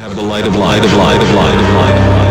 Have 0.00 0.16
the 0.16 0.22
light 0.22 0.46
of 0.46 0.56
light 0.56 0.82
of 0.82 0.94
light 0.94 1.22
of 1.22 1.30
light 1.34 1.54
of 1.60 1.74
light 1.76 1.94
of 2.00 2.06
light. 2.16 2.30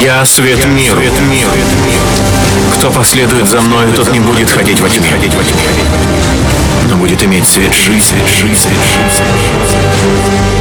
Я 0.00 0.24
свет 0.24 0.64
миру. 0.64 1.02
Кто 2.76 2.90
последует 2.90 3.46
за 3.50 3.60
мной, 3.60 3.92
тот 3.94 4.10
не 4.10 4.20
будет 4.20 4.48
ходить 4.48 4.80
во 4.80 4.88
тьме, 4.88 5.10
но 6.88 6.96
будет 6.96 7.22
иметь 7.24 7.46
свет 7.46 7.74
жизни. 7.74 8.22
жизни. 8.26 8.72
Доброе 9.18 10.55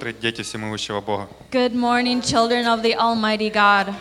утро, 0.00 0.12
дети 0.12 0.42
всемогущего 0.42 1.00
Бога. 1.00 1.28
Good 1.52 1.74
morning, 1.74 2.22
children 2.22 2.66
of 2.66 2.82
the 2.82 2.96
Almighty 2.96 3.50
God. 3.52 3.92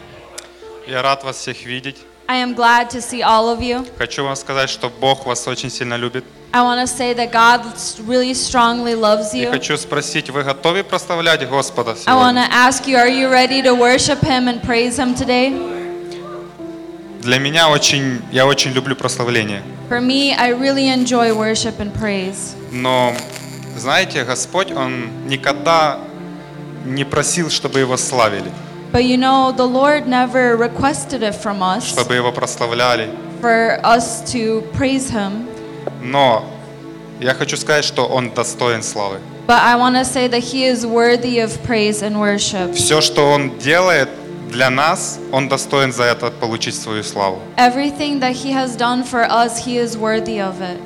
Я 0.87 1.01
рад 1.01 1.23
вас 1.23 1.37
всех 1.37 1.65
видеть. 1.65 1.97
I 2.27 2.37
am 2.37 2.55
glad 2.55 2.89
to 2.91 3.01
see 3.01 3.21
all 3.21 3.49
of 3.49 3.59
you. 3.61 3.85
Хочу 3.97 4.23
вам 4.23 4.35
сказать, 4.35 4.69
что 4.69 4.89
Бог 4.89 5.25
вас 5.25 5.45
очень 5.47 5.69
сильно 5.69 5.95
любит. 5.95 6.23
I 6.53 6.61
want 6.61 6.79
to 6.81 6.87
say 6.87 7.13
that 7.13 7.31
God 7.31 7.61
really 8.07 8.33
strongly 8.33 8.95
loves 8.95 9.33
И 9.35 9.41
you. 9.43 9.51
хочу 9.51 9.77
спросить, 9.77 10.29
вы 10.29 10.43
готовы 10.43 10.83
прославлять 10.83 11.47
Господа 11.47 11.91
I 12.07 12.15
want 12.15 12.35
сегодня? 12.37 12.47
to 12.47 12.51
ask 12.51 12.87
you, 12.87 12.95
are 12.97 13.09
you 13.09 13.29
ready 13.29 13.61
to 13.61 13.75
worship 13.75 14.21
Him 14.21 14.47
and 14.47 14.61
praise 14.63 14.97
Him 14.97 15.13
today? 15.15 15.51
Для 17.21 17.37
меня 17.39 17.69
очень, 17.69 18.21
я 18.31 18.45
очень 18.47 18.71
люблю 18.71 18.95
прославление. 18.95 19.61
For 19.89 19.99
me, 19.99 20.33
I 20.33 20.51
really 20.53 20.87
enjoy 20.87 21.33
worship 21.33 21.79
and 21.79 21.91
praise. 21.93 22.55
Но, 22.71 23.13
знаете, 23.79 24.23
Господь, 24.23 24.71
Он 24.71 25.27
никогда 25.27 25.99
не 26.85 27.03
просил, 27.05 27.49
чтобы 27.49 27.79
Его 27.79 27.97
славили, 27.97 28.51
But 28.91 29.03
you 29.03 29.17
know, 29.17 29.51
the 29.55 29.65
Lord 29.67 30.07
never 30.07 30.57
requested 30.57 31.21
it 31.21 31.35
from 31.35 31.61
us 31.61 31.83
чтобы 31.85 32.15
Его 32.15 32.31
прославляли. 32.31 33.09
for 33.41 33.79
us 33.83 34.21
to 34.33 34.61
praise 34.73 35.09
Him. 35.11 35.47
Но 36.01 36.43
я 37.19 37.33
хочу 37.33 37.55
сказать, 37.57 37.85
что 37.85 38.05
Он 38.07 38.31
достоин 38.31 38.81
славы. 38.83 39.19
But 39.47 39.61
I 39.63 39.75
want 39.75 39.95
to 39.95 40.05
say 40.05 40.27
that 40.27 40.43
He 40.43 40.65
is 40.65 40.85
worthy 40.85 41.39
of 41.39 41.51
praise 41.63 42.01
and 42.01 42.19
worship. 42.19 42.73
Все, 42.75 43.01
что 43.01 43.31
Он 43.31 43.57
делает 43.59 44.09
для 44.49 44.69
нас, 44.69 45.19
Он 45.31 45.47
достоин 45.49 45.91
за 45.93 46.03
это 46.03 46.31
получить 46.31 46.75
свою 46.75 47.03
славу. 47.03 47.39
Everything 47.57 48.19
that 48.19 48.33
He 48.33 48.51
has 48.51 48.75
done 48.75 49.03
for 49.03 49.23
us, 49.29 49.63
He 49.65 49.77
is 49.77 49.95
worthy 49.97 50.39
of 50.39 50.61
it. 50.61 50.79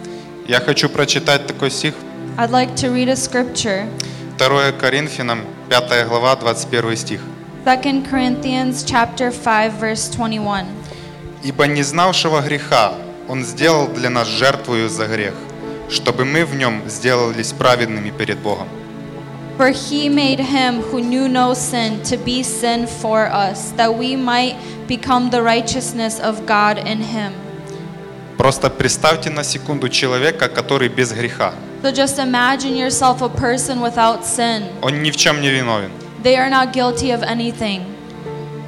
Я 0.47 0.59
хочу 0.59 0.89
прочитать 0.89 1.47
такой 1.47 1.71
стих 1.71 1.93
I'd 2.35 2.49
like 2.49 2.75
to 2.77 2.89
read 2.89 3.09
a 3.09 3.15
scripture 3.15 3.87
2 4.39 4.71
Коринфянам, 4.79 5.45
5 5.69 6.07
глава, 6.07 6.35
21 6.35 6.95
стих. 6.95 7.21
2 7.63 8.01
Corinthians 8.09 8.83
chapter 8.83 9.29
5 9.29 9.73
verse 9.79 10.09
21. 10.09 10.65
«Ибо 11.43 11.67
не 11.67 11.83
знавшего 11.83 12.41
греха 12.41 12.95
Он 13.29 13.45
сделал 13.45 13.87
для 13.87 14.09
нас 14.09 14.27
жертвую 14.27 14.89
за 14.89 15.05
грех, 15.05 15.35
чтобы 15.91 16.25
мы 16.25 16.43
в 16.43 16.55
нем 16.55 16.81
сделались 16.87 17.53
праведными 17.53 18.09
перед 18.09 18.39
Богом». 18.39 18.67
For 19.59 19.69
he 19.69 20.09
made 20.09 20.39
him 20.39 20.81
who 20.81 21.01
knew 21.01 21.27
no 21.27 21.53
sin 21.53 22.01
to 22.01 22.17
be 22.17 22.41
sin 22.41 22.87
for 22.87 23.29
us, 23.31 23.71
that 23.77 23.95
we 23.95 24.15
might 24.15 24.55
become 24.87 25.29
the 25.29 25.43
righteousness 25.43 26.19
of 26.19 26.47
God 26.47 26.79
in 26.79 26.99
him. 26.99 27.33
Просто 28.39 28.71
представьте 28.71 29.29
на 29.29 29.43
секунду 29.43 29.87
человека, 29.87 30.49
который 30.49 30.89
без 30.89 31.11
греха. 31.11 31.53
So 31.82 31.90
just 31.92 32.18
imagine 32.18 32.74
yourself 32.76 33.22
a 33.22 33.28
person 33.28 33.80
without 33.80 34.24
sin. 34.24 34.64
Он 34.82 35.02
ни 35.02 35.10
в 35.10 35.16
чем 35.16 35.40
не 35.40 35.48
виновен. 35.50 35.90
They 36.22 36.36
are 36.36 36.50
not 36.50 36.72
guilty 36.72 37.10
of 37.12 37.22
anything. 37.22 37.82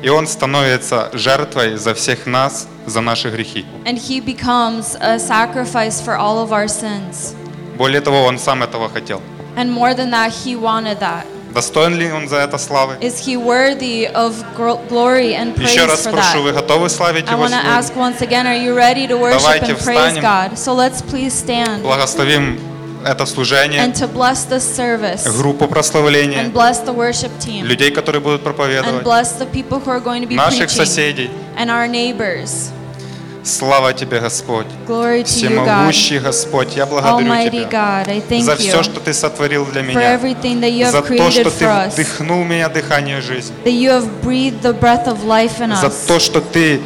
И 0.02 0.08
он 0.08 0.26
становится 0.26 1.10
жертвой 1.12 1.76
за 1.76 1.92
всех 1.94 2.26
нас, 2.26 2.66
за 2.86 3.00
наши 3.00 3.28
грехи. 3.30 3.66
And 3.84 3.98
he 3.98 4.20
becomes 4.20 4.96
a 5.00 5.18
sacrifice 5.18 6.00
for 6.00 6.16
all 6.16 6.38
of 6.38 6.52
our 6.52 6.68
sins. 6.68 7.34
Более 7.76 8.00
того, 8.00 8.24
он 8.24 8.38
сам 8.38 8.62
этого 8.62 8.88
хотел. 8.88 9.20
And 9.56 9.70
more 9.70 9.94
than 9.94 10.10
that, 10.10 10.30
he 10.32 10.54
wanted 10.56 11.00
that. 11.00 11.24
Достоин 11.52 11.96
ли 11.98 12.10
он 12.12 12.28
за 12.28 12.36
это 12.36 12.56
славы? 12.58 12.96
Is 13.00 13.18
he 13.18 13.36
worthy 13.36 14.06
of 14.06 14.36
gl- 14.56 14.78
glory 14.88 15.34
and 15.34 15.52
Еще 15.58 15.80
praise 15.80 15.88
раз 15.88 16.06
for 16.06 16.12
спрошу, 16.12 16.38
that? 16.38 16.42
вы 16.44 16.52
готовы 16.52 16.88
славить 16.88 17.28
I 17.28 17.32
Его 17.32 17.42
want 17.42 17.50
to 17.50 17.60
сегодня? 17.60 17.70
ask 17.78 17.96
once 17.96 18.22
again, 18.22 18.46
are 18.46 18.56
you 18.56 18.72
ready 18.74 19.08
to 19.08 19.16
worship 19.18 19.40
Давайте 19.42 19.72
and 19.72 19.84
praise 19.84 20.12
встанем. 20.12 20.22
God? 20.22 20.56
So 20.56 20.72
let's 20.74 21.02
please 21.02 21.32
stand 21.34 21.82
Благословим 21.82 22.58
это 23.05 23.25
служение, 23.25 23.81
and 23.81 23.93
to 23.93 24.11
bless 24.11 24.45
this 24.49 24.63
service 24.75 25.23
группу 25.37 25.67
прославления, 25.67 26.43
and 26.43 26.53
bless 26.53 26.83
the 26.83 26.93
worship 26.93 27.31
team 27.39 27.63
людей, 27.63 27.91
которые 27.91 28.21
будут 28.21 28.41
and 28.41 28.43
проповедовать, 28.43 29.03
bless 29.03 29.37
the 29.37 29.45
people 29.45 29.79
who 29.79 29.91
are 29.91 30.03
going 30.03 30.21
to 30.21 30.27
be 30.27 30.35
наших 30.35 30.69
preaching 30.69 30.85
соседей. 30.85 31.29
and 31.57 31.69
our 31.69 31.87
neighbors. 31.87 32.71
Слава 33.45 33.93
Тебе, 33.93 34.19
Господь! 34.19 34.65
Всемогущий 35.25 36.17
Господь, 36.17 36.75
я 36.75 36.87
благодарю 36.87 37.31
Almighty 37.31 37.67
Тебя 37.67 38.03
God, 38.07 38.41
за 38.41 38.55
все, 38.55 38.81
что 38.81 38.99
Ты 38.99 39.13
сотворил 39.13 39.67
для 39.67 39.83
меня, 39.83 40.89
за 40.89 41.01
то, 41.03 41.29
что 41.29 41.51
Ты 41.51 41.67
вдохнул 41.67 42.43
в 42.43 42.47
меня 42.47 42.69
дыхание 42.69 43.21
жизни, 43.21 43.53
за 45.75 45.89
то, 46.07 46.19
что 46.19 46.41
Ты 46.41 46.81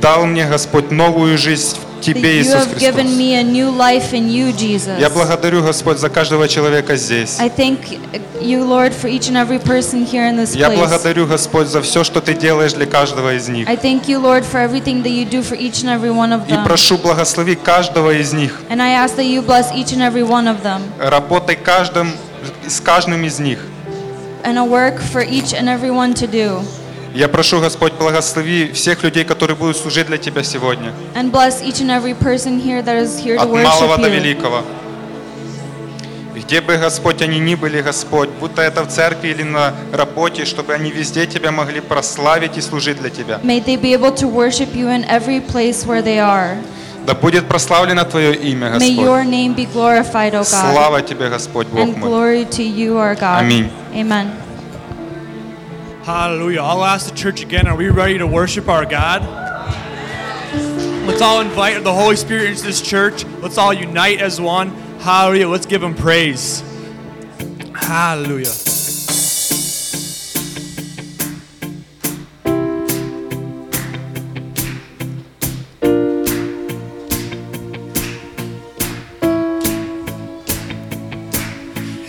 дал 0.00 0.26
мне, 0.26 0.46
Господь, 0.46 0.92
новую 0.92 1.36
жизнь 1.36 1.76
в 1.76 1.85
Тебе, 2.01 2.39
you 2.39 2.41
Иисус 2.41 2.65
have 2.65 2.79
given 2.79 3.05
Христос. 3.05 3.17
me 3.17 3.35
a 3.35 3.43
new 3.43 3.69
life 3.69 4.11
in 4.13 4.27
you, 4.27 4.51
Jesus. 4.51 4.99
Я 4.99 5.09
благодарю, 5.11 5.61
Господь, 5.63 5.99
за 5.99 6.09
каждого 6.09 6.47
человека 6.47 6.95
здесь. 6.95 7.39
I 7.39 7.47
thank 7.49 7.99
you, 8.41 8.63
Lord, 8.65 8.91
for 8.93 9.07
each 9.07 9.29
and 9.29 9.37
every 9.37 9.59
person 9.59 10.03
here 10.03 10.25
in 10.27 10.35
this 10.35 10.55
Я 10.55 10.69
place. 10.69 10.79
благодарю, 10.79 11.27
Господь, 11.27 11.67
за 11.67 11.81
все, 11.83 12.03
что 12.03 12.19
Ты 12.19 12.33
делаешь 12.33 12.73
для 12.73 12.87
каждого 12.87 13.35
из 13.35 13.47
них. 13.47 13.69
I 13.69 13.75
thank 13.75 14.07
you, 14.07 14.19
Lord, 14.19 14.43
for 14.43 14.59
everything 14.59 15.03
that 15.03 15.11
you 15.11 15.25
do 15.29 15.43
for 15.43 15.55
each 15.55 15.83
and 15.83 15.89
every 15.89 16.09
one 16.11 16.31
of 16.33 16.47
И 16.47 16.51
them. 16.53 16.63
прошу, 16.65 16.97
благослови 16.97 17.55
каждого 17.55 18.11
из 18.11 18.33
них. 18.33 18.59
And 18.69 18.81
I 18.81 18.93
ask 18.93 19.15
that 19.17 19.25
you 19.27 19.43
bless 19.43 19.71
each 19.75 19.93
and 19.93 20.01
every 20.01 20.23
one 20.23 20.47
of 20.47 20.63
them 20.63 20.81
Работай 20.97 21.55
каждым, 21.55 22.11
с 22.67 22.79
каждым 22.79 23.23
из 23.25 23.37
них. 23.39 23.59
and 24.43 24.57
a 24.57 24.63
work 24.65 24.99
for 24.99 25.21
each 25.21 25.53
and 25.53 25.69
every 25.69 25.91
one 25.91 26.15
to 26.15 26.25
do. 26.25 26.63
Я 27.16 27.28
прошу, 27.28 27.60
Господь, 27.60 27.94
благослови 27.94 28.72
всех 28.72 29.02
людей, 29.02 29.24
которые 29.24 29.56
будут 29.56 29.78
служить 29.78 30.06
для 30.06 30.18
Тебя 30.18 30.42
сегодня. 30.42 30.92
And 31.14 31.30
bless 31.32 31.62
each 31.62 31.80
and 31.80 31.90
every 31.90 32.12
person 32.14 32.60
here 32.60 32.82
that 32.82 33.02
is 33.02 33.18
here 33.18 33.36
to 33.36 33.42
От 33.42 33.48
малого 33.48 33.94
worship 33.96 34.02
до 34.02 34.08
you. 34.08 34.20
великого. 34.20 34.62
Где 36.34 36.60
бы, 36.60 36.76
Господь, 36.76 37.22
они 37.22 37.38
ни 37.38 37.54
были, 37.54 37.80
Господь, 37.80 38.28
будто 38.38 38.60
это 38.60 38.82
в 38.84 38.88
церкви 38.88 39.28
или 39.28 39.42
на 39.44 39.72
работе, 39.94 40.44
чтобы 40.44 40.74
они 40.74 40.90
везде 40.90 41.26
Тебя 41.26 41.50
могли 41.52 41.80
прославить 41.80 42.58
и 42.58 42.60
служить 42.60 43.00
для 43.00 43.08
Тебя. 43.08 43.40
May 43.42 43.60
they 43.64 43.76
be 43.80 43.94
able 43.94 44.12
to 44.16 44.28
worship 44.28 44.74
you 44.74 44.88
in 44.90 45.02
every 45.08 45.40
place 45.40 45.86
where 45.86 46.02
they 46.02 46.18
are. 46.18 46.58
Да 47.06 47.14
будет 47.14 47.48
прославлено 47.48 48.04
Твое 48.04 48.34
имя, 48.34 48.76
May 48.78 48.90
your 48.94 49.22
Господь. 49.24 49.28
name 49.32 49.54
be 49.54 49.64
glorified, 49.72 50.34
O 50.34 50.40
God. 50.40 50.44
Слава 50.44 51.00
Тебе, 51.00 51.30
Господь, 51.30 51.66
Бог 51.68 51.80
And 51.80 51.96
мой. 51.96 52.10
glory 52.10 52.44
to 52.44 52.62
you, 52.62 52.98
our 52.98 53.14
God. 53.18 53.40
Аминь. 53.40 53.70
Amen. 53.94 54.26
Hallelujah. 56.06 56.60
I'll 56.60 56.84
ask 56.84 57.10
the 57.10 57.16
church 57.16 57.42
again, 57.42 57.66
are 57.66 57.74
we 57.74 57.88
ready 57.88 58.16
to 58.18 58.28
worship 58.28 58.68
our 58.68 58.86
God? 58.86 59.22
Let's 61.04 61.20
all 61.20 61.40
invite 61.40 61.82
the 61.82 61.92
Holy 61.92 62.14
Spirit 62.14 62.50
into 62.50 62.62
this 62.62 62.80
church. 62.80 63.24
Let's 63.42 63.58
all 63.58 63.74
unite 63.74 64.20
as 64.20 64.40
one. 64.40 64.68
Hallelujah. 65.00 65.48
Let's 65.48 65.66
give 65.66 65.82
him 65.82 65.96
praise. 65.96 66.62
Hallelujah. 67.74 68.46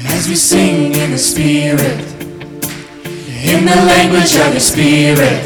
As 0.05 0.29
we 0.29 0.35
sing 0.35 0.93
in 0.93 1.09
the 1.09 1.17
Spirit, 1.17 2.16
in 3.47 3.63
the 3.63 3.75
language 3.75 4.35
of 4.35 4.53
the 4.53 4.59
Spirit, 4.59 5.41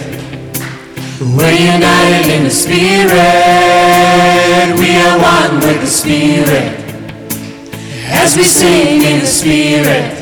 we're 1.21 1.53
united 1.53 2.31
in 2.33 2.43
the 2.45 2.49
Spirit. 2.49 3.13
We 4.79 4.97
are 4.97 5.19
one 5.21 5.59
with 5.61 5.81
the 5.81 5.87
Spirit. 5.87 6.79
As 8.09 8.35
we 8.35 8.43
sing 8.43 9.03
in 9.03 9.19
the 9.19 9.27
Spirit, 9.27 10.17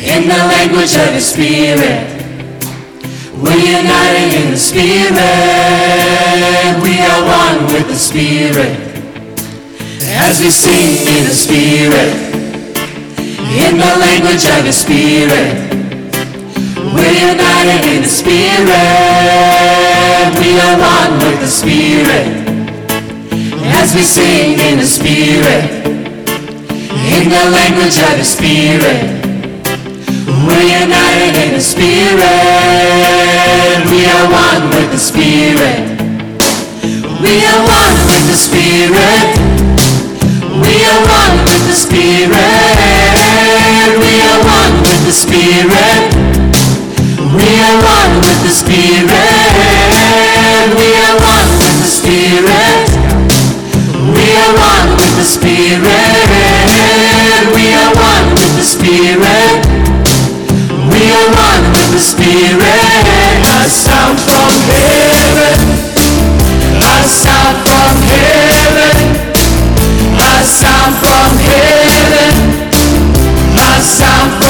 in 0.00 0.28
the 0.28 0.40
language 0.54 0.96
of 0.96 1.12
the 1.12 1.20
Spirit, 1.20 2.08
we're 3.36 3.60
united 3.60 4.32
in 4.40 4.50
the 4.50 4.56
Spirit. 4.56 5.12
We 6.82 6.98
are 7.04 7.22
one 7.22 7.66
with 7.72 7.86
the 7.88 7.96
Spirit. 7.96 8.72
As 10.24 10.40
we 10.40 10.48
sing 10.48 11.06
in 11.06 11.24
the 11.24 11.34
Spirit, 11.34 12.14
in 13.60 13.76
the 13.76 13.96
language 14.00 14.46
of 14.56 14.64
the 14.64 14.72
Spirit, 14.72 15.85
we're 16.96 17.12
united 17.36 17.84
in 17.92 18.02
the 18.02 18.08
Spirit. 18.08 18.66
We 20.40 20.50
are 20.60 20.76
one 20.80 21.18
with 21.20 21.40
the 21.40 21.46
Spirit. 21.46 22.26
As 23.76 23.94
we 23.94 24.02
sing 24.02 24.58
in 24.58 24.78
the 24.78 24.86
Spirit, 24.86 25.64
in 27.16 27.28
the 27.28 27.44
language 27.52 27.98
of 28.00 28.16
the 28.16 28.24
Spirit, 28.24 29.00
we're 30.46 30.68
united 30.86 31.36
in 31.44 31.52
the 31.54 31.60
Spirit. 31.60 32.16
We 33.92 34.06
are 34.08 34.26
one 34.32 34.70
with 34.74 34.90
the 34.90 34.98
Spirit. 34.98 35.96
We 37.20 37.44
are 37.44 37.62
one 37.64 37.96
with 38.08 38.24
the 38.32 38.38
Spirit. 38.46 39.26
We 40.64 40.74
are 40.88 41.02
one 41.04 41.36
with 41.44 41.62
the 41.68 41.76
Spirit. 41.76 42.32
We 44.00 44.12
are 44.28 44.40
one 44.44 44.74
with 44.82 45.00
the 45.04 45.12
Spirit. 45.12 46.45
We 47.36 47.50
are 47.60 47.76
one 47.84 48.16
with 48.24 48.40
the 48.42 48.50
Spirit. 48.50 49.08
We 50.72 50.88
are 51.04 51.16
one 51.20 51.50
with 51.60 51.76
the 51.82 51.88
Spirit. 51.88 52.88
We 54.16 54.26
are 54.40 54.54
one 54.56 54.96
with 54.96 55.12
the 55.20 55.24
Spirit. 55.24 55.84
We 57.52 57.64
are 57.76 57.92
one 57.92 58.26
with 58.32 58.52
the 58.56 58.64
Spirit. 58.64 59.60
We 60.88 61.02
are 61.12 61.28
one 61.36 61.64
with 61.76 61.88
the 61.92 62.00
Spirit. 62.00 63.04
A 63.44 63.68
sound 63.68 64.18
from 64.24 64.52
heaven. 64.72 65.60
A 66.80 66.96
sound 67.04 67.56
from 67.68 67.96
heaven. 68.08 68.96
A 70.16 70.32
sound 70.44 70.94
from 71.04 71.30
heaven. 71.44 72.32
A 73.56 73.82
sound 73.82 74.45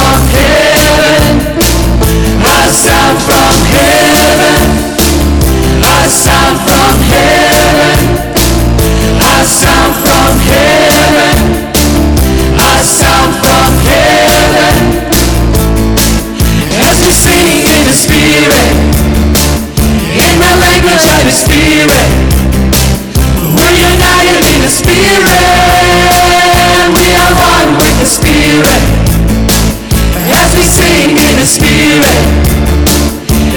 the 21.27 21.33
Spirit, 21.33 22.07
we're 23.51 23.77
united 23.83 24.47
in 24.47 24.59
the 24.63 24.71
Spirit. 24.71 25.27
We 26.95 27.07
are 27.19 27.35
one 27.35 27.75
with 27.83 27.99
the 27.99 28.07
Spirit. 28.07 28.79
As 30.39 30.55
we 30.55 30.63
sing 30.63 31.19
in 31.19 31.35
the 31.35 31.49
Spirit, 31.51 32.15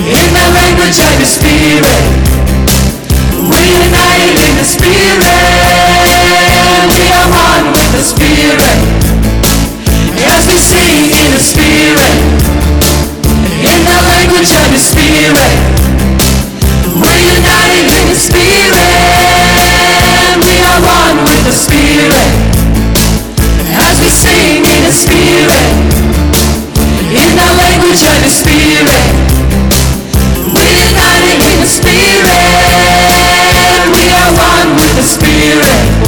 in 0.01 0.27
the 0.33 0.45
language 0.50 0.98
of 0.98 1.13
the 1.21 1.30
Spirit, 1.30 1.94
we're 3.38 3.69
united 3.86 4.33
in 4.50 4.54
the 4.57 4.66
Spirit. 4.66 5.30
We 6.89 7.06
are 7.13 7.30
one 7.30 7.69
with 7.69 7.92
the 7.94 8.01
Spirit. 8.01 8.66
As 10.25 10.42
we 10.50 10.57
sing 10.57 11.06
in 11.06 11.30
the 11.38 11.44
Spirit, 11.45 12.18
in 13.62 13.80
the 13.86 14.00
language 14.10 14.57
of 14.57 14.66
the 14.74 14.81
Spirit, 14.81 15.79
the 18.09 18.15
Spirit. 18.15 18.89
We 20.41 20.53
are 20.65 20.81
one 20.81 21.17
with 21.29 21.45
the 21.45 21.53
Spirit. 21.53 22.25
As 23.77 24.01
we 24.01 24.09
sing 24.09 24.65
in 24.65 24.81
the 24.83 24.91
Spirit, 24.91 25.65
in 27.13 27.38
language 27.53 28.01
the 28.25 28.33
Spirit, 28.33 29.01
we're 30.57 30.75
united 30.89 31.39
in 31.53 31.57
the 31.61 31.69
Spirit. 31.69 32.41
We 33.94 34.09
are 34.09 34.31
one 34.33 34.75
with 34.75 34.94
the 34.97 35.03
Spirit. 35.03 35.99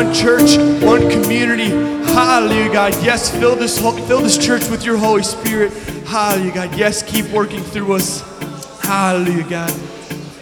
One 0.00 0.14
church, 0.14 0.56
one 0.82 1.10
community. 1.10 1.68
Hallelujah, 2.14 2.72
God. 2.72 2.92
Yes, 3.04 3.30
fill 3.30 3.54
this 3.54 3.78
fill 3.78 4.22
this 4.22 4.38
church 4.38 4.66
with 4.70 4.82
your 4.82 4.96
Holy 4.96 5.22
Spirit. 5.22 5.72
Hallelujah, 6.06 6.54
God. 6.54 6.78
Yes, 6.78 7.02
keep 7.02 7.26
working 7.26 7.60
through 7.60 7.92
us. 7.92 8.22
Hallelujah, 8.80 9.44
God. 9.44 9.70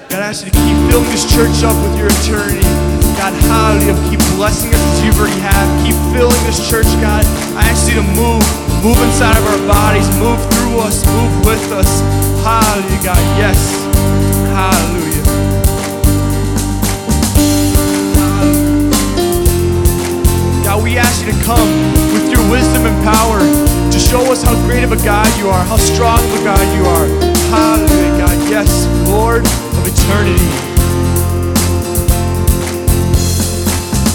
God, 0.09 0.23
I 0.23 0.31
ask 0.31 0.47
you 0.47 0.53
to 0.53 0.59
keep 0.59 0.79
filling 0.88 1.11
this 1.11 1.27
church 1.27 1.65
up 1.67 1.75
with 1.83 1.99
your 1.99 2.07
eternity. 2.07 2.62
God, 3.19 3.35
hallelujah. 3.50 3.99
Keep 4.09 4.21
blessing 4.38 4.71
us 4.73 4.81
as 4.81 5.05
you've 5.05 5.19
already 5.19 5.41
have. 5.41 5.67
Keep 5.85 5.99
filling 6.15 6.43
this 6.47 6.62
church, 6.71 6.87
God. 7.03 7.27
I 7.59 7.67
ask 7.67 7.91
you 7.91 7.99
to 7.99 8.07
move. 8.15 8.47
Move 8.87 8.99
inside 9.11 9.37
of 9.37 9.43
our 9.43 9.67
bodies. 9.67 10.07
Move 10.23 10.38
through 10.55 10.87
us. 10.87 11.03
Move 11.19 11.35
with 11.45 11.73
us. 11.73 11.99
Hallelujah, 12.47 13.03
God. 13.03 13.23
Yes. 13.43 13.59
Hallelujah. 14.55 15.08
God, 20.79 20.85
we 20.85 20.97
ask 20.97 21.27
you 21.27 21.33
to 21.33 21.45
come 21.45 21.69
with 22.13 22.31
your 22.31 22.51
wisdom 22.51 22.87
and 22.87 23.05
power 23.05 23.41
to 23.91 23.99
show 23.99 24.31
us 24.31 24.43
how 24.43 24.55
great 24.67 24.85
of 24.85 24.93
a 24.93 24.97
God 24.97 25.27
you 25.39 25.49
are, 25.49 25.65
how 25.65 25.77
strong 25.77 26.19
of 26.19 26.41
a 26.41 26.45
God 26.45 26.63
you 26.77 26.85
are. 26.87 27.07
Hallelujah, 27.51 28.19
God. 28.19 28.51
Yes, 28.51 28.87
Lord 29.09 29.43
of 29.43 29.83
eternity. 29.83 30.39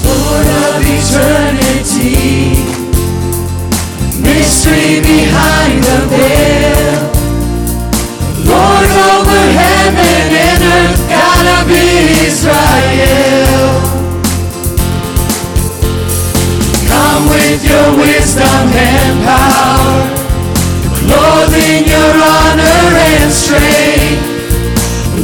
Lord 0.07 0.47
of 0.63 0.79
eternity, 0.87 2.55
mystery 4.23 5.01
behind 5.03 5.83
the 5.83 5.99
veil. 6.15 7.11
Lord 8.47 8.89
over 9.11 9.43
heaven 9.59 10.27
and 10.31 10.63
earth, 10.63 11.09
God 11.09 11.45
of 11.59 11.71
Israel. 12.23 13.52
Your 17.73 17.89
wisdom 17.97 18.69
and 18.69 19.17
power, 19.25 19.97
clothing 21.01 21.83
your 21.89 22.13
honor 22.21 22.85
and 23.09 23.31
strength. 23.33 24.21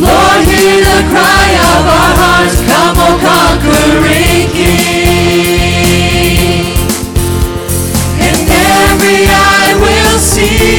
Lord, 0.01 0.41
hear 0.49 0.77
the 0.89 1.01
cry 1.13 1.49
of 1.73 1.83
our 1.99 2.13
hearts. 2.21 2.57
Come, 2.69 2.97
O 3.05 3.09
conquering 3.27 4.49
King. 4.57 4.79
And 8.25 8.39
every 8.49 9.21
eye 9.29 9.73
will 9.83 10.17
see 10.17 10.78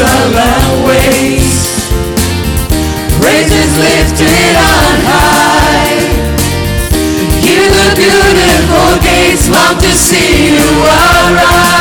Jerusalem 0.00 0.84
waits, 0.86 1.92
praises 3.20 3.76
lifted 3.76 4.56
on 4.56 4.96
high. 5.04 6.08
Hear 7.44 7.68
the 7.68 7.88
beautiful 7.96 8.96
gates 9.04 9.50
long 9.50 9.76
to 9.78 9.92
see 9.92 10.54
you 10.54 10.64
arise. 10.80 11.79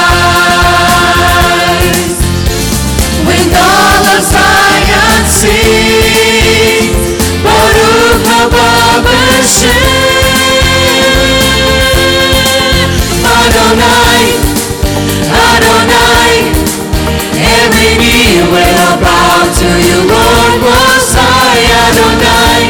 Will 18.47 18.95
bow 19.03 19.43
to 19.51 19.67
you, 19.67 19.99
Lord 20.07 20.61
Most 20.63 21.11
High, 21.11 21.65
Adonai, 21.83 22.61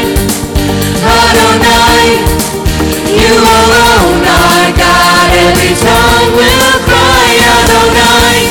Adonai. 1.04 2.06
You 3.14 3.34
alone 3.38 4.24
are 4.26 4.70
God, 4.74 5.30
every 5.46 5.74
tongue 5.78 6.32
will 6.34 6.76
cry, 6.88 7.28
Adonai, 7.60 8.50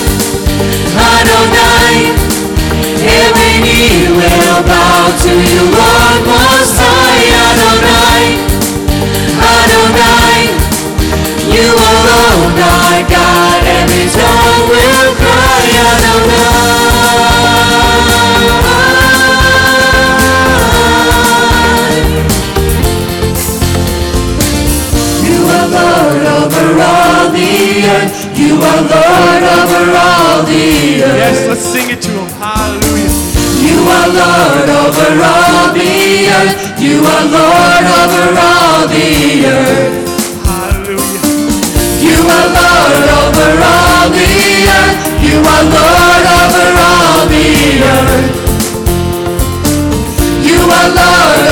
Adonai. 0.95 2.15
Every 3.03 3.55
knee 3.63 4.07
will 4.15 4.63
bow 4.63 5.11
to 5.23 5.31
you, 5.33 5.63
Lord 5.75 6.21
Most 6.23 6.77
High, 6.79 7.25
Adonai, 7.47 8.23
Adonai. 9.43 10.39
You 11.51 11.67
alone 11.73 12.55
are 12.59 13.01
God, 13.09 13.59
every 13.67 14.07
tongue 14.07 14.69
will 14.69 15.11
cry, 15.19 15.65
Adonai. 15.89 16.88
You 28.35 28.55
are 28.61 28.81
Lord 28.81 29.43
over 29.43 29.83
all 29.93 30.43
the 30.43 31.03
earth. 31.03 31.19
Yes, 31.21 31.47
let's 31.47 31.61
sing 31.61 31.89
it 31.89 32.01
to 32.01 32.11
him. 32.11 32.27
Hallelujah. 32.39 33.11
You 33.59 33.77
are 33.85 34.07
Lord 34.09 34.69
over 34.69 35.09
all 35.19 35.73
the 35.75 35.91
earth. 36.37 36.55
You 36.79 37.03
are 37.03 37.25
Lord 37.27 37.85
over 38.01 38.25
all 38.39 38.87
the 38.87 39.45
earth. 39.45 39.93
Hallelujah. 40.47 41.23
You 41.99 42.17
are 42.23 42.47
Lord 42.55 43.07
over 43.21 43.51
all 43.59 44.07
the 44.15 44.31
earth. 44.79 44.97
You 45.21 45.37
are 45.43 45.65
Lord 45.67 46.25
over 46.39 46.67
all 46.79 47.21
the 47.27 47.47
earth. 47.83 48.39
You 50.49 50.59
are 50.63 50.89
Lord 50.95 51.45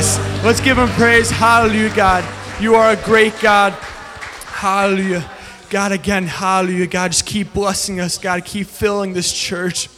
Yes. 0.00 0.42
Let's 0.42 0.60
give 0.62 0.78
him 0.78 0.88
praise. 0.88 1.30
Hallelujah, 1.30 1.94
God. 1.94 2.24
You 2.58 2.74
are 2.74 2.92
a 2.92 2.96
great 2.96 3.38
God. 3.42 3.74
Hallelujah. 3.74 5.30
God, 5.68 5.92
again, 5.92 6.26
hallelujah. 6.26 6.86
God, 6.86 7.12
just 7.12 7.26
keep 7.26 7.52
blessing 7.52 8.00
us. 8.00 8.16
God, 8.16 8.46
keep 8.46 8.66
filling 8.66 9.12
this 9.12 9.30
church. 9.30 9.90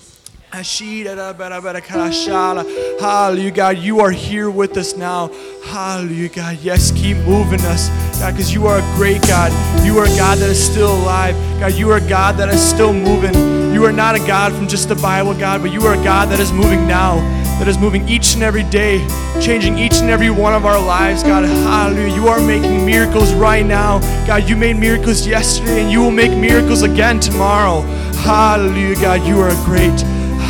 Hallelujah, 3.01 3.53
God. 3.53 3.79
You 3.79 4.01
are 4.01 4.11
here 4.11 4.51
with 4.51 4.77
us 4.77 4.97
now. 4.97 5.31
Hallelujah, 5.67 6.31
God. 6.31 6.59
Yes, 6.63 6.91
keep 6.91 7.19
moving 7.19 7.61
us, 7.61 7.89
God, 8.19 8.33
because 8.33 8.53
you 8.53 8.67
are 8.67 8.79
a 8.79 8.97
great 8.97 9.23
God. 9.23 9.53
You 9.87 9.97
are 9.99 10.07
a 10.07 10.17
God 10.17 10.39
that 10.39 10.51
is 10.51 10.61
still 10.61 10.93
alive. 10.93 11.37
God, 11.61 11.75
you 11.75 11.89
are 11.93 11.99
a 11.99 12.09
God 12.09 12.37
that 12.39 12.49
is 12.49 12.61
still 12.61 12.93
moving. 12.93 13.35
You 13.73 13.85
are 13.85 13.93
not 13.93 14.17
a 14.17 14.19
God 14.19 14.53
from 14.53 14.67
just 14.67 14.89
the 14.89 14.97
Bible, 14.97 15.33
God, 15.33 15.63
but 15.63 15.73
you 15.73 15.81
are 15.83 15.95
a 15.95 16.05
God 16.05 16.29
that 16.31 16.41
is 16.41 16.53
moving 16.53 16.89
now, 16.89 17.21
that 17.59 17.69
is 17.69 17.79
moving 17.79 18.09
each 18.09 18.35
and 18.35 18.43
every 18.43 18.65
day, 18.65 19.07
changing 19.41 19.79
each 19.79 19.97
and 19.97 20.11
every 20.11 20.31
one 20.31 20.55
of 20.55 20.65
our 20.65 20.81
lives, 20.81 21.23
God. 21.23 21.45
Hallelujah. 21.45 22.15
You 22.15 22.29
are 22.29 22.41
making 22.41 22.85
miracles 22.85 23.33
right 23.35 23.65
now. 23.65 24.01
God, 24.27 24.49
you 24.49 24.57
made 24.57 24.77
miracles 24.77 25.27
yesterday, 25.27 25.83
and 25.83 25.91
you 25.91 26.01
will 26.01 26.11
make 26.11 26.37
miracles 26.37 26.83
again 26.83 27.21
tomorrow. 27.21 27.83
Hallelujah, 28.23 28.97
God. 28.97 29.27
You 29.27 29.41
are 29.41 29.55
great. 29.65 30.01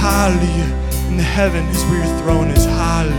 Hallelujah. 0.00 0.70
In 1.08 1.16
the 1.16 1.22
heaven 1.22 1.64
is 1.68 1.82
where 1.84 2.04
your 2.04 2.18
throne 2.18 2.48
is. 2.48 2.64
Hallelujah. 2.64 3.18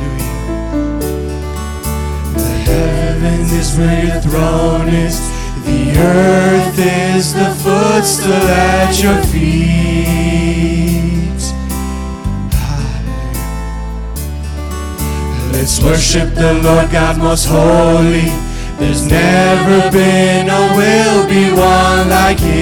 The 2.33 2.55
heaven 2.71 3.41
is 3.57 3.77
where 3.77 4.05
your 4.05 4.21
throne 4.21 4.89
is. 4.89 5.19
The 5.65 5.97
earth 5.97 6.77
is 6.77 7.33
the 7.33 7.55
footstool 7.63 8.33
at 8.33 9.01
your 9.01 9.23
feet. 9.31 10.82
Let's 15.53 15.79
worship 15.81 16.33
the 16.33 16.53
Lord 16.61 16.91
God 16.91 17.17
most 17.19 17.45
holy. 17.45 18.27
There's 18.79 19.05
never 19.05 19.89
been 19.91 20.49
or 20.49 20.75
will 20.75 21.27
be 21.29 21.51
one 21.53 22.09
like 22.09 22.39
him. 22.39 22.59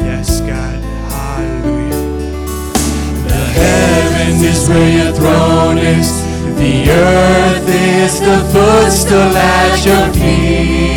Yes, 0.00 0.40
God. 0.40 0.80
Hallelujah. 1.10 2.00
The 3.28 3.44
heaven 3.58 4.44
is 4.44 4.68
where 4.68 4.90
your 5.04 5.12
throne 5.12 5.78
is. 5.78 6.22
The 6.56 6.90
earth 6.90 7.68
is 7.68 8.20
the 8.20 8.38
footstool 8.52 9.36
at 9.36 9.84
your 9.84 10.12
feet. 10.14 10.94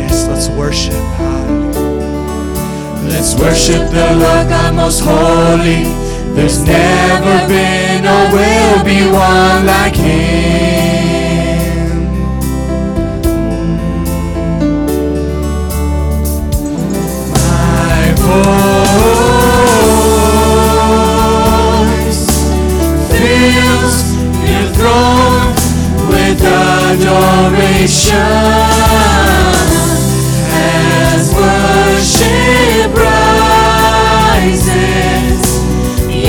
Yes, 0.00 0.26
let's 0.28 0.48
worship. 0.48 0.94
Hallelujah. 0.94 2.40
Let's 3.06 3.34
worship 3.34 3.90
the 3.90 4.16
Lord 4.16 4.48
God 4.48 4.74
most 4.74 5.00
holy. 5.04 5.99
There's 6.34 6.58
never 6.64 7.46
been 7.48 8.06
or 8.06 8.30
will 8.32 8.84
be 8.84 9.02
one 9.10 9.66
like 9.66 9.94
him. 9.94 10.80
My 17.34 18.14
voice 21.70 22.24
fills 23.10 23.96
your 24.48 24.68
throne 24.74 25.54
with 26.10 26.42
adoration 26.42 28.16
as 30.52 31.22
worship 31.34 32.90
rises. 34.36 34.89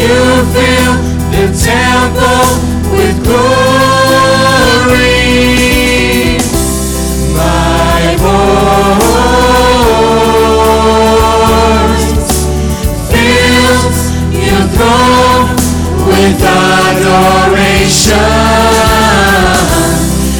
You 0.02 0.18
fill 0.54 0.94
the 1.30 1.46
temple 1.54 2.50
with 2.92 3.18
glory. 3.24 3.62
My 7.38 8.02
voice 11.92 12.48
fills 13.12 14.00
your 14.34 14.66
throne 14.74 15.54
with 16.08 16.42
adoration 16.42 18.18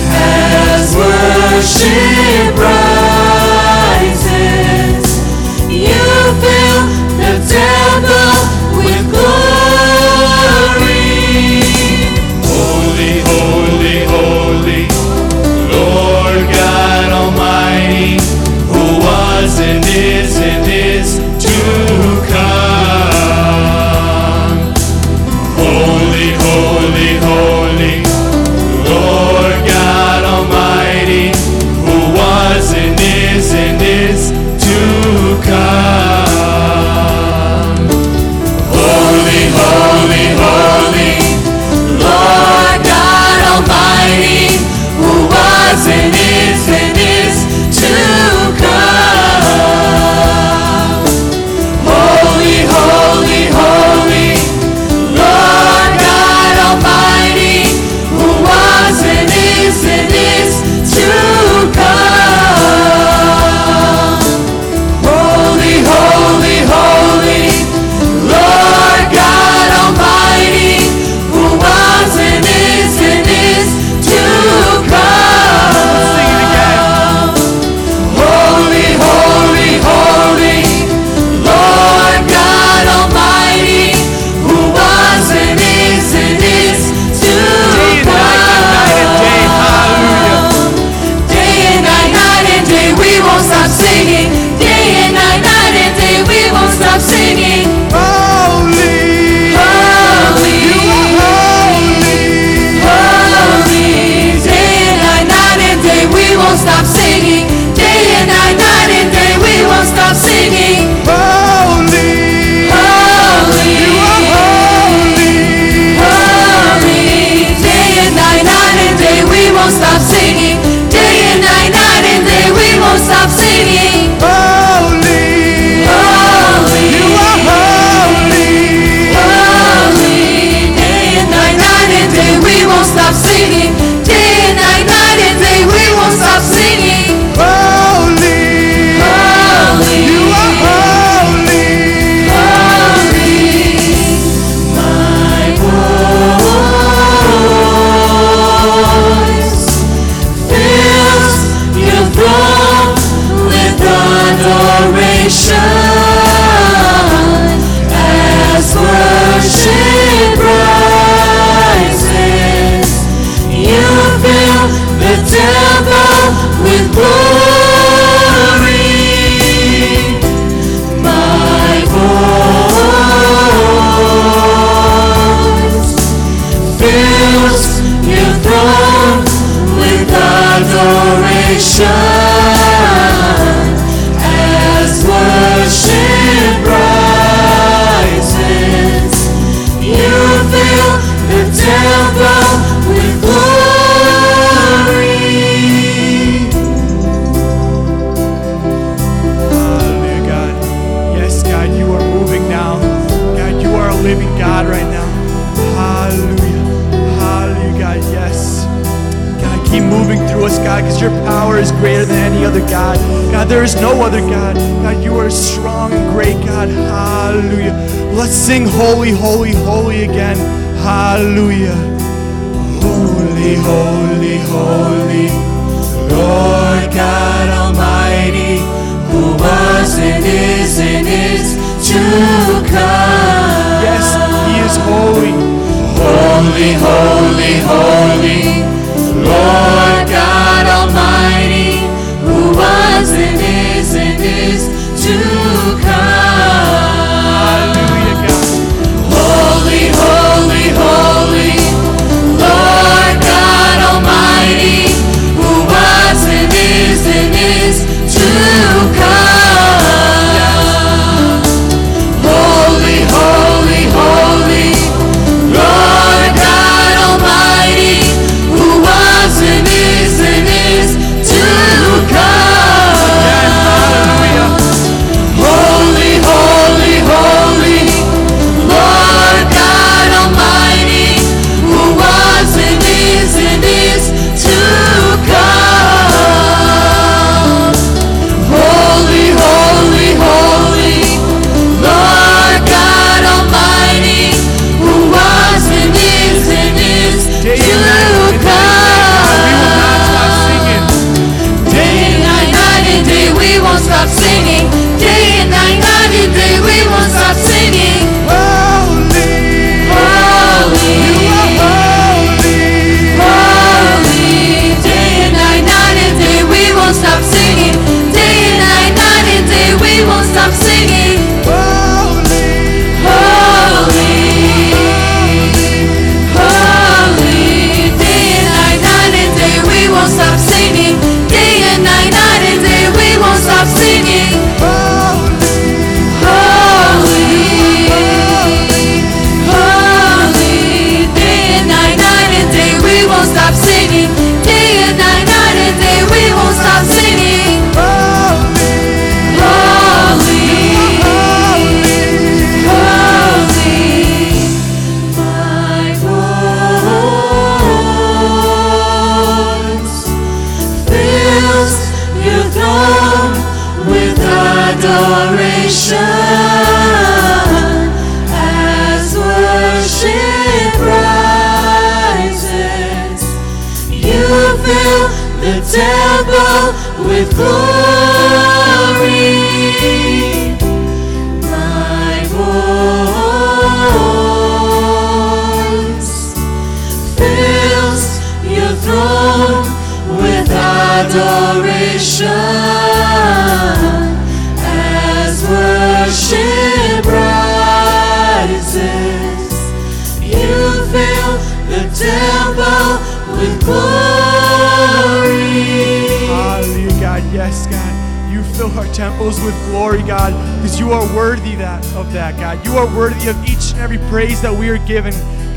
as 0.10 0.96
worship 0.96 2.58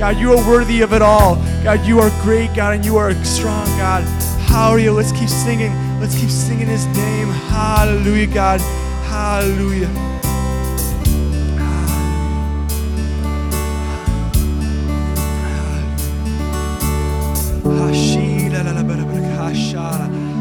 God, 0.04 0.18
you 0.18 0.34
are 0.34 0.46
worthy 0.46 0.82
of 0.82 0.92
it 0.92 1.00
all. 1.00 1.36
God, 1.64 1.86
you 1.86 1.98
are 1.98 2.10
great, 2.20 2.54
God, 2.54 2.74
and 2.74 2.84
you 2.84 2.98
are 2.98 3.14
strong, 3.24 3.64
God. 3.78 4.04
How 4.42 4.68
are 4.68 4.78
you? 4.78 4.92
Let's 4.92 5.12
keep 5.12 5.30
singing. 5.30 5.72
Let's 5.98 6.14
keep 6.14 6.28
singing 6.28 6.66
his 6.66 6.84
name. 6.88 7.28
Hallelujah, 7.28 8.26
God. 8.26 8.60
Hallelujah. 9.08 9.88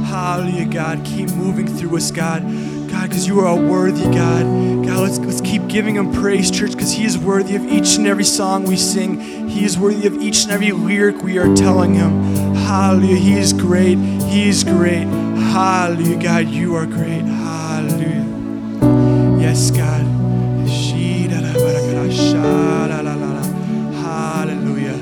Hallelujah, 0.04 0.65
God. 0.65 1.06
Keep 1.06 1.30
moving 1.36 1.67
through 1.67 1.95
us, 1.95 2.12
God. 2.12 2.43
God, 2.91 3.10
because 3.10 3.28
you 3.28 3.39
are 3.39 3.58
a 3.58 3.69
worthy 3.69 4.04
God. 4.04 4.43
God, 4.86 4.99
let's, 4.99 5.17
let's 5.19 5.41
keep 5.41 5.67
giving 5.67 5.95
him 5.95 6.12
praise, 6.13 6.52
church, 6.52 6.71
because 6.73 6.91
he 6.91 7.06
is 7.06 7.17
worthy 7.17 7.56
of 7.56 7.65
each 7.65 7.95
and 7.95 8.06
every 8.06 8.23
song 8.23 8.65
we 8.65 8.76
sing. 8.76 9.42
He 9.53 9.65
is 9.65 9.77
worthy 9.77 10.07
of 10.07 10.19
each 10.19 10.43
and 10.43 10.51
every 10.51 10.71
lyric 10.71 11.21
we 11.21 11.37
are 11.37 11.55
telling 11.55 11.93
Him. 11.93 12.55
Hallelujah. 12.55 13.17
He 13.17 13.33
is 13.33 13.53
great. 13.53 13.99
He 13.99 14.49
is 14.49 14.63
great. 14.63 15.05
Hallelujah. 15.05 16.19
God, 16.21 16.47
you 16.47 16.75
are 16.75 16.87
great. 16.87 17.21
Hallelujah. 17.21 18.25
Yes, 19.39 19.69
God. 19.69 20.01
Hallelujah. 24.01 24.97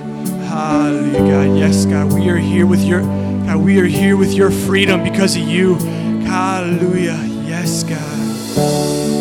Hallelujah, 0.49 1.19
God. 1.19 1.57
Yes, 1.57 1.85
God. 1.85 2.11
We 2.11 2.29
are 2.29 2.35
here 2.35 2.65
with 2.65 2.83
your 2.83 3.01
God, 3.01 3.57
we 3.57 3.79
are 3.79 3.85
here 3.85 4.17
with 4.17 4.33
your 4.33 4.51
freedom 4.51 5.01
because 5.01 5.37
of 5.37 5.43
you. 5.43 5.75
Hallelujah. 6.25 7.17
Yes, 7.47 7.83
God. 7.83 9.20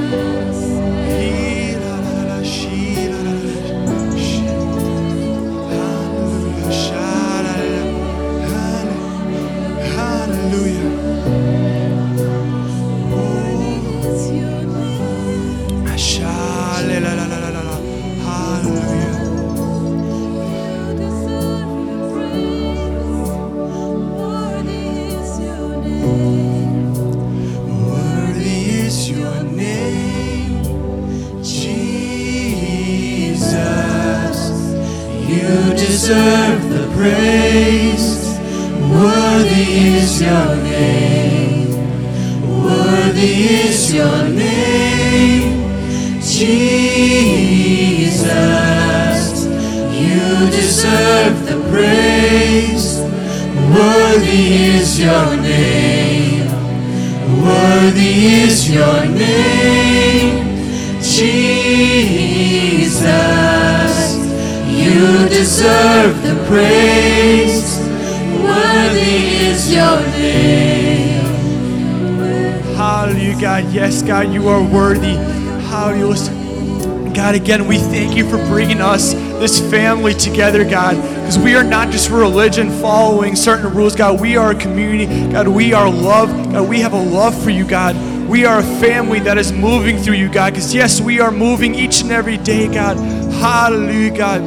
again, 77.41 77.67
we 77.67 77.77
thank 77.77 78.15
you 78.15 78.29
for 78.29 78.37
bringing 78.49 78.81
us, 78.81 79.13
this 79.13 79.59
family, 79.71 80.13
together, 80.13 80.63
God, 80.63 80.95
because 80.95 81.39
we 81.39 81.55
are 81.55 81.63
not 81.63 81.89
just 81.89 82.11
religion 82.11 82.69
following 82.79 83.35
certain 83.35 83.73
rules, 83.73 83.95
God. 83.95 84.21
We 84.21 84.37
are 84.37 84.51
a 84.51 84.55
community, 84.55 85.07
God. 85.31 85.47
We 85.47 85.73
are 85.73 85.89
love, 85.89 86.29
God. 86.51 86.69
We 86.69 86.81
have 86.81 86.93
a 86.93 87.01
love 87.01 87.41
for 87.43 87.49
you, 87.49 87.67
God. 87.67 87.95
We 88.27 88.45
are 88.45 88.59
a 88.59 88.63
family 88.79 89.19
that 89.21 89.39
is 89.39 89.51
moving 89.51 89.97
through 89.97 90.15
you, 90.15 90.31
God, 90.31 90.53
because 90.53 90.73
yes, 90.73 91.01
we 91.01 91.19
are 91.19 91.31
moving 91.31 91.73
each 91.73 92.01
and 92.01 92.11
every 92.11 92.37
day, 92.37 92.71
God. 92.71 92.97
Hallelujah, 93.33 94.15
God. 94.15 94.41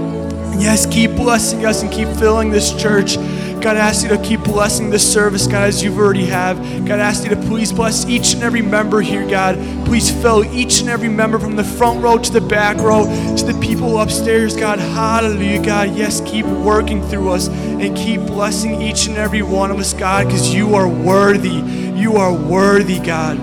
Yes, 0.60 0.86
keep 0.86 1.10
blessing 1.16 1.66
us 1.66 1.82
and 1.82 1.90
keep 1.90 2.06
filling 2.08 2.50
this 2.50 2.72
church. 2.80 3.16
God, 3.64 3.78
I 3.78 3.80
ask 3.80 4.02
you 4.02 4.10
to 4.10 4.22
keep 4.22 4.40
blessing 4.40 4.90
this 4.90 5.10
service, 5.10 5.46
God, 5.46 5.68
as 5.68 5.82
you've 5.82 5.96
already 5.96 6.26
have. 6.26 6.58
God, 6.84 7.00
I 7.00 7.04
ask 7.04 7.24
you 7.24 7.30
to 7.30 7.36
please 7.48 7.72
bless 7.72 8.04
each 8.04 8.34
and 8.34 8.42
every 8.42 8.60
member 8.60 9.00
here, 9.00 9.26
God. 9.26 9.56
Please 9.86 10.10
fill 10.10 10.44
each 10.54 10.80
and 10.80 10.90
every 10.90 11.08
member 11.08 11.38
from 11.38 11.56
the 11.56 11.64
front 11.64 12.02
row 12.02 12.18
to 12.18 12.30
the 12.30 12.42
back 12.42 12.76
row 12.76 13.04
to 13.38 13.42
the 13.42 13.58
people 13.62 14.02
upstairs, 14.02 14.54
God. 14.54 14.78
Hallelujah, 14.78 15.64
God. 15.64 15.96
Yes, 15.96 16.20
keep 16.26 16.44
working 16.44 17.02
through 17.04 17.30
us 17.30 17.48
and 17.48 17.96
keep 17.96 18.20
blessing 18.26 18.82
each 18.82 19.06
and 19.06 19.16
every 19.16 19.40
one 19.40 19.70
of 19.70 19.78
us, 19.78 19.94
God, 19.94 20.26
because 20.26 20.54
you 20.54 20.74
are 20.74 20.86
worthy. 20.86 21.62
You 21.98 22.18
are 22.18 22.34
worthy, 22.34 22.98
God. 22.98 23.38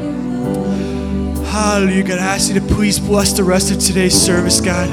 Hallelujah, 1.45 2.03
God. 2.03 2.19
I 2.19 2.35
ask 2.35 2.53
you 2.53 2.59
to 2.59 2.75
please 2.75 2.99
bless 2.99 3.33
the 3.33 3.43
rest 3.43 3.71
of 3.71 3.79
today's 3.79 4.13
service, 4.13 4.61
God. 4.61 4.87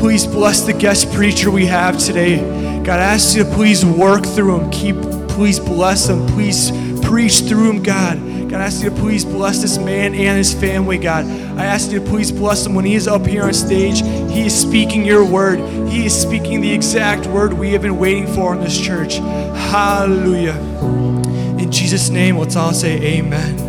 Please 0.00 0.26
bless 0.26 0.62
the 0.62 0.72
guest 0.72 1.12
preacher 1.12 1.52
we 1.52 1.66
have 1.66 1.96
today. 1.96 2.63
God, 2.84 3.00
I 3.00 3.04
ask 3.04 3.34
you 3.34 3.44
to 3.44 3.50
please 3.50 3.82
work 3.82 4.26
through 4.26 4.60
him. 4.60 4.70
Keep, 4.70 4.96
please 5.30 5.58
bless 5.58 6.06
him. 6.10 6.26
Please 6.26 6.70
preach 7.00 7.40
through 7.40 7.70
him, 7.70 7.82
God. 7.82 8.18
God, 8.50 8.60
I 8.60 8.66
ask 8.66 8.84
you 8.84 8.90
to 8.90 8.96
please 8.96 9.24
bless 9.24 9.62
this 9.62 9.78
man 9.78 10.14
and 10.14 10.36
his 10.36 10.52
family, 10.52 10.98
God. 10.98 11.24
I 11.58 11.64
ask 11.64 11.90
you 11.90 11.98
to 11.98 12.04
please 12.04 12.30
bless 12.30 12.66
him 12.66 12.74
when 12.74 12.84
he 12.84 12.94
is 12.94 13.08
up 13.08 13.26
here 13.26 13.44
on 13.44 13.54
stage. 13.54 14.02
He 14.30 14.44
is 14.44 14.54
speaking 14.54 15.02
your 15.02 15.24
word. 15.24 15.60
He 15.88 16.04
is 16.04 16.14
speaking 16.14 16.60
the 16.60 16.70
exact 16.70 17.26
word 17.26 17.54
we 17.54 17.70
have 17.70 17.80
been 17.80 17.96
waiting 17.98 18.26
for 18.26 18.54
in 18.54 18.60
this 18.60 18.78
church. 18.78 19.14
Hallelujah. 19.14 20.58
In 21.58 21.72
Jesus' 21.72 22.10
name, 22.10 22.36
let's 22.36 22.54
all 22.54 22.74
say 22.74 23.00
amen. 23.16 23.63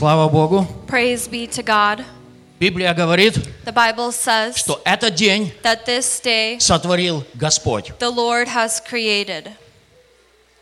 Слава 0.00 0.28
Богу. 0.28 0.66
Praise 0.86 1.28
be 1.28 1.46
to 1.48 1.62
God. 1.62 2.04
Библия 2.58 2.94
говорит, 2.94 3.34
The 3.64 3.72
Bible 3.72 4.10
says 4.12 4.56
что 4.56 4.80
этот 4.84 5.14
день 5.14 5.52
that 5.62 5.84
this 5.86 6.20
day 6.22 6.58
сотворил 6.58 7.24
Господь. 7.34 7.92
the 7.98 8.10
Lord 8.10 8.48
has 8.48 8.80
created. 8.80 9.50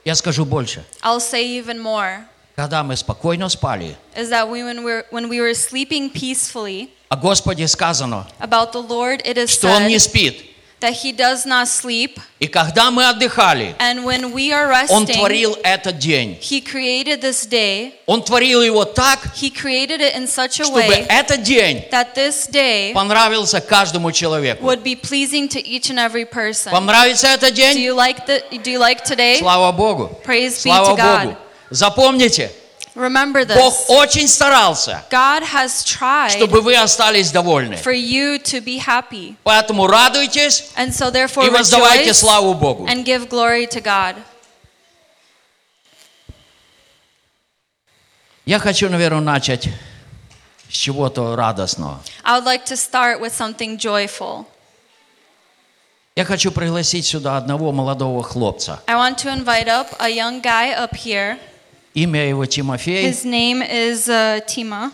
Я 0.04 0.14
скажу 0.14 0.44
больше. 0.44 0.84
I'll 1.02 1.20
say 1.20 1.44
even 1.44 1.80
more 1.80 2.24
Когда 2.56 2.82
мы 2.84 2.96
спокойно 2.96 3.48
спали, 3.48 3.96
is 4.16 4.28
that 4.30 4.48
we, 4.48 4.62
when, 4.62 4.84
we're, 4.84 5.04
when 5.10 5.28
we 5.28 5.40
were 5.40 5.54
sleeping 5.54 6.10
peacefully, 6.10 6.90
о 7.08 7.16
Господе 7.16 7.66
сказано, 7.68 8.26
about 8.40 8.72
the 8.72 8.80
Lord 8.82 9.20
it 9.24 9.36
is 9.36 9.50
что 9.50 9.68
Он 9.68 9.86
не 9.86 9.96
said 9.96 10.10
спит. 10.10 10.44
that 10.80 10.92
He 11.02 11.12
does 11.12 11.46
not 11.46 11.66
sleep, 11.66 12.20
И 12.40 12.46
когда 12.46 12.90
мы 12.90 13.08
отдыхали, 13.08 13.74
and 13.78 14.04
when 14.04 14.32
we 14.34 14.52
are 14.52 14.70
Он 14.90 15.04
resting, 15.04 15.14
творил 15.16 15.56
этот 15.62 15.98
день. 15.98 16.38
He 16.42 16.60
created 16.60 17.22
this 17.22 17.46
day. 17.46 17.94
Он 18.06 18.22
творил 18.22 18.60
его 18.60 18.84
так, 18.84 19.20
He 19.34 19.50
created 19.50 20.02
it 20.02 20.14
in 20.14 20.26
such 20.26 20.60
a 20.60 20.64
чтобы 20.64 20.80
way 20.80 21.06
этот 21.08 21.42
день 21.42 21.88
that 21.90 22.14
this 22.14 22.46
day 22.50 22.92
понравился 22.92 23.60
каждому 23.62 24.12
человеку. 24.12 24.62
would 24.62 24.82
be 24.82 24.94
pleasing 24.94 25.48
to 25.48 25.58
each 25.64 25.88
and 25.90 25.98
every 25.98 26.26
person. 26.26 26.70
Вам 26.72 26.84
нравится 26.84 27.28
этот 27.28 27.54
Do 27.54 27.56
день? 27.56 27.78
you 27.78 27.94
like 27.94 28.26
the? 28.26 28.42
Do 28.62 28.70
you 28.70 28.78
like 28.78 29.04
today? 29.04 29.38
Слава 29.38 29.72
Богу. 29.72 30.20
Praise 30.22 30.56
be 30.62 30.68
Слава 30.70 30.90
to 30.90 30.96
God. 30.96 31.24
Богу. 31.28 31.36
Запомните, 31.70 32.50
Remember 32.98 33.44
Бог 33.44 33.72
this. 33.74 33.86
очень 33.88 34.28
старался, 34.28 35.02
God 35.10 35.42
has 35.42 35.82
tried 35.84 36.30
чтобы 36.30 36.60
вы 36.60 36.76
остались 36.76 37.32
довольны. 37.32 37.74
for 37.74 37.92
you 37.92 38.38
to 38.38 38.60
be 38.60 38.78
happy. 38.78 39.36
Поэтому 39.42 39.86
радуйтесь 39.88 40.66
And 40.76 40.92
so 40.92 41.10
therefore 41.10 41.46
и 41.46 41.50
воздавайте 41.50 42.10
rejoice 42.10 42.14
славу 42.14 42.54
Богу. 42.54 42.86
and 42.86 43.04
give 43.04 43.28
glory 43.28 43.66
to 43.66 43.80
God. 43.82 44.14
Я 48.46 48.58
хочу, 48.58 48.88
наверное, 48.90 49.20
начать 49.20 49.68
с 50.70 50.76
чего-то 50.76 51.34
радостного. 51.34 52.00
I 52.24 52.38
would 52.38 52.44
like 52.44 52.64
to 52.66 52.76
start 52.76 53.20
with 53.20 53.32
something 53.32 53.78
joyful. 53.78 54.46
Я 56.14 56.24
хочу 56.24 56.52
пригласить 56.52 57.06
сюда 57.06 57.36
одного 57.36 57.72
молодого 57.72 58.22
хлопца. 58.22 58.80
I 58.86 58.94
want 58.94 59.16
to 59.24 59.30
invite 59.32 59.66
up 59.68 59.88
a 59.98 60.08
young 60.08 60.40
guy 60.40 60.72
up 60.72 60.94
here. 60.94 61.38
Имя 61.98 62.28
его 62.28 62.44
Тимофей. 62.46 63.08
His 63.08 63.24
name 63.24 63.62
is 63.62 64.08
uh, 64.08 64.40
Tima. 64.46 64.90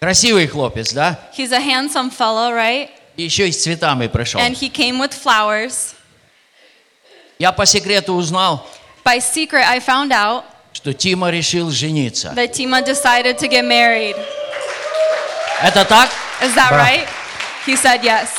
Красивый 0.00 0.46
хлопец, 0.46 0.92
да? 0.92 1.18
He's 1.34 1.52
a 1.52 1.60
handsome 1.60 2.10
fellow, 2.10 2.52
right? 2.52 2.90
И 3.16 3.22
еще 3.22 3.48
и 3.48 3.52
с 3.52 3.62
цветами 3.62 4.06
пришел. 4.08 4.40
And 4.40 4.54
he 4.54 4.68
came 4.70 4.98
with 4.98 5.12
flowers. 5.14 5.94
Я 7.38 7.52
по 7.52 7.64
секрету 7.64 8.12
узнал, 8.12 8.66
By 9.04 9.18
secret, 9.18 9.64
I 9.66 9.80
found 9.80 10.12
out 10.12 10.44
что 10.72 10.92
Тима 10.92 11.30
решил 11.30 11.70
жениться. 11.70 12.34
that 12.34 12.52
Tima 12.52 12.84
decided 12.84 13.38
to 13.38 13.48
get 13.48 13.64
married. 13.64 14.16
Это 15.61 15.83
так? 15.85 16.09
Is 16.41 16.53
that 16.55 16.71
right? 16.71 17.07
He 17.65 17.75
said 17.75 18.01
yes. 18.03 18.29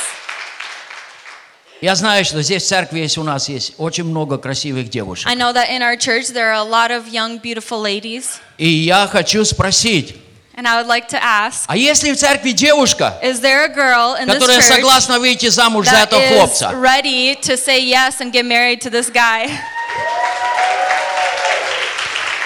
Я 1.81 1.95
знаю, 1.95 2.25
что 2.25 2.41
здесь 2.41 2.63
в 2.63 2.67
церкви 2.67 2.99
есть 2.99 3.17
у 3.17 3.23
нас 3.23 3.49
есть 3.49 3.73
очень 3.77 4.03
много 4.03 4.37
красивых 4.37 4.89
девушек. 4.89 5.27
I 5.27 5.35
know 5.35 5.51
that 5.53 5.69
in 5.69 5.81
our 5.81 5.95
church 5.97 6.31
there 6.31 6.51
are 6.51 6.59
a 6.59 6.63
lot 6.63 6.91
of 6.91 7.07
young, 7.07 7.39
beautiful 7.39 7.81
ladies. 7.81 8.39
И 8.57 8.67
я 8.67 9.07
хочу 9.07 9.43
спросить, 9.45 10.15
And 10.55 10.67
I 10.67 10.81
would 10.81 10.87
like 10.87 11.07
to 11.09 11.19
ask 11.23 11.63
а 11.67 11.77
если 11.77 12.11
в 12.11 12.17
церкви 12.17 12.51
девушка, 12.51 13.17
Is 13.23 13.39
there 13.39 13.65
a 13.65 13.69
girl 13.69 14.15
in 14.15 14.27
this 14.27 14.33
которая 14.39 14.59
church 14.59 14.75
согласна 14.75 15.19
выйти 15.19 15.47
замуж 15.47 15.87
за 15.87 15.97
этого 15.97 16.21
хлопца? 16.27 16.71
ready 16.73 17.35
to 17.41 17.55
say 17.55 17.79
yes 17.79 18.19
and 18.19 18.31
get 18.31 18.45
married 18.45 18.81
to 18.81 18.89
this 18.89 19.09
guy? 19.11 19.49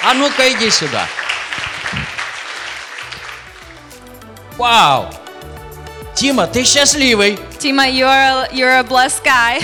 А 0.03 0.13
ну-ка 0.13 0.51
иди 0.51 0.69
сюда. 0.69 1.07
Вау! 4.57 5.07
Тима, 6.15 6.47
ты 6.47 6.63
счастливый. 6.63 7.37
Tima, 7.59 7.89
you 7.89 8.05
are 8.05 8.47
a, 8.49 8.53
you're 8.53 8.79
a 8.79 8.83
blessed 8.83 9.23
guy. 9.23 9.61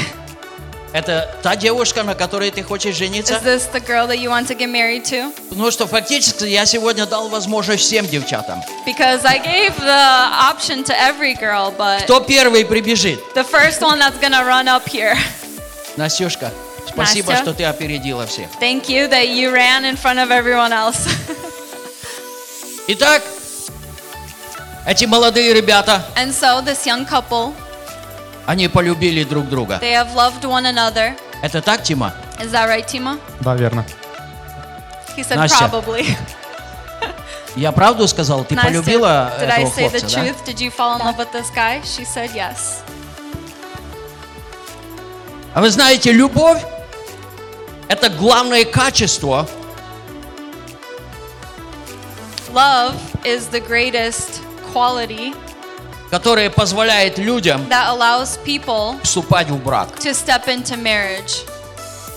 Это 0.93 1.33
та 1.41 1.55
девушка, 1.55 2.03
на 2.03 2.15
которой 2.15 2.51
ты 2.51 2.63
хочешь 2.63 2.95
Is 2.95 2.97
жениться? 2.99 3.39
this 3.41 3.69
the 3.71 3.79
girl 3.79 4.05
that 4.07 4.17
you 4.19 4.29
want 4.29 4.47
to 4.49 4.55
get 4.57 4.69
married 4.69 5.05
to? 5.05 5.33
Ну 5.51 5.71
что, 5.71 5.87
фактически 5.87 6.43
я 6.43 6.65
сегодня 6.65 7.05
дал 7.05 7.29
возможность 7.29 7.83
всем 7.85 8.05
девчатам. 8.05 8.61
Because 8.85 9.23
I 9.23 9.39
gave 9.39 9.73
the 9.79 10.29
option 10.51 10.83
to 10.83 10.93
every 10.93 11.33
girl, 11.39 11.73
but 11.77 12.03
Кто 12.03 12.19
первый 12.19 12.65
прибежит? 12.65 13.21
the 13.33 13.45
first 13.45 13.79
one 13.81 13.99
that's 13.99 14.19
gonna 14.19 14.43
run 14.43 14.67
up 14.67 14.85
here. 14.89 15.15
Настюшка, 15.95 16.51
спасибо, 16.85 17.31
Настя. 17.31 17.45
что 17.45 17.53
ты 17.53 17.63
опередила 17.63 18.27
всех. 18.27 18.47
Thank 18.59 18.89
you 18.89 19.07
that 19.09 19.29
you 19.29 19.49
ran 19.53 19.85
in 19.85 19.95
front 19.95 20.19
of 20.19 20.29
everyone 20.29 20.73
else. 20.73 21.07
Итак, 22.87 23.21
эти 24.85 25.05
молодые 25.05 25.53
ребята, 25.53 26.03
and 26.15 26.31
so 26.33 26.61
this 26.63 26.85
young 26.85 27.05
couple, 27.05 27.53
они 28.45 28.67
полюбили 28.67 29.23
друг 29.23 29.47
друга. 29.49 29.79
they 29.81 29.93
have 29.93 30.13
loved 30.15 30.43
one 30.43 30.65
another. 30.65 31.15
Это 31.41 31.61
так, 31.61 31.83
Тима? 31.83 32.13
Is 32.39 32.51
that 32.51 32.67
right, 32.67 32.85
Tima? 32.85 33.19
Да, 33.41 33.55
верно. 33.55 33.85
He 35.15 35.23
said 35.23 35.37
Настя. 35.37 35.65
probably. 35.67 36.05
Я 37.55 37.71
правду 37.71 38.07
сказал? 38.07 38.45
Ты 38.45 38.55
Настя, 38.55 38.69
полюбила 38.69 39.33
did 39.39 39.49
I 39.49 39.63
этого 39.63 39.75
say 39.75 39.89
the 39.89 39.99
хлопца, 39.99 40.15
да? 40.15 40.23
truth? 40.23 40.45
Did 40.45 40.61
you 40.61 40.71
fall 40.71 40.97
in 40.97 41.05
love 41.05 41.17
with 41.17 41.31
this 41.33 41.49
guy? 41.53 41.81
She 41.83 42.05
said 42.05 42.31
yes. 42.33 42.81
А 45.53 45.59
вы 45.59 45.69
знаете, 45.69 46.13
любовь– 46.13 46.61
это 47.89 48.09
главное 48.09 48.63
качество, 48.63 49.47
Love 52.53 52.95
is 53.23 53.47
the 53.49 53.59
greatest 53.61 54.41
quality 54.73 55.35
которое 56.09 56.49
позволяет 56.49 57.17
людям 57.17 57.61
that 57.69 57.87
allows 57.89 58.37
people 58.45 59.01
вступать 59.03 59.49
в 59.49 59.63
брак. 59.63 59.89
to 59.99 60.11
step 60.13 60.47
into 60.47 60.75
marriage. 60.77 61.45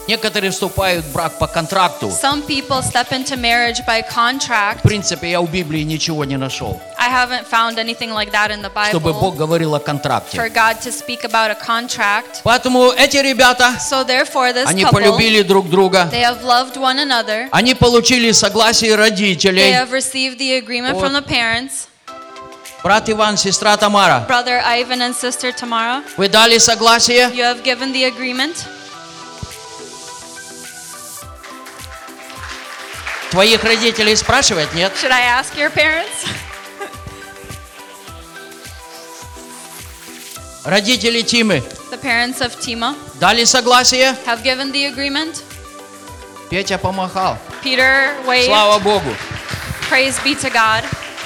Некоторые 0.07 0.51
вступают 0.51 1.03
в 1.03 1.13
брак 1.15 1.39
по 1.39 1.47
контракту. 1.47 2.09
Some 2.09 2.47
people 2.47 2.83
step 2.83 3.09
into 3.13 3.37
marriage 3.41 3.79
by 3.87 4.03
В 4.03 4.15
contract. 4.15 4.83
принципе, 4.83 5.31
я 5.31 5.41
в 5.41 5.51
Библии 5.51 5.81
ничего 5.83 6.27
не 6.27 6.37
нашел, 6.37 6.79
I 6.99 7.09
haven't 7.09 7.47
found 7.51 7.79
anything 7.79 8.13
like 8.13 8.31
that 8.33 8.51
in 8.51 8.61
the 8.61 8.71
чтобы 8.91 9.11
Bible 9.13 9.21
Бог 9.21 9.37
говорил 9.37 9.75
о 9.75 9.79
for 9.79 9.85
контракте. 9.85 10.37
God 10.37 10.79
to 10.83 10.93
speak 10.93 11.25
about 11.25 11.51
a 11.51 11.55
contract. 11.55 12.43
Поэтому 12.43 12.91
эти 12.91 13.17
ребята, 13.17 13.77
So 13.81 14.05
therefore, 14.05 14.53
this 14.53 14.67
они 14.67 14.83
couple, 14.85 14.93
полюбили 15.01 15.41
друг 15.43 15.71
друга, 15.71 16.11
they 16.13 16.21
have 16.23 16.43
loved 16.45 16.77
one 16.77 16.99
another. 16.99 17.49
они 17.53 17.75
получили 17.75 18.31
согласие 18.33 18.91
They 18.93 18.97
родителей. 18.97 19.73
have 19.73 19.91
received 19.91 20.37
the 20.39 20.59
agreement 20.63 20.99
from 21.01 21.15
the 21.15 21.23
parents. 21.23 21.89
Брат 22.84 23.10
Иван, 23.10 23.36
сестра 23.38 23.76
Тамара, 23.78 24.26
Brother 24.28 24.62
Ivan 24.66 25.02
and 25.02 25.14
sister 25.16 25.52
Tamara, 25.52 26.02
вы 26.18 26.30
дали 26.30 26.58
согласие? 26.58 27.30
you 27.34 27.44
have 27.44 27.62
given 27.64 27.92
the 27.92 28.06
agreement. 28.06 28.56
Твоих 33.32 33.64
родителей 33.64 34.16
спрашивать? 34.16 34.74
Нет? 34.74 34.92
Should 35.00 35.12
I 35.12 35.22
ask 35.40 35.56
your 35.56 35.70
parents? 35.70 36.26
Родители 40.66 41.22
Тимы 41.22 41.64
The 41.92 41.98
parents 42.02 42.42
of 42.42 42.56
Tima 42.60 42.96
дали 43.20 43.44
согласие? 43.44 44.16
have 44.26 44.44
given 44.44 44.72
the 44.72 44.86
agreement. 44.86 45.42
Петя 46.50 46.78
помахал. 46.78 47.38
Peter 47.64 48.16
waved. 48.26 48.46
Слава 48.48 48.80
Богу. 48.80 49.16
Praise 49.90 50.18
be 50.24 50.36
to 50.36 50.50
God. 50.50 50.84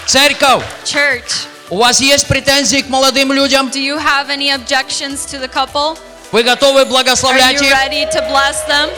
Церковь, 0.09 0.65
Church, 0.87 1.47
у 1.69 1.77
вас 1.77 2.01
есть 2.01 2.27
претензии 2.29 2.81
к 2.81 2.89
молодым 2.89 3.31
людям? 3.31 3.69
do 3.69 3.79
you 3.79 3.99
have 3.99 4.31
any 4.31 4.51
objections 4.51 5.27
to 5.31 5.39
the 5.39 5.53
couple? 5.53 5.99
Вы 6.33 6.43
готовы 6.45 6.81
Are 6.81 6.85
благословлять 6.87 7.61
you 7.61 7.67
их? 7.67 7.75
ready 7.75 8.11
to 8.11 8.27
bless 8.31 8.67
them? 8.67 8.89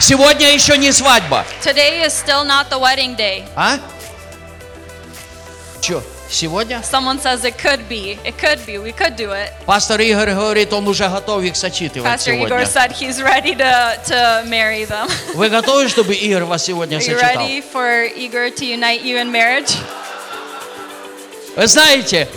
Сегодня 0.00 0.52
еще 0.52 0.76
не 0.76 0.90
свадьба. 0.90 1.44
Today 1.62 2.04
is 2.04 2.12
still 2.12 2.44
not 2.44 2.70
the 2.70 2.80
wedding 2.80 3.14
day. 3.16 3.44
А? 3.54 3.78
Че, 5.80 6.02
сегодня? 6.29 6.81
Someone 6.83 7.19
says 7.21 7.43
it 7.45 7.57
could 7.57 7.87
be. 7.87 8.17
It 8.23 8.35
could 8.39 8.59
be. 8.65 8.77
We 8.77 8.91
could 8.95 9.15
do 9.15 9.31
it. 9.31 9.51
Пастор 9.65 9.99
Игорь 10.01 10.33
говорит, 10.33 10.73
он 10.73 10.87
уже 10.87 11.07
готов 11.07 11.43
их 11.43 11.55
сочитывать 11.55 12.09
Pastor 12.09 12.33
Igor 12.33 12.47
сегодня. 12.47 12.65
said 12.65 12.91
he's 12.91 13.21
ready 13.21 13.55
to, 13.55 13.97
to 14.07 14.43
marry 14.47 14.85
them. 14.85 15.09
Вы 15.35 15.49
готовы, 15.49 15.87
чтобы 15.87 16.13
Игорь 16.15 16.43
вас 16.43 16.63
сегодня 16.65 16.97
Are 16.97 17.01
you 17.01 17.15
сочетал? 17.15 17.43
ready 17.45 17.61
for 17.61 18.05
Igor 18.15 18.49
to 18.51 18.65
unite 18.65 19.03
you 19.03 19.17
in 19.17 19.31
marriage? 19.31 19.75
Вы 21.55 21.67
знаете, 21.67 22.27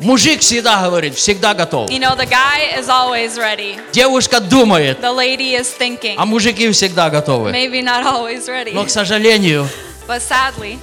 мужик 0.00 0.40
всегда 0.40 0.82
говорит, 0.82 1.14
всегда 1.14 1.54
готов. 1.54 1.88
You 1.90 2.00
know, 2.00 2.16
the 2.16 2.26
guy 2.26 2.76
is 2.76 2.88
always 2.88 3.36
ready. 3.38 3.78
Девушка 3.92 4.40
думает, 4.40 4.98
The 5.00 5.14
lady 5.14 5.54
is 5.54 5.68
thinking. 5.78 6.14
а 6.16 6.24
мужики 6.26 6.70
всегда 6.72 7.08
готовы. 7.10 7.52
Maybe 7.52 7.82
not 7.82 8.04
always 8.04 8.48
ready. 8.48 8.72
Но, 8.72 8.84
к 8.84 8.90
сожалению, 8.90 9.68
But 10.08 10.22
sadly, 10.22 10.78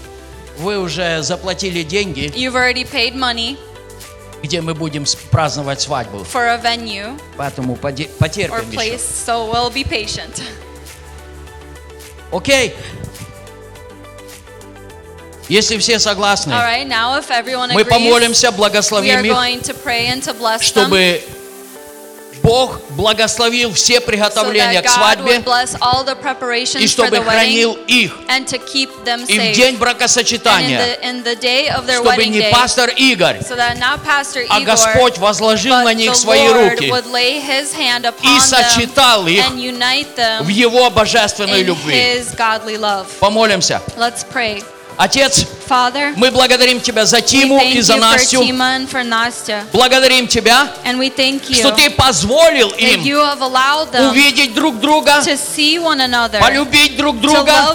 вы 0.58 0.78
уже 0.78 1.22
заплатили 1.22 1.82
деньги, 1.82 2.32
you've 2.34 2.54
already 2.54 2.84
paid 2.90 3.14
money 3.14 3.56
где 4.42 4.60
мы 4.60 4.74
будем 4.74 5.04
праздновать 5.30 5.80
свадьбу. 5.80 6.24
for 6.24 6.46
a 6.48 6.56
venue 6.56 7.16
Поэтому 7.36 7.76
поде- 7.76 8.06
or 8.06 8.18
потерпим 8.18 8.70
еще. 8.70 8.76
place, 8.76 9.24
so 9.26 9.48
we'll 9.50 9.70
be 9.72 9.84
patient. 9.84 10.42
Окей? 12.32 12.74
Если 15.48 15.76
все 15.78 15.98
согласны, 15.98 16.52
All 16.52 16.62
right, 16.62 16.86
now 16.86 17.18
if 17.18 17.30
everyone 17.30 17.72
мы 17.74 17.82
agrees, 17.82 17.88
помолимся, 17.88 18.48
we 18.48 18.52
are 18.52 18.56
благословим 18.56 19.24
их, 19.24 19.32
going 19.32 19.60
to 19.60 19.74
pray 19.74 20.06
and 20.08 20.22
to 20.22 20.32
bless 20.32 20.60
them 20.60 20.86
чтобы 20.88 21.22
Бог 22.42 22.80
благословил 22.90 23.72
все 23.72 23.98
so 23.98 24.00
приготовления 24.00 24.80
that 24.80 24.86
к 24.86 24.90
свадьбе 24.90 25.42
и 26.80 26.86
чтобы 26.88 27.22
хранил 27.22 27.74
их 27.86 28.12
и 29.28 29.38
в 29.38 29.52
день 29.52 29.74
And 29.74 29.74
in 29.74 29.78
бракосочетания, 29.78 30.78
the, 30.78 31.00
in 31.02 31.24
the 31.24 31.94
чтобы 31.94 32.26
не 32.26 32.42
пастор 32.50 32.90
Игорь, 32.96 33.38
so 33.38 33.56
Pastor 34.04 34.46
а 34.48 34.60
Igor, 34.60 34.64
Господь 34.64 35.18
возложил 35.18 35.76
на 35.76 35.94
них 35.94 36.16
свои 36.16 36.48
руки 36.48 36.92
и 38.22 38.40
сочетал 38.40 39.26
их 39.26 39.44
в 40.40 40.48
Его 40.48 40.90
божественной 40.90 41.62
любви. 41.62 42.22
Помолимся. 43.20 43.80
Отец, 44.96 45.46
Father, 45.72 46.12
мы 46.16 46.30
благодарим 46.30 46.82
Тебя 46.82 47.06
за 47.06 47.22
Тиму 47.22 47.58
и 47.62 47.80
за 47.80 47.96
Настю. 47.96 48.44
Благодарим 49.72 50.28
Тебя, 50.28 50.68
что 51.54 51.70
Ты 51.70 51.88
позволил 51.88 52.68
им 52.72 53.00
увидеть 54.10 54.52
друг 54.52 54.78
друга, 54.80 55.22
полюбить 56.40 56.96
друг 56.98 57.18
друга 57.20 57.74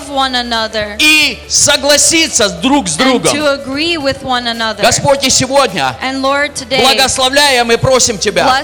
и 0.99 1.39
согласиться 1.49 2.49
друг 2.49 2.87
с 2.87 2.95
другом. 2.97 3.35
Господь, 4.79 5.23
и 5.23 5.31
сегодня, 5.31 5.97
благословляя, 6.83 7.63
мы 7.63 7.79
просим 7.79 8.19
Тебя, 8.19 8.63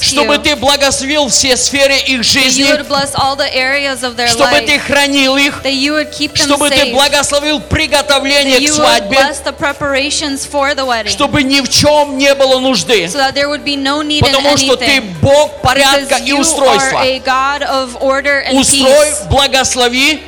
чтобы 0.00 0.38
Ты 0.38 0.56
благословил 0.56 1.28
все 1.28 1.56
сферы 1.56 1.96
их 1.98 2.24
жизни, 2.24 2.64
чтобы 4.26 4.60
Ты 4.62 4.80
хранил 4.80 5.36
их, 5.36 5.62
чтобы 6.34 6.70
Ты 6.70 6.86
благословил 6.92 7.60
приготовление 7.60 8.15
that 8.52 8.60
к 8.60 8.72
свадьбе, 8.74 9.18
чтобы 11.10 11.42
ни 11.42 11.60
в 11.60 11.68
чем 11.68 12.16
не 12.18 12.34
было 12.34 12.58
нужды, 12.58 13.08
потому 14.20 14.56
что 14.56 14.76
Ты. 14.76 15.00
Бог 15.22 15.60
порядка 15.62 16.16
и 16.16 16.32
устройства. 16.32 17.02
Устрой, 18.60 19.08
благослови, 19.30 20.22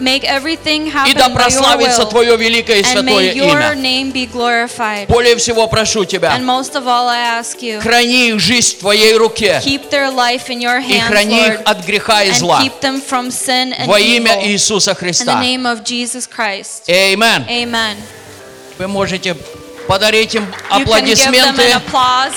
Make 0.00 0.24
everything 0.24 0.86
и 0.86 0.90
happen 0.90 1.14
да 1.14 1.28
by 1.28 1.30
your 1.30 1.34
прославится. 1.34 2.04
Твое 2.06 2.36
великое 2.36 2.78
и 2.78 2.82
And 2.82 2.86
святое 2.92 3.04
may 3.04 3.34
your 3.34 3.50
имя. 3.52 3.74
name 3.74 4.12
be 4.12 4.26
glorified. 4.26 5.06
Более 5.08 5.36
всего 5.36 5.66
прошу 5.68 6.04
Тебя, 6.06 6.34
And 6.34 6.44
most 6.44 6.74
of 6.74 6.86
all, 6.86 7.08
I 7.08 7.38
ask 7.38 7.60
you, 7.60 7.80
храни 7.80 8.30
их 8.30 8.40
жизнь 8.40 8.76
в 8.76 8.80
Твоей 8.80 9.14
руке 9.16 9.60
keep 9.64 9.90
their 9.90 10.10
life 10.10 10.48
in 10.48 10.60
your 10.60 10.80
и 10.80 10.92
hands, 10.94 11.06
храни 11.08 11.46
их 11.46 11.60
от 11.64 11.84
греха 11.84 12.22
и 12.24 12.30
and 12.30 12.34
зла. 12.38 12.62
keep 12.62 12.80
them 12.80 13.02
from 13.06 13.28
sin 13.30 13.74
and 13.78 13.86
Во 13.86 13.98
имя. 14.00 14.42
Иисуса 14.46 14.94
Христа. 14.94 15.40
Amen. 16.88 17.46
Amen. 17.46 17.96
Вы 18.78 18.88
можете 18.88 19.36
подарить 19.86 20.34
им 20.34 20.46
аплодисменты. 20.70 21.62
an 21.62 21.82
applause. 21.82 22.32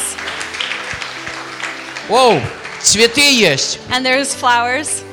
Оу, 2.10 2.42
цветы 2.82 3.22
есть. 3.22 3.80
And 3.90 4.04
there's 4.06 4.34
flowers. 4.36 5.04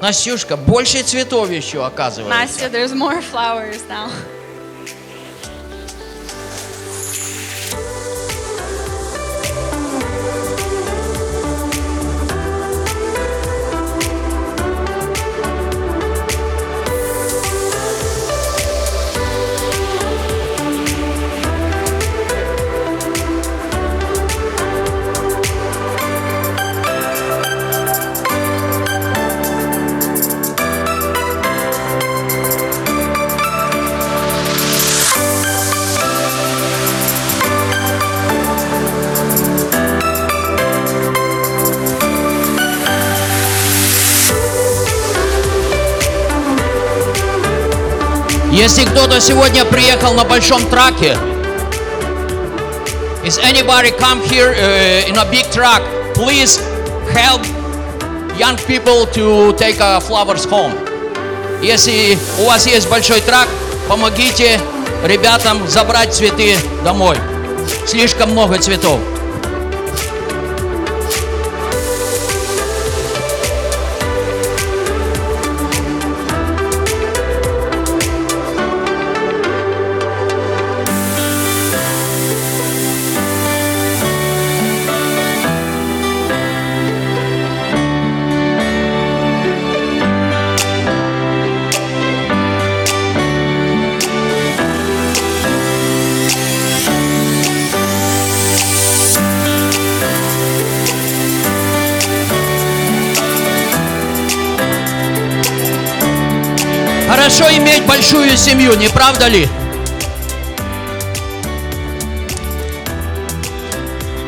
Настюшка, 0.00 0.56
больше 0.56 1.02
цветов 1.02 1.50
еще 1.50 1.84
оказывается. 1.84 2.66
Nastya, 2.66 2.70
there's 2.70 2.94
more 2.94 3.20
flowers 3.20 3.82
now. 3.88 4.10
Если 48.60 48.84
кто-то 48.84 49.22
сегодня 49.22 49.64
приехал 49.64 50.12
на 50.12 50.22
большом 50.22 50.66
траке, 50.68 51.16
is 53.24 53.38
anybody 53.38 53.90
come 53.98 54.20
here 54.28 54.52
uh, 54.52 55.08
in 55.08 55.16
a 55.16 55.24
big 55.30 55.50
truck, 55.50 55.80
please 56.12 56.60
help 57.10 57.40
young 58.38 58.58
people 58.66 59.06
to 59.14 59.54
take 59.56 59.80
uh, 59.80 59.98
flowers 60.00 60.44
home. 60.44 60.74
Если 61.62 62.18
у 62.38 62.44
вас 62.44 62.66
есть 62.66 62.86
большой 62.90 63.22
трак, 63.22 63.48
помогите 63.88 64.60
ребятам 65.06 65.66
забрать 65.66 66.12
цветы 66.12 66.58
домой. 66.84 67.16
Слишком 67.86 68.32
много 68.32 68.58
цветов. 68.58 69.00
семью, 108.39 108.75
не 108.75 108.87
правда 108.89 109.27
ли? 109.27 109.47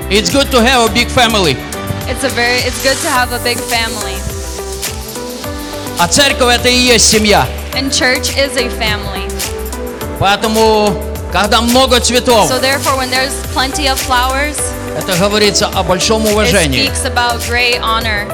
It's 0.09 0.29
good 0.31 0.49
to 0.51 0.61
have 0.61 0.89
a 0.89 0.93
big 0.93 1.09
family. 1.09 1.57
It's 2.07 2.23
a 2.23 2.29
very 2.29 2.59
it's 2.65 2.81
good 2.81 2.97
to 3.01 3.09
have 3.09 3.31
a 3.33 3.39
big 3.43 3.57
family. 3.69 4.15
А 5.99 6.07
церковь 6.07 6.53
это 6.55 6.69
и 6.69 6.75
есть 6.77 7.09
семья. 7.09 7.47
And 7.73 7.91
church 7.91 8.29
is 8.37 8.55
a 8.57 8.69
family. 8.69 9.27
Поэтому, 10.19 11.03
когда 11.31 11.61
много 11.61 11.99
цветов, 11.99 12.47
So 12.49 12.59
therefore 12.59 12.97
when 12.97 13.09
there's 13.09 13.33
plenty 13.53 13.87
of 13.87 13.99
flowers, 13.99 14.57
это 14.97 15.15
говорится 15.17 15.67
о 15.73 15.83
большом 15.83 16.23
it 16.25 16.31
уважении. 16.31 16.87
speaks 16.87 17.05
about 17.05 17.41
great 17.47 17.79
honor. 17.81 18.25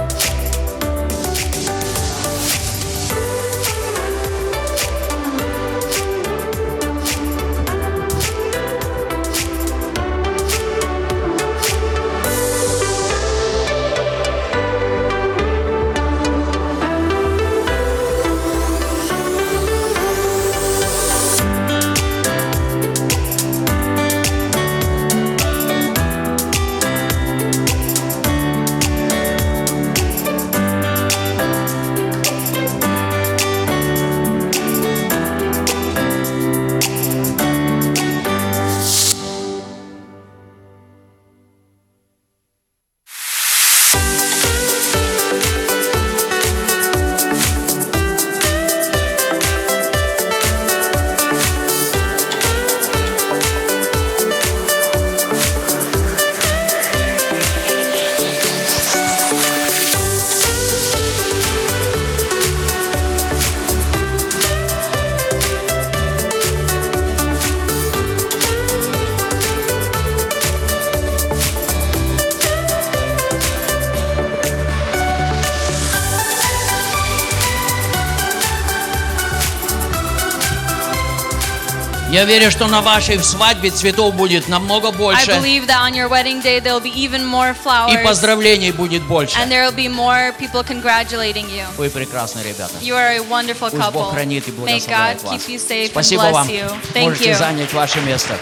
Я 82.19 82.25
верю, 82.25 82.51
что 82.51 82.67
на 82.67 82.81
вашей 82.81 83.23
свадьбе 83.23 83.71
цветов 83.71 84.13
будет 84.13 84.49
намного 84.49 84.89
I 84.89 84.93
больше. 84.93 85.31
believe 85.31 85.69
that 85.69 85.85
on 85.89 85.95
your 85.95 86.09
wedding 86.09 86.43
day 86.43 86.59
there'll 86.59 86.81
be 86.83 86.91
even 86.93 87.25
more 87.25 87.53
И 87.53 87.55
flowers 87.55 88.03
поздравлений 88.03 88.73
будет 88.73 89.05
больше. 89.05 89.39
and 89.39 89.49
there'll 89.49 89.71
be 89.71 89.87
more 89.87 90.33
people 90.37 90.65
congratulating 90.65 91.49
you. 91.49 91.65
Вы 91.77 91.89
прекрасные 91.91 92.45
ребята. 92.45 92.73
You 92.81 92.97
are 92.97 93.19
a 93.19 93.21
wonderful 93.21 93.71
Пусть 93.71 93.77
Бог 93.93 94.09
couple. 94.09 94.11
хранит 94.11 94.49
и 94.49 94.51
благословляет 94.51 95.23
вас. 95.23 95.35
keep 95.35 95.49
you 95.49 95.59
safe 95.61 95.93
and 95.93 96.17
bless 96.19 96.33
вам. 96.33 96.49
you. 96.49 96.69
Thank 96.93 97.05
Можете 97.05 97.31
you. 97.31 97.39
занять 97.39 97.73
ваше 97.73 98.01
место. 98.01 98.37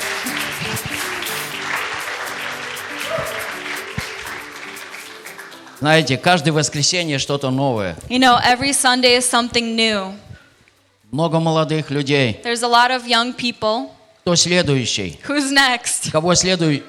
Знаете, 5.81 6.17
каждое 6.17 6.53
воскресенье 6.53 7.19
что-то 7.19 7.51
новое. 7.51 7.97
You 8.09 8.19
know, 8.19 8.39
every 8.43 8.73
Sunday 8.73 9.19
is 9.19 9.29
something 9.29 9.77
new. 9.77 10.15
Много 11.17 11.41
молодых 11.41 11.91
людей. 11.91 12.43
There's 12.45 12.63
a 12.63 12.69
lot 12.69 12.91
of 12.91 13.07
young 13.07 13.33
people. 13.33 13.89
Кто 14.21 14.37
следующий? 14.37 15.19
Who's 15.27 15.51
next? 15.51 16.11
Кого 16.13 16.35
следует? 16.35 16.85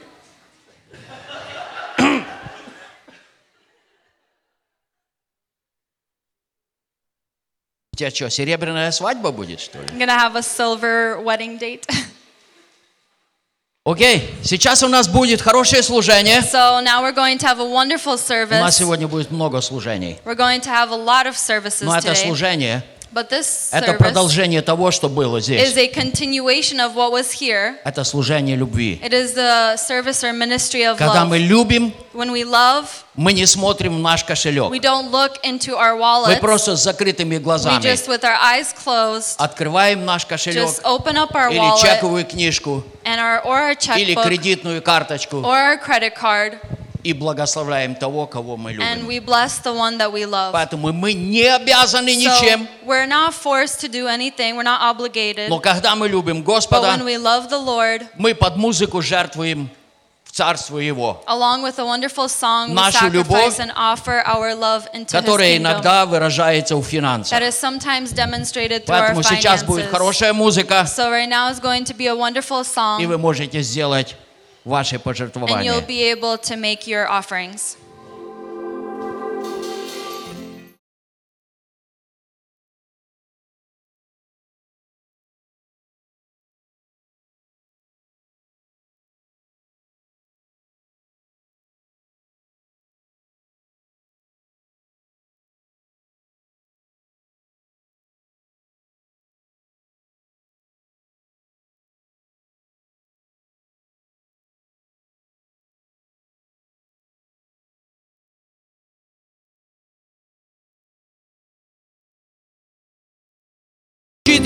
У 7.93 7.95
тебя 7.95 8.11
что, 8.11 8.29
серебряная 8.29 8.91
свадьба 8.91 9.31
будет, 9.31 9.61
что 9.61 9.79
ли? 9.79 9.85
I'm 9.87 9.97
gonna 9.97 10.19
have 10.19 10.35
a 10.35 10.43
silver 10.43 11.23
wedding 11.23 11.57
date. 11.57 11.85
Окей, 13.85 14.29
сейчас 14.43 14.83
у 14.83 14.89
нас 14.89 15.07
будет 15.07 15.41
хорошее 15.41 15.81
служение. 15.81 16.41
so 16.41 16.81
now 16.81 17.01
we're 17.01 17.15
going 17.15 17.37
to 17.37 17.47
have 17.47 17.61
a 17.61 17.65
wonderful 17.65 18.15
У 18.15 18.17
нас 18.17 18.27
service. 18.27 18.71
сегодня 18.71 19.07
будет 19.07 19.31
много 19.31 19.61
служений. 19.61 20.19
We're 20.25 20.35
going 20.35 20.59
to 20.59 20.69
have 20.69 20.91
a 20.91 20.97
lot 20.97 21.27
of 21.27 21.37
services 21.37 21.83
Но 21.83 21.95
это 21.95 22.11
today. 22.11 22.25
служение, 22.25 22.83
это 23.71 23.93
продолжение 23.93 24.61
того, 24.61 24.91
что 24.91 25.09
было 25.09 25.37
is 25.37 25.43
здесь. 25.43 25.77
a 25.77 25.87
continuation 25.87 26.79
of 26.79 26.93
what 26.93 27.11
was 27.11 27.31
here. 27.31 27.75
Это 27.83 28.03
служение 28.03 28.55
любви. 28.55 29.01
It 29.03 29.13
is 29.13 29.33
the 29.33 29.75
service 29.77 30.23
or 30.23 30.33
ministry 30.33 30.83
of 30.83 30.97
Когда 30.97 31.25
мы 31.25 31.37
любим, 31.37 31.93
мы 32.13 33.33
не 33.33 33.45
смотрим 33.45 33.97
в 33.97 33.99
наш 33.99 34.23
кошелек. 34.23 34.71
don't 34.79 35.11
look 35.11 35.37
into 35.43 35.75
our 35.75 35.97
Мы 36.27 36.37
просто 36.37 36.75
с 36.75 36.83
закрытыми 36.83 37.37
We 37.37 37.39
глазами 37.39 37.81
just, 37.81 38.07
with 38.07 38.23
our 38.23 38.37
eyes 38.41 38.73
closed, 38.73 39.35
открываем 39.37 40.05
наш 40.05 40.25
кошелек 40.25 40.69
или 40.69 41.81
чековую 41.81 42.25
книжку, 42.25 42.83
или 43.05 44.15
кредитную 44.15 44.81
карточку 44.81 45.43
и 47.07 47.13
благословляем 47.13 47.95
того, 47.95 48.25
кого 48.27 48.57
мы 48.57 48.71
and 48.71 49.03
любим. 49.03 49.07
we 49.07 49.19
bless 49.19 49.59
the 49.63 49.73
one 49.73 49.97
that 49.97 50.11
we 50.11 50.25
love. 50.25 50.51
Поэтому 50.51 50.91
мы 50.91 51.13
не 51.13 51.43
обязаны 51.43 52.09
So 52.09 52.19
ничем, 52.19 52.67
we're 52.85 53.07
not 53.07 53.33
forced 53.33 53.79
to 53.79 53.87
do 53.87 54.07
anything. 54.07 54.57
We're 54.57 54.63
not 54.63 54.81
obligated. 54.81 55.47
но 55.47 55.59
когда 55.59 55.95
мы 55.95 56.09
любим 56.09 56.41
But 56.43 56.45
Господа, 56.45 56.87
when 56.89 57.05
we 57.05 57.17
love 57.17 57.49
the 57.49 57.57
Lord, 57.57 58.05
мы 58.17 58.35
под 58.35 58.57
музыку 58.57 59.01
жертвуем 59.01 59.69
в 60.25 60.31
Царство 60.33 60.79
Его, 60.79 61.23
along 61.27 61.63
with 61.63 61.79
a 61.79 61.85
wonderful 61.85 62.27
song, 62.27 62.73
Нашу 62.73 63.09
любовь, 63.09 63.57
and 63.59 63.71
offer 63.77 64.21
our 64.25 64.53
love 64.53 64.83
into 64.93 65.13
которая 65.13 65.55
иногда 65.55 66.05
выражается 66.05 66.75
в 66.75 66.83
финансах. 66.83 67.31
That 67.39 67.47
is 67.47 67.55
sometimes 67.55 68.11
demonstrated 68.11 68.85
through 68.85 68.95
our 68.95 69.13
Поэтому 69.13 69.23
сейчас 69.23 69.63
будет 69.63 69.85
finances. 69.85 69.91
хорошая 69.91 70.33
музыка, 70.33 70.85
So 70.85 71.09
right 71.09 71.29
now 71.29 71.49
is 71.49 71.61
going 71.61 71.85
to 71.85 71.93
be 71.95 72.07
a 72.07 72.13
wonderful 72.15 72.61
и 72.99 73.05
вы 73.05 73.13
song, 73.15 73.17
можете 73.17 73.61
сделать 73.61 74.17
ваши 74.66 74.96
and 74.96 75.04
you'll 75.64 75.80
пожертвования. 75.82 75.86
be 75.86 76.10
able 76.10 76.38
to 76.38 76.56
make 76.56 76.86
your 76.86 77.08
offerings. 77.08 77.76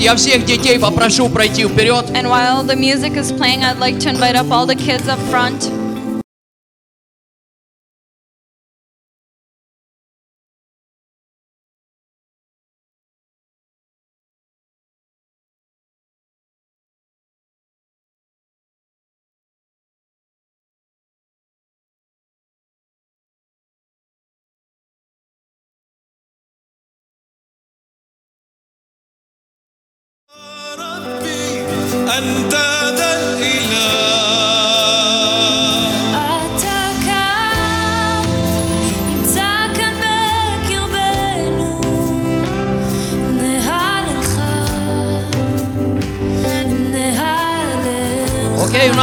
Я 0.01 0.15
всех 0.15 0.43
детей 0.43 0.79
попрошу 0.79 1.29
пройти 1.29 1.63
вперед. 1.63 2.05
And 2.15 2.27
while 2.27 2.63
the 2.63 2.75
music 2.75 3.15
is 3.15 3.31
playing, 3.31 3.63
I'd 3.63 3.77
like 3.77 3.99
to 3.99 4.09
invite 4.09 4.35
up 4.35 4.49
all 4.49 4.65
the 4.65 4.73
kids 4.73 5.07
up 5.07 5.19
front. 5.29 5.80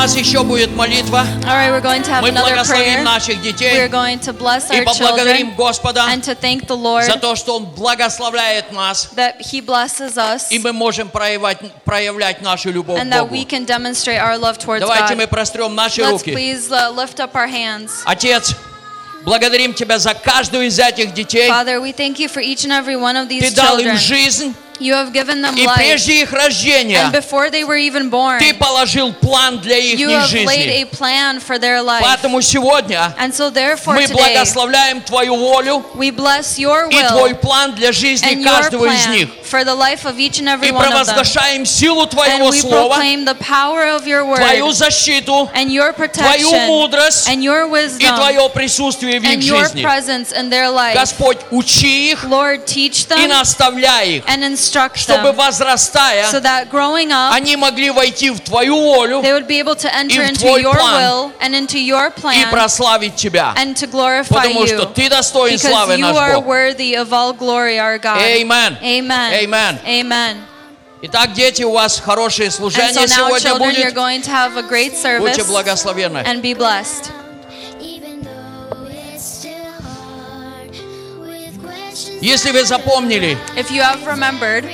Нас 0.10 0.18
еще 0.18 0.44
будет 0.44 0.72
молитва. 0.76 1.24
Right, 1.44 1.70
we're 1.70 1.82
going 1.82 2.02
to 2.02 2.10
have 2.12 2.22
Мы 2.24 2.32
благословим 2.32 2.96
prayer. 2.96 3.04
наших 3.04 3.38
We're 3.38 3.52
детей 3.54 3.88
going 3.88 4.20
to 4.20 4.34
bless 4.34 4.72
и 4.72 4.80
our 4.80 4.84
поблагодарим 4.84 5.50
children 5.50 5.56
Господа 5.56 6.08
and 6.10 6.24
to 6.24 6.34
thank 6.34 6.66
the 6.66 6.76
Lord 6.76 7.06
за 7.06 7.20
то, 7.20 7.36
что 7.36 7.58
Он 7.58 7.66
благословляет 7.66 8.72
нас, 8.72 9.10
that 9.16 9.40
He 9.40 9.62
blesses 9.64 10.18
us 10.18 10.48
и 10.50 10.58
мы 10.58 10.74
можем 10.74 11.10
проявлять, 11.10 11.60
проявлять 11.84 12.42
нашу 12.42 12.72
любовь 12.72 13.00
and 13.00 13.10
к 13.10 13.14
that 13.14 13.22
Богу. 13.22 13.36
we 13.36 13.46
can 13.46 13.66
demonstrate 13.66 14.20
our 14.20 14.38
love 14.38 14.58
towards 14.58 14.80
Давайте 14.80 15.14
мы 15.14 15.26
God. 15.26 15.30
прострем 15.30 15.76
наши 15.76 16.02
Let's 16.02 16.12
руки. 16.12 16.32
please 16.32 16.72
uh, 16.72 16.90
lift 16.90 17.20
up 17.20 17.36
our 17.36 17.48
hands. 17.48 18.02
Отец, 18.06 18.56
благодарим 19.24 19.76
Тебя 19.76 20.00
за 20.00 20.16
каждую 20.16 20.66
из 20.66 20.80
этих 20.80 21.14
детей. 21.14 21.50
Father, 21.50 21.80
we 21.80 21.92
thank 21.94 22.18
you 22.18 22.28
for 22.28 22.42
each 22.42 22.66
and 22.66 22.72
every 22.72 22.96
one 22.96 23.16
of 23.16 23.28
Ты 23.28 23.42
these 23.42 23.54
дал 23.54 23.78
им 23.78 23.96
жизнь, 23.96 24.56
You 24.81 24.95
have 24.95 25.13
given 25.13 25.41
them 25.41 25.55
и 25.57 25.65
life. 25.67 25.77
прежде 25.77 26.23
их 26.23 26.33
рождения 26.33 26.99
And 27.05 27.13
before 27.13 27.49
they 27.49 27.63
were 27.63 27.77
even 27.79 28.11
born, 28.11 28.41
Ты 28.41 28.53
положил 28.55 29.13
план 29.13 29.61
для 29.61 29.77
их 29.79 30.01
you 30.01 30.09
have 30.09 30.29
laid 30.33 30.49
жизни. 30.49 30.83
a 30.83 30.85
plan 30.87 31.39
for 31.39 31.61
their 31.61 31.81
life. 31.81 32.03
Поэтому 32.03 32.43
сегодня 32.43 33.15
And 33.17 33.33
so 33.33 33.51
therefore 33.51 33.95
мы 33.95 34.09
today, 34.09 34.15
благословляем 34.35 35.01
Твою 35.03 35.37
волю 35.37 35.85
we 35.95 36.11
bless 36.11 36.59
your 36.59 36.89
и 36.91 37.01
Твой 37.07 37.35
will 37.35 37.37
план 37.37 37.75
для 37.77 37.93
жизни 37.93 38.29
and 38.33 38.41
your 38.43 38.51
каждого 38.51 38.87
из 38.87 39.05
plan 39.07 39.11
них. 39.13 39.29
for 39.45 39.63
the 39.65 39.75
life 39.75 40.05
of 40.07 40.19
each 40.19 40.41
and 40.41 40.49
every 40.49 40.69
И 40.69 40.73
one 40.73 40.83
of 40.85 40.91
them. 40.91 41.05
провозглашаем 41.05 41.65
силу 41.65 42.03
And 42.03 42.11
Твоего 42.11 42.49
we 42.51 42.61
Слова, 42.61 42.97
proclaim 42.97 43.25
the 43.25 43.37
power 43.37 43.95
of 43.95 44.09
your 44.09 44.25
Твою 44.25 44.67
word 44.67 44.75
защиту, 44.75 45.49
and 45.55 45.71
your 45.71 45.93
Твою 45.93 46.09
protection 46.09 46.67
мудрость 46.67 47.29
and 47.29 47.45
your 47.45 47.69
и 47.69 47.71
wisdom 47.71 48.17
Твое 48.17 48.49
присутствие 48.51 49.21
в 49.21 49.23
их 49.23 49.31
and 49.39 49.43
your 49.45 49.63
жизни. 49.63 49.83
presence 49.85 50.33
in 50.33 50.51
their 50.51 50.69
life. 50.69 50.95
Господь, 50.97 51.39
учи 51.53 52.11
их 52.11 52.25
Lord, 52.25 52.67
teach 52.67 53.05
и 53.05 53.15
them 53.15 53.29
наставляй 53.29 54.17
их, 54.17 54.25
and 54.27 54.43
instruct 54.69 54.97
чтобы 54.99 55.31
them 55.33 55.37
возрастая, 55.37 56.31
so 56.31 56.41
that 56.41 56.71
growing 56.71 57.11
up, 57.11 57.33
они 57.33 57.57
могли 57.57 57.91
войти 57.91 58.31
в 58.31 58.41
Твою 58.41 58.77
волю 58.77 59.23
they 59.23 59.33
would 59.33 59.47
be 59.47 59.59
able 59.59 59.75
to 59.75 59.89
enter 59.95 60.21
в 60.23 60.29
into 60.31 60.41
Твой 60.41 60.63
your 60.63 60.75
план 60.75 61.03
will 61.03 61.33
and 61.41 61.55
into 61.55 61.79
your 61.79 62.09
и 62.09 62.21
plan 62.21 62.51
прославить 62.51 63.17
Тебя. 63.17 63.55
and 63.57 63.75
to 63.77 63.87
glorify 63.87 64.35
Потому 64.43 64.67
что 64.67 64.77
you. 64.83 64.93
Ты 64.95 65.09
достоин 65.09 65.55
Because 65.55 65.71
славы 65.71 65.95
you 65.97 66.01
наш 66.01 66.17
are 66.17 66.35
Бог. 66.37 66.47
worthy 66.47 66.95
of 66.97 67.13
all 67.13 67.33
glory, 67.33 67.79
our 67.79 67.99
God. 67.99 68.19
Amen. 68.19 68.77
Amen. 68.83 69.33
Amen. 69.45 69.79
Amen. 69.87 70.37
Итак, 71.07 71.35
дети, 71.35 71.63
у 71.63 71.73
вас 71.73 72.01
хорошее 72.01 72.49
And 72.49 72.53
so 72.55 72.57
служение 72.71 72.93
now, 72.95 73.07
сегодня 73.07 73.41
children, 73.41 73.75
you're 73.75 73.91
будет. 73.91 73.95
going 73.95 74.23
to 74.23 74.31
have 74.31 74.57
a 74.57 74.63
great 74.63 74.97
service 74.97 75.37
Будьте 75.37 75.45
благословенны. 75.45 76.23
and 76.25 76.41
be 76.41 76.55
blessed. 76.55 77.11
Если 82.22 82.52
вы 82.52 82.66
запомнили, 82.66 83.38
If 83.56 83.72
you 83.72 83.82
have 83.82 84.06
remembered, 84.06 84.66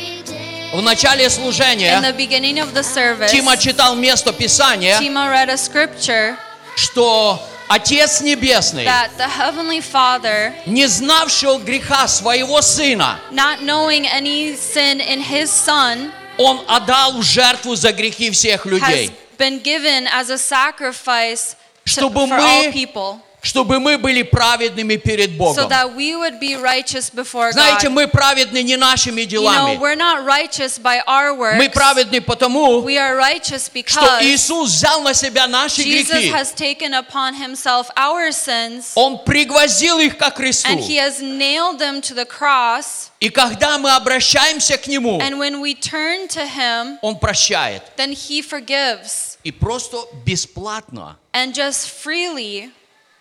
в 0.74 0.82
начале 0.82 1.26
In 1.26 1.30
служения 1.30 2.02
the 2.02 2.16
beginning 2.16 2.60
of 2.60 2.74
the 2.74 2.84
service, 2.84 3.32
Тима 3.32 3.56
читал 3.58 3.96
место 3.96 4.34
Писания, 4.34 5.00
Tima 5.00 5.30
read 5.30 5.50
a 5.50 5.58
scripture 5.58 6.36
что 6.76 7.40
Отец 7.68 8.22
Небесный, 8.22 8.86
that 8.86 9.12
the 9.18 9.28
Heavenly 9.28 9.80
Father, 9.82 10.54
не 10.66 10.88
знавший 10.88 11.58
греха 11.60 12.08
своего 12.08 12.62
Сына, 12.62 13.20
not 13.32 13.62
knowing 13.62 14.06
any 14.08 14.56
sin 14.56 15.00
in 15.00 15.22
His 15.22 15.52
Son, 15.52 16.12
Он 16.38 16.62
отдал 16.68 17.14
в 17.14 17.24
жертву 17.24 17.76
за 17.76 17.92
грехи 17.94 18.32
всех 18.32 18.66
has 18.66 18.72
людей, 18.72 19.12
been 19.38 19.62
given 19.62 20.08
as 20.08 20.30
a 20.30 20.38
sacrifice 20.38 21.56
to, 21.86 22.02
Чтобы 22.02 22.28
for 22.28 22.28
мы 22.28 22.40
all 22.40 22.72
people, 22.72 23.20
чтобы 23.46 23.80
мы 23.80 24.00
были 24.00 24.24
праведными 24.24 24.96
перед 24.96 25.30
so 25.32 25.38
Богом. 25.38 25.70
that 25.70 25.96
we 25.96 26.16
would 26.16 26.40
be 26.40 26.56
righteous 26.56 27.12
before 27.12 27.52
Знаете, 27.52 27.88
God. 27.90 27.94
мы 27.94 28.08
праведны 28.08 28.64
не 28.64 28.76
нашими 28.76 29.22
You 29.22 29.28
know, 29.28 29.30
делами. 29.30 29.78
we're 29.78 29.96
not 29.96 30.26
righteous 30.26 30.80
by 30.80 31.00
our 31.06 31.34
Мы 31.36 31.68
works. 31.68 31.74
праведны 31.74 32.22
потому, 32.22 32.82
We 32.82 32.98
are 32.98 33.16
righteous 33.16 33.66
что 33.68 33.72
because 33.74 34.22
Иисус 34.24 34.72
взял 34.72 35.02
на 35.02 35.14
себя 35.14 35.48
наши 35.48 35.84
Jesus 35.84 36.10
грехи. 36.12 36.32
has 36.32 36.52
taken 36.54 36.94
upon 36.96 37.36
Himself 37.36 37.88
our 37.96 38.32
sins 38.32 38.94
Он 38.96 39.20
пригвоздил 39.24 40.00
их 40.00 40.18
ко 40.18 40.32
кресту. 40.32 40.68
and 40.68 40.80
He 40.80 40.96
has 40.98 41.22
nailed 41.22 41.78
them 41.78 42.02
to 42.02 42.16
the 42.16 42.26
cross. 42.26 43.12
И 43.20 43.30
когда 43.30 43.78
мы 43.78 43.92
обращаемся 43.92 44.78
к 44.78 44.88
Нему, 44.88 45.20
And 45.22 45.38
when 45.38 45.62
we 45.62 45.76
turn 45.76 46.28
to 46.30 46.46
Him, 46.48 46.98
Он 47.04 47.20
прощает. 47.20 47.84
then 47.96 48.12
He 48.12 48.42
forgives. 48.42 49.38
И 49.44 49.52
просто 49.52 49.98
бесплатно 50.26 51.18
And 51.34 51.54
just 51.54 51.90
freely, 51.90 52.72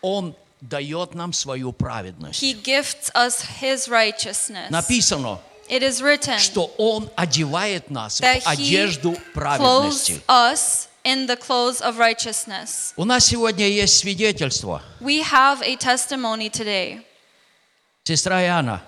Он 0.04 0.34
дает 0.60 1.14
нам 1.14 1.32
свою 1.32 1.72
праведность. 1.72 2.42
He 2.42 2.52
gifts 2.52 3.10
us 3.14 3.42
His 3.62 3.88
righteousness. 3.88 4.68
Написано, 4.68 5.40
It 5.70 5.82
is 5.82 6.02
written 6.02 6.38
что 6.38 6.70
Он 6.76 7.08
одевает 7.16 7.90
нас 7.90 8.20
в 8.20 8.24
одежду 8.44 9.16
праведности. 9.32 10.20
us 10.28 10.88
in 11.04 11.26
the 11.26 11.36
clothes 11.38 11.80
of 11.80 11.96
righteousness. 11.96 12.92
У 12.96 13.04
нас 13.06 13.24
сегодня 13.24 13.66
есть 13.66 13.98
свидетельство. 13.98 14.82
We 15.00 15.22
have 15.22 15.62
a 15.62 15.74
testimony 15.76 16.50
today. 16.50 17.02
Сестра 18.04 18.42
Иоанна, 18.44 18.82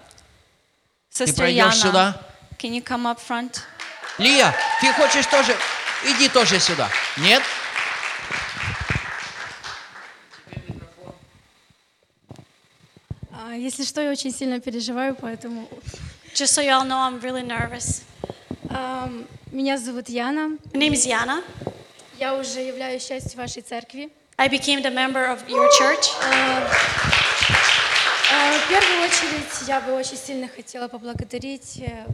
ты 1.15 1.25
Sister 1.25 1.35
пройдешь 1.37 1.65
Yana, 1.65 1.83
сюда? 1.83 2.21
can 2.59 2.75
you 2.75 2.83
come 2.83 3.07
up 3.07 3.19
front? 3.19 3.63
Лия, 4.19 4.55
ты 4.83 4.93
хочешь 4.93 5.25
тоже? 5.27 5.57
Иди 6.05 6.29
тоже 6.29 6.61
сюда. 6.61 6.91
Нет? 7.17 7.43
А, 7.43 7.66
Если 13.55 13.85
что, 13.85 14.01
я 14.01 14.11
очень 14.11 14.33
сильно 14.33 14.61
переживаю, 14.61 15.15
поэтому... 15.15 15.69
Just 16.35 16.53
so 16.55 16.63
y'all 16.63 16.85
know, 16.85 16.99
I'm 16.99 17.21
really 17.21 17.43
nervous. 17.43 18.03
Ам, 18.71 19.27
Меня 19.53 19.79
зовут 19.79 20.09
Яна. 20.09 20.59
My 20.73 20.79
name 20.79 20.93
is 20.93 21.07
Yana. 21.07 21.43
Я 22.19 22.35
уже 22.37 22.61
являюсь 22.61 23.07
частью 23.07 23.39
вашей 23.39 23.63
церкви. 23.63 24.11
I 24.39 24.49
became 24.49 24.83
the 24.83 24.91
member 24.91 25.25
of 25.27 25.49
your 25.49 25.69
church. 25.79 26.11
Э, 28.31 28.59
В 28.59 28.69
первую 28.69 29.03
очередь 29.05 29.69
я 29.69 29.81
бы 29.81 29.93
очень 29.95 30.17
сильно 30.17 30.49
хотела 30.49 30.89
поблагодарить 30.89 31.79
э, 31.79 32.07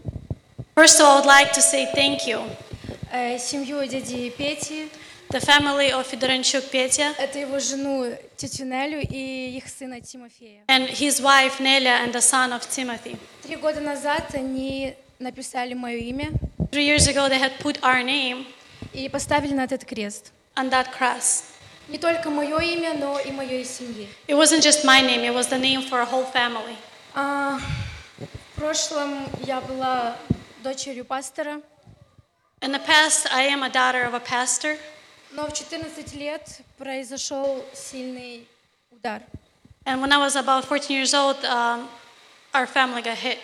First 0.77 1.01
of 1.01 1.07
all, 1.07 1.17
I 1.19 1.21
would 1.21 1.27
like 1.27 1.53
to 1.55 1.61
say 1.61 1.87
thank 1.95 2.27
you. 2.27 2.43
э, 3.13 3.39
семью 3.39 3.85
дяди 3.87 4.31
Пети, 4.31 4.89
The 5.32 5.42
family 5.42 5.92
of 5.92 6.08
Fedorenchuk 6.08 6.70
Petya 6.72 7.14
это 7.18 7.38
его 7.40 7.60
жену 7.60 8.16
тетю 8.38 8.64
Нелю 8.66 9.02
и 9.02 9.58
их 9.58 9.68
сына 9.68 10.00
Тимофея. 10.02 10.62
and 10.68 10.88
his 10.88 11.22
wife 11.22 11.60
Nelia 11.60 12.00
and 12.04 12.14
the 12.14 12.22
son 12.22 12.54
of 12.54 12.62
Timothy. 12.70 13.18
Три 13.44 13.56
года 13.58 13.82
назад 13.82 14.34
они 14.36 14.96
написали 15.20 15.74
мое 15.74 15.98
имя 15.98 16.32
Three 16.72 16.86
years 16.86 17.08
ago, 17.08 17.28
they 17.30 17.40
had 17.40 17.60
put 17.60 17.78
our 17.84 18.02
name 18.04 18.46
и 18.94 19.10
поставили 19.10 19.54
на 19.54 19.66
этот 19.66 19.84
крест. 19.86 20.32
on 20.56 20.70
that 20.70 20.92
cross. 20.98 21.44
Не 21.90 21.98
только 21.98 22.30
мое 22.30 22.58
имя, 22.60 22.94
но 22.94 23.20
и 23.20 23.32
моей 23.32 23.64
семьи. 23.66 24.08
It 24.28 24.36
wasn't 24.36 24.62
just 24.62 24.84
my 24.86 25.02
name, 25.02 25.24
it 25.24 25.34
was 25.34 25.48
the 25.48 25.58
name 25.58 25.82
for 25.82 26.00
a 26.02 26.06
whole 26.06 26.26
family. 26.34 26.76
А, 27.14 27.60
в 28.18 28.60
прошлом 28.60 29.26
я 29.46 29.60
была 29.62 30.16
дочерью 30.64 31.04
пастора, 31.06 31.62
In 32.62 32.72
the 32.72 32.80
past, 32.80 33.28
I 33.32 33.44
am 33.48 33.62
a 33.64 33.70
daughter 33.70 34.04
of 34.04 34.14
a 34.14 34.20
pastor, 34.20 34.78
Но 35.33 35.47
в 35.47 35.53
14 35.53 36.15
лет 36.15 36.43
произошел 36.79 37.65
сильный 37.75 38.47
удар. 38.91 39.23
and 39.85 40.01
when 40.01 40.13
I 40.13 40.19
was 40.19 40.37
about 40.37 40.65
14 40.69 40.95
years 40.97 41.13
old, 41.15 41.37
um, 41.45 41.89
our 42.55 42.67
family 42.67 43.03
got 43.03 43.17
hit. 43.19 43.39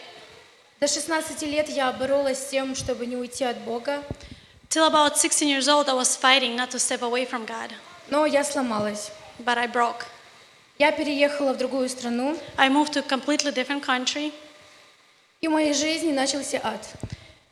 До 0.80 0.86
16 0.86 1.42
лет 1.42 1.68
я 1.68 1.90
боролась 1.92 2.38
с 2.38 2.50
тем, 2.50 2.74
чтобы 2.76 3.06
не 3.06 3.16
уйти 3.16 3.44
от 3.44 3.58
Бога, 3.58 4.02
Till 4.70 4.86
about 4.86 5.16
16 5.16 5.48
years 5.48 5.66
old, 5.66 5.88
I 5.88 5.94
was 5.94 6.14
fighting 6.14 6.54
not 6.54 6.70
to 6.72 6.78
step 6.78 7.00
away 7.02 7.24
from 7.24 7.46
God, 7.46 7.72
но 8.10 8.26
я 8.26 8.44
сломалась. 8.44 9.10
but 9.44 9.56
I 9.56 9.66
broke. 9.66 10.04
Я 10.78 10.92
переехала 10.92 11.54
в 11.54 11.56
другую 11.58 11.88
страну, 11.88 12.38
I 12.56 12.68
moved 12.68 12.92
to 12.92 13.00
a 13.00 13.02
completely 13.02 13.50
different 13.50 13.82
country, 13.82 14.32
и 15.40 15.48
в 15.48 15.52
моей 15.52 15.72
жизни 15.72 16.12
начался 16.12 16.60
ад. 16.62 16.86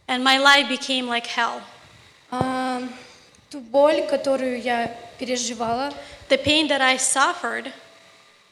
and 0.09 0.23
my 0.23 0.39
life 0.39 0.69
became 0.69 1.09
like 1.09 1.27
hell. 1.27 1.63
А, 2.31 2.83
ту 3.51 3.61
боль, 3.61 4.03
которую 4.07 4.61
я 4.61 4.95
переживала, 5.19 5.93
The 6.29 6.43
pain 6.43 6.67
that 6.69 6.81
I 6.81 6.97
suffered, 6.97 7.71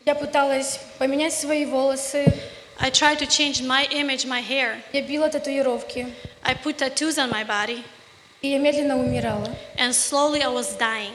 я 0.05 0.15
пыталась 0.15 0.79
поменять 0.99 1.33
свои 1.35 1.65
волосы, 1.65 2.25
I 2.79 2.91
tried 2.91 3.19
to 3.19 3.27
change 3.27 3.63
my 3.63 3.87
image, 3.91 4.27
my 4.27 4.41
hair. 4.41 4.77
я 4.93 5.03
била 5.03 5.29
татуировки, 5.29 6.07
I 6.43 6.55
put 6.55 6.77
tattoos 6.79 7.19
on 7.19 7.31
my 7.31 7.45
body, 7.45 7.83
и 8.43 8.49
я 8.49 8.59
медленно 8.59 8.97
умирала. 8.99 9.49
and 9.79 9.93
slowly 9.95 10.43
I 10.43 10.49
was 10.49 10.77
dying. 10.79 11.15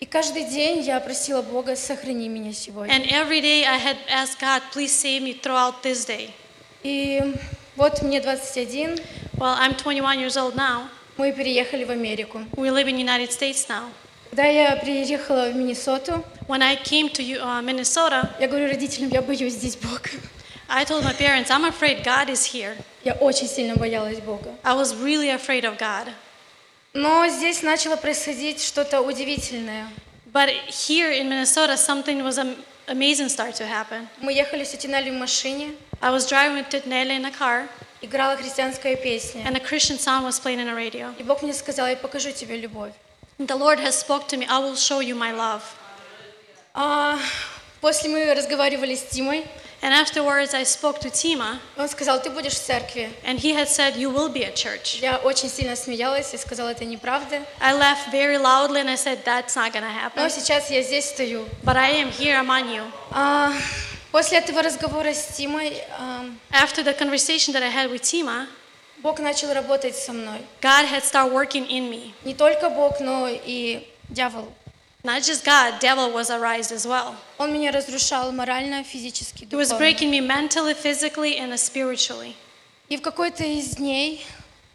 И 0.00 0.04
каждый 0.04 0.44
день 0.44 0.80
я 0.80 0.98
просила 0.98 1.42
Бога, 1.42 1.76
сохрани 1.76 2.28
меня 2.28 2.52
сегодня. 2.52 2.92
And 2.92 3.06
every 3.12 3.40
day 3.40 3.64
I 3.64 3.78
had 3.78 3.96
asked 4.10 4.40
God, 4.40 4.60
please 4.72 4.90
save 4.92 5.22
me 5.22 5.32
throughout 5.40 5.82
this 5.82 6.04
day. 6.04 6.30
И 6.82 7.22
вот 7.76 8.02
мне 8.02 8.20
21, 8.20 8.98
Well, 9.38 9.54
I'm 9.58 9.74
21 9.76 10.18
years 10.18 10.36
old 10.36 10.56
now. 10.56 10.88
Мы 11.16 11.32
переехали 11.32 11.84
в 11.84 11.90
Америку. 11.90 12.40
We 12.56 12.70
live 12.70 12.86
in 12.88 12.96
United 12.96 13.30
States 13.30 13.66
now. 13.68 13.90
Когда 14.30 14.44
я 14.46 14.76
приехала 14.76 15.50
в 15.50 15.56
Миннесоту, 15.56 16.24
When 16.48 16.62
I 16.62 16.76
came 16.76 17.08
to 17.10 17.22
uh, 17.22 17.62
Minnesota, 17.62 18.30
я 18.40 18.48
говорю 18.48 18.68
родителям, 18.68 19.10
я 19.10 19.22
боюсь 19.22 19.54
здесь 19.54 19.76
Бога. 19.76 20.10
I 20.68 20.84
told 20.84 21.04
my 21.04 21.12
parents, 21.12 21.50
I'm 21.50 21.64
afraid 21.64 22.02
God 22.02 22.30
is 22.30 22.44
here. 22.46 22.76
Я 23.04 23.12
очень 23.14 23.46
сильно 23.46 23.76
боялась 23.76 24.20
Бога. 24.20 24.54
I 24.64 24.74
was 24.74 24.94
really 24.94 25.28
afraid 25.28 25.64
of 25.64 25.76
God. 25.78 26.08
Но 26.94 27.26
здесь 27.28 27.62
начало 27.62 27.96
происходить 27.96 28.62
что-то 28.62 29.00
удивительное. 29.02 29.88
But 30.32 30.48
here 30.68 31.12
in 31.12 31.28
Minnesota, 31.28 31.76
something 31.76 32.22
was 32.22 32.38
am- 32.38 32.56
amazing 32.88 33.28
started 33.28 33.54
to 33.56 33.66
happen. 33.66 34.08
Мы 34.20 34.32
ехали 34.32 34.64
с 34.64 34.70
Тинали 34.70 35.10
в 35.10 35.14
машине, 35.14 35.72
I 36.00 36.10
was 36.10 36.26
driving 36.26 36.56
with 36.56 36.70
Titnele 36.70 37.16
in 37.16 37.24
a 37.26 37.30
car, 37.30 37.68
играла 38.01 38.35
христианская 38.37 38.95
песня. 38.95 39.43
and 39.45 39.55
a 39.55 39.59
Christian 39.59 39.97
song 39.99 40.23
was 40.23 40.39
playing 40.39 40.59
on 40.59 40.65
the 40.67 40.75
radio. 40.75 41.13
И 41.17 41.23
Бог 41.23 41.41
мне 41.41 41.53
сказал, 41.53 41.87
я 41.87 41.95
покажу 41.95 42.31
тебе 42.31 42.57
любовь. 42.57 42.93
And 43.39 43.47
the 43.47 43.55
Lord 43.55 43.79
has 43.79 43.93
spoke 43.99 44.27
to 44.29 44.37
me, 44.37 44.45
I 44.49 44.59
will 44.59 44.75
show 44.75 44.99
you 44.99 45.15
my 45.15 45.31
love. 45.31 45.61
А, 46.73 47.17
после 47.81 48.09
мы 48.09 48.33
разговаривали 48.33 48.95
с 48.95 49.03
Тимой, 49.03 49.45
And 49.79 49.93
afterwards, 49.93 50.55
I 50.55 50.63
spoke 50.63 50.99
to 51.01 51.11
Tima, 51.11 51.59
он 51.77 51.87
сказал, 51.87 52.19
ты 52.19 52.31
будешь 52.31 52.53
в 52.53 52.59
церкви. 52.59 53.11
and 53.23 53.37
he 53.37 53.53
had 53.53 53.67
said, 53.67 53.95
You 53.95 54.09
will 54.09 54.27
be 54.27 54.43
at 54.43 54.55
church. 54.55 54.99
Я 55.01 55.17
очень 55.17 55.49
сильно 55.49 55.75
смеялась 55.75 56.33
и 56.33 56.37
сказала, 56.37 56.69
это 56.69 56.83
неправда. 56.83 57.43
I 57.61 57.73
laughed 57.73 58.11
very 58.11 58.39
loudly 58.39 58.81
and 58.81 58.89
I 58.89 58.95
said, 58.95 59.23
That's 59.23 59.55
not 59.55 59.71
gonna 59.73 59.91
Но 60.15 60.23
happen. 60.23 60.29
сейчас 60.31 60.71
я 60.71 60.81
здесь 60.81 61.05
стою. 61.09 61.47
But 61.63 61.77
I 61.77 61.91
am 62.01 62.09
here 62.11 62.39
among 62.39 62.73
you. 62.75 62.91
А, 63.11 63.53
После 64.12 64.38
этого 64.38 64.62
разговора 64.62 65.12
с 65.12 65.36
Тимой 65.36 65.82
а, 65.98 66.26
After 66.52 66.84
the 66.84 66.96
conversation 66.96 67.52
that 67.54 67.62
I 67.62 67.70
had 67.70 67.90
with 67.90 68.02
Tima, 68.02 68.46
Бог 68.98 69.18
начал 69.18 69.52
работать 69.52 69.96
со 69.96 70.12
мной. 70.12 70.38
God 70.60 70.86
had 70.86 71.02
started 71.02 71.32
working 71.32 71.66
in 71.68 71.90
me. 71.90 72.12
Не 72.24 72.34
только 72.34 72.70
Бог, 72.70 73.00
но 73.00 73.26
и 73.28 73.88
дьявол. 74.08 74.52
Not 75.02 75.22
just 75.24 75.44
God, 75.44 75.80
devil 75.80 76.12
was 76.12 76.30
arised 76.30 76.70
as 76.70 76.86
well. 76.86 77.16
Он 77.38 77.52
меня 77.52 77.72
разрушал 77.72 78.30
морально, 78.30 78.84
физически, 78.84 79.44
He 79.44 79.56
was 79.56 79.70
духовно. 79.70 79.78
breaking 79.84 80.10
me 80.10 80.20
mentally, 80.20 80.74
physically, 80.74 81.36
and 81.40 81.52
spiritually. 81.58 82.34
И 82.88 82.96
в 82.96 83.02
какой-то 83.02 83.42
из 83.42 83.70
дней 83.76 84.24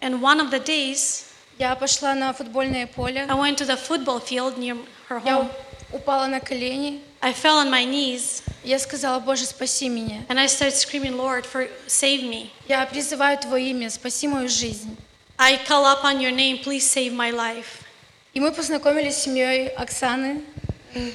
And 0.02 0.22
one 0.22 0.40
of 0.42 0.52
the 0.52 0.60
days, 0.60 1.24
я 1.58 1.76
пошла 1.76 2.14
на 2.14 2.34
футбольное 2.34 2.86
поле. 2.88 3.26
I 3.30 3.34
went 3.36 3.58
to 3.60 3.66
the 3.66 3.78
football 3.78 4.20
field 4.20 4.58
near 4.58 4.78
her 5.10 5.22
Я 5.26 5.38
home. 5.38 5.50
упала 5.94 6.28
на 6.28 6.40
колени. 6.42 7.02
I 7.23 7.33
fell 7.33 7.57
on 7.59 7.71
my 7.71 7.85
knees 7.85 8.43
Я 8.65 8.79
сказала, 8.79 9.19
Боже, 9.21 9.45
спаси 9.47 9.89
меня. 9.89 10.25
and 10.29 10.39
I 10.39 10.47
started 10.47 10.75
screaming, 10.77 11.17
Lord, 11.17 11.45
for 11.47 11.69
save 11.87 12.23
me. 12.23 12.51
Я 12.69 12.85
призываю 12.87 13.39
Твое 13.39 13.71
имя, 13.71 13.91
спаси 13.91 14.29
мою 14.29 14.49
жизнь. 14.49 14.97
I 15.39 15.57
call 15.67 15.87
upon 15.87 16.21
your 16.21 16.31
name, 16.31 16.59
please 16.63 16.89
save 16.89 17.13
my 17.13 17.31
life. 17.33 17.83
И 18.35 18.41
мы 18.41 18.53
познакомились 18.53 19.17
с 19.17 19.23
семьей 19.25 19.69
Оксаны. 19.69 20.43
They 20.95 21.13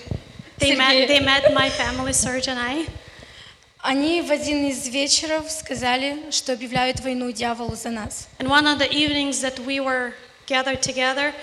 Сергей. 0.60 0.78
met, 0.78 1.08
they 1.08 1.20
met 1.20 1.54
my 1.54 1.70
family, 1.70 2.12
Serge 2.14 2.48
and 2.48 2.58
I. 2.60 2.88
Они 3.80 4.22
в 4.22 4.32
один 4.32 4.66
из 4.68 4.88
вечеров 4.88 5.50
сказали, 5.52 6.18
что 6.32 6.54
объявляют 6.54 7.00
войну 7.00 7.32
дьяволу 7.32 7.76
за 7.76 7.90
нас. 7.92 8.28
And 8.40 8.50
one 8.50 8.66
of 8.68 8.80
the 8.80 8.90
evenings 8.92 9.40
that 9.42 9.60
we 9.60 9.80
were 9.80 10.14
gathered 10.48 10.82
together, 10.82 11.34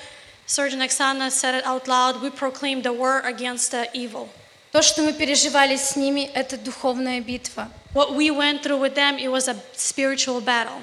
Serge 0.46 0.74
and 0.74 0.82
Oksana 0.82 1.30
said 1.30 1.54
it 1.54 1.64
out 1.64 1.86
loud, 1.88 2.20
we 2.20 2.28
proclaimed 2.30 2.82
the 2.84 2.92
war 2.92 3.20
against 3.20 3.70
the 3.70 3.88
evil. 3.94 4.28
То, 4.72 4.82
что 4.82 5.02
мы 5.02 5.12
переживали 5.12 5.76
с 5.76 5.94
ними, 5.96 6.28
это 6.34 6.56
духовная 6.56 7.20
битва. 7.20 7.68
What 7.94 8.14
we 8.16 8.30
went 8.30 8.62
through 8.62 8.80
with 8.80 8.94
them, 8.94 9.18
it 9.18 9.28
was 9.30 9.46
a 9.48 9.56
spiritual 9.76 10.40
battle. 10.40 10.80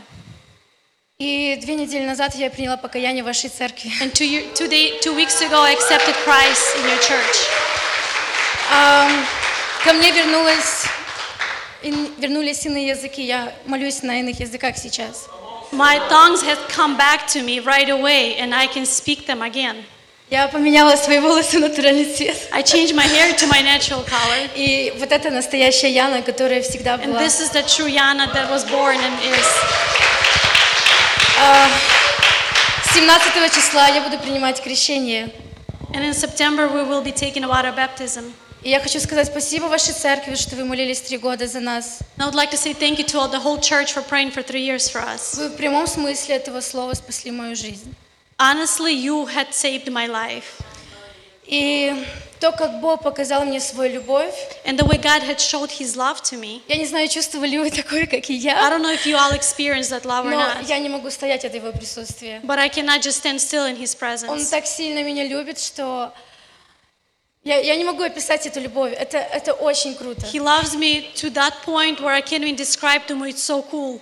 И 1.19 1.55
две 1.61 1.75
недели 1.75 2.05
назад 2.05 2.33
я 2.35 2.49
приняла 2.49 2.77
покаяние 2.77 3.21
в 3.21 3.25
вашей 3.27 3.49
церкви. 3.49 3.91
And 4.01 4.11
two, 4.13 4.25
year, 4.25 4.43
two, 4.55 4.67
day, 4.69 4.97
two 5.01 5.13
weeks 5.15 5.41
ago, 5.41 5.61
I 5.61 5.73
accepted 5.73 6.15
Christ 6.25 6.77
in 6.77 6.87
your 6.89 6.99
church. 6.99 7.37
Ам, 8.71 9.25
ко 9.83 9.93
мне 9.93 10.11
вернулась, 10.11 10.85
ин- 11.83 12.13
вернулись 12.17 12.65
иные 12.65 12.87
языки. 12.87 13.21
Я 13.21 13.53
молюсь 13.65 14.01
на 14.03 14.19
иных 14.21 14.39
языках 14.39 14.77
сейчас. 14.77 15.27
My 15.73 15.99
tongues 16.09 16.41
have 16.43 16.59
come 16.69 16.97
back 16.97 17.27
to 17.27 17.43
me 17.43 17.59
right 17.59 17.89
away, 17.89 18.37
and 18.39 18.53
I 18.55 18.67
can 18.67 18.85
speak 18.85 19.25
them 19.25 19.41
again. 19.41 19.83
Я 20.28 20.48
поменяла 20.48 20.96
свои 20.96 21.20
волосы 21.20 21.60
на 21.60 21.68
натуральный 21.68 22.04
цвет. 22.04 22.36
I 22.50 22.62
changed 22.62 22.94
my 22.96 23.06
hair 23.06 23.32
to 23.36 23.46
my 23.46 23.62
natural 23.62 24.04
color. 24.04 24.50
И 24.56 24.92
вот 24.98 25.12
это 25.12 25.30
настоящая 25.30 25.92
Яна, 25.92 26.20
которая 26.22 26.62
всегда 26.62 26.94
And 26.94 27.12
была. 27.12 27.20
this 27.20 27.40
is 27.40 27.50
the 27.52 27.62
true 27.62 27.86
Yana 27.88 28.26
that 28.32 28.50
was 28.50 28.64
born 28.64 28.96
and 28.98 29.14
is. 29.22 29.46
А, 31.38 31.68
17 32.92 33.54
числа 33.54 33.86
я 33.88 34.00
буду 34.00 34.18
принимать 34.18 34.60
крещение. 34.60 35.30
And 35.94 36.04
in 36.04 36.12
September, 36.12 36.66
we 36.66 36.82
will 36.82 37.02
be 37.04 37.12
taking 37.12 37.44
a 37.44 37.48
water 37.48 37.72
baptism. 37.72 38.32
И 38.64 38.70
я 38.70 38.80
хочу 38.80 38.98
сказать 38.98 39.28
спасибо 39.28 39.66
вашей 39.66 39.94
церкви, 39.94 40.34
что 40.34 40.56
вы 40.56 40.64
молились 40.64 41.02
три 41.02 41.18
года 41.18 41.46
за 41.46 41.60
нас. 41.60 42.00
And 42.18 42.24
I 42.24 42.26
would 42.26 42.34
like 42.34 42.50
to 42.50 42.56
say 42.56 42.72
thank 42.74 42.98
you 42.98 43.04
to 43.04 43.20
all 43.20 43.28
the 43.28 43.38
whole 43.38 43.58
church 43.60 43.92
for 43.92 44.02
praying 44.02 44.32
for 44.32 44.42
three 44.42 44.64
years 44.66 44.88
for 44.90 45.00
us. 45.00 45.36
Вы 45.36 45.50
в 45.50 45.56
прямом 45.56 45.86
смысле 45.86 46.34
этого 46.34 46.60
слова 46.60 46.94
спасли 46.94 47.30
мою 47.30 47.54
жизнь. 47.54 47.94
Honestly, 48.37 48.93
you 48.93 49.25
had 49.27 49.53
saved 49.53 49.89
my 49.91 50.07
life. 50.07 50.61
И 51.45 51.93
то, 52.39 52.51
как 52.51 52.79
Бог 52.79 53.03
показал 53.03 53.43
мне 53.45 53.59
свою 53.59 53.93
любовь, 53.95 54.33
And 54.65 54.77
the 54.77 54.85
way 54.85 54.97
God 54.97 55.21
had 55.21 55.37
showed 55.39 55.69
His 55.69 55.95
love 55.95 56.21
to 56.23 56.37
me. 56.39 56.61
я 56.67 56.77
не 56.77 56.85
знаю, 56.85 57.07
чувствовали 57.07 57.49
ли 57.51 57.59
вы 57.59 57.69
такое, 57.71 58.05
как 58.07 58.29
и 58.29 58.33
I 58.33 58.37
я, 58.37 58.69
don't 58.69 58.81
know 58.81 58.93
if 58.93 59.05
you 59.05 59.15
all 59.17 59.31
experienced 59.33 59.91
that 59.91 60.05
love 60.05 60.25
or 60.25 60.31
но 60.31 60.39
not, 60.39 60.65
я 60.67 60.79
не 60.79 60.89
могу 60.89 61.09
стоять 61.11 61.43
от 61.45 61.53
Его 61.53 61.71
присутствия. 61.71 62.41
but 62.43 62.57
I 62.57 62.69
cannot 62.69 63.01
just 63.01 63.17
stand 63.23 63.39
still 63.39 63.65
in 63.67 63.75
His 63.77 63.95
Он 63.95 63.99
presence. 63.99 64.49
так 64.49 64.65
сильно 64.65 65.03
меня 65.03 65.25
любит, 65.25 65.59
что 65.59 66.13
я, 67.43 67.57
я 67.59 67.75
не 67.75 67.83
могу 67.83 68.03
описать 68.03 68.45
эту 68.47 68.59
любовь. 68.59 68.93
Это, 68.97 69.17
это 69.17 69.53
очень 69.53 69.95
круто. 69.95 70.25
He 70.27 70.39
loves 70.39 70.75
me 70.75 71.11
to 71.15 71.29
that 71.33 71.53
point 71.65 71.99
where 71.99 72.13
I 72.13 72.21
can't 72.21 72.43
even 72.43 72.55
describe 72.55 73.05
to 73.07 73.15
him. 73.15 73.23
It's 73.23 73.43
so 73.43 73.61
cool. 73.63 73.99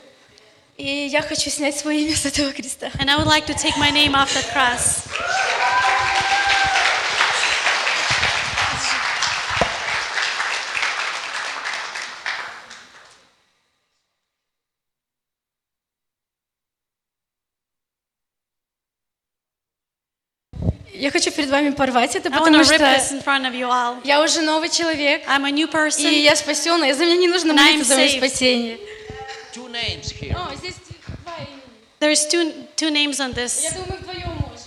И 0.76 1.06
я 1.06 1.22
хочу 1.22 1.50
снять 1.50 1.76
свое 1.76 2.00
имя 2.00 2.16
с 2.16 2.26
этого 2.26 2.52
креста. 2.52 2.90
And 2.98 3.08
I 3.08 3.16
would 3.16 3.28
like 3.28 3.46
to 3.46 3.54
take 3.54 3.76
my 3.78 3.92
name 3.92 4.14
off 4.14 4.34
that 4.34 4.52
cross. 4.52 5.04
Я 20.92 21.10
хочу 21.10 21.30
перед 21.30 21.50
вами 21.50 21.70
порвать 21.70 22.16
это, 22.16 22.30
потому 22.30 22.64
что 22.64 23.00
я 24.04 24.22
уже 24.22 24.40
новый 24.40 24.70
человек. 24.70 25.22
I'm 25.28 25.44
a 25.44 25.50
new 25.50 25.70
person. 25.70 26.10
И 26.10 26.22
я 26.22 26.34
спасенная. 26.34 26.90
и 26.90 26.92
за 26.94 27.04
меня 27.04 27.16
не 27.16 27.28
нужно 27.28 27.52
молиться 27.52 27.84
за 27.84 27.96
мое 27.96 28.08
спасение. 28.08 28.78
Two 29.54 29.68
names 29.70 30.10
here. 30.10 30.34
О, 30.36 30.52
здесь 30.56 30.74
два 31.24 31.36
имени. 31.36 31.62
There's 32.00 32.26
two, 32.26 32.66
two 32.76 32.90
names 32.90 33.20
on 33.20 33.30
Я 33.30 33.44
this. 33.44 33.72
думаю, 33.72 34.00
вдвоем 34.00 34.34
можем. 34.40 34.66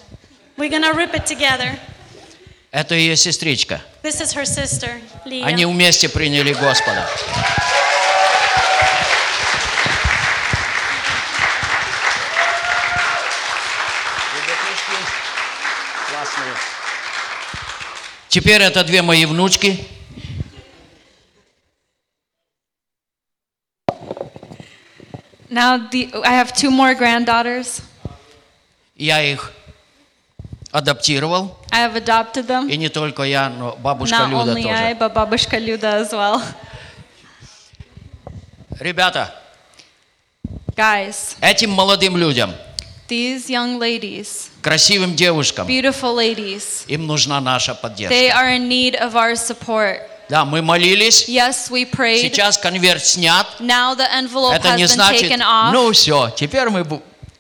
We're 0.56 0.70
going 0.70 0.84
to 0.84 0.94
rip 0.94 1.14
it 1.14 1.26
together. 1.26 1.78
Это 2.72 2.96
ее 2.96 3.18
сестричка. 3.18 3.82
This 4.02 4.22
is 4.22 4.34
her 4.34 4.46
sister, 4.46 5.02
Leah. 5.26 5.46
Они 5.46 5.66
вместе 5.66 6.08
приняли 6.08 6.54
Господа. 6.54 7.06
Теперь 18.30 18.62
это 18.62 18.84
две 18.84 19.02
мои 19.02 19.26
внучки. 19.26 19.86
Now 25.51 25.77
the, 25.91 26.11
I 26.25 26.33
have 26.35 26.53
two 26.55 26.71
more 26.71 26.95
granddaughters. 26.95 27.83
Я 28.97 29.23
их 29.23 29.53
адаптировал. 30.71 31.59
I 31.71 31.81
have 31.87 31.95
adopted 31.97 32.47
them. 32.47 32.69
И 32.71 32.77
не 32.77 32.89
только 32.89 33.23
я, 33.25 33.49
но 33.51 33.77
бабушка 33.77 34.17
Not 34.17 34.31
Люда 34.31 34.53
only 34.53 34.67
I, 34.71 34.95
тоже. 34.95 34.99
but 35.01 35.15
Babushka 35.15 35.59
Luda 35.59 36.01
as 36.01 36.13
well. 36.13 36.43
Ребята, 38.81 39.35
Guys, 40.75 41.37
этим 41.43 41.71
молодым 41.71 42.17
людям, 42.17 42.55
these 43.07 43.51
young 43.51 43.79
ladies, 43.79 44.49
красивым 44.63 45.15
девушкам, 45.15 45.67
beautiful 45.69 46.15
ladies, 46.17 46.85
им 46.89 47.07
нужна 47.07 47.41
наша 47.41 47.73
they 47.73 47.81
поддержка. 47.83 48.35
are 48.35 48.49
in 48.57 48.69
need 48.69 48.95
of 48.97 49.15
our 49.15 49.37
support. 49.37 50.01
Да, 50.30 50.44
мы 50.46 50.62
молились. 50.62 51.28
Yes, 51.30 51.70
we 51.70 51.86
prayed. 51.90 52.22
Сейчас 52.22 52.58
конверт 52.58 53.04
снят. 53.06 53.48
Now 53.60 53.96
the 53.96 54.08
envelope 54.14 54.54
Это 54.54 54.70
has 54.70 54.76
не 54.78 54.84
been 54.84 54.88
значит, 54.88 55.22
taken 55.32 55.42
off. 55.42 55.72
ну 55.72 55.92
все, 55.94 56.30
теперь 56.36 56.70
мы 56.70 56.86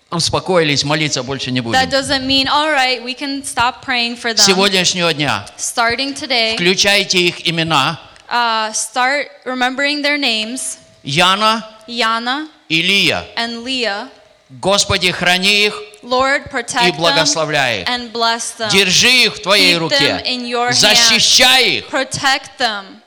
успокоились, 0.09 0.83
молиться 0.85 1.21
больше 1.23 1.51
не 1.51 1.59
That 1.59 1.63
будем. 1.63 1.89
doesn't 1.89 2.25
mean, 2.25 2.47
all 2.47 2.71
right, 2.71 3.03
we 3.03 3.13
can 3.13 3.43
stop 3.43 3.81
praying 3.85 4.15
for 4.15 4.31
С 4.35 4.39
them. 4.39 4.45
сегодняшнего 4.45 5.13
дня 5.13 5.45
Starting 5.57 6.13
today, 6.13 6.55
включайте 6.55 7.17
их 7.19 7.45
имена. 7.47 7.99
uh, 8.29 8.71
start 8.73 9.27
remembering 9.45 10.01
their 10.01 10.17
names 10.17 10.77
Яна, 11.03 11.63
Yana 11.88 12.47
Илия. 12.69 13.25
and 13.35 13.63
Leah. 13.65 14.07
Господи, 14.49 15.11
храни 15.11 15.65
их 15.67 15.75
Lord, 16.03 16.45
и 16.45 16.49
protect 16.49 16.95
благословляй 16.95 17.81
их. 17.81 17.87
and 17.89 18.11
bless 18.13 18.53
them. 18.57 18.69
Держи 18.71 19.25
их 19.25 19.35
в 19.35 19.41
Твоей 19.41 19.75
Keep 19.75 19.79
руке. 19.79 19.95
them 19.97 20.23
in 20.25 20.45
your 20.47 20.71
Защищай 20.71 21.79
их. 21.79 21.89
Protect 21.89 22.57
them 22.57 23.01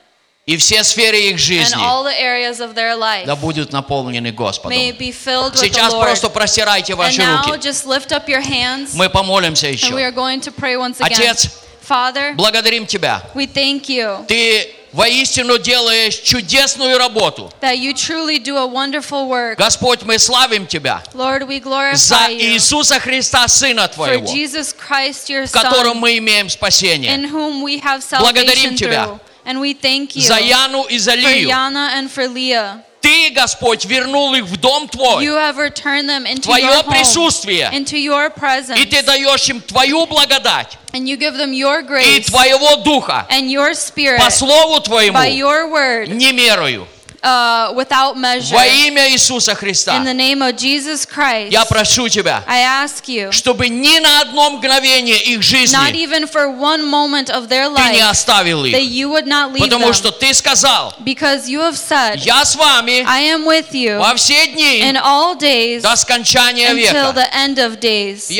И 0.45 0.57
все 0.57 0.83
сферы 0.83 1.17
их 1.19 1.35
and 1.35 1.39
жизни 1.39 1.81
all 1.81 2.03
the 2.03 2.15
areas 2.19 2.59
of 2.59 2.73
their 2.75 2.95
life 2.95 3.25
да 3.25 3.35
будут 3.35 3.71
наполнены 3.71 4.31
Господом. 4.31 4.75
may 4.77 4.91
be 4.91 5.11
filled 5.11 5.53
with 5.53 5.61
the 5.61 5.67
Сейчас 5.69 5.91
Lord. 5.93 6.03
просто 6.03 6.29
простирайте 6.29 6.93
And 6.93 6.97
ваши 6.97 7.21
now 7.21 7.43
руки. 7.45 7.59
just 7.59 7.85
lift 7.87 8.11
up 8.11 8.27
your 8.27 8.41
hands 8.41 8.93
Мы 8.93 9.09
помолимся 9.09 9.67
and 9.67 9.71
we 9.71 9.77
еще. 9.77 9.95
are 9.95 10.11
going 10.11 10.39
to 10.41 10.51
pray 10.51 10.75
once 10.77 10.99
again. 10.99 11.11
Отец, 11.31 11.49
Father, 11.87 12.35
благодарим 12.35 12.85
Тебя. 12.85 13.23
we 13.33 13.47
thank 13.47 13.87
you 13.89 14.25
Ты 14.27 14.75
воистину 14.93 15.57
делаешь 15.57 16.15
чудесную 16.15 16.97
работу. 16.97 17.51
that 17.61 17.77
you 17.77 17.93
truly 17.93 18.39
do 18.39 18.57
a 18.57 18.65
wonderful 18.65 19.27
work. 19.27 19.57
Господь, 19.57 20.03
мы 20.03 20.19
славим 20.19 20.67
Тебя 20.67 21.03
Lord, 21.13 21.47
we 21.47 21.59
за 21.59 22.15
glorify 22.15 22.29
you 22.29 22.53
Иисуса 22.55 22.99
Христа, 22.99 23.47
Сына 23.47 23.87
for 23.87 23.93
Твоего, 23.93 24.25
Jesus 24.27 24.73
Christ, 24.73 25.29
your 25.29 25.45
в 25.45 25.51
котором 25.51 25.97
мы 25.97 26.17
имеем 26.17 26.49
спасение. 26.49 27.13
in 27.13 27.25
whom 27.25 27.61
we 27.63 27.79
have 27.79 28.01
Благодарим 28.19 28.75
salvation 28.75 28.75
Тебя 28.75 29.05
through. 29.05 29.19
And 29.45 29.59
we 29.59 29.73
thank 29.73 30.15
you 30.15 30.21
За 30.21 30.39
Яну 30.39 30.83
и 30.83 30.99
за 30.99 31.13
for 31.13 31.17
Лию. 31.17 31.49
Yana 31.49 31.89
and 31.95 32.09
for 32.11 32.27
Leah. 32.27 32.83
Ты, 33.01 33.31
Господь, 33.31 33.85
вернул 33.85 34.33
их 34.35 34.43
в 34.45 34.57
дом 34.57 34.87
Твой, 34.87 35.25
You 35.25 35.33
have 35.35 35.57
returned 35.57 36.07
them 36.07 36.25
into 36.25 36.43
Твое 36.43 36.65
your 36.65 36.83
home, 36.83 36.91
присутствие. 36.93 37.69
into 37.73 37.97
your 37.97 38.29
presence, 38.29 38.77
и 38.79 38.85
Ты 38.85 39.01
даешь 39.01 39.49
им 39.49 39.59
Твою 39.61 40.05
благодать. 40.05 40.77
And 40.93 41.07
you 41.07 41.17
give 41.17 41.35
them 41.35 41.51
your 41.51 41.79
и 41.79 41.83
grace 41.87 42.25
Твоего 42.27 42.75
Духа. 42.83 43.25
and 43.29 43.49
your 43.49 43.73
spirit 43.73 44.19
по 44.19 44.29
Слову 44.29 44.79
Твоему 44.81 45.17
by 45.17 45.29
your 45.35 45.69
word. 45.71 46.09
не 46.09 46.31
мерою. 46.31 46.87
uh, 47.22 47.72
without 47.74 48.16
measure. 48.16 48.54
Во 48.54 48.64
имя 48.66 49.08
Иисуса 49.10 49.54
Христа 49.54 49.96
In 49.96 50.04
the 50.04 50.14
name 50.14 50.42
of 50.42 50.56
Jesus 50.56 51.04
Christ, 51.06 51.50
я 51.50 51.64
прошу 51.64 52.08
Тебя, 52.08 52.44
I 52.46 52.60
ask 52.60 53.08
you, 53.08 53.32
чтобы 53.32 53.68
ни 53.68 53.98
на 53.98 54.20
одно 54.20 54.50
мгновение 54.50 55.16
их 55.22 55.38
not 55.38 55.44
жизни 55.44 56.04
even 56.04 56.26
for 56.28 56.48
one 56.48 56.82
moment 56.88 57.28
of 57.30 57.48
their 57.48 57.68
Ты 57.74 57.92
не 57.92 58.00
life, 58.00 58.10
оставил 58.10 58.64
that 58.64 58.80
их. 58.80 58.90
you 58.90 59.08
would 59.10 59.26
not 59.26 59.52
leave 59.52 59.60
Потому 59.60 59.86
them. 59.88 59.94
что 59.94 60.10
Ты 60.12 60.32
сказал, 60.34 60.94
Because 61.00 61.48
you 61.48 61.60
have 61.60 61.76
said, 61.76 62.18
я 62.24 62.44
с 62.44 62.54
вами 62.54 63.04
I 63.08 63.22
am 63.34 63.44
with 63.44 63.72
you 63.72 63.98
во 63.98 64.14
все 64.14 64.46
дни 64.48 64.82
in 64.82 64.96
all 64.96 65.36
days 65.36 65.82
до 65.82 65.96
скончания 65.96 66.70
until 66.70 67.12
века. 67.12 67.12
the 67.14 67.34
end 67.34 67.58
of 67.58 67.80
days. 67.80 68.30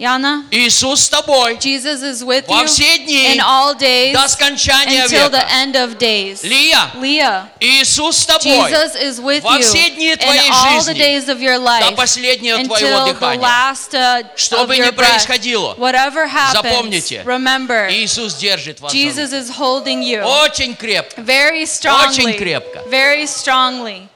Яна, 0.00 0.46
Иисус 0.50 1.02
с 1.04 1.08
тобой 1.10 1.58
Jesus 1.58 2.00
is 2.02 2.22
with 2.24 2.46
во 2.48 2.62
you 2.62 2.66
все 2.66 2.96
дни 3.04 3.34
in 3.36 3.38
all 3.38 3.74
days 3.76 4.14
до 4.14 4.26
скончания 4.28 5.04
until 5.04 5.28
the 5.28 5.36
века. 5.40 5.48
end 5.52 5.74
of 5.76 5.98
days. 5.98 6.42
Лия, 6.42 6.90
Leah, 6.94 7.44
Иисус 7.60 8.16
с 8.16 8.24
тобой 8.24 8.70
Jesus 8.70 8.94
is 8.96 9.20
with 9.20 9.42
во 9.42 9.58
you 9.58 9.60
все 9.62 9.90
дни 9.90 10.12
in 10.14 10.16
твоей 10.16 10.48
all 10.50 10.78
the 10.80 10.94
жизни 10.94 10.98
days 10.98 11.28
of 11.28 11.38
your 11.42 11.58
до 11.58 11.64
life 11.66 11.94
последнего 11.96 12.64
твоего 12.64 12.86
until 12.88 13.04
the 13.04 13.12
дыхания. 13.12 13.40
last 13.42 13.92
uh, 13.92 14.24
Что 14.36 14.66
бы 14.66 14.78
ни 14.78 14.90
происходило, 14.90 15.74
Whatever 15.74 16.26
happens, 16.26 16.52
запомните, 16.62 17.22
remember, 17.26 17.92
Иисус 17.92 18.36
держит 18.36 18.80
вас 18.80 18.94
Jesus 18.94 19.34
is 19.34 19.50
holding 19.50 20.02
you 20.02 20.22
Очень 20.22 20.74
крепко. 20.76 21.20
very 21.20 21.66
strongly. 21.66 22.08
Очень 22.08 22.38
крепко. 22.38 22.78
Very 22.88 23.26
strongly. 23.26 24.08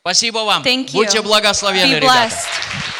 Спасибо 0.00 0.38
вам. 0.38 0.62
Thank 0.62 0.86
you. 0.86 0.92
Будьте 0.94 1.20
благословены, 1.20 1.92
Be 1.92 1.96
ребята. 2.00 2.06
blessed. 2.30 2.91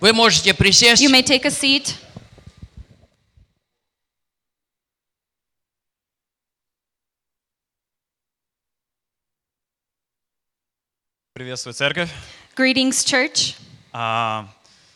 Вы 0.00 0.12
можете 0.12 0.52
присесть. 0.54 1.02
You 1.02 1.10
may 1.10 1.22
take 1.22 1.44
a 1.44 1.50
seat. 1.50 1.94
Приветствую, 11.34 11.74
церковь. 11.74 12.10
Greetings, 12.56 13.04
church. 13.04 13.54
А, 13.92 14.46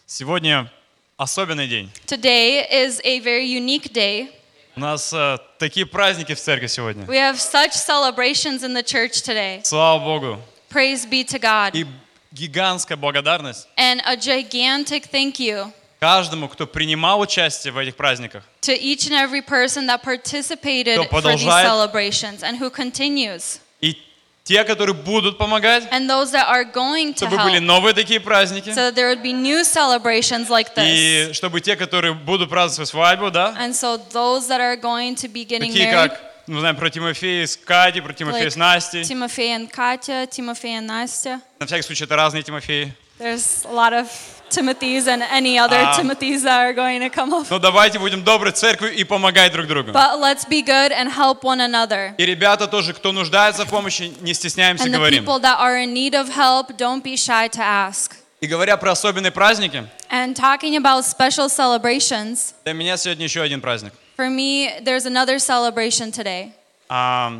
Сегодня 0.06 0.70
особенный 1.16 1.66
день. 1.66 1.90
Today 2.06 2.64
is 2.70 3.00
a 3.04 3.20
very 3.20 3.46
unique 3.46 3.92
day. 3.92 4.28
У 4.76 4.80
нас 4.80 5.12
э, 5.12 5.38
такие 5.58 5.86
праздники 5.86 6.34
в 6.34 6.40
церкви 6.40 6.66
сегодня. 6.66 7.04
We 7.06 7.16
have 7.16 7.40
such 7.40 7.72
celebrations 7.72 8.62
in 8.62 8.74
the 8.74 8.82
church 8.84 9.22
today. 9.22 9.62
Слава 9.64 10.04
Богу. 10.04 10.38
Praise 10.70 11.06
be 11.08 11.24
to 11.24 11.38
God. 11.40 11.70
И 11.74 11.86
гигантская 12.31 12.97
благодарность 12.97 13.67
And 13.77 14.01
a 14.05 14.15
gigantic 14.15 15.09
thank 15.11 15.39
you 15.39 15.71
каждому, 15.99 16.47
кто 16.49 16.65
принимал 16.65 17.19
участие 17.19 17.71
в 17.71 17.77
этих 17.77 17.95
праздниках. 17.95 18.43
to 18.61 18.73
each 18.73 19.07
and 19.07 19.13
every 19.13 19.41
person 19.41 19.85
that 19.87 20.01
participated 20.01 20.97
Кто 20.97 21.09
for 21.09 21.21
these 21.21 21.41
celebrations 21.43 22.41
and 22.43 22.57
who 22.59 22.69
continues. 22.71 23.59
И 23.81 23.95
те, 24.43 24.63
которые 24.63 24.95
будут 24.95 25.37
помогать, 25.37 25.87
And 25.91 26.09
those 26.09 26.31
that 26.31 26.47
are 26.47 26.63
going 26.63 27.13
to 27.13 27.27
чтобы 27.27 27.37
были 27.37 27.59
help. 27.59 27.65
новые 27.65 27.93
такие 27.93 28.19
праздники. 28.19 28.69
So 28.71 28.89
that 28.89 28.95
there 28.95 29.09
would 29.09 29.21
be 29.21 29.31
new 29.33 29.63
celebrations 29.63 30.49
like 30.49 30.73
this. 30.73 30.87
И 30.87 31.33
чтобы 31.33 31.61
те, 31.61 31.75
которые 31.75 32.13
будут 32.15 32.49
праздновать 32.49 32.89
свою 32.89 33.05
свадьбу, 33.05 33.29
да, 33.29 33.55
And 33.59 33.73
so 33.75 33.97
those 34.11 34.47
that 34.47 34.59
are 34.59 34.75
going 34.75 35.15
to 35.15 35.27
be 35.27 35.45
getting 35.45 35.71
такие 35.71 35.85
married, 35.91 36.09
как, 36.09 36.30
мы 36.51 36.59
знаем 36.59 36.75
про 36.75 36.89
Тимофея 36.89 37.47
с 37.47 37.55
Катей, 37.55 38.01
про 38.01 38.13
Тимофея 38.13 38.47
like 38.47 38.51
с 38.51 38.55
Настей. 38.55 39.01
Timofey 39.01 39.55
and 39.55 39.71
Katya, 39.71 40.27
Timofey 40.27 40.79
and 40.79 40.87
Nastya. 40.87 41.39
На 41.59 41.65
всякий 41.65 41.83
случай 41.83 42.03
это 42.03 42.15
разные 42.15 42.43
Тимофеи. 42.43 42.93
There's 43.19 43.65
a 43.65 43.71
lot 43.71 43.93
of 43.93 44.07
Timothys 44.49 45.07
and 45.07 45.23
any 45.31 45.57
other 45.57 45.77
А. 45.77 45.93
Timothys 45.95 46.41
that 46.43 46.59
are 46.59 46.73
going 46.73 46.99
to 46.99 47.09
come 47.09 47.31
up. 47.33 47.47
Но 47.49 47.59
давайте 47.59 47.99
будем 47.99 48.23
доброй 48.23 48.51
церковью 48.51 48.93
и 48.93 49.03
помогать 49.03 49.53
друг 49.53 49.67
другу. 49.67 49.91
But 49.91 50.19
let's 50.19 50.45
be 50.45 50.61
good 50.61 50.91
and 50.91 51.09
help 51.09 51.43
one 51.43 51.61
another. 51.61 52.13
И 52.17 52.25
ребята 52.25 52.67
тоже, 52.67 52.93
кто 52.93 53.11
нуждается 53.11 53.65
в 53.65 53.69
помощи, 53.69 54.11
не 54.21 54.33
стесняемся, 54.33 54.85
And 54.85 54.93
the 54.93 54.97
говорим. 54.97 55.23
people 55.23 55.39
that 55.39 55.57
are 55.59 55.77
in 55.81 55.93
need 55.93 56.15
of 56.15 56.29
help, 56.35 56.75
don't 56.77 57.01
be 57.01 57.15
shy 57.15 57.47
to 57.47 57.61
ask. 57.61 58.13
И 58.41 58.47
говоря 58.47 58.75
про 58.75 58.91
особенные 58.91 59.31
праздники, 59.31 59.85
And 60.09 60.35
talking 60.35 60.75
about 60.75 61.05
special 61.05 61.47
celebrations, 61.47 62.53
для 62.65 62.73
меня 62.73 62.97
сегодня 62.97 63.23
еще 63.25 63.41
один 63.41 63.61
праздник. 63.61 63.93
for 64.16 64.28
me, 64.30 64.70
there's 64.82 65.06
another 65.06 65.38
celebration 65.38 66.10
today. 66.12 66.52
А, 66.88 67.32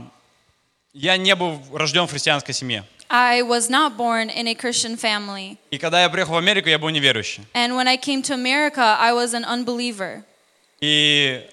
Я 0.92 1.16
не 1.16 1.34
был 1.34 1.61
рожден 1.72 2.07
в 2.07 2.11
христианской 2.11 2.54
семье. 2.54 2.84
I 3.09 3.42
was 3.42 3.68
not 3.70 3.96
born 3.96 4.28
in 4.30 4.48
a 4.48 4.54
Christian 4.54 4.96
family. 4.96 5.57
И 5.70 5.78
когда 5.78 6.02
я 6.02 6.09
приехал 6.09 6.34
в 6.34 6.38
Америку, 6.38 6.68
я 6.68 6.78
был 6.78 6.88
неверующий. 6.88 7.44
And 7.54 7.74
when 7.76 7.86
I 7.86 7.96
came 7.96 8.20
to 8.22 8.34
America, 8.34 8.96
I 8.98 9.12
was 9.12 9.32
an 9.34 9.44
unbeliever. 9.44 10.24
И 10.80 11.48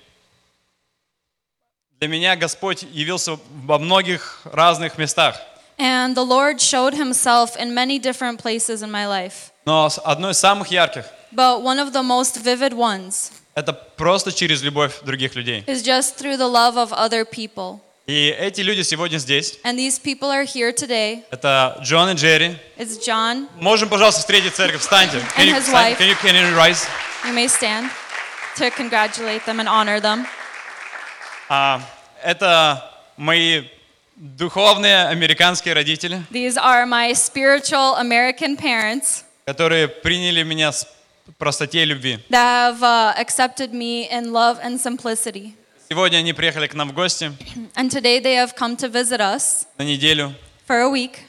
для 2.00 2.08
меня 2.08 2.36
Господь 2.36 2.84
явился 2.84 3.38
во 3.66 3.78
многих 3.80 4.42
разных 4.46 4.98
местах. 4.98 5.40
And 5.78 6.16
the 6.16 6.24
Lord 6.24 6.60
showed 6.62 6.94
himself 6.94 7.56
in 7.58 7.74
many 7.74 7.98
different 8.00 8.38
places 8.40 8.82
in 8.84 8.92
my 8.92 9.06
life. 9.08 9.52
Но 9.66 9.90
с- 9.90 10.00
одно 10.04 10.30
из 10.32 10.38
самых 10.38 10.70
ярких 10.72 11.06
But 11.32 11.62
one 11.64 11.80
of 11.80 11.94
the 11.94 12.04
most 12.04 12.38
vivid 12.44 12.74
ones – 12.74 13.37
это 13.59 13.73
просто 13.73 14.33
через 14.33 14.63
любовь 14.63 14.93
других 15.03 15.35
людей. 15.35 15.65
is 15.67 15.83
just 15.83 16.17
through 16.17 16.37
the 16.37 16.49
love 16.49 16.77
of 16.77 16.93
other 16.93 17.25
people. 17.25 17.81
И 18.07 18.29
эти 18.39 18.63
люди 18.63 18.81
сегодня 18.83 19.19
здесь. 19.19 19.59
And 19.65 19.77
these 19.79 19.99
people 19.99 20.31
are 20.31 20.45
here 20.45 20.73
today. 20.73 21.25
Это 21.31 21.79
Джон 21.83 22.11
и 22.11 22.15
Джерри. 22.15 22.57
It's 22.79 22.97
John. 23.07 23.49
Можем, 23.61 23.89
пожалуйста, 23.91 24.21
встретить 24.21 24.55
церковь. 24.55 24.81
Встаньте. 24.81 25.19
Can 25.37 25.43
And 25.43 25.49
you, 25.49 25.55
his 25.55 25.65
stand- 25.67 25.73
wife. 25.73 25.99
can 25.99 26.09
you, 26.09 26.17
can 26.17 26.35
you 26.35 26.57
rise? 26.57 26.87
You 27.27 27.35
may 27.35 27.49
stand 27.49 27.91
to 28.57 28.71
congratulate 28.71 29.45
them 29.45 29.61
and 29.61 29.69
honor 29.69 30.01
them. 30.01 30.27
А, 31.51 31.81
это 32.23 32.83
мои 33.17 33.65
духовные 34.17 35.09
американские 35.09 35.75
родители, 35.75 36.23
These 36.31 36.57
are 36.57 36.87
my 36.87 37.13
spiritual 37.13 37.95
American 37.97 38.57
parents 38.57 39.25
которые 39.47 39.89
приняли 39.89 40.43
меня 40.43 40.73
с 40.73 40.87
простоте 41.37 41.83
и 41.83 41.85
любви. 41.85 42.19
that 42.31 42.79
have 42.79 42.83
uh, 42.83 43.15
accepted 43.19 43.73
me 43.73 44.09
in 44.11 44.33
love 44.33 44.59
and 44.63 44.79
simplicity. 44.81 45.55
Сегодня 45.91 46.19
они 46.19 46.33
приехали 46.33 46.67
к 46.67 46.75
нам 46.75 46.91
в 46.91 46.93
гости 46.93 47.33
And 47.75 47.91
today 47.91 48.21
they 48.21 48.35
have 48.35 48.55
come 48.55 48.77
to 48.77 48.89
visit 48.91 49.21
us 49.21 49.67
на 49.79 49.85
неделю, 49.85 50.35
for 50.67 50.81
a 50.81 50.89
week 50.89 51.21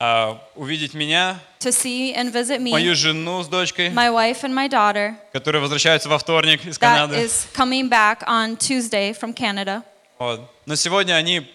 а, 0.00 0.40
увидеть 0.54 0.94
меня, 0.94 1.40
to 1.60 1.70
see 1.72 2.14
and 2.14 2.32
visit 2.32 2.60
мою 2.60 2.92
me, 2.92 2.94
жену 2.94 3.42
с 3.42 3.48
дочкой, 3.48 3.90
my 3.90 4.10
wife 4.10 4.42
and 4.44 4.54
my 4.54 4.68
daughter 4.68 5.14
которые 5.32 5.60
возвращаются 5.60 6.08
во 6.08 6.18
вторник 6.18 6.64
из 6.64 6.78
that 6.78 7.08
Канады. 7.08 7.16
is 7.16 7.46
coming 7.54 7.88
back 7.88 8.22
on 8.26 8.56
Tuesday 8.56 9.12
from 9.12 9.34
Canada. 9.34 9.82
Вот. 10.18 10.40
Но 10.66 10.74
сегодня 10.76 11.14
они 11.14 11.46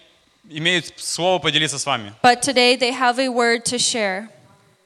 имеют 0.48 0.92
слово 0.96 1.38
поделиться 1.38 1.78
с 1.78 1.86
вами. 1.86 2.12
But 2.22 2.42
today 2.42 2.76
they 2.76 2.92
have 2.92 3.18
a 3.18 3.28
word 3.28 3.64
to 3.64 3.78
share. 3.78 4.28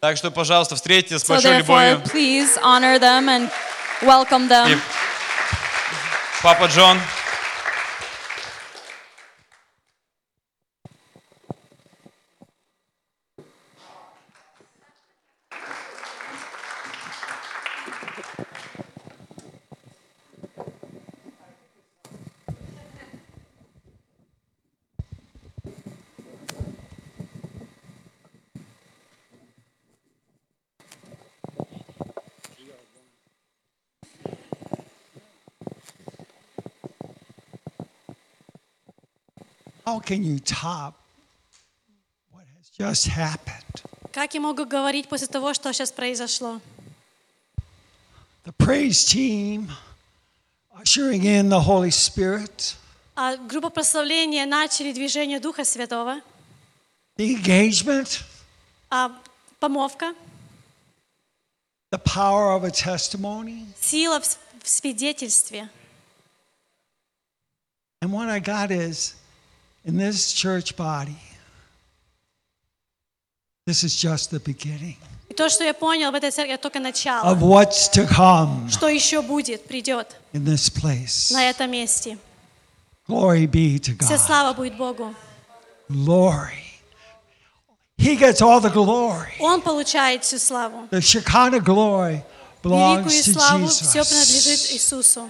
Так 0.00 0.16
что, 0.16 0.30
пожалуйста, 0.30 0.76
встретьте 0.76 1.18
с 1.18 1.24
So 1.24 1.28
большой 1.34 1.50
therefore, 1.60 1.90
любовью. 1.90 2.02
please 2.12 2.56
honor 2.62 2.98
them 3.00 3.28
and 3.28 3.50
welcome 4.02 4.44
И 4.46 4.48
them. 4.48 4.80
папа 6.42 6.66
Джон. 6.66 7.00
can 40.07 40.23
you 40.23 40.39
top 40.39 40.93
what 42.31 42.45
has 42.57 42.69
just 42.77 43.07
happened? 43.07 43.83
Как 44.11 44.33
я 44.33 44.39
могу 44.41 44.65
говорить 44.65 45.09
после 45.09 45.27
того, 45.27 45.53
что 45.53 45.71
сейчас 45.73 45.91
произошло? 45.91 46.61
The 48.45 48.53
praise 48.57 49.03
team 49.05 49.69
ushering 50.81 51.23
in 51.23 51.49
the 51.49 51.59
Holy 51.61 51.91
Spirit, 51.91 52.75
А 53.15 53.37
группа 53.37 53.69
прославления 53.69 54.45
начали 54.45 54.91
движение 54.91 55.39
Духа 55.39 55.63
Святого, 55.65 56.21
the 57.17 57.35
engagement, 57.35 58.21
а 58.89 59.11
помовка, 59.59 60.13
the 61.91 61.99
power 62.03 62.55
of 62.57 62.63
a 62.63 62.71
testimony. 62.71 63.65
сила 63.79 64.19
в 64.19 64.25
с- 64.25 64.37
в 64.63 64.67
свидетельстве. 64.69 65.69
And 68.01 68.11
what 68.11 68.29
I 68.29 68.39
got 68.41 68.71
is 68.71 69.15
in 69.85 69.97
this 69.97 70.31
church 70.33 70.75
body, 70.75 71.17
this 73.65 73.83
is 73.83 73.95
just 73.95 74.29
the 74.31 74.39
beginning 74.39 74.97
И 75.29 75.33
то, 75.33 75.49
что 75.49 75.63
я 75.63 75.73
понял 75.73 76.11
в 76.11 76.15
этой 76.15 76.31
церкви, 76.31 76.53
это 76.53 76.63
только 76.63 76.79
начало. 76.79 77.33
of 77.33 77.39
what's 77.41 77.89
to 77.91 78.07
come 78.07 78.69
Что 78.69 78.87
еще 78.89 79.21
будет, 79.21 79.65
придет 79.67 80.15
in 80.33 80.43
this 80.45 80.69
place. 80.69 81.31
на 81.33 81.49
этом 81.49 81.71
месте. 81.71 82.17
Glory 83.07 83.45
be 83.47 83.79
to 83.79 83.97
Вся 83.99 84.15
God. 84.15 84.25
слава 84.25 84.53
будет 84.53 84.77
Богу. 84.77 85.13
Glory. 85.89 86.59
He 87.97 88.15
gets 88.17 88.41
all 88.41 88.59
the 88.59 88.71
glory. 88.71 89.33
Он 89.39 89.61
получает 89.61 90.23
всю 90.23 90.37
славу. 90.39 90.87
The 90.91 90.99
Shekinah 91.01 91.59
glory 91.63 92.21
belongs 92.61 93.05
Великую 93.05 93.23
to 93.23 93.33
славу 93.33 93.67
все 93.67 94.03
принадлежит 94.03 94.59
Jesus. 94.59 94.73
Иисусу. 94.73 95.29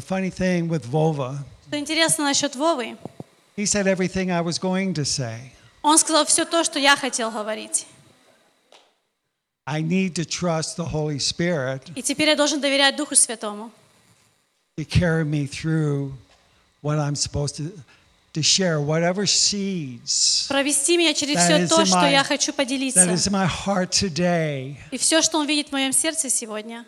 The 0.00 0.06
funny 0.06 0.30
thing 0.30 0.68
with 0.68 0.86
Vova, 0.86 1.36
Что 1.68 1.78
интересно 1.78 2.24
насчет 2.24 2.56
Вовы, 2.56 2.96
he 3.54 3.66
said 3.66 3.86
everything 3.86 4.30
I 4.30 4.40
was 4.40 4.58
going 4.58 4.94
to 4.94 5.04
say. 5.04 5.52
он 5.82 5.98
сказал 5.98 6.24
все 6.24 6.46
то, 6.46 6.64
что 6.64 6.78
я 6.78 6.96
хотел 6.96 7.30
говорить. 7.30 7.86
I 9.66 9.82
need 9.82 10.14
to 10.14 10.24
trust 10.24 10.76
the 10.78 10.86
Holy 10.90 11.18
Spirit 11.18 11.82
И 11.94 12.02
теперь 12.02 12.28
я 12.28 12.36
должен 12.36 12.62
доверять 12.62 12.96
Духу 12.96 13.14
Святому, 13.14 13.70
to 14.78 14.84
carry 14.86 15.22
me 15.24 15.46
through 15.46 16.14
what 16.80 16.98
I'm 16.98 17.14
supposed 17.14 17.56
to, 17.56 17.70
to 18.32 18.42
share, 18.42 18.80
whatever 18.80 19.26
seeds 19.26 20.46
провести 20.48 20.96
меня 20.96 21.12
через 21.12 21.36
that 21.36 21.44
все 21.44 21.64
is 21.64 21.68
то, 21.68 21.84
что 21.84 22.06
я 22.06 22.24
хочу 22.24 22.52
that 22.52 22.56
поделиться. 22.56 23.04
is 23.12 23.26
in 23.26 23.32
my 23.32 23.46
heart 23.46 23.90
today 23.90 24.76
И 24.92 24.96
все, 24.96 25.20
что 25.20 25.38
Он 25.38 25.46
видит 25.46 25.68
в 25.68 25.72
моем 25.72 25.92
сердце 25.92 26.30
сегодня, 26.30 26.86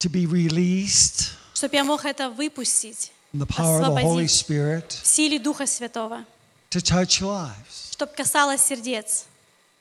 to 0.00 0.08
be 0.08 0.26
released 0.26 1.30
чтобы 1.54 1.74
я 1.76 1.84
мог 1.84 2.04
это 2.04 2.30
выпустить 2.30 3.10
in 3.34 3.40
the 3.40 3.46
power 3.46 3.80
of 3.80 3.94
the 3.96 4.02
Holy 4.02 4.24
освободить 4.24 4.30
Spirit 4.30 5.02
в 5.02 5.06
силе 5.06 5.38
Духа 5.38 5.66
Святого, 5.66 6.24
to 6.70 6.80
touch 6.80 7.20
lives, 7.20 7.90
чтобы 7.92 8.12
касалось 8.12 8.62
сердец, 8.62 9.24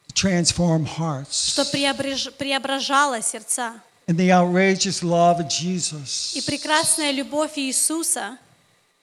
to 0.08 0.14
transform 0.14 0.86
hearts. 0.86 1.54
чтобы 1.54 1.70
преображ- 1.72 2.32
преображало 2.32 3.22
сердца. 3.22 3.82
And 4.08 4.18
the 4.18 4.32
outrageous 4.32 5.04
love 5.04 5.40
of 5.40 5.50
Jesus. 5.50 6.34
И 6.36 6.42
прекрасная 6.42 7.12
любовь 7.12 7.58
Иисуса, 7.58 8.38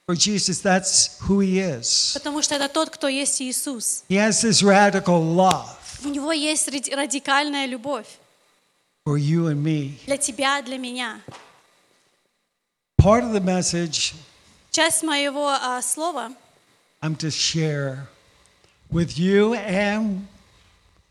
For 0.07 0.15
Jesus, 0.17 0.61
that's 0.63 1.19
who 1.29 1.41
he 1.41 1.59
is. 1.61 2.13
потому 2.15 2.43
что 2.43 2.55
это 2.57 2.69
тот, 2.69 2.91
кто 2.91 3.07
есть 3.09 3.41
Иисус. 3.41 4.03
He 4.09 4.17
has 4.17 4.43
this 4.43 4.63
radical 4.63 5.23
love 5.37 5.77
У 6.05 6.09
Него 6.09 6.33
есть 6.33 6.69
ради- 6.69 6.91
радикальная 6.91 7.67
любовь 7.67 8.07
for 9.06 9.18
you 9.18 9.48
and 9.48 9.64
me. 9.64 9.98
для 10.06 10.18
тебя, 10.18 10.62
для 10.62 10.78
меня. 10.78 11.22
Part 12.98 13.24
of 13.24 13.32
the 13.34 13.42
message 13.42 14.14
Часть 14.72 15.04
моего 15.04 15.50
а, 15.50 15.82
слова 15.82 16.32
I'm 17.02 17.16
to 17.16 17.32
share 17.32 18.08
with 18.92 19.18
you 19.18 19.54
and 19.54 20.28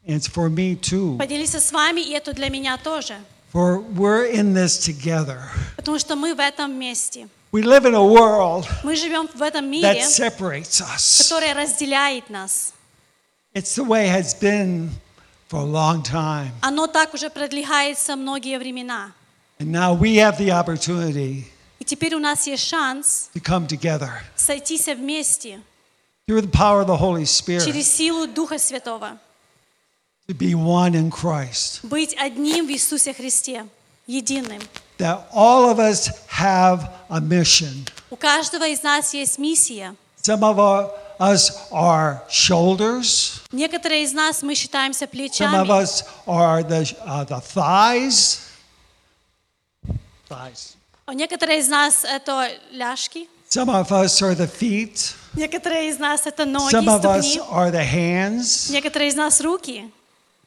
it's 0.06 0.26
for 0.28 0.48
me 0.50 0.74
too. 0.76 1.16
поделиться 1.18 1.60
с 1.60 1.72
вами, 1.72 2.00
и 2.00 2.12
это 2.12 2.32
для 2.32 2.50
меня 2.50 2.76
тоже. 2.76 3.14
For 3.52 3.80
we're 3.80 4.26
in 4.26 4.52
this 4.52 4.78
together. 4.78 5.40
Потому 5.76 5.98
что 5.98 6.14
мы 6.16 6.34
в 6.34 6.40
этом 6.40 6.78
месте. 6.78 7.28
We 7.50 7.62
live 7.62 7.86
in 7.86 7.94
a 7.94 8.04
world 8.04 8.66
Мы 8.84 8.94
живем 8.94 9.26
в 9.26 9.40
этом 9.40 9.64
that 9.64 9.70
мире, 9.70 10.04
separates 10.06 10.82
us. 10.82 11.22
который 11.22 11.54
разделяет 11.54 12.28
нас. 12.28 12.74
It's 13.54 13.74
the 13.74 13.84
way 13.84 14.06
it 14.06 14.12
has 14.12 14.34
been 14.34 14.90
for 15.52 15.60
a 15.60 15.64
long 15.64 16.02
time. 16.02 16.50
Оно 16.60 16.86
так 16.86 17.14
уже 17.14 17.30
продвигается 17.30 18.16
многие 18.16 18.58
времена. 18.58 19.12
And 19.58 19.72
now 19.72 19.92
we 19.92 20.16
have 20.16 20.38
the 20.38 20.50
opportunity 20.50 21.46
И 21.80 21.84
теперь 21.84 22.14
у 22.14 22.18
нас 22.18 22.46
есть 22.46 22.64
шанс 22.64 23.30
to 23.34 23.40
come 23.40 23.66
together 23.66 24.10
сойтись 24.36 24.86
вместе 24.86 25.60
through 26.28 26.42
the 26.42 26.50
power 26.50 26.80
of 26.82 26.86
the 26.86 26.96
Holy 26.96 27.24
Spirit 27.24 27.64
через 27.64 27.88
силу 27.90 28.26
Духа 28.26 28.58
Святого, 28.58 29.18
to 30.28 30.34
be 30.34 30.54
one 30.54 30.94
in 30.94 31.10
Christ. 31.10 31.80
быть 31.82 32.14
одним 32.18 32.66
в 32.66 32.70
Иисусе 32.70 33.14
Христе, 33.14 33.66
единым. 34.06 34.60
That 34.98 35.26
all 35.32 35.70
of 35.70 35.78
us 35.78 36.10
have 36.28 36.90
a 37.08 37.20
mission. 37.20 37.88
У 38.10 38.16
каждого 38.16 38.66
из 38.68 38.82
нас 38.82 39.14
есть 39.14 39.38
миссия. 39.38 39.94
Some 40.22 40.42
of 40.42 40.58
our, 40.58 40.90
us 41.20 41.50
are 41.72 42.20
shoulders. 42.28 43.40
Некоторые 43.52 44.04
из 44.04 44.12
нас 44.12 44.42
мы 44.42 44.54
считаемся 44.54 45.04
Some 45.04 45.08
of 45.08 45.10
плечами, 45.12 45.68
us 45.82 46.04
are 46.26 46.62
the, 46.62 46.96
uh, 47.06 47.24
the 47.24 47.40
thighs. 47.40 48.40
Thighs. 50.28 50.74
а 51.06 51.14
некоторые 51.14 51.60
из 51.60 51.68
нас 51.68 52.04
это 52.04 52.50
ляжки, 52.72 53.28
Some 53.48 53.70
of 53.70 53.90
us 53.92 54.20
are 54.20 54.34
the 54.34 54.46
feet. 54.46 55.14
некоторые 55.34 55.88
из 55.88 55.98
нас 55.98 56.26
это 56.26 56.44
ноги, 56.44 56.74
Some 56.74 56.86
of 56.88 57.02
us 57.06 57.22
ступни, 57.32 57.50
are 57.50 57.70
the 57.70 57.82
hands. 57.84 58.70
некоторые 58.70 59.08
из 59.08 59.14
нас 59.14 59.40
руки. 59.40 59.90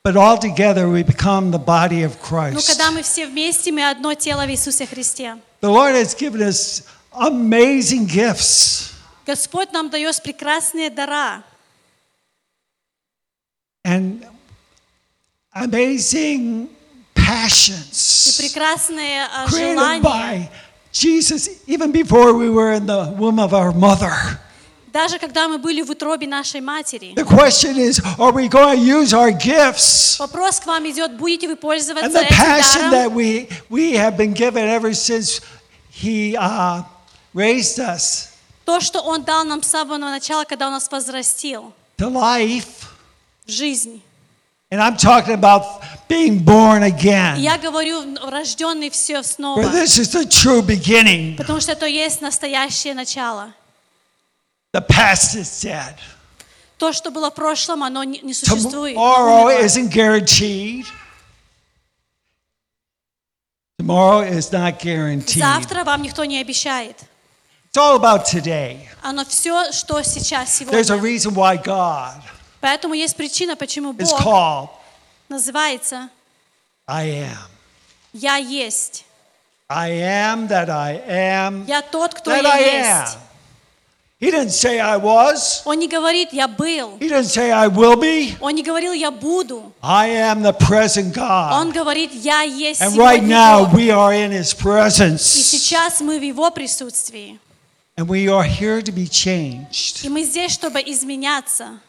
But 0.04 0.16
all 0.18 0.38
together 0.38 0.88
we 0.90 1.04
become 1.04 1.52
the 1.52 1.60
body 1.64 2.04
of 2.04 2.16
Но 2.22 2.28
Christ. 2.28 2.68
когда 2.68 2.92
мы 2.92 3.02
все 3.02 3.26
вместе, 3.28 3.72
мы 3.72 3.90
одно 3.90 4.14
тело 4.14 4.46
в 4.46 4.50
Иисусе 4.52 4.86
Христе. 4.86 5.38
The 5.62 5.70
Lord 5.70 5.96
has 5.96 6.14
given 6.16 6.42
us 6.42 6.84
amazing 7.14 8.06
gifts. 8.08 8.94
Господь 9.26 9.72
нам 9.72 9.90
дает 9.90 10.22
прекрасные 10.24 10.90
дара. 10.90 11.44
and 13.84 14.26
amazing 15.56 16.68
И 17.16 17.20
passions 17.20 18.38
прекрасные 18.38 19.26
а, 19.26 19.46
created 19.48 19.76
желания. 19.76 20.02
by 20.04 20.50
Jesus 20.92 21.50
even 21.68 21.92
before 21.92 22.34
we 22.34 22.50
were 22.50 22.74
in 22.74 22.86
the 22.86 23.14
womb 23.18 23.40
of 23.40 23.54
our 23.54 23.72
mother. 23.72 24.40
Даже 24.94 25.18
когда 25.20 25.48
мы 25.48 25.58
были 25.58 25.82
в 25.82 25.90
утробе 25.90 26.28
нашей 26.28 26.60
матери. 26.60 27.14
The 27.16 27.24
question 27.24 27.78
is, 27.78 28.02
are 28.20 28.34
we 28.34 28.50
going 28.50 28.78
to 28.78 28.84
use 28.84 29.14
our 29.14 29.32
gifts 29.32 30.20
Вопрос 30.20 30.60
к 30.60 30.66
вам 30.66 30.86
идет, 30.90 31.16
будете 31.18 31.48
вы 31.48 31.54
and 31.54 31.60
пользоваться 31.62 32.10
the 32.10 32.26
этим 32.26 32.36
passion 32.36 32.90
that 32.92 33.08
даром? 33.10 33.16
we, 33.16 33.48
we 33.70 33.94
have 33.94 34.18
been 34.18 34.34
given 34.34 34.66
ever 34.68 34.94
since 34.94 35.40
He 35.90 36.36
uh, 36.36 36.84
raised 37.34 37.80
us 37.80 38.28
То, 38.67 38.81
что 38.81 39.01
Он 39.01 39.23
дал 39.23 39.45
нам 39.45 39.63
с 39.63 39.69
самого 39.69 39.97
начала, 39.97 40.45
когда 40.45 40.67
Он 40.67 40.73
нас 40.73 40.91
возрастил 40.91 41.73
to 41.97 42.11
life? 42.11 42.67
в 43.47 43.51
жизнь. 43.51 44.03
And 44.73 44.81
I'm 44.83 44.97
talking 44.97 45.35
about 45.35 45.63
being 46.09 46.45
born 46.45 46.83
again, 46.83 47.39
я 47.39 47.57
говорю, 47.57 48.17
рожденный 48.29 48.91
все 48.91 49.23
снова. 49.23 49.61
where 49.61 49.71
this 49.71 49.97
is 49.97 50.11
the 50.13 50.27
true 50.27 50.61
beginning. 50.61 51.37
Потому 51.37 51.61
что 51.61 51.73
это 51.73 51.87
есть 51.87 52.21
настоящее 52.21 52.93
начало. 52.95 53.53
The 54.75 54.85
past 54.85 55.37
is 55.37 55.49
dead. 55.63 55.95
То, 56.77 56.93
что 56.93 57.13
было 57.13 57.31
в 57.31 57.35
прошлом, 57.35 57.85
оно 57.85 58.03
не 58.03 58.35
существует. 58.35 58.97
Tomorrow 58.97 59.65
isn't 59.65 59.91
guaranteed. 59.93 60.85
Tomorrow 63.81 64.29
is 64.29 64.51
not 64.51 64.81
guaranteed. 64.83 65.39
Завтра 65.39 65.85
вам 65.85 66.03
никто 66.03 66.25
не 66.25 66.41
обещает. 66.41 66.97
It's 67.77 67.83
all 67.83 67.97
about 67.97 68.25
today. 68.25 68.89
Оно 69.03 69.23
все, 69.27 69.71
что 69.71 70.01
сейчас, 70.01 70.63
There's 70.63 70.89
a 70.91 70.97
сегодня. 70.97 71.03
reason 71.03 71.35
why 71.35 71.59
God 71.63 72.23
Поэтому 72.63 72.95
есть 72.95 73.15
причина, 73.15 73.55
почему 73.55 73.93
is 73.93 74.09
Бог 74.11 74.19
called 74.19 74.69
называется 75.29 76.09
I 76.89 77.07
am. 77.07 77.37
«Я 78.15 78.37
есть». 78.37 79.05
I 79.69 79.91
am 79.91 80.49
that 80.49 80.71
I 80.71 81.03
am 81.07 81.67
Я 81.67 81.83
тот, 81.83 82.15
кто 82.15 82.31
that 82.31 82.43
я 82.45 82.51
I 82.55 82.63
есть. 82.63 83.17
am. 83.17 83.21
He 84.21 84.31
didn't 84.31 84.53
say 84.53 84.79
I 84.81 84.97
was. 84.97 85.61
Он 85.67 85.79
не 85.79 85.87
говорит 85.87 86.33
«я 86.33 86.49
был». 86.49 86.97
He 86.99 87.11
didn't 87.11 87.27
say 87.29 87.51
I 87.51 87.69
will 87.69 87.97
be. 88.01 88.39
Он 88.41 88.55
не 88.55 88.63
говорил 88.63 88.95
«я 88.95 89.11
буду». 89.11 89.71
I 89.83 90.09
am 90.09 90.41
the 90.41 90.57
present 90.57 91.15
Он 91.19 91.69
God. 91.69 91.75
говорит 91.75 92.15
«я 92.15 92.41
есть 92.41 92.81
And 92.81 92.97
right 92.97 93.17
сегодня 93.21 93.37
now 93.37 93.65
Бог». 93.67 93.75
we 93.75 93.91
are 93.91 94.15
in 94.15 94.31
His 94.33 94.55
И 94.55 94.63
presence. 94.63 95.19
сейчас 95.21 96.01
мы 96.01 96.19
в 96.19 96.23
Его 96.23 96.51
присутствии. 96.51 97.39
And 97.98 98.08
we 98.08 98.28
are 98.30 98.44
here 98.44 98.82
to 98.82 98.92
be 98.92 99.08
changed. 99.08 100.04
И 100.04 100.10
мы 100.10 100.24
здесь, 100.24 100.54
чтобы 100.54 100.80
изменяться. 100.82 101.80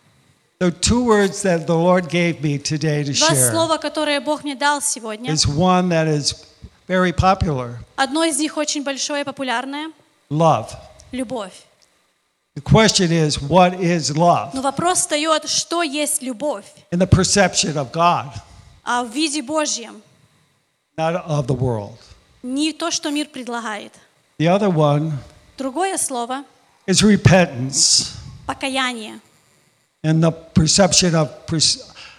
The 0.59 0.71
two 0.71 1.05
words 1.05 1.43
that 1.43 1.67
the 1.67 1.75
Lord 1.77 2.09
gave 2.09 2.41
me 2.41 2.59
today 2.59 3.03
to 3.05 3.13
Два 3.13 3.31
share 3.35 3.51
слова, 3.51 3.79
которые 3.79 4.21
Бог 4.21 4.45
мне 4.45 4.55
дал 4.55 4.81
сегодня. 4.81 5.33
is 5.33 5.47
one 5.47 5.89
that 5.89 6.07
is 6.07 6.35
very 6.89 7.13
popular 7.13 7.79
Одно 7.97 8.25
из 8.25 8.39
них 8.39 8.57
очень 8.57 8.85
большое 8.85 9.23
и 9.23 9.25
популярное 9.25 9.91
love. – 10.31 11.13
любовь. 11.13 11.65
The 12.55 12.61
question 12.63 13.11
is, 13.11 13.41
what 13.41 13.81
is 13.81 14.15
love 14.15 14.51
Но 14.55 14.61
вопрос 14.61 14.99
встает, 14.99 15.49
что 15.49 15.83
есть 15.83 16.23
любовь 16.23 16.67
in 16.93 16.99
the 16.99 17.09
perception 17.09 17.77
of 17.77 17.91
God, 17.91 18.29
а 18.85 19.03
в 19.03 19.11
виде 19.13 19.43
Божьем, 19.43 20.03
not 20.97 21.27
of 21.27 21.47
the 21.47 21.57
world? 21.57 21.99
не 22.43 22.73
то, 22.73 22.91
что 22.91 23.11
мир 23.11 23.27
предлагает. 23.29 23.95
The 24.39 24.47
other 24.49 24.69
one 24.71 25.13
Другое 25.58 25.98
слово 25.98 26.44
is 26.88 27.04
repentance– 27.04 28.14
покаяние. 28.48 29.20
and 30.04 30.24
the 30.24 30.32
perception 30.32 31.16
of, 31.16 31.30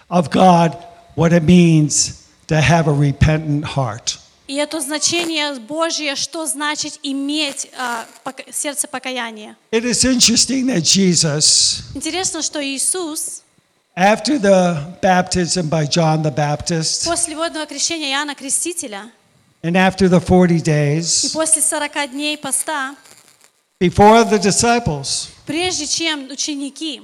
of 0.09 0.29
God, 0.29 0.77
what 1.15 1.33
it 1.33 1.43
means 1.43 2.27
to 2.47 2.59
have 2.61 2.87
a 2.87 2.93
repentant 2.93 3.63
heart. 3.65 4.19
И 4.47 4.55
это 4.55 4.81
значение 4.81 5.53
Божье, 5.59 6.15
что 6.15 6.47
значит 6.47 6.99
иметь 7.03 7.69
а, 7.77 8.05
сердце 8.51 8.87
покаяния. 8.87 9.55
It 9.71 9.85
is 9.85 10.03
interesting 10.03 10.65
that 10.67 10.81
Jesus, 10.81 11.83
Интересно, 11.93 12.41
что 12.41 12.59
Иисус 12.59 13.43
after 13.95 14.39
the 14.39 14.97
baptism 15.01 15.69
by 15.69 15.85
John 15.85 16.23
the 16.23 16.31
Baptist, 16.33 17.05
после 17.05 17.35
водного 17.35 17.67
крещения 17.67 18.11
Иоанна 18.11 18.33
Крестителя 18.33 19.11
and 19.61 19.75
after 19.75 20.09
the 20.09 20.19
40 20.19 20.55
и 20.55 20.61
days, 20.61 21.31
после 21.31 21.61
40 21.61 22.11
дней 22.11 22.35
поста, 22.37 22.95
before 23.80 24.24
the 24.24 24.38
disciples, 24.38 25.30
прежде 25.46 25.86
чем 25.86 26.30
ученики, 26.30 27.02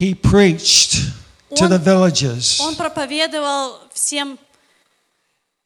he 0.00 0.14
preached 0.14 1.12
to 1.54 1.64
Он- 1.64 1.70
the 1.70 1.78
villages. 1.78 2.60
он 2.60 2.76
проповедовал 2.76 3.78
всем 3.92 4.38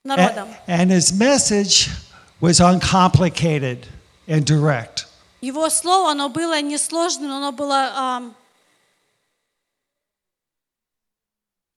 A- 0.05 0.09
народам. 0.09 0.49
And 0.67 0.91
his 0.91 1.13
message 1.13 1.89
was 2.41 2.61
uncomplicated 2.61 3.87
and 4.29 4.45
direct. 4.45 5.07
Его 5.41 5.69
слово, 5.71 6.11
оно 6.13 6.29
было 6.29 6.61
несложным, 6.61 7.33
оно 7.33 7.51
было 7.53 7.93
ам, 7.95 8.37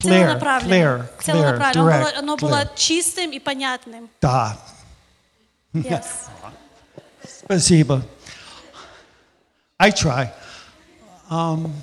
Clear, 0.01 0.35
целонаправленным. 0.35 0.71
clear, 0.71 1.09
clear, 1.17 1.23
Целонаправленным. 1.23 1.87
Оно 1.87 1.95
было- 1.95 2.11
direct, 2.11 2.17
Оно 2.17 2.35
clear. 2.35 2.39
было 2.41 2.71
чистым 2.75 3.31
и 3.31 3.39
понятным. 3.39 4.09
Da. 4.21 4.57
Yes. 5.73 6.27
Spasiba. 7.47 8.01
I 9.79 9.91
try. 9.91 10.31
Um, 11.29 11.73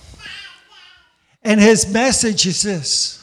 and 1.43 1.61
his 1.61 1.89
message 1.89 2.47
is 2.47 2.63
this 2.63 3.19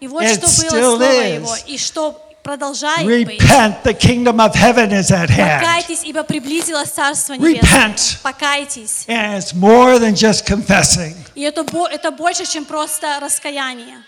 И 0.00 0.08
вот 0.08 0.22
It 0.24 0.34
что 0.34 0.46
было 0.46 0.48
still 0.48 0.96
слово 0.96 1.12
is. 1.12 1.34
его, 1.36 1.56
и 1.66 1.78
что 1.78 2.12
продолжает 2.42 3.04
быть. 3.06 3.40
Repent, 3.40 3.82
the 3.84 3.94
kingdom 3.94 4.40
of 4.40 4.54
heaven 4.54 4.90
is 4.92 5.10
at 5.12 5.30
hand. 5.30 5.60
Покайтесь, 5.62 6.02
ибо 6.04 6.22
приблизилось 6.24 6.88
Царство 6.90 7.34
Небесное. 7.34 7.60
Repent. 7.90 8.18
Покайтесь. 8.22 9.04
And 9.06 9.38
it's 9.38 9.54
more 9.54 9.98
than 9.98 10.14
just 10.14 10.44
confessing, 10.46 11.14
И 11.34 11.42
это, 11.42 11.62
бо- 11.64 11.86
это 11.88 12.10
больше, 12.10 12.44
чем 12.46 12.64
просто 12.64 13.18
раскаяние. 13.20 14.02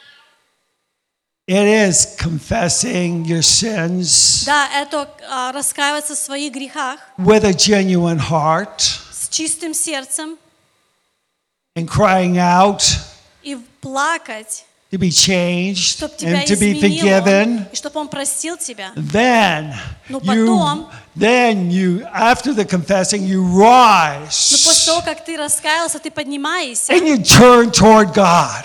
it 1.48 1.66
is 1.66 2.16
confessing 2.18 3.24
your 3.24 3.42
sins 3.42 4.44
Да, 4.46 4.68
это 4.74 5.09
а, 5.30 5.52
раскаиваться 5.52 6.14
в 6.14 6.18
своих 6.18 6.52
грехах 6.52 6.98
with 7.18 7.44
a 7.44 7.52
genuine 7.52 8.18
heart 8.18 8.80
с 8.80 9.28
чистым 9.28 9.74
сердцем 9.74 10.38
and 11.76 11.88
crying 11.88 12.38
out 12.38 12.82
и 13.42 13.56
плакать, 13.80 14.64
to 14.91 14.97
be 14.97 15.11
changed 15.11 15.99
and 16.23 16.47
to 16.47 16.55
be 16.55 16.73
forgiven. 16.81 17.65
Then 18.95 19.73
you, 20.35 20.57
then 21.15 21.69
you, 21.69 22.03
after 22.11 22.53
the 22.55 22.65
confessing, 22.65 23.23
you 23.23 23.43
rise. 23.43 24.49
And 26.91 27.07
you 27.07 27.17
turn 27.21 27.71
toward 27.71 28.13
God. 28.15 28.63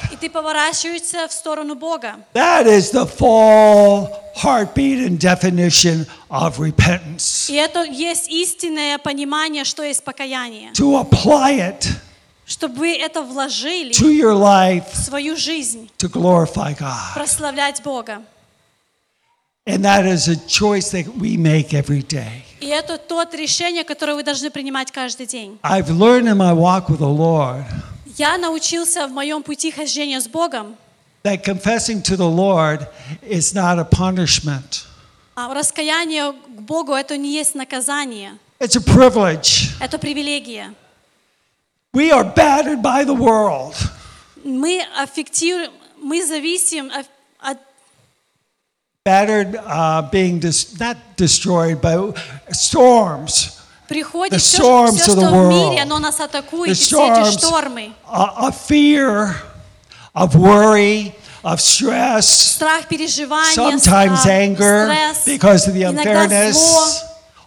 That 2.32 2.66
is 2.66 2.90
the 2.90 3.04
full 3.04 4.08
heartbeat 4.34 5.00
and 5.06 5.18
definition 5.20 6.06
of 6.30 6.58
repentance. 6.58 7.50
To 10.72 10.96
apply 10.96 11.52
it. 11.68 11.92
Чтобы 12.46 12.76
вы 12.80 12.96
это 12.96 13.22
вложили 13.22 13.90
to 13.92 14.10
your 14.12 14.34
life 14.34 14.84
в 14.92 14.96
свою 14.96 15.36
жизнь, 15.36 15.90
to 15.98 16.08
glorify 16.10 16.74
God. 16.78 17.14
прославлять 17.14 17.82
Бога. 17.82 18.22
And 19.66 19.82
that 19.82 20.04
is 20.04 20.28
a 20.28 20.36
choice 20.36 20.90
that 20.90 21.06
we 21.16 21.38
make 21.38 21.72
every 21.72 22.02
day. 22.02 22.42
И 22.60 22.66
это 22.66 22.98
тот 22.98 23.34
решение, 23.34 23.82
которое 23.84 24.14
вы 24.14 24.22
должны 24.22 24.50
принимать 24.50 24.90
каждый 24.92 25.26
день. 25.26 25.58
I've 25.62 25.88
learned 25.88 26.28
in 26.28 26.36
my 26.36 26.52
walk 26.52 26.88
with 26.88 26.98
the 26.98 27.08
Lord 27.08 27.64
Я 28.18 28.36
научился 28.38 29.06
в 29.08 29.10
моем 29.10 29.42
пути 29.42 29.70
хождения 29.70 30.20
с 30.20 30.28
Богом, 30.28 30.76
that 31.24 31.42
confessing 31.42 32.02
to 32.02 32.16
the 32.16 32.28
Lord 32.28 32.86
is 33.22 33.54
not 33.54 33.78
a 33.78 33.84
punishment. 33.84 34.84
а 35.34 35.52
раскаяние 35.54 36.32
к 36.32 36.60
Богу 36.60 36.92
это 36.92 37.16
не 37.16 37.32
есть 37.32 37.54
наказание, 37.54 38.32
It's 38.60 38.76
a 38.76 38.80
privilege. 38.82 39.70
это 39.80 39.98
привилегия. 39.98 40.74
We 41.93 42.11
are 42.11 42.23
battered 42.23 42.81
by 42.81 43.03
the 43.03 43.13
world. 43.15 43.75
Мы 44.43 44.81
аффектируем, 44.97 45.71
мы 46.01 46.25
зависим 46.25 46.91
от- 46.91 47.07
от 47.39 47.57
Battered, 49.05 49.55
uh, 49.65 50.01
being 50.11 50.39
dis- 50.39 50.77
not 50.79 50.97
destroyed 51.17 51.81
by 51.81 52.13
storms, 52.51 53.57
приходит 53.87 54.33
The 54.33 54.39
все, 54.39 54.57
storms 54.57 55.01
все, 55.01 55.11
of 55.13 55.15
the 55.17 55.21
что 55.27 55.29
в 55.31 55.49
мире, 55.49 55.65
world. 55.65 55.79
оно 55.81 55.99
нас 55.99 56.19
атакует, 56.19 56.69
the 56.69 56.71
и 56.71 56.75
все 56.75 56.97
эти 57.11 57.19
storms 57.19 57.39
штормы. 57.39 57.93
uh, 58.07 58.49
of 58.49 58.55
fear, 58.55 59.35
of 60.13 60.35
worry, 60.35 61.15
of 61.43 61.59
stress, 61.59 62.27
Страх, 62.27 62.87
переживания, 62.87 63.55
sometimes 63.55 64.25
а, 64.25 64.29
anger 64.29 64.85
стресс, 64.85 65.25
because 65.25 65.67
of 65.67 65.73
the 65.73 65.83
иногда 65.85 66.51
зло, 66.51 66.85
unfairness. 66.85 67.03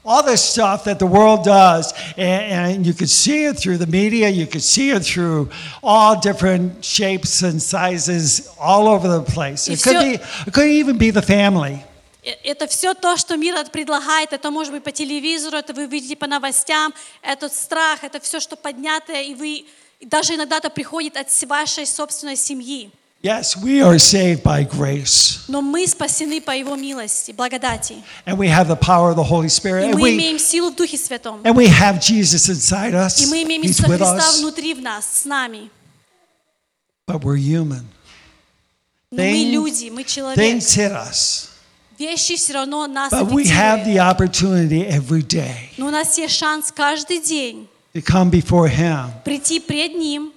all 0.07 0.23
this 0.25 0.43
stuff 0.43 0.85
that 0.85 0.99
the 0.99 1.07
world 1.07 1.45
does, 1.45 1.93
and, 2.17 2.77
and 2.77 2.87
you 2.87 2.93
could 2.93 3.09
see 3.11 3.45
it 3.45 3.57
through 3.57 3.79
the 3.79 3.87
media, 3.87 4.29
you 4.29 4.47
could 4.47 4.63
see 4.63 4.91
it 4.91 5.05
through 5.05 5.49
all 5.83 6.19
different 6.21 6.85
shapes 6.85 7.43
and 7.43 7.63
sizes 7.63 8.49
all 8.59 8.89
over 8.89 9.07
the 9.09 9.23
place. 9.23 9.69
И 9.69 9.75
It 9.75 9.83
could 9.83 9.97
всё- 9.97 10.03
be, 10.03 10.21
it 10.47 10.53
could 10.53 10.67
even 10.69 10.99
be 10.99 11.11
the 11.13 11.23
family. 11.23 11.85
Э, 12.25 12.35
Это 12.45 12.67
все 12.67 12.95
то, 12.95 13.17
что 13.17 13.37
мир 13.37 13.57
от- 13.57 13.71
предлагает. 13.73 14.33
Это 14.33 14.51
может 14.51 14.73
быть 14.73 14.83
по 14.83 14.91
телевизору, 14.93 15.57
это 15.57 15.73
вы 15.73 15.87
видите 15.87 16.17
по 16.17 16.27
новостям. 16.27 16.93
Этот 17.23 17.53
страх, 17.53 18.03
это 18.03 18.19
все, 18.21 18.41
что 18.41 18.57
поднятое, 18.57 19.23
и 19.23 19.35
вы 19.35 19.65
и 20.01 20.07
даже 20.07 20.35
иногда 20.35 20.57
это 20.59 20.69
приходит 20.69 21.17
от 21.17 21.31
с- 21.31 21.47
вашей 21.47 21.87
собственной 21.87 22.37
семьи. 22.37 22.91
Yes, 23.23 23.57
we 23.57 23.81
are 23.81 23.99
saved 24.01 24.43
by 24.43 24.65
grace, 24.69 25.45
Но 25.47 25.63
мы 25.63 25.87
спасены 25.87 26.41
по 26.41 26.51
Его 26.51 26.75
милости, 26.75 27.31
благодати. 27.31 28.03
and 28.27 28.37
we 28.37 28.49
have 28.49 28.67
the 28.67 28.75
power 28.75 29.11
of 29.11 29.17
the 29.17 29.23
Holy 29.23 29.49
Spirit, 29.49 29.85
И 29.87 29.93
and 29.93 29.95
мы 29.99 30.11
we, 30.11 30.15
имеем 30.17 30.39
силу 30.41 30.71
в 30.73 30.75
Духе 30.77 30.99
Святом. 30.99 31.41
and 31.45 31.55
we 31.55 31.69
have 31.69 32.01
Jesus 32.01 32.49
inside 32.49 32.95
us. 32.95 33.23
И 33.23 33.27
мы 33.27 33.45
имеем 33.45 33.63
He's 33.63 33.69
Иисуса 33.79 33.87
with 33.89 33.99
Христа 33.99 34.17
us, 34.19 34.39
внутри 34.41 34.75
в 34.75 34.81
нас, 34.83 35.05
с 35.21 35.25
нами. 35.25 35.71
but 37.07 37.23
we're 37.23 37.37
human. 37.37 37.85
Но 39.13 39.23
мы 39.23 39.33
Things- 39.33 39.51
люди, 39.53 39.91
мы 39.91 40.05
человек. 40.05 40.37
Things 40.39 40.75
hit 40.77 40.91
us, 40.93 41.49
Вещи 41.99 42.35
все 42.37 42.55
равно 42.55 42.89
нас 42.89 43.13
but 43.13 43.31
we 43.31 43.45
have 43.47 43.83
аффектируют. 43.83 43.87
the 43.87 43.99
opportunity 44.01 44.85
every 44.89 45.23
day 45.23 45.69
Но 45.77 45.87
у 45.87 45.91
нас 45.91 46.19
есть 46.19 46.35
шанс 46.35 46.73
каждый 46.73 47.21
день 47.21 47.69
to 47.95 48.03
come 48.03 48.31
before 48.31 48.69
Him 48.69 49.11
прийти 49.25 49.61
пред 49.61 49.95
Ним 49.95 50.33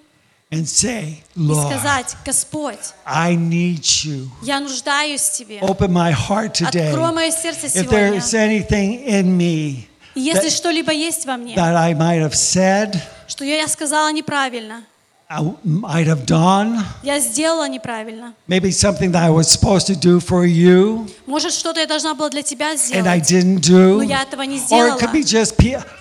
and 0.52 0.66
say, 0.68 1.24
и 1.36 1.40
Lord, 1.40 1.68
сказать, 1.70 2.16
Господь, 2.26 2.80
I 3.06 3.36
need 3.36 3.82
you. 4.06 4.30
я 4.42 4.60
нуждаюсь 4.60 5.22
в 5.22 5.34
Тебе. 5.34 5.60
Open 5.60 5.90
my 5.92 6.14
heart 6.14 6.54
today. 6.54 6.90
Открой 6.90 7.12
мое 7.14 7.32
сердце 7.32 7.66
If 7.68 7.72
сегодня. 7.74 8.14
there's 8.14 8.34
anything 8.34 9.06
in 9.06 9.26
me 9.38 9.88
И 10.14 10.22
если 10.22 10.48
that- 10.50 10.56
что-либо 10.56 10.92
есть 10.94 11.26
во 11.26 11.36
мне, 11.38 11.56
that 11.56 11.76
I 11.76 11.94
might 11.94 12.22
have 12.22 12.34
said, 12.36 13.00
что 13.28 13.44
я 13.44 13.68
сказала 13.68 14.12
неправильно, 14.14 14.84
I 15.33 15.43
might 15.65 16.09
have 16.09 16.27
done, 16.27 16.83
я 17.05 17.21
сделала 17.21 17.69
неправильно, 17.69 18.35
maybe 18.49 18.73
something 18.73 19.13
that 19.13 19.23
I 19.23 19.31
was 19.31 19.49
supposed 19.49 19.87
to 19.87 19.95
do 19.95 20.19
for 20.19 20.45
you 20.45 21.09
может, 21.25 21.53
что-то 21.53 21.79
я 21.79 21.87
должна 21.87 22.15
была 22.15 22.31
для 22.31 22.43
Тебя 22.43 22.73
and 22.73 23.07
I 23.07 23.21
сделать, 23.21 23.31
didn't 23.31 23.61
do. 23.61 23.99
но 23.99 24.03
я 24.03 24.23
этого 24.23 24.43
не 24.43 24.57
Or 24.59 24.67
сделала. 24.67 24.97
it 24.97 25.01
could 25.01 25.13
be 25.13 25.23
just 25.23 25.57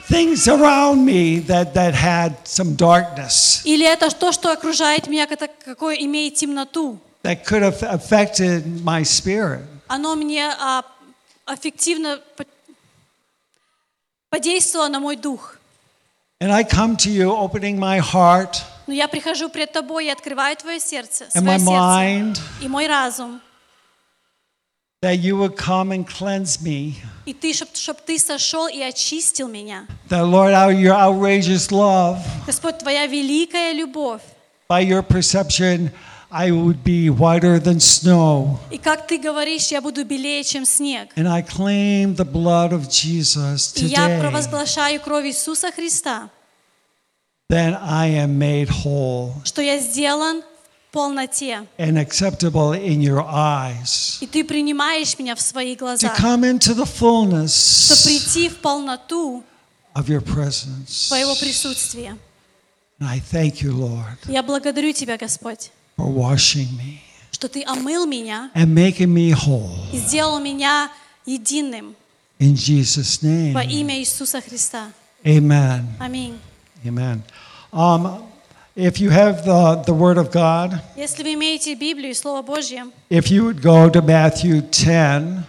things 0.10 0.48
around 0.48 1.06
me 1.06 1.40
that, 1.46 1.76
that 1.76 1.94
had 1.94 2.38
some 2.44 2.76
darkness 2.76 3.62
Или 3.66 3.86
это 3.86 4.10
то, 4.10 4.32
что 4.32 4.52
окружает 4.52 5.08
меня, 5.08 5.28
какое 5.28 5.96
имеет 5.98 6.34
темноту. 6.34 6.98
that 7.22 7.46
could 7.46 7.62
have 7.62 7.84
affected 7.84 8.64
my 8.84 9.04
spirit. 9.04 9.62
Оно 9.88 10.16
мне 10.16 10.50
а, 10.60 10.84
аффективно 11.46 12.20
по- 12.36 12.46
подействовало 14.32 14.88
на 14.88 15.00
мой 15.00 15.16
дух. 15.18 15.58
And 16.41 16.53
I 16.53 16.63
come 16.65 16.97
to 16.99 17.11
you 17.11 17.31
opening 17.33 17.79
my 17.79 17.99
heart 18.01 18.63
Но 18.87 18.93
я 18.93 19.09
прихожу 19.09 19.49
пред 19.49 19.73
Тобой 19.73 20.07
и 20.07 20.11
открываю 20.11 20.57
Твое 20.57 20.79
сердце, 20.79 21.25
and 21.35 21.43
свое 21.43 21.59
my 21.59 21.59
сердце 21.59 21.71
mind 21.71 22.41
и 22.61 22.69
мой 22.69 22.87
разум. 22.87 23.41
that 25.03 25.19
you 25.19 25.37
would 25.37 25.57
come 25.57 25.93
and 25.93 26.07
cleanse 26.07 26.61
me. 26.63 26.97
И 27.27 27.33
Ты, 27.33 27.53
чтобы 27.55 28.01
Ты 28.05 28.19
сошел 28.19 28.67
и 28.69 28.81
очистил 28.83 29.49
меня. 29.49 29.87
That, 30.09 30.25
Lord, 30.25 30.53
out 30.53 30.77
your 30.77 30.95
outrageous 30.95 31.71
love, 31.71 32.19
Господь, 32.47 32.79
Твоя 32.79 33.07
великая 33.07 33.73
любовь. 33.73 34.23
by 34.69 34.81
your 34.81 35.03
perception, 35.03 35.91
I 36.32 36.52
would 36.52 36.84
be 36.84 37.10
whiter 37.10 37.60
than 37.60 37.80
snow. 37.80 38.60
И 38.70 38.78
как 38.78 39.08
Ты 39.08 39.18
говоришь, 39.18 39.68
я 39.72 39.82
буду 39.82 40.06
белее, 40.06 40.44
чем 40.44 40.64
снег. 40.66 41.10
And 41.16 41.28
I 41.28 41.42
claim 41.42 42.16
the 42.16 42.26
blood 42.26 42.72
of 42.72 42.88
Jesus 42.88 43.74
И 43.82 43.86
я 43.86 44.08
today. 44.08 44.20
провозглашаю 44.22 45.00
кровь 45.02 45.26
Иисуса 45.26 45.72
Христа, 45.72 46.30
Then 47.52 47.76
I 47.82 48.10
am 48.12 48.38
made 48.38 48.70
whole 48.70 49.34
что 49.44 49.64
я 49.64 49.80
сделан 49.80 50.44
в 50.44 50.92
полноте. 50.94 51.66
and 51.80 51.98
acceptable 51.98 52.74
in 52.74 53.02
your 53.02 53.26
eyes. 53.28 54.20
И 54.22 54.28
Ты 54.28 54.44
принимаешь 54.44 55.18
меня 55.18 55.34
в 55.36 55.42
свои 55.42 55.76
To 55.76 55.80
глаза, 55.80 56.14
come 56.16 56.44
into 56.44 56.76
the 56.76 56.86
fullness 56.86 58.06
прийти 58.06 58.50
в 58.50 58.58
полноту 58.58 59.44
of 59.96 60.06
your 60.10 60.22
presence. 60.22 61.08
Твоего 61.08 61.34
присутствия. 61.34 62.16
And 63.00 63.08
I 63.10 63.20
thank 63.20 63.64
you, 63.64 63.72
Lord, 63.74 64.18
Я 64.28 64.44
благодарю 64.44 64.92
Тебя, 64.94 65.18
Господь, 65.18 65.72
for 65.99 66.07
washing 66.09 66.69
me 66.77 67.01
что 67.33 67.49
Ты 67.49 67.65
омыл 67.67 68.07
меня 68.07 68.51
and 68.55 68.73
making 68.75 69.13
me 69.13 69.33
whole. 69.33 69.71
и 69.93 69.99
сделал 69.99 70.39
меня 70.41 70.91
единым 71.27 71.95
In 72.39 72.55
Jesus' 72.55 73.23
name. 73.23 73.53
во 73.55 73.63
имя 73.63 73.99
Иисуса 74.01 74.41
Христа. 74.41 74.93
Amen. 75.25 75.85
Аминь. 76.01 76.39
Amen. 76.85 77.23
Um, 77.73 78.23
if 78.77 79.01
you 79.01 79.11
have 79.11 79.45
the, 79.45 79.83
the 79.87 79.93
Word 79.95 80.19
of 80.19 80.31
God, 80.31 80.81
Если 80.97 81.23
вы 81.23 81.35
имеете 81.35 81.75
Библию 81.75 82.11
и 82.11 82.15
Слово 82.15 82.43
Божье, 82.43 82.87
if 83.09 83.31
you 83.31 83.45
would 83.45 83.63
go 83.63 83.89
to 83.89 84.03
Matthew 84.03 84.61
10, 84.71 85.45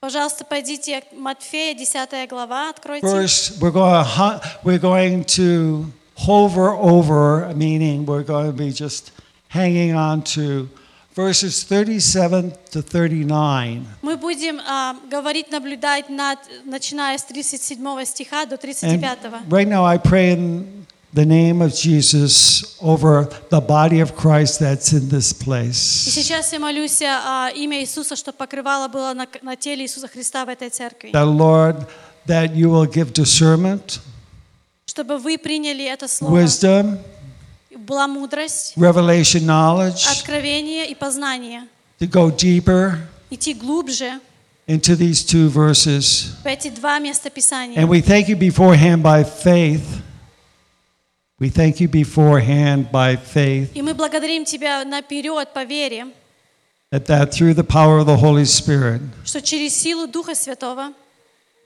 пожалуйста, 0.00 0.44
пойдите 0.44 1.00
к 1.02 1.12
Матфея, 1.12 1.74
10 1.74 2.28
глава, 2.28 2.70
откройте. 2.70 3.06
First, 3.06 3.60
we're 3.60 3.70
going, 3.70 4.02
to, 4.02 4.04
hu- 4.04 4.40
we're 4.64 4.78
going 4.78 5.24
to 5.24 5.86
hover 6.16 6.70
over, 6.70 7.52
meaning 7.54 8.06
we're 8.06 8.22
going 8.24 8.46
to 8.46 8.52
be 8.52 8.70
just 8.72 9.12
hanging 9.54 9.94
on 9.94 10.22
to 10.22 10.68
verses 11.16 11.64
37 11.64 12.52
to 12.70 12.82
39. 12.82 13.82
Мы 14.02 14.16
будем 14.16 14.60
а, 14.60 14.94
говорить, 15.10 15.50
наблюдать 15.50 16.08
над, 16.08 16.38
начиная 16.64 17.18
с 17.18 17.24
37 17.24 18.04
стиха 18.04 18.46
до 18.46 18.54
And 18.56 18.60
39. 18.60 19.48
right 19.48 19.68
now, 19.68 19.84
I 19.84 19.98
pray 19.98 20.30
in 20.32 20.86
the 21.12 21.24
name 21.26 21.60
of 21.60 21.74
Jesus 21.74 22.76
over 22.80 23.28
the 23.50 23.60
body 23.60 24.00
of 24.00 24.14
Christ 24.14 24.60
that's 24.60 24.92
in 24.92 25.08
this 25.08 25.32
И 25.32 25.44
place. 25.44 26.08
сейчас 26.12 26.52
я 26.52 26.60
молюсь 26.60 27.02
о 27.02 27.50
имя 27.50 27.80
Иисуса, 27.80 28.14
чтобы 28.14 28.38
покрывало 28.38 28.86
было 28.88 29.12
на, 29.12 29.26
на 29.42 29.56
теле 29.56 29.84
Иисуса 29.84 30.06
Христа 30.08 30.44
в 30.44 30.48
этой 30.48 30.70
церкви. 30.70 31.10
That, 31.12 31.26
Lord, 31.26 31.86
that 32.26 32.54
you 32.54 32.70
will 32.70 32.86
give 32.86 33.12
discernment, 33.12 33.98
Чтобы 34.86 35.18
вы 35.18 35.38
приняли 35.38 35.84
это 35.84 36.06
слово. 36.08 36.42
wisdom, 36.42 36.98
Была 37.84 38.08
мудрость, 38.08 38.74
revelation 38.76 39.42
knowledge 39.44 40.06
откровение 40.10 40.86
и 40.88 40.94
познание. 40.94 41.66
to 42.00 42.06
go 42.08 42.30
deeper 42.30 42.98
Идти 43.30 43.54
глубже 43.54 44.20
into 44.66 44.96
these 44.96 45.24
two 45.24 45.48
verses. 45.48 46.32
в 46.42 46.46
эти 46.46 46.68
два 46.70 46.98
места 46.98 47.30
Писания. 47.30 47.76
And 47.80 47.88
we 47.88 48.00
thank 48.00 48.28
you 48.28 48.36
beforehand 48.36 49.02
by 49.02 49.22
faith. 49.24 50.02
We 51.38 51.48
thank 51.48 51.80
you 51.80 51.88
beforehand 51.88 52.90
by 52.90 53.16
faith 53.16 53.70
И 53.74 53.82
мы 53.82 53.94
благодарим 53.94 54.44
Тебя 54.44 54.84
наперед 54.84 55.52
по 55.54 55.64
вере, 55.64 56.06
that, 56.92 57.06
that 57.06 57.30
through 57.32 57.54
the 57.54 57.64
power 57.64 57.98
of 57.98 58.06
the 58.06 58.16
Holy 58.16 58.44
Spirit, 58.44 59.00
что 59.24 59.40
через 59.40 59.74
силу 59.74 60.06
Духа 60.06 60.34
Святого 60.34 60.92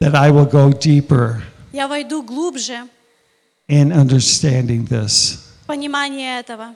that 0.00 0.14
I 0.14 0.30
will 0.30 0.46
go 0.46 0.70
deeper 0.70 1.42
я 1.72 1.88
войду 1.88 2.22
глубже 2.22 2.86
in 3.68 3.90
understanding 3.90 4.86
this 4.86 5.38
в 5.47 5.47
понимание 5.68 6.40
этого, 6.40 6.74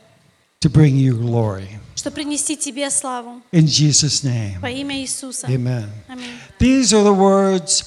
to 0.61 0.69
bring 0.71 0.97
you 0.97 1.15
glory. 1.15 1.69
чтобы 1.95 2.15
принести 2.17 2.57
Тебе 2.57 2.91
славу 2.91 3.41
In 3.53 3.67
Jesus' 3.67 4.23
name, 4.25 4.59
во 4.61 4.69
имя 4.71 4.97
Иисуса. 5.01 5.47
amen. 5.49 5.89
Аминь. 6.09 6.37
These 6.59 6.93
are 6.93 7.03
the 7.05 7.13
words 7.13 7.85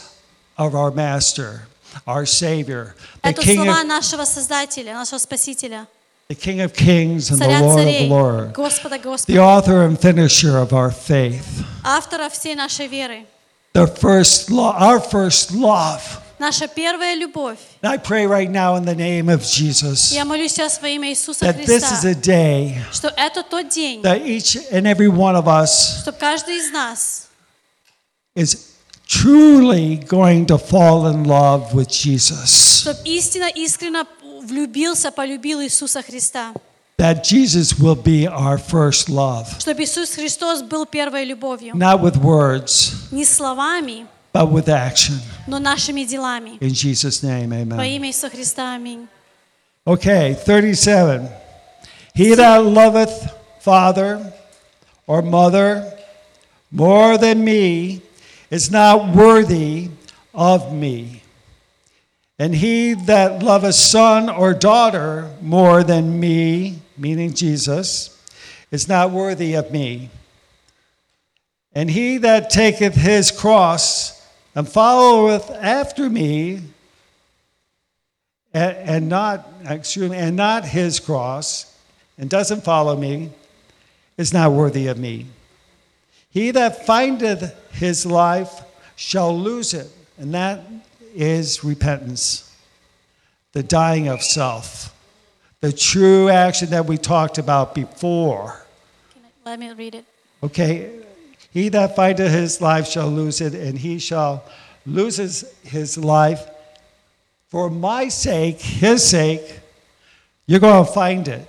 of 0.57 0.75
our 0.75 0.91
Master, 0.91 1.63
our 2.07 2.25
Savior, 2.25 2.95
the 3.23 3.29
Это 3.29 3.41
King 3.41 3.55
слова 3.63 3.81
of, 3.81 3.87
нашего 3.87 4.25
Создателя, 4.25 4.93
нашего 4.93 5.17
Спасителя, 5.19 5.87
the 6.29 6.35
King 6.35 6.61
of 6.61 6.73
Kings 6.73 7.29
and 7.29 7.39
the 7.41 7.45
Царя 7.45 7.59
Lord 7.61 7.79
of 7.79 7.85
царей, 7.85 8.09
Lords, 8.09 8.53
Господа 8.53 8.97
the 8.97 8.99
Господа, 8.99 9.37
author 9.39 9.81
and 9.83 9.99
finisher 9.99 10.57
of 10.57 10.71
our 10.71 10.91
faith, 10.91 11.65
автора 11.83 12.29
всей 12.29 12.55
нашей 12.55 12.87
веры, 12.87 13.25
the 13.73 13.87
first 13.87 14.49
love, 14.49 14.75
our 14.77 14.99
first 15.01 15.51
love. 15.53 16.21
Наша 16.38 16.68
первая 16.68 17.14
любовь. 17.14 17.58
I 17.82 17.98
pray 17.98 18.26
right 18.26 18.50
now 18.50 18.76
in 18.76 18.84
the 18.84 18.94
name 18.94 19.28
of 19.28 19.42
Jesus 19.42 20.12
Я 20.12 20.24
молюсь 20.24 20.52
сейчас 20.52 20.80
во 20.80 20.88
имя 20.88 21.10
Иисуса 21.10 21.46
that 21.46 21.64
this 21.64 21.82
is 21.82 22.02
Христа, 22.02 22.08
a 22.08 22.14
day 22.14 22.76
что 22.92 23.08
это 23.16 23.42
тот 23.42 23.68
день, 23.68 24.02
that 24.02 24.24
each 24.26 24.56
and 24.70 24.86
every 24.86 25.08
one 25.08 25.34
of 25.36 25.46
us 25.46 26.02
что 26.02 26.12
каждый 26.12 26.56
из 26.58 26.70
нас 26.70 27.28
is 28.34 28.74
truly 29.06 29.96
going 30.08 30.46
to 30.46 30.58
fall 30.58 31.06
in 31.06 31.24
love 31.24 31.72
with 31.72 31.88
Jesus. 31.88 32.82
чтобы 32.82 33.00
истинно, 33.04 33.48
искренне 33.48 34.04
влюбился, 34.42 35.10
полюбил 35.10 35.60
Иисуса 35.62 36.02
Христа. 36.02 36.52
That 36.98 37.22
Jesus 37.24 37.78
will 37.78 37.94
be 37.94 38.26
our 38.26 38.56
first 38.56 39.10
love. 39.10 39.46
Чтобы 39.58 39.84
Иисус 39.84 40.14
Христос 40.14 40.62
был 40.62 40.86
первой 40.86 41.24
любовью. 41.24 41.74
Not 41.74 42.00
with 42.00 42.16
words, 42.16 42.94
Не 43.10 43.24
словами, 43.24 44.06
but 44.35 44.51
with 44.51 44.69
action. 44.69 45.19
но 45.47 45.59
нашими 45.59 46.03
делами. 46.05 46.57
In 46.61 46.73
Jesus' 46.73 47.21
name, 47.23 47.49
Во 47.49 47.55
amen. 47.61 47.79
имя 47.97 48.07
Иисуса 48.09 48.29
Христа. 48.29 48.75
Аминь. 48.75 49.07
Okay, 49.85 50.33
37. 50.35 51.27
He 52.13 52.35
that 52.35 52.63
loveth 52.63 53.33
father 53.61 54.33
or 55.07 55.21
mother 55.21 55.91
more 56.71 57.17
than 57.17 57.43
me 57.43 58.01
is 58.49 58.69
not 58.69 59.13
worthy 59.15 59.89
of 60.33 60.71
me. 60.73 61.23
And 62.37 62.55
he 62.55 62.93
that 62.93 63.41
loveth 63.43 63.75
son 63.75 64.29
or 64.29 64.53
daughter 64.53 65.29
more 65.41 65.83
than 65.83 66.19
me, 66.19 66.79
meaning 66.97 67.33
Jesus, 67.33 68.17
is 68.71 68.87
not 68.87 69.11
worthy 69.11 69.53
of 69.53 69.71
me. 69.71 70.09
And 71.73 71.89
he 71.89 72.17
that 72.19 72.49
taketh 72.49 72.95
his 72.95 73.31
cross 73.31 74.14
and 74.56 74.66
followeth 74.66 75.50
after 75.50 76.08
me, 76.08 76.62
and, 78.54 78.76
and 78.76 79.08
not 79.08 79.46
excuse 79.66 80.10
me, 80.10 80.16
and 80.16 80.34
not 80.34 80.64
his 80.64 80.98
cross, 80.98 81.78
and 82.16 82.30
doesn't 82.30 82.64
follow 82.64 82.96
me, 82.96 83.30
is 84.16 84.32
not 84.32 84.50
worthy 84.50 84.86
of 84.86 84.98
me. 84.98 85.26
He 86.30 86.50
that 86.52 86.86
findeth 86.86 87.54
his 87.70 88.06
life 88.06 88.62
shall 88.96 89.38
lose 89.38 89.74
it, 89.74 89.88
and 90.16 90.32
that 90.32 90.64
is 91.14 91.62
repentance, 91.62 92.50
the 93.52 93.62
dying 93.62 94.08
of 94.08 94.22
self, 94.22 94.94
the 95.60 95.72
true 95.72 96.30
action 96.30 96.70
that 96.70 96.86
we 96.86 96.96
talked 96.96 97.36
about 97.36 97.74
before. 97.74 98.64
I, 99.44 99.50
Let 99.50 99.60
me 99.60 99.70
read 99.72 99.96
it. 99.96 100.06
Okay, 100.42 101.05
he 101.56 101.70
that 101.70 101.96
findeth 101.96 102.32
his 102.32 102.60
life 102.60 102.86
shall 102.86 103.08
lose 103.08 103.40
it, 103.40 103.54
and 103.54 103.78
he 103.78 103.98
shall 103.98 104.44
lose 104.84 105.16
his, 105.64 105.96
life 105.96 106.42
for 107.48 107.70
my 107.70 108.10
sake, 108.10 108.60
his 108.60 109.08
sake. 109.08 109.60
You're 110.46 110.60
going 110.60 110.84
to 110.84 110.92
find 110.92 111.26
it. 111.26 111.48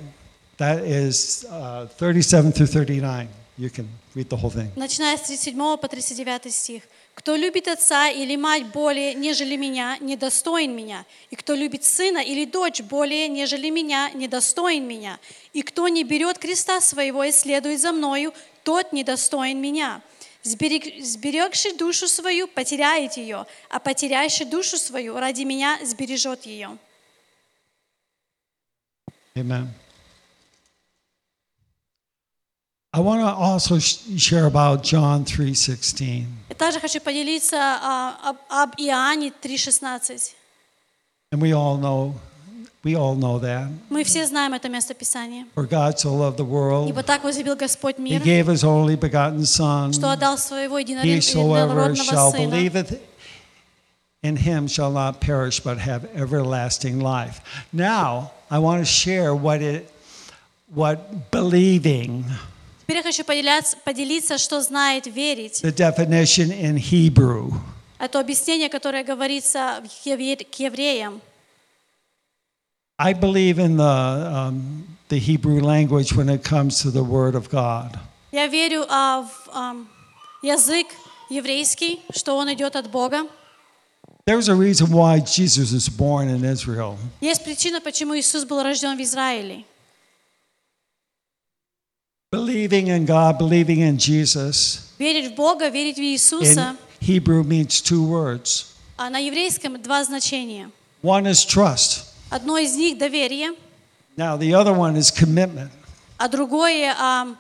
That 0.60 0.80
is 0.86 1.46
uh, 1.52 1.88
37 1.88 2.54
through 2.54 2.68
39. 2.68 3.28
You 3.58 3.70
can 3.70 3.90
read 4.16 4.30
the 4.30 4.38
whole 4.38 4.50
thing. 4.50 4.72
Начиная 4.78 5.18
с 5.18 5.24
37 5.24 5.78
по 5.78 5.88
39 5.90 6.54
стих. 6.54 6.84
«Кто 7.14 7.36
любит 7.36 7.68
отца 7.68 8.10
или 8.10 8.38
мать 8.38 8.68
более, 8.68 9.14
нежели 9.14 9.58
меня, 9.58 9.98
недостоин 10.00 10.74
меня. 10.74 11.06
И 11.32 11.36
кто 11.36 11.54
любит 11.54 11.84
сына 11.84 12.20
или 12.20 12.46
дочь 12.46 12.82
более, 12.82 13.28
нежели 13.28 13.70
меня, 13.72 14.10
недостоин 14.14 14.88
меня. 14.88 15.20
И 15.52 15.64
кто 15.64 15.90
не 15.90 16.04
берет 16.04 16.38
креста 16.38 16.80
своего 16.80 17.24
и 17.24 17.32
следует 17.32 17.82
за 17.82 17.92
мною, 17.92 18.34
тот 18.68 18.92
недостоин 18.92 19.62
меня. 19.62 20.02
Сберег- 20.44 21.02
Сберегший 21.02 21.74
душу 21.78 22.06
свою, 22.10 22.48
потеряет 22.50 23.16
ее, 23.16 23.46
а 23.70 23.80
потеряющий 23.80 24.44
душу 24.46 24.78
свою 24.78 25.18
ради 25.18 25.44
меня 25.44 25.80
сбережет 25.86 26.46
ее». 26.46 26.78
Amen. 29.36 29.68
I 32.92 33.00
want 33.00 33.22
to 33.22 33.34
also 33.34 33.80
sh- 33.80 34.00
share 34.18 34.48
about 34.48 34.84
John 34.84 35.24
3:16. 35.24 36.26
И 36.50 36.54
также 36.56 36.80
хочу 36.82 37.00
поделиться 37.00 37.58
а, 37.58 38.36
об 38.50 38.72
Иоанне 38.78 39.32
3,16. 39.42 40.36
And 41.32 41.40
we 41.42 41.54
all 41.54 41.78
know 41.78 42.14
we 42.88 42.96
all 42.96 43.16
know 43.16 43.38
that. 43.40 43.68
Мы 43.90 44.04
все 44.06 44.26
знаем 44.26 44.54
это 44.54 44.70
место 44.70 44.94
Писания. 44.94 45.46
For 45.56 45.68
God 45.68 46.00
so 46.00 46.14
loved 46.16 46.38
the 46.38 46.46
world, 46.46 46.90
Ибо 46.90 47.04
так 47.04 47.24
возлюбил 47.24 47.56
Господь 47.58 47.98
He 47.98 48.02
мир, 48.02 48.22
gave 48.24 48.48
His 48.48 48.64
only 48.64 48.96
begotten 48.96 49.46
Son. 49.46 49.92
что 49.92 50.12
отдал 50.12 50.38
своего 50.38 50.78
единородного 50.80 51.94
Сына. 52.32 53.00
in 54.24 54.38
Him 54.38 54.68
shall 54.68 54.92
not 54.92 55.20
perish 55.20 55.60
but 55.60 55.78
have 55.80 56.06
everlasting 56.16 57.00
life. 57.00 57.42
Now 57.74 58.32
I 58.50 58.60
want 58.60 58.80
to 58.80 58.86
share 58.86 59.36
what 59.36 59.62
it 59.62 59.90
what 60.74 61.30
believing 61.32 62.24
Теперь 62.88 62.98
я 62.98 63.04
хочу 63.04 63.24
поделяться- 63.26 63.76
поделиться, 63.84 64.38
что 64.38 64.62
знает 64.62 65.08
верить. 65.08 65.62
the 65.62 65.74
definition 65.74 66.52
in 66.52 66.78
Hebrew. 66.78 67.54
Это 68.00 68.20
объяснение, 68.20 68.70
которое 68.70 69.04
говорится 69.04 69.84
к 70.04 70.06
евреям. 70.60 71.20
I 72.99 73.13
believe 73.15 73.59
in 73.59 73.77
the 73.77 73.85
um, 73.85 74.97
the 75.09 75.19
Hebrew 75.19 75.61
language 75.61 76.15
when 76.15 76.29
it 76.29 76.45
comes 76.45 76.81
to 76.83 76.91
the 76.91 77.03
Word 77.03 77.35
of 77.35 77.49
God. 77.51 77.99
Я 78.33 78.47
верю 78.47 78.87
а, 78.89 79.23
в 79.23 79.51
ам, 79.53 79.89
язык 80.43 80.87
еврейский, 81.29 82.01
что 82.15 82.37
он 82.37 82.53
идет 82.53 82.77
от 82.77 82.91
Бога. 82.91 83.27
There's 84.25 84.49
a 84.49 84.55
reason 84.55 84.93
why 84.93 85.19
Jesus 85.19 85.73
was 85.73 85.89
born 85.89 86.29
in 86.29 86.45
Israel. 86.45 86.97
Есть 87.21 87.43
причина, 87.45 87.81
почему 87.81 88.17
Иисус 88.17 88.45
был 88.45 88.63
рожден 88.63 88.97
в 88.97 89.03
Израиле. 89.03 89.65
Believing 92.33 92.87
in 92.89 93.05
God, 93.05 93.37
believing 93.39 93.81
in 93.81 93.99
Jesus, 93.99 94.93
Верить 94.99 95.33
в 95.33 95.35
Бога, 95.35 95.69
верить 95.69 95.97
в 95.97 96.01
in 96.01 96.15
Иисуса. 96.15 96.77
Hebrew 97.01 97.43
means 97.43 97.83
two 97.83 98.05
words. 98.07 98.67
А 98.97 99.11
на 99.11 99.19
еврейском 99.19 99.83
два 99.83 100.05
значения. 100.05 100.71
One 101.03 101.27
is 101.27 101.45
trust. 101.45 102.07
Одно 102.30 102.58
из 102.58 102.76
них 102.76 102.98
доверие, 102.98 103.54
Now 104.18 104.36
the 104.38 104.52
other 104.54 104.74
one 104.74 104.96
is 104.98 105.12
commitment. 105.12 105.70
а 106.18 106.28
другое 106.28 106.94
ам, 107.00 107.38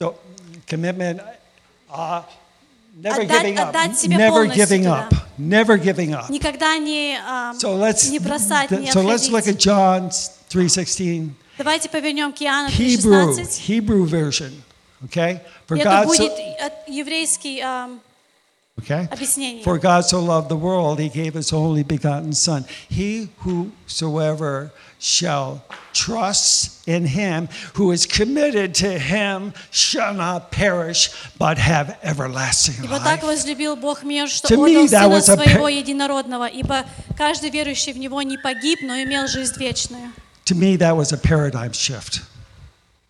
So 0.00 0.14
commitment, 0.66 1.20
uh, 1.90 2.22
never 3.00 3.22
Отдать- 3.22 3.28
giving 3.42 3.58
up, 3.58 3.68
отдать 3.70 3.98
себя 3.98 4.16
never 4.16 4.46
giving 4.46 4.82
туда. 4.84 5.08
up, 5.10 5.14
never 5.38 5.76
giving 5.78 6.12
up. 6.14 6.28
никогда 6.30 6.76
не, 6.78 7.18
ам, 7.26 7.56
So 7.56 7.74
let's 7.76 8.08
не 8.10 8.18
бросать, 8.18 8.70
не 8.70 8.90
so 8.92 9.02
let's 9.02 9.28
look 9.30 9.46
at 9.46 9.56
John 9.58 10.10
3:16, 10.50 11.30
Давайте 11.56 11.88
повернем 11.88 12.32
к 12.32 12.40
Иоанну 12.42 12.68
Hebrew 12.68 13.34
3,16. 13.34 13.58
Hebrew 13.68 14.04
version. 14.06 14.62
Okay, 15.04 15.40
for 15.68 15.76
это 15.76 15.84
God 15.90 16.06
будет 16.06 16.32
so, 16.32 16.72
еврейский 16.88 17.60
ам, 17.60 18.00
okay. 18.79 19.07
объяснение. 19.11 19.63
For 19.63 19.77
God 19.77 20.05
so 20.05 20.19
loved 20.19 20.49
the 20.49 20.57
world, 20.57 20.99
He 20.99 21.09
gave 21.09 21.33
His 21.33 21.53
only 21.53 21.83
begotten 21.83 22.33
Son. 22.33 22.65
He 22.89 23.29
whosoever 23.39 24.71
shall 24.99 25.63
trust 25.93 26.87
in 26.87 27.05
Him, 27.05 27.49
who 27.75 27.91
is 27.91 28.05
committed 28.05 28.73
to 28.75 28.97
Him, 28.97 29.53
shall 29.69 30.13
not 30.13 30.51
perish, 30.51 31.09
but 31.37 31.57
have 31.57 31.97
everlasting 32.03 32.83
Ибо 32.83 32.99
так 32.99 33.21
life. 33.21 33.27
возлюбил 33.27 33.75
Бог 33.75 34.03
мир, 34.03 34.27
что 34.27 34.47
To 34.47 34.57
me, 34.57 34.85
отдал 34.85 34.87
that 34.87 35.07
Сына 35.07 35.09
was 35.09 35.29
a 35.29 35.35
Своего 35.35 35.59
par- 35.61 35.69
Единородного, 35.69 36.47
ибо 36.47 36.85
каждый 37.17 37.49
верующий 37.49 37.93
в 37.93 37.97
Него 37.97 38.21
не 38.21 38.37
погиб, 38.37 38.79
но 38.81 39.01
имел 39.03 39.27
жизнь 39.27 39.57
вечную. 39.59 40.11
To 40.45 40.55
me, 40.55 40.75
that 40.77 40.95
was 40.95 41.13
a 41.13 41.17
paradigm 41.17 41.71
shift. 41.73 42.21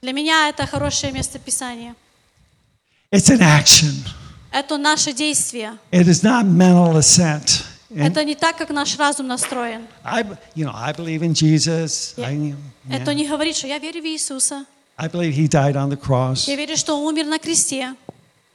Для 0.01 0.11
меня 0.11 0.49
это 0.49 0.67
хорошее 0.67 1.13
место 1.13 1.39
Писания. 1.39 1.95
It's 3.11 3.29
an 3.29 3.41
action. 3.41 4.03
Это 4.58 4.76
наше 4.76 5.12
действие. 5.12 5.78
It 5.92 6.08
is 6.08 6.22
not 6.24 6.44
mental 6.44 6.96
assent. 6.96 7.62
Это 7.94 8.24
не 8.24 8.34
так, 8.34 8.56
как 8.58 8.70
наш 8.70 8.98
разум 8.98 9.28
настроен. 9.28 9.86
I, 10.04 10.22
you 10.54 10.64
know, 10.66 10.72
I 10.74 10.92
believe 10.92 11.22
in 11.22 11.32
Jesus. 11.32 12.14
I, 12.18 12.34
yeah. 12.34 12.54
Это 12.90 13.14
не 13.14 13.26
говорит, 13.26 13.56
что 13.56 13.66
я 13.68 13.78
верю 13.78 14.02
в 14.02 14.06
Иисуса. 14.06 14.64
I 14.96 15.06
believe 15.08 15.32
He 15.32 15.46
died 15.48 15.76
on 15.76 15.88
the 15.90 15.96
cross 15.96 16.48
Я 16.48 16.56
верю, 16.56 16.76
что 16.76 16.96
Он 16.98 17.06
умер 17.14 17.26
на 17.26 17.38
кресте. 17.38 17.94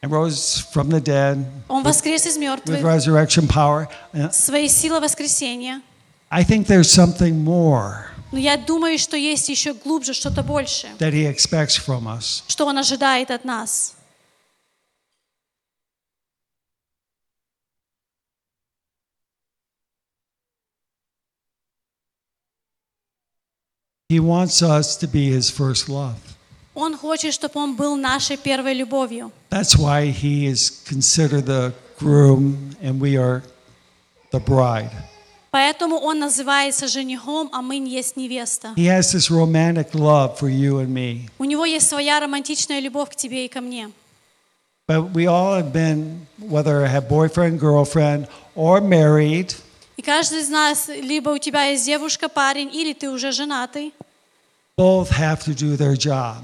and 0.02 0.12
rose 0.12 0.62
from 0.74 0.90
the 0.90 1.00
dead 1.02 1.46
Он 1.70 1.84
воскрес 1.84 2.26
из 2.26 2.36
with 2.36 2.42
мертвых. 2.42 2.82
resurrection 2.82 3.48
power. 3.48 3.88
And 4.14 4.32
Своей 4.34 4.68
силой 4.68 5.00
воскресения. 5.00 5.82
I 6.30 6.44
think 6.44 6.68
there's 6.68 6.92
something 6.92 7.34
more 7.44 8.08
Но 8.34 8.40
я 8.40 8.58
думаю, 8.58 8.98
что 9.00 9.16
есть 9.16 9.48
еще 9.48 9.74
глубже 9.74 10.14
что-то 10.14 10.44
большее, 10.44 10.92
that 11.00 11.14
He 11.14 11.26
expects 11.34 11.78
from 11.78 12.08
us. 12.08 12.44
что 12.48 12.66
Он 12.66 12.78
ожидает 12.78 13.32
от 13.32 13.46
нас. 13.46 13.93
He 24.14 24.20
wants 24.20 24.62
us 24.62 24.96
to 24.98 25.08
be 25.08 25.32
His 25.32 25.50
first 25.50 25.90
love. 25.90 26.20
Он 26.76 26.96
хочет, 26.96 27.34
чтобы 27.34 27.60
Он 27.60 27.76
был 27.76 27.96
нашей 27.96 28.38
первой 28.38 28.76
любовью. 28.76 29.32
That's 29.50 29.76
why 29.76 30.12
He 30.12 30.46
is 30.46 30.70
considered 30.88 31.48
the 31.48 31.74
groom 31.98 32.76
and 32.80 33.02
we 33.02 33.18
are 33.18 33.42
the 34.32 34.40
bride. 34.40 34.92
Поэтому 35.50 35.98
Он 35.98 36.20
называется 36.20 36.88
женихом, 36.88 37.50
а 37.52 37.64
мы 37.64 37.78
есть 37.78 38.16
невеста. 38.16 38.74
He 38.76 38.86
has 38.86 39.12
this 39.14 39.32
romantic 39.32 39.96
love 39.96 40.38
for 40.38 40.48
you 40.48 40.78
and 40.78 40.90
me. 40.90 41.28
У 41.40 41.46
Него 41.46 41.66
есть 41.66 41.90
своя 41.90 42.20
романтичная 42.20 42.82
любовь 42.82 43.10
к 43.10 43.16
тебе 43.16 43.46
и 43.46 43.48
ко 43.48 43.62
мне. 43.62 43.90
But 44.88 45.12
we 45.14 45.26
all 45.26 45.56
have 45.56 45.74
been, 45.74 46.28
whether 46.38 46.86
I 46.86 46.88
have 46.88 47.10
boyfriend, 47.10 47.60
girlfriend, 47.60 48.28
or 48.56 48.80
married, 48.80 49.56
И 49.96 50.02
каждый 50.02 50.40
из 50.40 50.50
нас, 50.50 50.88
либо 50.88 51.30
у 51.30 51.38
тебя 51.38 51.66
есть 51.66 51.86
девушка, 51.86 52.28
парень, 52.28 52.70
или 52.74 52.94
ты 52.94 53.10
уже 53.10 53.32
женатый, 53.32 53.94
both 54.77 55.11
have 55.11 55.43
to 55.45 55.55
do 55.55 55.77
their 55.77 55.97
job 55.97 56.43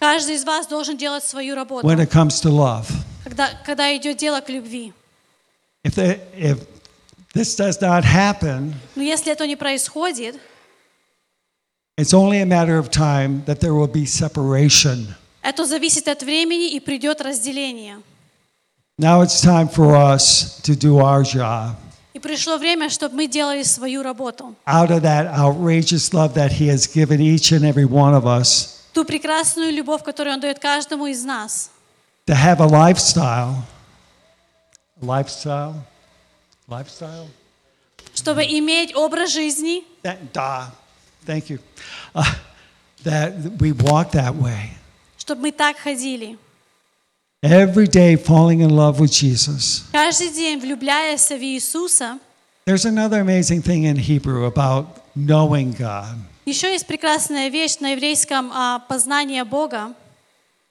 каждый 0.00 0.34
из 0.34 0.44
вас 0.44 0.66
должен 0.66 0.96
делать 0.96 1.24
свою 1.24 1.54
работу, 1.54 1.86
when 1.86 1.98
it 2.00 2.10
comes 2.10 2.40
to 2.40 2.50
love. 2.50 2.86
когда, 3.24 3.50
когда 3.64 3.96
идет 3.96 4.16
дело 4.18 4.40
к 4.40 4.48
любви. 4.48 4.92
If, 5.84 5.94
they, 5.94 6.20
if 6.36 6.66
this 7.32 7.54
does 7.56 7.80
not 7.80 8.04
happen, 8.04 8.74
Но 8.94 9.02
если 9.02 9.32
это 9.32 9.46
не 9.46 9.56
происходит, 9.56 10.38
it's 11.96 12.12
only 12.12 12.40
a 12.40 12.46
matter 12.46 12.78
of 12.78 12.90
time 12.90 13.44
that 13.46 13.60
there 13.60 13.74
will 13.74 13.86
be 13.90 14.04
separation. 14.04 15.14
это 15.42 15.64
зависит 15.64 16.08
от 16.08 16.22
времени 16.22 16.70
и 16.72 16.80
придет 16.80 17.20
разделение. 17.20 18.02
Now 18.98 19.22
it's 19.22 19.40
time 19.42 19.68
for 19.68 19.94
us 19.94 20.60
to 20.62 20.74
do 20.74 20.98
our 20.98 21.22
job 21.22 21.76
И 21.76 21.89
Пришло 22.21 22.57
время, 22.57 22.89
чтобы 22.89 23.15
мы 23.15 23.27
делали 23.27 23.63
свою 23.63 24.01
работу. 24.03 24.55
out 24.65 24.89
of 24.91 25.01
that 25.01 25.27
outrageous 25.27 26.13
love 26.13 26.33
that 26.33 26.51
He 26.51 26.67
has 26.69 26.85
given 26.87 27.19
each 27.19 27.51
and 27.51 27.63
every 27.65 27.85
one 27.85 28.13
of 28.13 28.25
us 28.25 28.77
Ту 28.93 29.03
прекрасную 29.05 29.71
любовь, 29.71 30.03
которую 30.03 30.33
Он 30.35 30.39
дает 30.39 30.59
каждому 30.59 31.07
из 31.07 31.23
нас. 31.25 31.69
to 32.27 32.33
have 32.35 32.59
a 32.61 32.67
lifestyle. 32.67 33.63
Lifestyle? 35.01 35.75
Lifestyle? 36.67 37.27
Чтобы 38.13 38.43
иметь 38.43 38.95
образ 38.95 39.31
жизни, 39.31 39.83
That, 40.03 40.17
da, 40.33 40.71
thank 41.25 41.49
you. 41.49 41.59
Uh, 42.13 42.23
that 43.03 43.33
we 43.59 43.71
walk 43.71 44.11
that 44.11 44.35
way. 44.35 44.71
чтобы 45.17 45.41
мы 45.43 45.51
так 45.51 45.77
ходили. 45.77 46.37
Every 47.42 47.86
day 47.86 48.16
falling 48.16 48.60
in 48.60 48.70
love 48.70 48.98
with 48.98 49.12
Jesus. 49.12 49.84
Каждый 49.92 50.30
день 50.30 50.58
влюбляясь 50.58 51.28
в 51.30 51.40
Иисуса. 51.42 52.18
There's 52.66 52.84
another 52.84 53.20
amazing 53.20 53.62
thing 53.62 53.84
in 53.84 53.96
Hebrew 53.96 54.44
about 54.46 54.86
knowing 55.14 55.72
God. 55.72 56.16
Еще 56.44 56.72
есть 56.72 56.86
прекрасная 56.86 57.48
вещь 57.48 57.78
на 57.80 57.92
еврейском 57.92 58.50
а, 58.52 58.80
познание 58.88 59.44
Бога. 59.44 59.94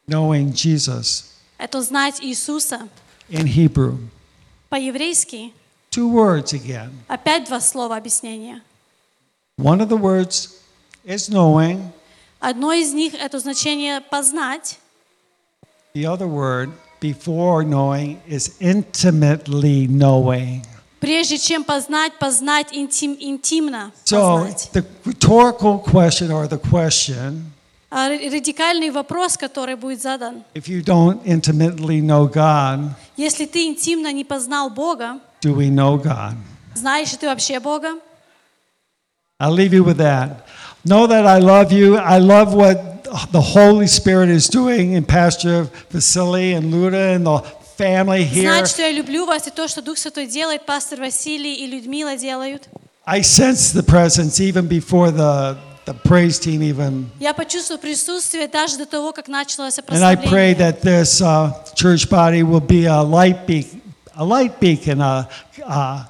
Knowing 0.07 0.51
Jesus. 0.53 1.25
Это 1.57 1.81
знать 1.81 2.19
Иисуса. 2.21 2.89
In 3.29 3.45
Hebrew. 3.45 3.97
По-еврейски 4.69 5.53
Two 5.91 6.11
words 6.11 6.53
again. 6.53 6.91
опять 7.07 7.45
два 7.47 7.61
слова 7.61 7.95
объяснения. 7.95 8.61
One 9.57 9.79
of 9.79 9.87
the 9.87 9.97
words 9.97 10.49
is 11.05 11.29
knowing, 11.29 11.91
Одно 12.41 12.73
из 12.73 12.93
них 12.93 13.13
это 13.13 13.39
значение 13.39 14.01
познать, 14.01 14.77
the 15.93 16.05
other 16.05 16.27
word 16.27 16.69
before 16.99 17.63
knowing 17.63 18.17
is 18.27 18.55
intimately 18.59 19.87
knowing. 19.87 20.61
прежде 20.99 21.37
чем 21.37 21.63
познать, 21.63 22.13
познать 22.19 22.67
интим, 22.73 23.15
интимно. 23.19 23.91
So 24.05 24.37
познать. 24.39 24.69
the 24.73 24.85
rhetorical 25.05 25.79
question 25.79 26.31
or 26.31 26.47
the 26.47 26.57
question 26.59 27.51
А 27.91 28.09
р- 28.09 28.19
радикальный 28.33 28.89
вопрос, 28.89 29.37
который 29.37 29.75
будет 29.75 30.01
задан. 30.01 30.43
if 30.53 30.67
you 30.67 30.81
don't 30.83 31.21
intimately 31.25 32.01
know 32.01 32.27
God, 32.27 32.89
Если 33.17 33.45
ты 33.45 33.67
интимно 33.67 34.11
не 34.11 34.23
познал 34.25 34.69
Бога, 34.69 35.19
do 35.41 35.53
we 35.55 35.69
know 35.69 36.01
God? 36.01 36.35
знаешь 36.73 37.11
ли 37.11 37.17
ты 37.19 37.27
вообще 37.27 37.59
Бога? 37.59 37.99
I'll 39.39 39.51
leave 39.53 39.73
you 39.73 39.83
with 39.83 39.97
that. 39.97 40.45
Know 40.85 41.07
that 41.07 41.25
I 41.25 41.39
love 41.39 41.71
you. 41.71 41.97
I 41.97 42.19
love 42.19 42.53
what 42.53 42.88
the 43.31 43.41
Holy 43.41 43.87
Spirit 43.87 44.29
is 44.29 44.47
doing 44.49 44.93
in 44.93 45.03
Pastor 45.05 45.67
Vasily 45.91 46.53
and 46.53 46.71
Luda 46.73 47.15
and 47.15 47.25
the 47.25 47.39
family 47.77 48.23
here. 48.23 48.43
Знать, 48.49 48.67
что 48.69 48.81
я 48.81 48.91
люблю 48.91 49.25
вас, 49.25 49.47
и 49.47 49.51
то, 49.51 49.67
что 49.67 49.81
Дух 49.81 49.97
Святой 49.97 50.27
делает, 50.27 50.65
пастор 50.65 50.99
Василий 50.99 51.55
и 51.55 51.67
Людмила 51.67 52.15
делают. 52.15 52.67
I 53.05 53.21
sense 53.21 53.71
the 53.73 53.83
presence 53.83 54.39
even 54.39 54.67
before 54.67 55.11
the, 55.11 55.57
the 55.85 55.93
praise 55.93 56.39
team 56.39 56.61
even. 56.63 57.05
Я 57.19 57.33
почувствовал 57.33 57.79
присутствие 57.79 58.47
даже 58.47 58.77
до 58.77 58.85
того, 58.85 59.11
как 59.13 59.27
началось 59.27 59.77
And 59.77 60.03
I 60.03 60.15
pray 60.15 60.55
прославление. 60.55 60.55
that 60.55 60.81
this 60.81 61.21
uh, 61.21 61.51
church 61.75 62.09
body 62.09 62.41
will 62.43 62.61
be 62.65 62.85
a 62.85 63.01
light 63.03 63.45
beacon, 63.45 63.81
a 64.15 64.23
light 64.25 64.59
beacon, 64.59 65.01
a, 65.01 65.27
a 65.67 66.09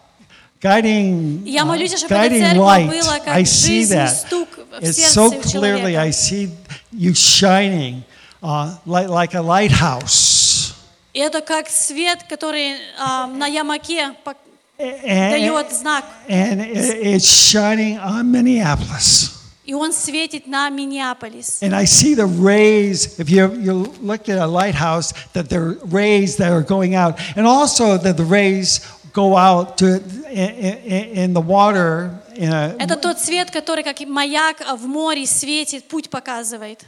guiding, 0.61 1.43
Я 1.45 1.63
uh, 1.63 1.65
молюсь, 1.65 1.93
чтобы 1.97 2.15
эта 2.15 2.33
guiding 2.33 2.39
церковь 2.39 2.57
light. 2.59 2.89
была 2.89 3.19
как 3.19 3.27
I 3.35 3.43
see 3.43 3.81
жизнь, 3.81 3.93
that. 3.95 4.07
стук 4.07 4.47
в 4.57 4.83
It's 4.83 4.93
сердце 4.93 5.19
so 5.19 5.27
у 5.27 5.31
clearly. 5.41 5.51
человека. 5.51 6.01
I 6.01 6.09
see 6.11 6.49
you 6.91 7.13
shining 7.13 8.03
uh, 8.41 8.75
like, 8.85 9.09
like 9.09 9.33
a 9.33 9.41
lighthouse. 9.41 10.73
И 11.13 11.19
это 11.19 11.41
как 11.41 11.69
свет, 11.69 12.23
который 12.27 12.75
а, 12.99 13.27
на 13.27 13.47
ямаке 13.47 14.13
пок- 14.25 14.35
And, 14.77 15.31
дает 15.31 15.71
знак. 15.71 16.03
and 16.27 16.59
it- 16.59 16.99
it's 17.01 17.25
shining 17.25 17.97
on 17.97 18.29
Minneapolis. 18.29 19.31
И 19.65 19.73
он 19.73 19.93
светит 19.93 20.45
на 20.45 20.69
Миннеаполис. 20.69 21.59
And 21.63 21.73
I 21.73 21.85
see 21.85 22.13
the 22.13 22.27
rays, 22.27 23.17
if 23.17 23.29
you, 23.31 23.51
you 23.53 23.91
look 24.01 24.29
at 24.29 24.37
a 24.37 24.45
lighthouse, 24.45 25.11
that 25.33 25.49
there 25.49 25.63
are 25.69 25.77
rays 25.85 26.35
that 26.35 26.51
are 26.51 26.61
going 26.61 26.93
out. 26.93 27.17
And 27.35 27.47
also 27.47 27.97
that 27.97 28.15
the 28.17 28.25
rays 28.25 28.81
go 29.11 29.35
out 29.37 29.77
to, 29.79 30.03
in, 30.29 30.49
in, 30.49 31.03
in 31.17 31.33
the 31.33 31.41
water. 31.41 32.11
Это 32.40 32.96
тот 32.96 33.18
свет, 33.20 33.50
который 33.50 33.84
как 33.84 34.00
маяк 34.00 34.62
в 34.78 34.86
море 34.86 35.26
светит, 35.26 35.88
путь 35.88 36.08
показывает. 36.08 36.84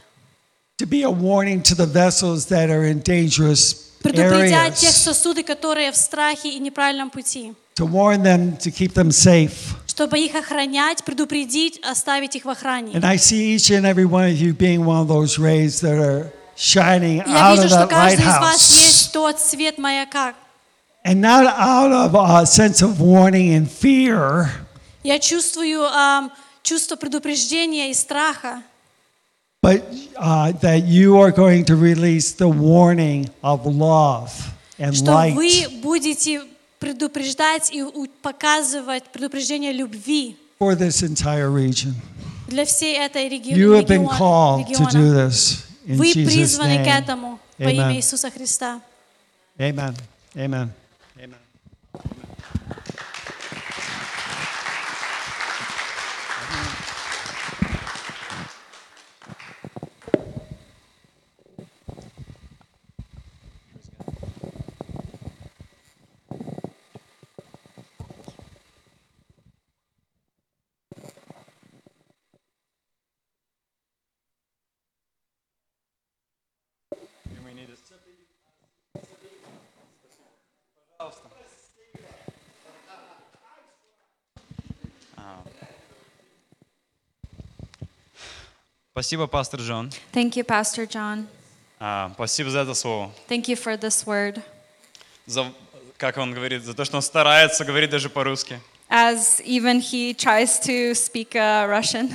to 0.77 0.87
be 0.87 1.03
a 1.03 1.09
warning 1.09 1.61
to 1.61 1.75
the 1.75 1.85
vessels 1.85 2.47
that 2.47 2.69
are 2.69 2.83
in 2.83 2.99
dangerous 3.01 3.91
Предупредя 4.01 4.69
тех 4.71 4.91
сосуды, 4.91 5.43
которые 5.43 5.91
в 5.91 5.95
страхе 5.95 6.49
и 6.49 6.59
неправильном 6.59 7.09
пути. 7.09 7.53
To 7.75 7.85
warn 7.85 8.21
them 8.23 8.57
to 8.57 8.69
keep 8.71 8.93
them 8.93 9.11
safe. 9.11 9.53
Чтобы 9.87 10.19
их 10.19 10.35
охранять, 10.35 11.03
предупредить, 11.05 11.79
оставить 11.83 12.35
их 12.35 12.43
в 12.45 12.49
охране. 12.49 12.93
And 12.93 13.05
I 13.05 13.17
see 13.17 13.55
each 13.55 13.69
and 13.71 13.85
every 13.85 14.05
one 14.05 14.25
of 14.25 14.35
you 14.37 14.53
being 14.53 14.83
one 14.83 14.97
of 15.01 15.07
those 15.07 15.39
rays 15.39 15.79
that 15.81 15.99
are 15.99 16.31
shining 16.57 17.23
Я 17.25 17.51
out 17.51 17.59
вижу, 17.59 17.65
of 17.65 17.69
что 17.69 17.77
that 17.83 17.89
каждый 17.89 18.21
из 18.21 18.25
вас 18.25 18.59
lighthouse. 18.59 18.83
есть 18.83 19.13
тот 19.13 19.39
свет 19.39 19.77
маяка. 19.77 20.33
And 21.05 21.21
not 21.21 21.45
out 21.57 21.91
of 21.91 22.15
a 22.15 22.45
sense 22.45 22.81
of 22.81 22.99
warning 22.99 23.53
and 23.53 23.69
fear, 23.69 24.49
Я 25.03 25.19
чувствую 25.19 25.83
ам, 25.91 26.31
чувство 26.61 26.95
предупреждения 26.95 27.89
и 27.91 27.93
страха, 27.93 28.63
but 29.61 29.81
uh, 30.15 30.51
that 30.61 30.85
you 30.85 31.17
are 31.17 31.31
going 31.31 31.63
to 31.65 31.75
release 31.75 32.31
the 32.33 32.47
warning 32.49 33.29
of 33.41 33.65
love 33.65 34.31
and 34.79 34.93
что 34.95 35.11
light. 35.11 35.33
вы 35.35 35.67
будете 35.81 36.43
предупреждать 36.79 37.69
и 37.71 37.83
показывать 38.21 39.03
предупреждение 39.11 39.71
любви 39.73 40.35
for 40.59 40.75
this 40.75 41.01
entire 41.03 41.49
region. 41.49 41.93
для 42.47 42.65
всей 42.65 42.97
этой 42.97 43.27
реги- 43.29 43.53
You 43.53 43.71
have 43.73 43.87
been 43.87 44.03
региона- 44.03 44.17
called 44.17 44.67
to 44.67 44.75
do 44.77 44.85
региона. 44.87 45.27
this 45.29 45.63
in 45.87 45.97
Вы 45.97 46.11
Jesus' 46.13 46.25
призваны 46.25 46.77
к 46.77 46.87
name. 46.87 47.03
этому 47.03 47.39
во 47.57 47.71
имя. 47.71 47.93
Иисуса 47.95 48.29
Христа. 48.31 48.79
Amen. 49.59 49.95
Amen. 50.35 50.69
Спасибо, 89.02 89.26
пастор 89.26 89.60
Джон. 89.60 89.92
Thank 90.12 90.32
you, 90.36 90.44
Pastor 90.44 90.86
John. 90.86 91.26
А, 91.78 92.10
спасибо 92.14 92.50
за 92.50 92.60
это 92.60 92.74
слово. 92.74 93.12
Thank 93.28 93.44
you 93.46 93.54
for 93.56 93.78
this 93.78 94.04
word. 94.04 94.42
За, 95.26 95.52
как 95.96 96.16
он 96.16 96.34
говорит, 96.34 96.64
за 96.64 96.74
то, 96.74 96.84
что 96.84 96.96
он 96.96 97.02
старается 97.02 97.64
говорить 97.64 97.90
даже 97.90 98.08
по-русски. 98.08 98.60
As 98.90 99.40
even 99.44 99.80
he 99.80 100.14
tries 100.14 100.58
to 100.60 100.94
speak 100.94 101.34
uh, 101.34 101.68
Russian, 101.68 102.12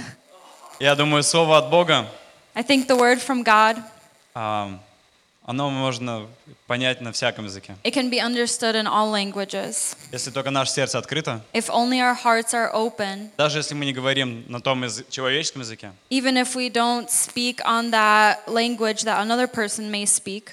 Я 0.80 0.96
думаю, 0.96 1.24
слово 1.24 1.58
от 1.60 1.70
Бога, 1.70 2.08
I 2.56 2.64
think 2.64 2.88
the 2.88 2.98
word 2.98 3.22
from 3.22 3.44
God, 3.44 3.82
а, 4.34 4.80
оно 5.49 5.71
можно 5.71 6.27
понять 6.67 7.01
на 7.01 7.11
всяком 7.11 7.47
языке. 7.47 7.75
it 7.83 7.95
can 7.95 8.11
be 8.11 8.21
understood 8.21 8.75
in 8.75 8.87
all 8.87 9.11
languages. 9.11 9.97
Если 10.13 10.31
только 10.31 10.51
наше 10.51 10.73
сердце 10.73 10.99
открыто, 10.99 11.41
If 11.55 11.71
only 11.71 12.01
our 12.01 12.15
hearts 12.15 12.53
are 12.53 12.71
open, 12.75 13.31
даже 13.39 13.59
если 13.59 13.75
мы 13.75 13.87
не 13.87 13.95
говорим 13.95 14.45
на 14.49 14.61
том 14.61 14.85
человеческом 15.09 15.63
языке, 15.63 15.93
even 16.11 16.37
if 16.37 16.55
we 16.55 16.69
don't 16.71 17.09
speak 17.09 17.63
on 17.65 17.91
that 17.91 18.47
language 18.47 19.05
that 19.05 19.23
another 19.27 19.47
person 19.47 19.91
may 19.91 20.05
speak, 20.05 20.53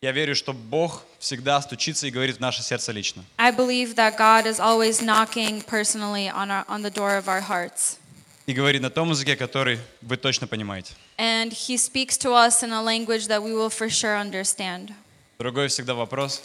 я 0.00 0.12
верю, 0.12 0.36
что 0.36 0.52
Бог 0.52 1.02
всегда 1.18 1.60
стучится 1.60 2.06
и 2.06 2.10
говорит 2.10 2.36
в 2.36 2.40
наше 2.40 2.62
сердце 2.62 2.92
лично. 2.92 3.24
I 3.38 3.50
believe 3.50 3.96
that 3.96 4.16
God 4.16 4.46
is 4.46 4.60
always 4.60 5.02
knocking 5.02 5.62
personally 5.62 6.28
on, 6.28 6.52
our, 6.52 6.64
on 6.68 6.82
the 6.82 6.90
door 6.92 7.16
of 7.16 7.26
our 7.28 7.40
hearts. 7.40 7.98
И 8.46 8.52
говорит 8.52 8.80
на 8.80 8.90
том 8.90 9.10
языке, 9.10 9.34
который 9.36 9.80
вы 10.02 10.16
точно 10.16 10.46
понимаете. 10.46 10.94
And 11.18 11.50
He 11.52 11.76
speaks 11.76 12.16
to 12.18 12.32
us 12.32 12.62
in 12.62 12.72
a 12.72 12.80
language 12.80 13.26
that 13.26 13.42
we 13.42 13.52
will 13.52 13.70
for 13.70 13.88
sure 13.90 14.16
understand. 14.16 14.92
Другой 15.38 15.66
всегда 15.68 15.94
вопрос. 15.94 16.40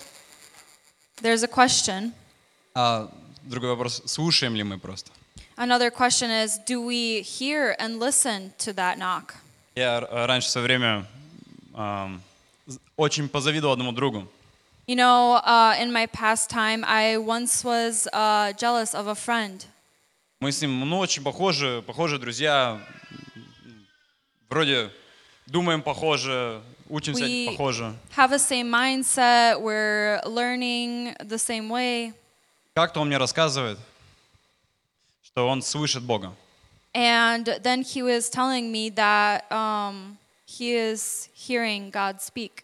There's 1.22 1.44
a 1.44 1.48
question. 1.48 2.14
А 2.73 3.11
другой 3.44 3.69
вопрос, 3.69 4.02
слушаем 4.06 4.56
ли 4.56 4.64
мы 4.64 4.80
просто? 4.80 5.11
Another 5.57 5.91
question 5.91 6.32
is 6.32 6.57
Do 6.65 6.82
we 6.82 7.22
hear 7.22 7.76
and 7.78 7.99
listen 7.99 8.52
to 8.57 8.73
that 8.73 8.98
knock? 8.98 9.36
Я 9.76 9.99
раньше 10.02 10.48
в 10.48 10.52
свое 10.52 10.65
время 10.65 11.06
з- 12.68 12.80
очень 12.98 13.30
позавидовал 13.30 13.73
одному 13.73 13.91
другу. 13.91 14.28
You 14.88 14.95
know, 14.95 15.40
uh, 15.45 15.76
in 15.80 15.91
my 15.94 16.07
past 16.07 16.49
time, 16.49 16.84
I 16.84 17.15
once 17.18 17.64
was 17.64 18.07
uh, 18.11 18.53
jealous 18.53 18.95
of 18.95 19.06
a 19.07 19.14
friend. 19.15 19.65
Мы 20.41 20.51
с 20.51 20.59
ним, 20.59 20.89
ну, 20.89 20.97
очень 20.97 21.23
похожи, 21.23 21.84
похожи 21.85 22.18
друзья. 22.18 22.81
Вроде 24.49 24.89
думаем 25.45 25.84
похоже, 25.84 26.63
учимся 26.89 27.23
We 27.23 27.45
похоже. 27.45 27.95
have 28.18 28.31
the 28.31 28.39
same 28.39 28.68
mindset, 28.68 29.61
we're 29.61 30.19
learning 30.26 31.15
the 31.19 31.38
same 31.38 31.69
way. 31.69 32.15
Как-то 32.73 33.01
он 33.01 33.07
мне 33.09 33.18
рассказывает, 33.18 33.77
что 35.23 35.47
он 35.47 35.61
слышит 35.61 36.01
Бога. 36.01 36.34
And 36.95 37.45
then 37.61 37.84
he 37.84 38.01
was 38.01 38.27
telling 38.27 38.72
me 38.72 38.89
that 38.95 39.43
um, 39.51 40.18
he 40.47 40.73
is 40.73 41.30
hearing 41.35 41.91
God 41.91 42.19
speak. 42.19 42.63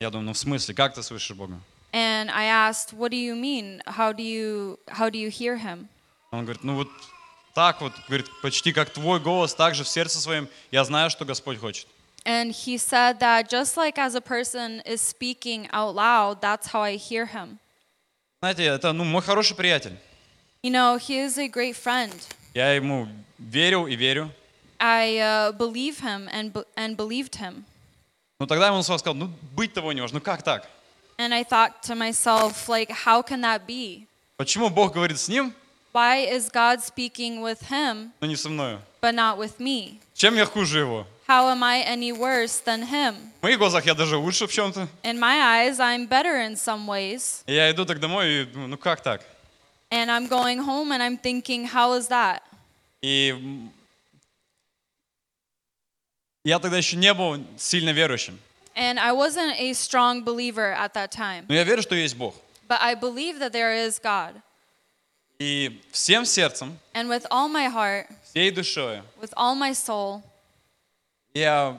Я 0.00 0.10
думаю, 0.10 0.26
ну 0.26 0.32
в 0.32 0.38
смысле, 0.38 0.74
как 0.74 0.94
ты 0.96 1.02
слышишь 1.04 1.36
Бога? 1.36 1.60
And 1.92 2.28
I 2.34 2.46
asked, 2.46 2.92
"What 2.92 3.12
do 3.12 3.16
you 3.16 3.36
mean? 3.36 3.80
How 3.86 4.12
do 4.12 4.24
you 4.24 4.80
how 4.88 5.08
do 5.08 5.16
you 5.16 5.30
hear 5.30 5.56
him?" 5.58 5.88
Он 6.38 6.44
говорит, 6.44 6.64
ну 6.64 6.74
вот 6.74 6.88
так 7.54 7.80
вот, 7.80 7.92
говорит, 8.08 8.26
почти 8.42 8.72
как 8.72 8.90
твой 8.90 9.20
голос, 9.20 9.54
так 9.54 9.74
же 9.74 9.84
в 9.84 9.88
сердце 9.88 10.20
своем, 10.20 10.48
я 10.70 10.84
знаю, 10.84 11.10
что 11.10 11.24
Господь 11.24 11.58
хочет. 11.58 11.86
And 12.26 12.52
he 12.52 12.78
said 12.78 13.18
that 13.20 13.50
just 13.50 13.76
like 13.76 13.98
as 13.98 14.14
a 14.14 14.20
person 14.20 14.80
is 14.86 15.02
speaking 15.02 15.68
out 15.72 15.94
loud, 15.94 16.40
that's 16.40 16.68
how 16.72 16.80
I 16.82 16.96
hear 16.96 17.26
him. 17.26 17.58
Знаете, 18.40 18.64
это 18.64 18.92
ну, 18.92 19.04
мой 19.04 19.22
хороший 19.22 19.54
приятель. 19.56 19.96
You 20.62 20.70
know, 20.70 20.96
he 20.96 21.18
is 21.18 21.38
a 21.38 21.48
great 21.48 21.76
friend. 21.76 22.12
Я 22.54 22.72
ему 22.72 23.08
верил 23.38 23.86
и 23.86 23.94
верю. 23.94 24.30
I 24.80 25.18
uh, 25.18 25.52
believe 25.52 26.00
him 26.00 26.28
and 26.32 26.52
and 26.76 26.96
believed 26.96 27.36
him. 27.36 27.64
Но 28.40 28.46
тогда 28.46 28.68
ему 28.68 28.82
сказал, 28.82 29.14
ну 29.14 29.30
быть 29.54 29.72
того 29.74 29.92
не 29.92 30.00
может, 30.00 30.14
ну 30.14 30.20
как 30.20 30.42
так? 30.42 30.68
And 31.18 31.32
I 31.32 31.44
thought 31.44 31.82
to 31.82 31.94
myself, 31.94 32.68
like, 32.68 32.90
how 32.90 33.22
can 33.22 33.40
that 33.42 33.66
be? 33.66 34.06
Почему 34.36 34.68
Бог 34.70 34.94
говорит 34.94 35.18
с 35.18 35.28
ним, 35.28 35.54
Why 35.93 36.17
is 36.17 36.49
God 36.49 36.81
speaking 36.83 37.41
with 37.41 37.61
him 37.69 38.11
но 38.21 38.27
не 38.27 38.35
со 38.35 38.49
мною? 38.49 38.79
but 39.01 39.13
not 39.15 39.37
with 39.37 39.59
me? 39.59 39.99
Чем 40.13 40.35
я 40.35 40.45
хуже 40.45 40.79
его? 40.79 41.05
How 41.27 41.49
am 41.49 41.63
I 41.63 41.81
any 41.81 42.11
worse 42.11 42.59
than 42.59 42.83
him? 42.83 43.15
В 43.41 43.43
моих 43.43 43.57
глазах 43.59 43.85
я 43.85 43.93
даже 43.93 44.17
лучше 44.17 44.47
в 44.47 44.51
чем-то. 44.51 44.87
In 45.03 45.19
my 45.19 45.39
eyes, 45.41 45.79
I'm 45.79 46.07
better 46.07 46.35
in 46.41 46.55
some 46.55 46.85
ways. 46.87 47.43
И 47.47 47.53
я 47.53 47.69
иду 47.71 47.85
так 47.85 47.99
домой 47.99 48.41
и 48.41 48.45
думаю, 48.45 48.69
ну 48.69 48.77
как 48.77 49.01
так? 49.01 49.21
And 49.91 50.09
I'm 50.11 50.27
going 50.27 50.59
home 50.59 50.91
and 50.91 51.01
I'm 51.01 51.17
thinking, 51.17 51.65
how 51.67 51.93
is 51.93 52.07
that? 52.09 52.41
И 53.01 53.29
м, 53.31 53.71
я 56.43 56.59
тогда 56.59 56.77
еще 56.77 56.95
не 56.97 57.13
был 57.13 57.43
сильно 57.57 57.91
верующим. 57.91 58.39
And 58.75 58.99
I 58.99 59.11
wasn't 59.11 59.55
a 59.59 59.73
strong 59.73 60.23
believer 60.23 60.73
at 60.73 60.93
that 60.93 61.11
time, 61.11 61.45
Но 61.49 61.55
я 61.55 61.63
верю, 61.63 61.81
что 61.81 61.95
есть 61.95 62.15
Бог. 62.15 62.35
but 62.67 62.79
I 62.81 62.93
believe 62.95 63.39
that 63.39 63.51
there 63.51 63.73
is 63.73 63.99
God. 63.99 64.41
И 65.38 65.80
всем 65.90 66.24
сердцем, 66.24 66.78
And 66.94 67.08
with 67.08 67.26
all 67.30 67.48
my 67.48 67.66
heart, 67.68 68.06
всей 68.24 68.50
душой 68.50 69.02
with 69.20 69.32
all 69.36 69.54
my 69.56 69.72
soul, 69.72 70.22
я 71.34 71.76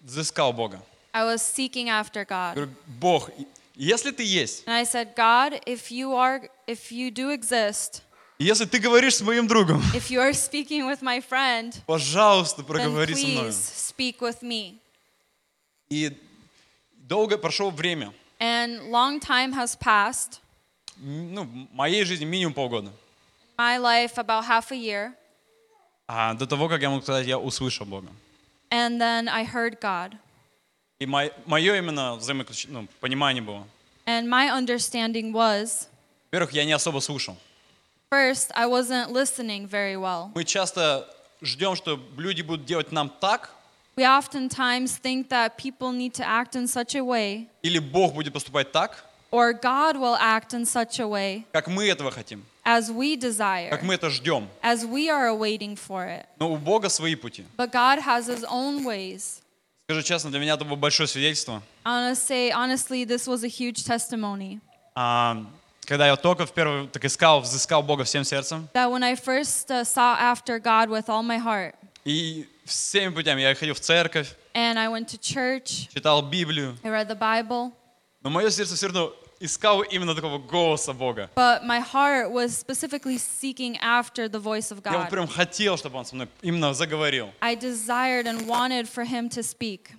взыскал 0.00 0.52
Бога. 0.52 0.82
I 1.12 1.24
was 1.24 1.40
seeking 1.40 1.88
after 1.88 2.24
God. 2.24 2.54
Говорю, 2.54 2.72
Бог, 2.86 3.30
если 3.76 4.10
ты 4.10 4.24
есть, 4.24 4.64
And 4.66 4.74
I 4.74 4.84
said, 4.84 5.14
God, 5.14 5.60
if 5.66 5.90
you 5.90 6.12
are, 6.14 6.48
if 6.66 6.90
you 6.90 7.10
do 7.10 7.30
exist, 7.30 8.02
если 8.40 8.66
ты 8.66 8.78
говоришь 8.78 9.16
с 9.16 9.20
моим 9.20 9.46
другом, 9.46 9.80
if 9.94 10.10
you 10.10 10.20
are 10.20 10.32
speaking 10.32 10.86
with 10.86 11.00
my 11.00 11.20
friend, 11.20 11.74
пожалуйста, 11.86 12.62
then 12.62 12.66
проговори 12.66 13.14
со 13.14 13.26
мной. 13.26 13.52
speak 13.52 14.20
with 14.20 14.42
me. 14.42 14.78
И 15.88 16.16
долго 17.06 17.38
прошло 17.38 17.70
время. 17.70 18.12
And 18.40 18.90
long 18.90 19.20
time 19.20 19.52
has 19.52 19.76
passed. 19.76 20.40
Ну, 21.00 21.46
моей 21.72 22.04
жизни 22.04 22.24
минимум 22.24 22.54
полгода. 22.54 22.90
My 23.56 23.78
life 23.78 24.16
about 24.18 24.44
half 24.44 24.70
a 24.70 24.76
year, 24.76 25.12
А 26.08 26.34
до 26.34 26.46
того, 26.46 26.68
как 26.68 26.80
я 26.82 26.90
мог 26.90 27.02
сказать, 27.02 27.26
я 27.26 27.38
услышал 27.38 27.84
Бога. 27.86 28.08
and 28.70 29.00
then 29.00 29.28
I 29.28 29.44
heard 29.44 29.78
God. 29.80 30.16
И 30.98 31.06
мое 31.06 31.76
именно 31.76 32.16
взаимоключ... 32.16 32.66
ну, 32.68 32.86
понимание 33.00 33.42
было. 33.42 33.64
And 34.06 34.28
my 34.28 34.48
understanding 34.50 35.32
was, 35.32 35.86
Во-первых, 36.32 36.52
я 36.52 36.64
не 36.64 36.72
особо 36.72 37.00
слушал. 37.00 37.36
first, 38.10 38.50
I 38.54 38.66
wasn't 38.66 39.10
listening 39.12 39.68
very 39.68 39.96
well. 39.96 40.30
Мы 40.34 40.44
часто 40.44 41.06
ждем, 41.42 41.76
что 41.76 42.00
люди 42.16 42.42
будут 42.42 42.64
делать 42.66 42.90
нам 42.92 43.10
так, 43.20 43.50
We 43.96 44.04
oftentimes 44.04 44.96
think 45.02 45.28
that 45.30 45.56
people 45.58 45.90
need 45.92 46.14
to 46.14 46.24
act 46.24 46.54
in 46.54 46.66
such 46.68 46.94
a 46.94 47.02
way, 47.04 47.48
или 47.62 47.78
Бог 47.80 48.14
будет 48.14 48.32
поступать 48.32 48.72
так, 48.72 49.04
or 49.31 49.53
God 49.53 49.97
will 49.97 50.15
act 50.19 50.53
in 50.53 50.65
such 50.65 50.99
a 50.99 51.07
way 51.07 51.45
как 51.51 51.67
мы 51.67 51.87
этого 51.89 52.11
хотим, 52.11 52.43
as 52.65 52.89
we 52.91 53.15
desire, 53.15 53.69
как 53.69 53.81
мы 53.83 53.95
это 53.95 54.09
ждем. 54.09 54.47
as 54.61 54.85
we 54.85 55.09
are 55.09 55.27
awaiting 55.27 55.75
for 55.75 56.05
it. 56.07 56.25
Но 56.39 56.51
у 56.51 56.57
Бога 56.57 56.89
свои 56.89 57.15
пути. 57.15 57.45
But 57.57 57.71
God 57.71 57.99
has 57.99 58.27
His 58.27 58.43
own 58.45 58.83
ways. 58.85 59.41
Скажу 59.85 60.01
честно, 60.01 60.31
для 60.31 60.39
меня 60.39 60.53
это 60.53 60.63
было 60.63 60.77
большое 60.77 61.07
свидетельство. 61.07 61.61
I 61.83 61.91
want 61.91 62.15
to 62.15 62.15
say, 62.15 62.51
honestly, 62.51 63.03
this 63.03 63.27
was 63.27 63.43
a 63.43 63.49
huge 63.49 63.83
testimony. 63.83 64.61
А, 64.95 65.43
когда 65.85 66.07
я 66.07 66.15
только 66.15 66.45
в 66.45 66.53
первый 66.53 66.87
так 66.87 67.03
искал, 67.03 67.41
взыскал 67.41 67.83
Бога 67.83 68.03
всем 68.05 68.23
сердцем, 68.23 68.69
That 68.73 68.89
when 68.89 69.03
I 69.03 69.15
first 69.15 69.69
uh, 69.71 69.83
sought 69.83 70.19
after 70.19 70.59
God 70.59 70.89
with 70.89 71.09
all 71.09 71.23
my 71.23 71.37
heart, 71.37 71.75
и 72.05 72.47
всеми 72.65 73.13
путями 73.13 73.41
я 73.41 73.53
ходил 73.55 73.73
в 73.73 73.79
церковь, 73.81 74.29
and 74.53 74.77
I 74.77 74.87
went 74.87 75.07
to 75.09 75.17
church, 75.19 75.89
читал 75.93 76.21
Библию, 76.21 76.77
I 76.83 76.89
read 76.89 77.09
the 77.09 77.17
Bible, 77.17 77.73
Но 78.22 78.30
мое 78.30 78.50
сердце 78.50 78.74
все 78.76 78.86
равно 78.86 79.12
искало 79.40 79.82
именно 79.84 80.14
такого 80.14 80.38
голоса 80.38 80.92
Бога. 80.92 81.30
but 81.36 81.62
my 81.64 81.80
heart 81.80 82.30
was 82.30 82.56
specifically 82.56 83.16
seeking 83.18 83.76
after 83.80 84.28
the 84.28 84.40
voice 84.40 84.70
of 84.72 84.80
Я 84.84 84.92
вот 84.98 85.04
God. 85.06 85.10
прям 85.10 85.28
хотел, 85.28 85.76
чтобы 85.76 85.98
Он 85.98 86.04
со 86.04 86.14
мной 86.16 86.28
именно 86.42 86.74
заговорил. 86.74 87.30
I 87.40 87.54
desired 87.54 88.26
and 88.26 88.46
wanted 88.46 88.88
for 88.88 89.04
Him 89.04 89.28
to 89.30 89.42
speak. 89.42 89.90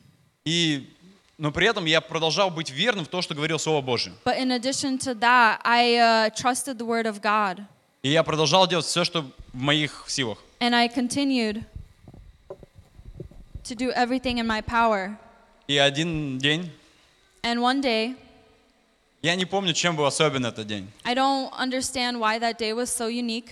И, 0.46 0.90
но 1.38 1.52
при 1.52 1.68
этом 1.68 1.86
я 1.86 2.02
продолжал 2.02 2.50
быть 2.50 2.70
верным 2.70 3.06
в 3.06 3.08
то, 3.08 3.22
что 3.22 3.34
говорил 3.36 3.58
Слово 3.60 3.82
Божье. 3.82 4.12
But 4.26 4.38
in 4.40 4.52
addition 4.52 4.98
to 5.00 5.14
that, 5.20 5.60
I 5.64 5.96
uh, 5.96 6.30
trusted 6.36 6.78
the 6.78 6.86
Word 6.86 7.06
of 7.06 7.22
God, 7.22 7.64
И 8.04 8.10
я 8.10 8.24
продолжал 8.24 8.68
делать 8.68 8.86
все, 8.86 9.04
что 9.06 9.22
в 9.54 9.56
моих 9.58 10.06
силах. 10.08 10.38
and 10.60 10.76
I 10.76 10.88
continued 10.90 11.64
to 13.64 13.76
do 13.76 13.91
everything 13.94 14.38
in 14.40 14.46
my 14.48 14.62
power. 14.62 15.18
И 15.68 15.78
один 15.78 16.38
день, 16.40 16.72
And 17.43 17.61
one 17.61 17.81
day, 17.82 18.16
я 19.23 19.35
не 19.36 19.45
помню, 19.45 19.73
чем 19.73 19.97
был 19.97 20.05
особен 20.07 20.45
этот 20.47 20.66
день, 20.66 20.91
I 21.05 21.15
don't 21.15 21.51
understand 21.53 22.19
why 22.19 22.39
that 22.41 22.59
day 22.59 22.73
was 22.74 22.86
so 22.95 23.09
unique, 23.09 23.51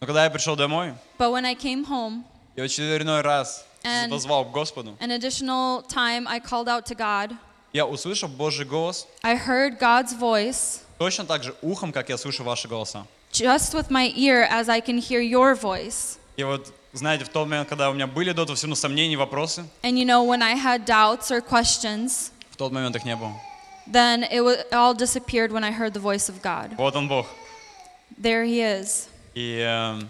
но 0.00 0.06
когда 0.06 0.24
я 0.24 0.30
пришел 0.30 0.56
домой, 0.56 0.94
but 1.18 1.30
when 1.30 1.44
I 1.44 1.54
came 1.54 1.86
home, 1.86 2.22
я 2.56 2.62
в 2.62 2.66
очередной 2.66 3.20
раз 3.22 3.64
And- 3.84 4.10
возвал 4.10 4.44
к 4.44 4.50
Господу, 4.52 4.96
an 5.00 5.10
additional 5.10 5.86
time 5.88 6.26
I 6.28 6.38
called 6.40 6.68
out 6.68 6.84
to 6.86 6.94
God. 6.96 7.34
я 7.72 7.86
услышал 7.86 8.28
Божий 8.28 8.64
голос, 8.66 9.06
I 9.22 9.36
heard 9.36 9.78
God's 9.78 10.18
voice 10.18 10.80
точно 10.98 11.24
так 11.26 11.42
же 11.44 11.54
ухом, 11.62 11.92
как 11.92 12.08
я 12.08 12.16
слышу 12.18 12.42
ваши 12.44 12.66
голоса. 12.68 13.06
just 13.32 13.74
with 13.74 13.90
my 13.90 14.12
ear 14.16 14.46
as 14.50 14.68
I 14.68 14.80
can 14.80 14.98
hear 14.98 15.20
your 15.20 15.54
voice. 15.54 16.18
И 16.36 16.44
вот, 16.44 16.72
знаете, 16.92 17.24
в 17.24 17.28
тот 17.28 17.46
момент, 17.48 17.68
когда 17.68 17.90
у 17.90 17.94
меня 17.94 18.06
были 18.06 18.32
до 18.32 18.42
этого 18.42 18.56
все 18.56 18.66
равно 18.66 18.74
сомнения, 18.76 19.16
вопросы, 19.16 19.64
And 19.82 19.98
you 19.98 20.04
know, 20.06 20.22
when 20.24 20.42
I 20.42 20.54
had 20.54 20.84
doubts 20.86 21.30
or 21.30 21.40
questions, 21.42 22.30
в 22.41 22.41
Тот 22.63 22.71
момент 22.71 22.95
их 22.95 23.05
не 23.05 23.15
было. 23.15 23.33
then 23.85 24.23
it, 24.31 24.41
all 24.71 24.93
disappeared 24.93 25.51
when 25.51 25.63
I 25.63 25.71
heard 25.71 25.93
the 25.93 25.99
voice 25.99 26.29
of 26.29 26.41
God. 26.41 26.75
Вот 26.77 26.95
он 26.95 27.07
Бог. 27.07 27.27
There 28.19 28.45
He 28.45 28.61
is. 28.61 29.07
И 29.35 29.57
эм, 29.59 30.09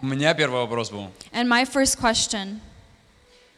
у 0.00 0.06
меня 0.06 0.32
первый 0.34 0.60
вопрос 0.60 0.90
был, 0.90 1.10
And 1.32 1.48
my 1.48 1.64
first 1.64 1.98
question 1.98 2.60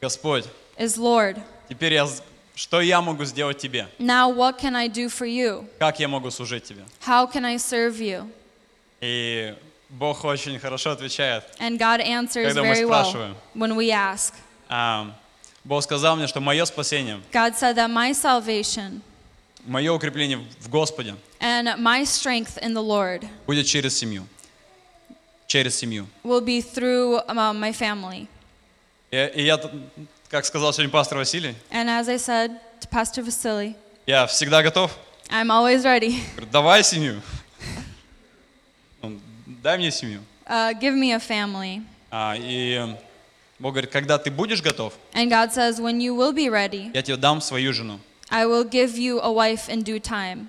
Господь, 0.00 0.46
is 0.78 0.96
Lord, 0.96 1.40
теперь 1.68 1.92
я, 1.94 2.08
что 2.54 2.80
я 2.80 3.00
могу 3.00 3.24
сделать 3.24 3.58
Тебе? 3.58 3.86
now 3.98 4.28
what 4.28 4.58
can 4.58 4.74
I 4.74 4.88
do 4.88 5.08
for 5.08 5.26
you? 5.26 5.68
Как 5.78 6.00
я 6.00 6.08
могу 6.08 6.30
служить 6.30 6.64
Тебе? 6.64 6.84
How 7.06 7.30
can 7.30 7.44
I 7.44 7.56
serve 7.56 7.98
you? 8.00 8.28
И 9.02 9.54
Бог 9.90 10.24
очень 10.24 10.58
хорошо 10.58 10.92
отвечает. 10.92 11.44
And 11.58 11.78
God 11.78 12.00
answers 12.00 12.46
Когда 12.46 12.62
мы 12.62 12.72
very 12.72 12.86
well 12.86 13.34
when 13.54 13.76
we 13.76 13.90
ask. 13.92 14.34
Ам, 14.68 15.14
Бог 15.70 15.84
сказал 15.84 16.16
мне, 16.16 16.26
что 16.26 16.40
мое 16.40 16.64
спасение, 16.64 17.20
God 17.32 17.54
said 17.54 17.76
that 17.76 17.88
my 17.88 18.10
salvation 18.12 19.00
мое 19.64 19.92
укрепление 19.92 20.44
в 20.58 20.68
Господе 20.68 21.14
and 21.38 21.78
my 21.78 22.02
strength 22.02 22.58
in 22.60 22.74
the 22.74 22.82
Lord 22.82 23.24
будет 23.46 23.66
через 23.66 23.96
семью. 23.96 24.26
Через 25.46 25.76
семью. 25.76 26.08
will 26.24 26.40
be 26.40 26.60
through 26.60 27.20
um, 27.28 27.60
my 27.60 27.72
family. 27.72 28.26
И, 29.12 29.32
и 29.36 29.42
я, 29.44 29.60
как 30.28 30.44
сказал 30.44 30.72
сегодня 30.72 30.90
пастор 30.90 31.18
Василий, 31.18 31.54
And 31.70 31.88
as 31.88 32.08
I 32.08 32.16
said 32.16 32.58
to 32.80 32.88
Pastor 32.88 33.22
Vasily, 33.22 33.76
я 34.06 34.26
всегда 34.26 34.64
готов. 34.64 34.90
I'm 35.28 35.52
always 35.52 35.84
ready. 35.84 36.20
Давай 36.50 36.82
семью. 36.82 37.22
Дай 39.62 39.78
мне 39.78 39.92
семью. 39.92 40.24
Uh, 40.48 40.72
give 40.72 40.96
me 40.96 41.12
a 41.12 41.20
family. 41.20 41.84
А, 42.10 42.34
и 42.36 42.96
Бог 43.60 43.72
говорит, 43.74 43.90
когда 43.90 44.16
ты 44.18 44.30
будешь 44.30 44.62
готов, 44.62 44.94
And 45.12 45.28
God 45.30 45.52
says, 45.52 45.78
when 45.78 46.00
you 46.00 46.14
will 46.16 46.32
be 46.32 46.48
ready, 46.48 46.90
я 46.94 47.02
тебе 47.02 47.16
дам 47.16 47.40
свою 47.40 47.72
жену. 47.72 48.00
I 48.30 48.46
will 48.46 48.64
give 48.64 48.96
you 48.96 49.20
a 49.20 49.30
wife 49.30 49.68
in 49.68 49.82
due 49.84 50.00
time. 50.00 50.46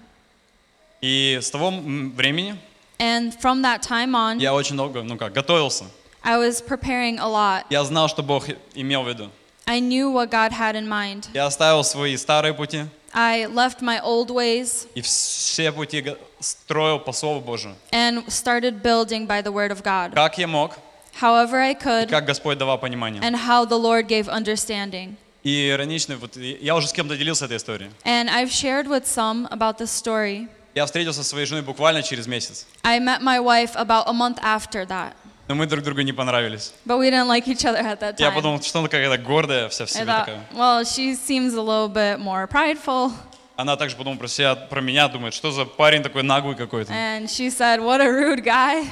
И 1.01 1.37
с 1.41 1.49
того 1.51 1.71
времени 1.71 2.55
And 2.99 3.33
from 3.41 3.61
that 3.63 3.81
time 3.81 4.13
on, 4.15 4.39
я 4.39 4.53
очень 4.53 4.77
долго, 4.77 5.01
ну 5.03 5.17
как, 5.17 5.33
готовился. 5.33 5.85
I 6.23 6.37
was 6.37 6.61
preparing 6.61 7.17
a 7.19 7.27
lot. 7.27 7.65
Я 7.69 7.83
знал, 7.83 8.07
что 8.07 8.21
Бог 8.23 8.45
имел 8.75 9.03
в 9.03 9.09
виду. 9.09 9.29
I 9.65 9.79
knew 9.79 10.11
what 10.11 10.29
God 10.29 10.51
had 10.51 10.75
in 10.75 10.87
mind. 10.87 11.27
Я 11.33 11.47
оставил 11.47 11.83
свои 11.83 12.15
старые 12.17 12.53
пути 12.53 12.85
I 13.13 13.45
left 13.47 13.81
my 13.81 13.99
old 14.01 14.29
ways 14.29 14.87
и 14.95 15.01
все 15.01 15.71
пути 15.73 16.15
строил 16.39 16.99
по 16.99 17.11
Слову 17.11 17.41
Божию. 17.41 17.75
and 17.91 18.23
started 18.29 18.81
building 18.81 19.27
by 19.27 19.41
the 19.41 19.51
word 19.51 19.71
of 19.71 19.83
God. 19.83 20.13
Как 20.13 20.37
я 20.37 20.47
мог, 20.47 20.77
However 21.21 21.55
I 21.61 21.73
could, 21.75 22.09
как 22.09 22.25
Господь 22.25 22.57
давал 22.57 22.77
понимание. 22.79 23.21
and 23.21 23.35
how 23.35 23.65
the 23.65 23.77
Lord 23.77 24.07
gave 24.07 24.27
understanding. 24.27 25.15
И 25.43 25.69
иронично, 25.69 26.17
вот 26.17 26.35
я 26.37 26.75
уже 26.75 26.87
с 26.87 26.93
кем-то 26.93 27.15
делился 27.17 27.45
этой 27.45 27.57
историей. 27.57 27.89
And 28.05 28.29
I've 28.29 28.49
shared 28.51 28.87
with 28.87 29.05
some 29.05 29.47
about 29.51 29.77
this 29.77 29.89
story. 29.91 30.47
Я 30.75 30.85
встретился 30.85 31.23
со 31.23 31.29
своей 31.29 31.45
женой 31.45 31.63
буквально 31.63 32.01
через 32.03 32.27
месяц, 32.27 32.65
I 32.83 32.99
met 32.99 33.21
my 33.21 33.39
wife 33.39 33.75
about 33.75 34.07
a 34.07 34.13
month 34.13 34.39
after 34.41 34.85
that, 34.87 35.13
но 35.47 35.55
мы 35.55 35.65
друг 35.65 35.83
другу 35.83 36.01
не 36.01 36.13
понравились. 36.13 36.73
but 36.85 36.97
we 36.97 37.09
didn't 37.09 37.27
like 37.27 37.47
each 37.47 37.65
other 37.65 37.79
at 37.85 37.99
that 37.99 38.15
Я 38.19 38.29
time. 38.29 38.35
подумал, 38.35 38.61
что 38.61 38.79
она 38.79 38.87
какая-то 38.87 39.17
гордая 39.17 39.67
вся 39.69 39.85
в 39.85 39.89
I 39.89 39.93
себе 39.93 40.05
thought, 40.05 40.25
такая. 40.25 40.45
well, 40.53 40.83
she 40.85 41.13
seems 41.15 41.53
a 41.55 41.61
little 41.61 41.89
bit 41.89 42.19
more 42.19 42.47
prideful. 42.47 43.11
Она 43.57 43.75
также 43.75 43.95
подумала 43.97 44.17
про 44.17 44.27
себя, 44.27 44.55
про 44.55 44.79
меня, 44.81 45.07
думает, 45.09 45.33
что 45.33 45.51
за 45.51 45.65
парень 45.65 46.01
такой 46.03 46.23
наглый 46.23 46.55
какой-то. 46.55 46.91
And 46.93 47.25
she 47.27 47.49
said, 47.49 47.79
what 47.81 47.99
a 47.99 48.07
rude 48.09 48.43
guy. 48.43 48.87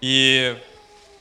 И 0.00 0.56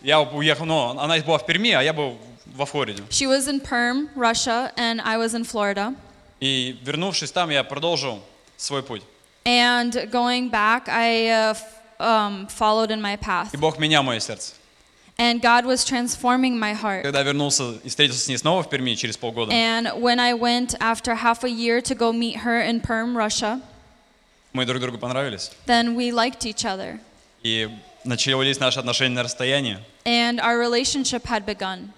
я 0.03 0.21
уехал, 0.21 0.65
ну, 0.65 0.99
она 0.99 1.17
была 1.19 1.37
в 1.37 1.45
Перми, 1.45 1.71
а 1.71 1.81
я 1.81 1.93
был 1.93 2.17
во 2.45 2.65
Флориде. 2.65 3.03
She 3.09 3.27
was 3.27 3.47
in 3.47 3.59
Perm, 3.59 4.09
Russia, 4.15 4.71
and 4.77 5.01
I 5.01 5.17
was 5.17 5.33
in 5.33 5.43
Florida. 5.43 5.95
И 6.39 6.77
вернувшись 6.83 7.31
там, 7.31 7.49
я 7.49 7.63
продолжил 7.63 8.19
свой 8.57 8.83
путь. 8.83 9.03
And 9.45 10.09
going 10.11 10.49
back, 10.49 10.87
I 10.87 11.29
uh, 11.29 11.55
um, 11.99 12.47
followed 12.47 12.91
in 12.91 13.01
my 13.01 13.15
path. 13.15 13.53
И 13.53 13.57
Бог 13.57 13.77
менял 13.79 14.03
мое 14.03 14.19
сердце. 14.19 14.53
And 15.17 15.39
God 15.39 15.65
was 15.65 15.85
transforming 15.85 16.57
my 16.57 16.73
heart. 16.73 17.03
Когда 17.03 17.21
вернулся 17.21 17.73
и 17.83 17.89
встретился 17.89 18.25
с 18.25 18.27
ней 18.27 18.37
снова 18.37 18.63
в 18.63 18.69
Перми 18.69 18.95
через 18.95 19.17
полгода, 19.17 19.51
And 19.51 20.01
when 20.01 20.19
I 20.19 20.33
went 20.33 20.75
after 20.79 21.15
half 21.15 21.43
a 21.43 21.49
year 21.49 21.79
to 21.81 21.95
go 21.95 22.11
meet 22.11 22.37
her 22.37 22.59
in 22.59 22.81
Perm, 22.81 23.15
Russia, 23.15 23.61
мы 24.53 24.65
друг 24.65 24.81
другу 24.81 24.97
понравились. 24.97 25.51
then 25.67 25.95
we 25.95 26.11
liked 26.11 26.45
each 26.45 26.65
other. 26.65 26.99
И 27.43 27.69
начались 28.03 28.59
наши 28.59 28.79
отношения 28.79 29.15
на 29.15 29.23
расстоянии. 29.23 29.77
And 30.04 30.40
our 30.40 30.58
relationship 30.58 31.24
had 31.24 31.44
begun. 31.44 31.92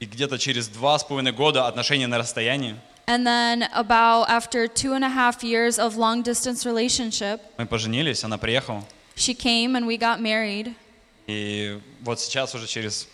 И 0.00 0.06
где-то 0.06 0.38
через 0.38 0.68
два 0.68 0.98
с 0.98 1.04
половиной 1.04 1.32
года 1.32 1.66
отношения 1.68 2.06
на 2.06 2.18
расстоянии 2.18 2.76
And 3.06 3.26
then, 3.26 3.68
about 3.74 4.28
after 4.28 4.68
two 4.68 4.94
and 4.94 5.04
a 5.04 5.08
half 5.08 5.42
years 5.42 5.78
of 5.78 5.96
long 5.96 6.22
distance 6.22 6.64
relationship, 6.64 7.40
мы 7.58 7.66
поженились, 7.66 8.22
она 8.24 8.38
приехала. 8.38 8.84
she 9.16 9.34
came 9.34 9.74
and 9.76 9.86
we 9.86 9.96
got 9.96 10.20
married. 10.20 10.74
И 11.26 11.80
вот 12.02 12.20
сейчас 12.20 12.54
уже 12.54 12.66
через 12.66 13.08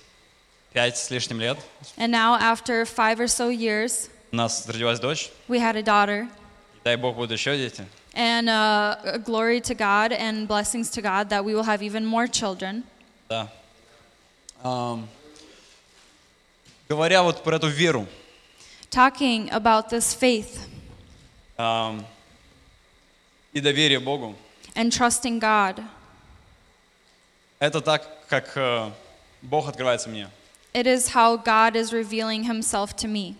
пять 0.72 0.96
с 0.96 1.10
лишним 1.10 1.40
лет 1.40 1.58
And 1.96 2.10
now, 2.10 2.34
after 2.34 2.84
five 2.84 3.18
or 3.20 3.28
so 3.28 3.48
years, 3.50 4.08
у 4.32 4.36
нас 4.36 4.66
родилась 4.68 5.00
дочь. 5.00 5.30
we 5.48 5.58
had 5.58 5.76
a 5.76 5.82
daughter. 5.82 6.28
И 6.76 6.80
дай 6.84 6.96
Бог 6.96 7.16
будут 7.16 7.32
еще 7.32 7.56
дети. 7.56 7.86
And 8.14 8.48
uh, 8.48 9.18
glory 9.18 9.60
to 9.62 9.74
God 9.74 10.12
and 10.12 10.46
blessings 10.48 10.90
to 10.90 11.02
God 11.02 11.28
that 11.30 11.44
we 11.44 11.54
will 11.54 11.64
have 11.64 11.82
even 11.82 12.04
more 12.04 12.26
children. 12.26 12.84
Да. 13.28 13.48
Говоря 16.89 17.23
вот 17.23 17.43
про 17.43 17.55
эту 17.57 17.67
веру, 17.67 18.07
Talking 18.89 19.49
about 19.51 19.89
this 19.89 20.13
faith 20.15 20.59
и 23.53 23.59
доверие 23.59 23.99
Богу, 23.99 24.35
and 24.75 24.91
trusting 24.91 25.39
God, 25.39 25.83
это 27.59 27.81
так, 27.81 28.07
как 28.27 28.55
э, 28.55 28.91
Бог 29.41 29.67
открывается 29.67 30.09
мне. 30.09 30.29
it 30.73 30.87
is 30.87 31.09
how 31.09 31.37
God 31.37 31.75
is 31.75 31.91
revealing 31.93 32.43
Himself 32.43 32.95
to 32.97 33.07
me. 33.07 33.35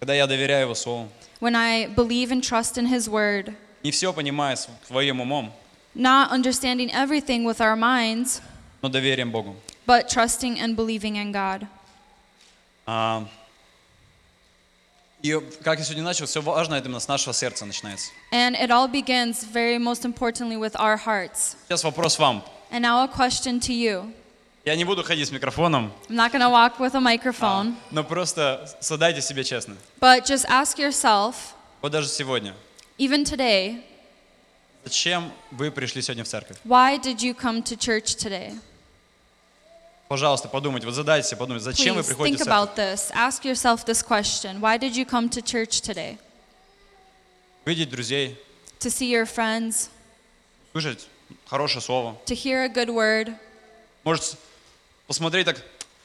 Когда 0.00 0.14
я 0.14 0.26
доверяю 0.26 0.62
Его 0.62 0.74
Слову, 0.74 1.08
When 1.40 1.54
I 1.56 1.86
believe 1.88 2.30
and 2.32 2.42
trust 2.42 2.78
in 2.78 2.86
His 2.86 3.08
Word, 3.08 3.54
не 3.82 3.90
все 3.90 4.12
понимая 4.12 4.56
своим 4.56 5.20
умом, 5.20 5.52
not 5.94 6.30
understanding 6.30 6.90
everything 6.92 7.44
with 7.44 7.60
our 7.60 7.76
minds, 7.76 8.40
но 8.80 8.88
доверием 8.88 9.30
Богу. 9.30 9.54
but 9.85 10.07
trusting 10.09 10.59
and 10.59 10.75
believing 10.75 11.15
in 11.15 11.31
God. 11.31 11.67
А, 12.85 13.25
И 15.23 15.33
как 15.63 15.79
я 15.79 15.83
сегодня 15.83 16.03
начал, 16.03 16.25
все 16.27 16.41
важно 16.41 16.75
это 16.75 16.85
именно 16.87 16.99
с 16.99 17.07
нашего 17.07 17.33
сердца 17.33 17.65
начинается. 17.65 18.11
And 18.31 18.55
it 18.55 18.69
all 18.69 18.87
begins 18.87 19.43
very 19.43 19.77
most 19.79 20.05
importantly 20.05 20.57
with 20.57 20.75
our 20.75 20.95
hearts. 20.97 21.55
Сейчас 21.67 21.83
вопрос 21.83 22.19
вам. 22.19 22.43
And 22.71 22.81
now 22.81 23.03
a 23.03 23.07
question 23.07 23.59
to 23.61 23.73
you. 23.73 24.13
Я 24.63 24.75
не 24.75 24.83
буду 24.83 25.01
ходить 25.03 25.27
с 25.27 25.31
микрофоном, 25.31 25.91
I'm 26.09 26.15
not 26.15 26.31
going 26.31 26.41
to 26.41 26.49
walk 26.49 26.77
with 26.77 26.93
a 26.93 26.99
microphone, 26.99 27.75
но 27.89 28.03
просто 28.03 28.69
задайте 28.81 29.21
себе 29.21 29.43
честно. 29.43 29.75
but 30.01 30.25
just 30.25 30.45
ask 30.49 30.77
yourself, 30.77 31.35
Вот 31.81 31.91
даже 31.93 32.09
сегодня. 32.09 32.53
even 32.97 33.23
today, 33.23 33.81
Зачем 34.83 35.31
вы 35.51 35.71
пришли 35.71 36.01
сегодня 36.01 36.23
в 36.25 36.27
церковь? 36.27 36.57
why 36.65 36.97
did 36.97 37.21
you 37.21 37.33
come 37.33 37.63
to 37.63 37.75
church 37.77 38.15
today? 38.17 38.53
Пожалуйста, 40.12 40.46
подумайте, 40.46 40.86
вот 40.86 40.94
задайте 40.94 41.28
себе, 41.28 41.38
подумайте, 41.38 41.64
зачем 41.64 41.94
вы 41.94 42.02
Please 42.02 42.08
приходите 42.08 42.44
think 42.44 42.46
about 42.46 42.76
this. 42.76 43.10
Ask 43.14 43.46
yourself 43.46 43.86
this 43.86 44.02
question 44.02 44.60
Why 44.60 44.76
did 44.76 44.94
you 44.94 45.06
come 45.06 45.30
to 45.30 45.40
church 45.40 45.80
today? 45.80 46.18
Видеть 47.64 47.88
друзей, 47.88 48.36
To 48.80 48.90
see 48.90 49.08
your 49.08 49.24
friends, 49.24 49.88
слышать 50.74 51.08
хорошее 51.46 51.80
слово. 51.80 52.18
to 52.26 52.34
hear 52.34 52.62
a 52.64 52.68
good 52.68 52.90
word, 52.90 53.34
Может, 54.04 54.36
посмотреть 55.06 55.46
так, 55.46 55.56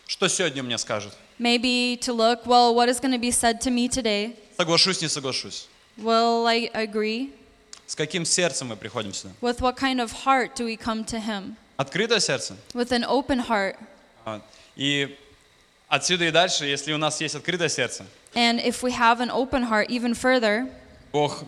что 0.07 0.29
сегодня 0.29 0.63
мне 0.63 0.77
скажут. 0.77 1.11
maybe 1.38 1.97
to 1.99 2.13
look, 2.13 2.45
well, 2.45 2.73
what 2.73 2.88
is 2.88 3.01
going 3.01 3.11
to 3.11 3.19
be 3.19 3.29
said 3.29 3.59
to 3.59 3.69
me 3.69 3.89
today? 3.89 4.38
Соглашусь, 4.57 5.01
не 5.01 5.09
соглашусь. 5.09 5.67
Will 5.97 6.47
I 6.47 6.69
agree? 6.73 7.34
С 7.85 7.93
каким 7.93 8.23
сердцем 8.23 8.69
мы 8.69 8.77
приходим 8.77 9.13
сюда? 9.13 9.34
With 9.41 9.59
what 9.59 9.75
kind 9.75 9.99
of 9.99 10.23
heart 10.23 10.55
do 10.55 10.63
we 10.63 10.77
come 10.77 11.03
to 11.03 11.19
Him? 11.19 11.57
Открытое 11.75 12.21
сердце? 12.21 12.55
With 12.73 12.93
an 12.93 13.03
open 13.03 13.39
heart. 13.39 13.75
А, 14.27 14.41
И 14.75 15.17
отсюда 15.87 16.25
и 16.25 16.31
дальше, 16.31 16.65
если 16.65 16.91
у 16.91 16.97
нас 16.97 17.21
есть 17.21 17.35
открытое 17.35 17.69
сердце, 17.69 18.05
And 18.35 18.59
if 18.61 18.83
we 18.83 18.91
have 18.91 19.21
an 19.21 19.29
open 19.31 19.63
heart, 19.69 19.87
even 19.89 20.13
further, 20.13 20.69
Бог 21.13 21.45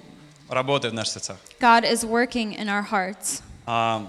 работает 0.47 0.93
в 0.93 0.95
наших 0.95 1.15
сердцах. 1.15 1.37
God 1.59 1.83
is 1.83 2.05
working 2.05 2.55
in 2.57 2.69
our 2.69 2.83
hearts. 2.89 3.41
А, 3.65 4.07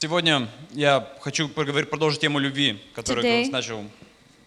Сегодня 0.00 0.48
я 0.72 1.06
хочу 1.20 1.48
поговорить, 1.48 1.88
продолжить 1.90 2.20
тему 2.20 2.38
любви, 2.38 2.82
которую 2.94 3.24
Today- 3.24 3.44
я 3.44 3.50
начал. 3.50 3.84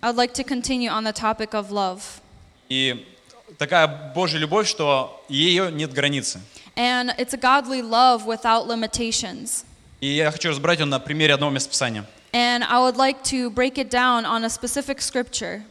I'd 0.01 0.15
like 0.15 0.33
to 0.33 0.43
continue 0.43 0.89
on 0.89 1.03
the 1.03 1.13
topic 1.13 1.53
of 1.53 1.71
love. 1.71 2.01
И 2.69 3.05
такая 3.57 3.87
Божья 4.13 4.37
любовь, 4.37 4.67
что 4.67 5.23
ее 5.29 5.71
нет 5.71 5.91
границы. 5.93 6.41
And 6.75 7.15
it's 7.17 7.33
a 7.33 7.37
godly 7.37 7.81
love 7.81 8.25
without 8.25 8.67
limitations. 8.67 9.63
И 10.03 10.07
я 10.17 10.31
хочу 10.31 10.49
разбирать 10.49 10.79
ее 10.79 10.85
на 10.85 10.99
примере 10.99 11.33
одного 11.33 11.53
местописания. 11.53 12.03
And 12.33 12.65
I 12.67 12.77
would 12.79 12.97
like 12.97 13.23
to 13.31 13.49
break 13.49 13.77
it 13.77 13.89
down 13.89 14.25
on 14.25 14.43
a 14.43 14.49
specific 14.49 14.99
scripture. 14.99 15.61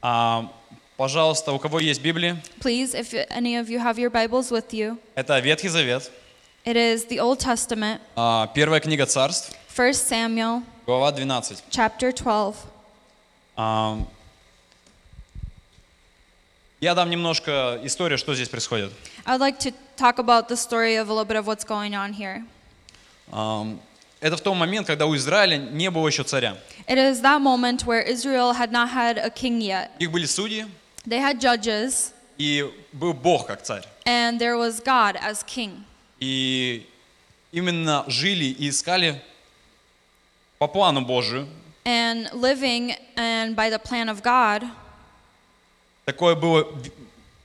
А, 0.00 0.50
пожалуйста, 0.96 1.52
у 1.52 1.58
кого 1.58 1.78
есть 1.78 2.00
Библия, 2.00 2.42
Please, 2.62 2.94
if 2.94 3.12
any 3.28 3.54
of 3.60 3.68
you 3.68 3.78
have 3.78 3.98
your 3.98 4.08
Bibles 4.08 4.50
with 4.50 4.72
you, 4.72 4.96
это 5.14 5.38
Ветхий 5.40 5.68
Завет, 5.68 6.10
it 6.64 6.74
is 6.74 7.04
the 7.10 7.18
Old 7.20 7.38
Testament, 7.38 8.00
а, 8.16 8.46
первая 8.54 8.80
книга 8.80 9.04
Царств, 9.04 9.54
1 9.76 9.90
Samuel 9.90 10.62
глава 10.86 11.12
12. 11.12 11.62
chapter 11.68 12.14
12. 12.14 12.56
А, 13.56 13.98
Я 16.80 16.94
дам 16.94 17.10
немножко 17.10 17.78
историю, 17.82 18.16
что 18.16 18.34
здесь 18.34 18.48
происходит. 18.48 18.90
I'd 19.26 19.38
like 19.38 19.58
to 19.58 19.74
talk 19.98 20.18
about 20.18 20.48
the 20.48 20.56
story 20.56 20.96
of 20.96 21.10
a 21.10 21.12
little 21.12 21.26
bit 21.26 21.36
of 21.36 21.46
what's 21.46 21.62
going 21.62 21.94
on 21.94 22.14
here. 22.14 22.42
Это 23.30 24.36
в 24.36 24.40
тот 24.40 24.54
момент, 24.56 24.86
когда 24.86 25.06
у 25.06 25.16
Израиля 25.16 25.56
не 25.56 25.90
было 25.90 26.06
еще 26.06 26.22
царя. 26.22 26.56
It 26.86 26.96
is 26.96 27.20
that 27.22 27.40
moment 27.40 27.84
where 27.84 28.00
Israel 28.02 28.52
had 28.52 28.70
not 28.70 28.90
had 28.90 29.18
a 29.18 29.30
king 29.30 29.60
yet. 29.60 29.90
Их 29.98 30.10
были 30.10 30.26
судьи, 30.26 30.66
They 31.06 31.18
had 31.20 31.40
judges, 31.40 32.12
и 32.38 32.64
был 32.92 33.12
Бог 33.14 33.46
как 33.46 33.62
царь. 33.62 33.84
and 34.04 34.38
there 34.38 34.56
was 34.56 34.80
God 34.80 35.16
as 35.16 35.42
king. 35.44 35.84
И 36.20 36.86
именно 37.50 38.04
жили 38.06 38.44
и 38.44 38.68
искали 38.68 39.20
по 40.58 40.68
плану 40.68 41.00
Божию. 41.00 41.48
And 41.84 42.30
living 42.32 42.94
and 43.16 43.56
by 43.56 43.68
the 43.70 43.78
plan 43.80 44.08
of 44.08 44.22
God, 44.22 44.64
Такое 46.04 46.34
было 46.36 46.66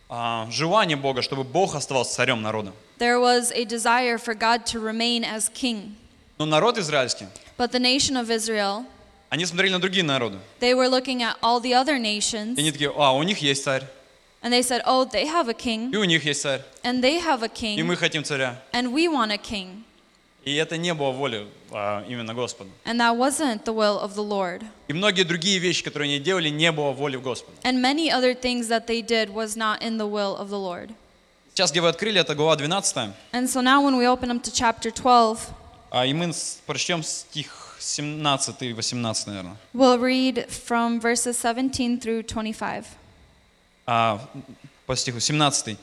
а, 0.09 0.47
желание 0.51 0.95
Бога, 0.97 1.21
чтобы 1.23 1.43
Бог 1.43 1.73
оставался 1.75 2.13
царем 2.15 2.41
народа. 2.43 2.71
there 2.98 3.18
was 3.20 3.50
a 3.52 3.64
desire 3.64 4.18
for 4.18 4.34
God 4.34 4.64
to 4.66 4.80
remain 4.80 5.24
as 5.24 5.48
king. 5.48 5.96
Но 6.38 6.46
народ 6.46 6.78
израильский, 6.78 7.26
But 7.58 7.70
the 7.72 7.78
nation 7.80 8.16
of 8.16 8.30
Israel, 8.30 8.84
они 9.30 9.44
смотрели 9.46 9.70
на 9.72 9.80
другие 9.80 10.02
народы. 10.04 10.38
they 10.60 10.74
were 10.74 10.88
looking 10.88 11.22
at 11.22 11.36
all 11.42 11.60
the 11.60 11.74
other 11.74 11.96
И 11.96 12.00
nations, 12.00 12.58
они 12.58 12.70
такие, 12.72 12.92
а, 12.96 13.12
у 13.16 13.22
них 13.22 13.38
есть 13.38 13.64
царь. 13.64 13.82
And 14.42 14.52
they 14.52 14.62
said, 14.62 14.82
Oh, 14.84 15.04
they 15.04 15.26
have 15.26 15.48
a 15.48 15.54
king, 15.54 15.92
И 15.92 15.96
у 15.96 16.04
них 16.04 16.24
есть 16.24 16.42
царь. 16.42 16.62
and 16.82 17.02
they 17.02 17.18
have 17.20 17.42
a 17.42 17.46
И 17.46 17.82
мы 17.82 17.94
king, 17.94 17.96
хотим 17.96 18.24
царя. 18.24 18.60
and 18.72 18.92
we 18.92 19.06
want 19.08 19.30
a 19.32 19.38
king. 19.38 19.84
И 20.44 20.56
это 20.56 20.76
не 20.76 20.92
было 20.92 21.12
воли 21.12 21.46
а, 21.70 22.04
именно 22.08 22.34
Господа. 22.34 22.68
And 22.84 22.98
that 22.98 23.16
wasn't 23.16 23.64
the 23.64 23.72
will 23.72 24.00
of 24.00 24.16
the 24.16 24.24
Lord. 24.24 24.64
И 24.88 24.92
многие 24.92 25.22
другие 25.22 25.58
вещи, 25.60 25.84
которые 25.84 26.08
они 26.08 26.18
делали, 26.18 26.48
не 26.48 26.72
было 26.72 26.90
воли 26.90 27.14
в 27.16 27.22
Господа. 27.22 27.56
And 27.62 27.80
many 27.80 28.10
other 28.10 28.34
things 28.34 28.66
that 28.66 28.88
they 28.88 29.00
did 29.02 29.30
was 29.32 29.56
not 29.56 29.80
in 29.80 29.98
the 29.98 30.06
will 30.08 30.36
of 30.36 30.48
the 30.50 30.58
Lord. 30.58 30.90
Сейчас, 31.57 31.71
где 31.71 31.81
вы 31.81 31.87
открыли, 31.87 32.21
это 32.21 32.35
глава 32.35 32.55
12, 32.55 33.15
And 33.31 33.49
so 33.49 33.61
now 33.61 33.81
when 33.81 33.97
we 33.97 34.05
open 34.05 34.29
up 34.29 34.43
to 34.43 34.51
chapter 34.51 34.91
12, 34.91 35.39
а, 35.89 36.05
и 36.05 36.13
мы 36.13 36.31
прочтем 36.67 37.01
стих 37.01 37.77
17 37.79 38.61
и 38.61 38.73
18, 38.73 39.25
наверное. 39.25 39.57
we'll 39.73 39.97
read 39.97 40.47
from 40.49 41.01
verses 41.01 41.35
17 41.35 41.99
through 41.99 42.21
25. 42.21 42.85
А, 43.87 44.21
по 44.85 44.95
стиху 44.95 45.19
17. 45.19 45.79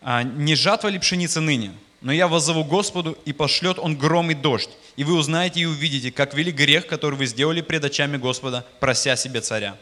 А, 0.00 0.24
«Не 0.24 0.56
жатва 0.56 0.88
ли 0.88 0.98
пшеница 0.98 1.40
ныне? 1.40 1.70
Но 2.00 2.10
я 2.10 2.26
воззову 2.26 2.64
Господу, 2.64 3.16
и 3.24 3.32
пошлет 3.32 3.78
Он 3.78 3.96
гром 3.96 4.32
и 4.32 4.34
дождь, 4.34 4.70
и 4.96 5.04
вы 5.04 5.14
узнаете 5.14 5.60
и 5.60 5.66
увидите, 5.66 6.10
как 6.10 6.34
велик 6.34 6.56
грех, 6.56 6.88
который 6.88 7.14
вы 7.14 7.26
сделали 7.26 7.60
пред 7.60 7.84
очами 7.84 8.16
Господа, 8.16 8.66
прося 8.80 9.14
себе 9.14 9.40
царя». 9.40 9.76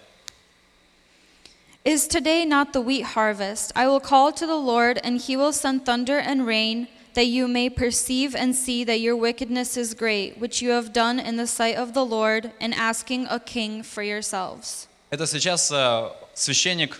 Is 1.84 2.08
today 2.08 2.46
not 2.46 2.74
the 2.74 2.82
wheat 2.82 3.04
harvest? 3.16 3.72
I 3.76 3.88
will 3.88 4.00
call 4.00 4.32
to 4.34 4.48
the 4.48 4.56
Lord, 4.56 5.00
and 5.04 5.22
he 5.22 5.38
will 5.38 5.52
send 5.54 5.86
thunder 5.86 6.18
and 6.18 6.46
rain, 6.48 6.88
that 7.14 7.28
you 7.28 7.48
may 7.48 7.70
perceive 7.70 8.36
and 8.36 8.56
see 8.56 8.84
that 8.84 9.00
your 9.00 9.16
wickedness 9.16 9.78
is 9.78 9.94
great, 9.94 10.38
which 10.40 10.62
you 10.62 10.72
have 10.72 10.92
done 10.92 11.20
in 11.20 11.38
the 11.38 11.46
sight 11.48 11.76
of 11.76 11.94
the 11.94 12.04
Lord, 12.04 12.52
in 12.60 12.74
asking 12.74 13.28
a 13.30 13.40
king 13.40 13.84
for 13.84 14.02
yourselves. 14.04 14.88
Это 15.12 15.28
сейчас 15.28 15.72
а, 15.72 16.12
священник 16.34 17.00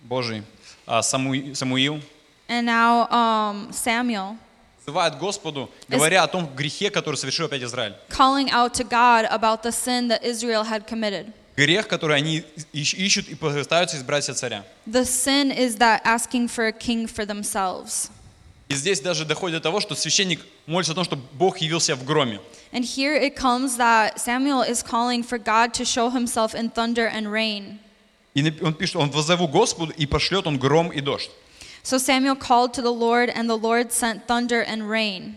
Божий 0.00 0.44
а, 0.86 1.00
Самуи- 1.00 1.54
Самуил 1.54 2.00
And 2.48 2.64
now 2.66 3.08
um, 3.10 3.72
Samuel 3.72 4.36
взывает 4.86 5.18
Господу, 5.18 5.68
говоря 5.88 6.22
о 6.22 6.28
том 6.28 6.46
грехе, 6.54 6.90
который 6.90 7.16
совершил 7.16 7.46
опять 7.46 7.62
Израиль. 7.62 7.94
calling 8.08 8.50
out 8.50 8.72
to 8.74 8.84
God 8.84 9.26
about 9.30 9.62
the 9.62 9.72
sin 9.72 10.08
that 10.08 10.22
Israel 10.24 10.64
had 10.64 10.86
committed. 10.86 11.32
Грех, 11.57 11.87
который 11.87 12.15
они 12.15 12.43
ищ- 12.71 12.95
ищут 12.95 13.27
и 13.29 13.35
пытаются 13.35 13.97
избрать 13.97 14.23
себе 14.23 14.35
царя. 14.35 14.63
The 14.85 15.03
sin 15.03 15.51
is 15.51 15.77
that 15.79 16.01
asking 16.05 16.47
for 16.47 16.67
a 16.67 16.71
king 16.71 17.07
for 17.07 17.25
themselves. 17.25 18.11
И 18.69 18.75
здесь 18.75 18.99
даже 18.99 19.25
доходит 19.25 19.57
до 19.57 19.63
того, 19.63 19.79
что 19.79 19.95
священник 19.95 20.45
молится 20.67 20.91
о 20.91 20.95
том, 20.95 21.03
чтобы 21.03 21.23
Бог 21.33 21.57
явился 21.57 21.95
в 21.95 22.03
громе. 22.05 22.39
And 22.71 22.83
here 22.83 23.15
it 23.15 23.35
comes 23.35 23.77
that 23.77 24.19
Samuel 24.19 24.61
is 24.61 24.83
calling 24.83 25.23
for 25.23 25.37
God 25.39 25.73
to 25.75 25.83
show 25.85 26.09
himself 26.11 26.53
in 26.53 26.69
thunder 26.69 27.07
and 27.07 27.31
rain. 27.31 27.79
И 28.35 28.43
он 28.61 28.75
пишет, 28.75 28.97
он 28.97 29.09
воззову 29.09 29.47
Господу, 29.47 29.93
и 29.97 30.05
пошлет 30.05 30.45
он 30.45 30.59
гром 30.59 30.91
и 30.91 31.01
дождь. 31.01 31.31
So 31.81 31.97
Samuel 31.97 32.35
called 32.35 32.73
to 32.73 32.81
the 32.83 32.91
Lord, 32.91 33.29
and 33.33 33.49
the 33.49 33.57
Lord 33.57 33.91
sent 33.91 34.27
thunder 34.27 34.61
and 34.63 34.87
rain. 34.87 35.35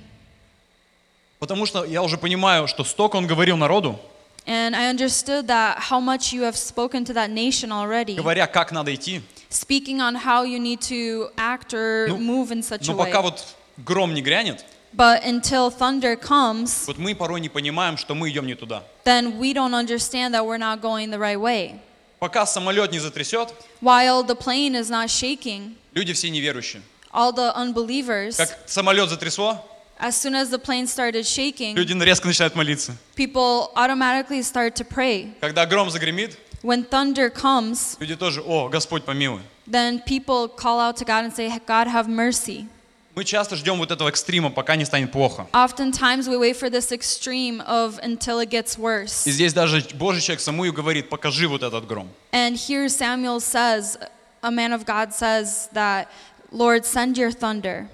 Потому 1.38 1.64
что 1.64 1.84
я 1.84 2.02
уже 2.02 2.18
понимаю, 2.18 2.66
что 2.68 2.84
столько 2.84 3.16
он 3.16 3.26
говорил 3.26 3.56
народу, 3.56 3.98
And 4.47 4.75
I 4.75 4.89
understood 4.89 5.47
that 5.47 5.79
how 5.89 5.99
much 5.99 6.31
you 6.31 6.43
have 6.43 6.55
spoken 6.55 7.03
to 7.05 7.13
that 7.13 7.31
nation 7.31 7.71
already, 7.71 8.15
говоря, 8.15 8.45
как 8.47 8.71
надо 8.71 8.93
идти. 8.93 9.21
speaking 9.49 9.99
on 10.01 10.13
how 10.15 10.43
you 10.43 10.59
need 10.59 10.81
to 10.81 11.29
act 11.37 11.73
or 11.73 12.07
move 12.19 12.51
in 12.51 12.61
such 12.61 12.87
a 12.87 12.91
Но 12.91 12.97
way. 12.97 13.05
пока 13.05 13.21
вот 13.23 13.43
гром 13.77 14.13
не 14.13 14.21
грянет, 14.21 14.63
But 14.93 15.23
until 15.25 15.69
thunder 15.71 16.15
comes, 16.15 16.85
вот 16.87 16.97
мы 16.97 17.15
порой 17.15 17.41
не 17.41 17.49
понимаем, 17.49 17.97
что 17.97 18.13
мы 18.15 18.29
идем 18.29 18.45
не 18.45 18.53
туда. 18.55 18.83
then 19.03 19.37
we 19.39 19.51
don't 19.53 19.73
understand 19.73 20.33
that 20.35 20.45
we're 20.45 20.57
not 20.59 20.79
going 20.79 21.09
the 21.09 21.17
right 21.19 21.39
way. 21.39 21.79
Пока 22.19 22.45
самолет 22.45 22.91
не 22.91 22.99
затрясет, 22.99 23.51
While 23.81 24.23
the 24.23 24.35
plane 24.35 24.75
is 24.75 24.89
not 24.91 25.09
shaking, 25.09 25.75
люди 25.95 26.13
все 26.13 26.29
неверующие. 26.29 26.81
all 27.11 27.33
the 27.33 27.51
unbelievers, 27.55 28.37
Как 28.37 28.57
самолет 28.67 29.09
затрясло, 29.09 29.65
as 29.99 30.15
soon 30.19 30.35
as 30.35 30.49
the 30.49 30.59
plane 30.59 30.87
started 30.87 31.25
shaking, 31.25 31.75
люди 31.75 31.93
резко 31.93 32.27
начинают 32.27 32.55
молиться. 32.55 32.93
people 33.15 33.71
automatically 33.75 34.41
start 34.41 34.75
to 34.75 34.83
pray. 34.83 35.33
Когда 35.41 35.65
гром 35.65 35.89
загремит, 35.89 36.37
When 36.61 36.83
thunder 36.83 37.29
comes, 37.29 37.95
люди 37.99 38.15
тоже, 38.15 38.41
о, 38.41 38.69
Господь 38.69 39.03
помилуй. 39.05 39.41
then 39.67 39.99
people 40.05 40.47
call 40.47 40.79
out 40.79 40.97
to 40.97 41.05
God 41.05 41.23
and 41.25 41.33
say, 41.33 41.49
God, 41.65 41.87
have 41.87 42.07
mercy. 42.07 42.67
Мы 43.15 43.23
часто 43.23 43.55
ждем 43.55 43.77
вот 43.77 43.91
этого 43.91 44.09
экстрима, 44.09 44.49
пока 44.49 44.75
не 44.75 44.83
станет 44.83 45.11
плохо. 45.13 45.47
Oftentimes 45.53 46.27
we 46.27 46.37
wait 46.37 46.57
for 46.57 46.69
this 46.69 46.91
extreme 46.91 47.61
of 47.61 47.97
until 48.03 48.39
it 48.39 48.49
gets 48.49 48.77
worse. 48.77 49.25
И 49.25 49.31
здесь 49.31 49.53
даже 49.53 49.81
Божий 49.93 50.19
человек 50.21 50.41
Самую 50.41 50.73
говорит, 50.73 51.07
покажи 51.07 51.47
вот 51.47 51.63
этот 51.63 51.87
гром. 51.87 52.09
And 52.33 52.57
here 52.57 52.89
Samuel 52.89 53.39
says, 53.39 53.97
a 54.43 54.51
man 54.51 54.73
of 54.73 54.85
God 54.85 55.13
says 55.13 55.69
that, 55.73 56.07
Lord, 56.51 56.85
send 56.85 57.17
your 57.17 57.31
thunder. 57.31 57.87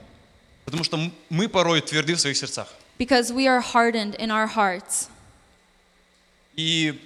Потому 0.66 0.84
что 0.84 0.98
мы 1.30 1.48
порой 1.48 1.80
тверды 1.80 2.14
в 2.14 2.20
своих 2.20 2.36
сердцах. 2.36 2.68
Because 2.98 3.32
we 3.32 3.46
are 3.46 3.60
hardened 3.60 4.16
in 4.18 4.30
our 4.30 4.46
hearts. 4.46 5.08
И 6.56 6.98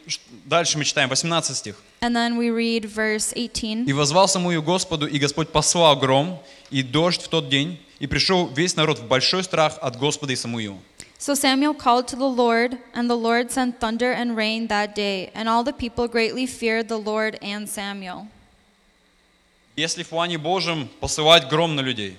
дальше 0.47 0.79
мы 0.79 0.85
читаем 0.85 1.09
18 1.09 1.57
стих. 1.57 1.77
And 2.01 2.15
then 2.15 2.39
we 2.39 2.51
read 2.51 2.85
verse 2.85 3.33
18. 3.35 3.87
«И 3.87 3.93
возвал 3.93 4.29
Самую 4.29 4.63
Господу, 4.63 5.07
и 5.07 5.19
Господь 5.19 5.51
послал 5.51 5.97
гром 5.97 6.43
и 6.71 6.83
дождь 6.83 7.23
в 7.23 7.29
тот 7.29 7.49
день, 7.49 7.79
и 7.99 8.07
пришел 8.07 8.49
весь 8.49 8.77
народ 8.77 8.99
в 9.01 9.07
большой 9.07 9.45
страх 9.45 9.77
от 9.83 9.97
Господа 9.97 10.33
и 10.33 10.37
Самуила». 10.37 10.79
So 11.19 11.35
Samuel 11.35 11.75
called 11.75 12.07
to 12.09 12.17
the 12.17 12.35
Lord, 12.35 12.79
and 12.95 13.11
the 13.11 13.17
Lord 13.17 13.51
sent 13.51 13.79
thunder 13.79 14.11
and 14.11 14.37
rain 14.37 14.69
that 14.69 14.95
day, 14.95 15.31
and 15.35 15.51
all 15.51 15.63
the 15.63 15.75
people 15.75 16.09
greatly 16.09 16.47
feared 16.47 16.89
the 16.89 16.97
Lord 16.97 17.39
and 17.43 17.69
Samuel. 17.69 18.29
Если 19.77 20.03
в 20.03 20.09
плане 20.09 20.39
Божьем 20.39 20.89
посылать 21.01 21.49
гром 21.49 21.77
на 21.77 21.83
людей, 21.83 22.17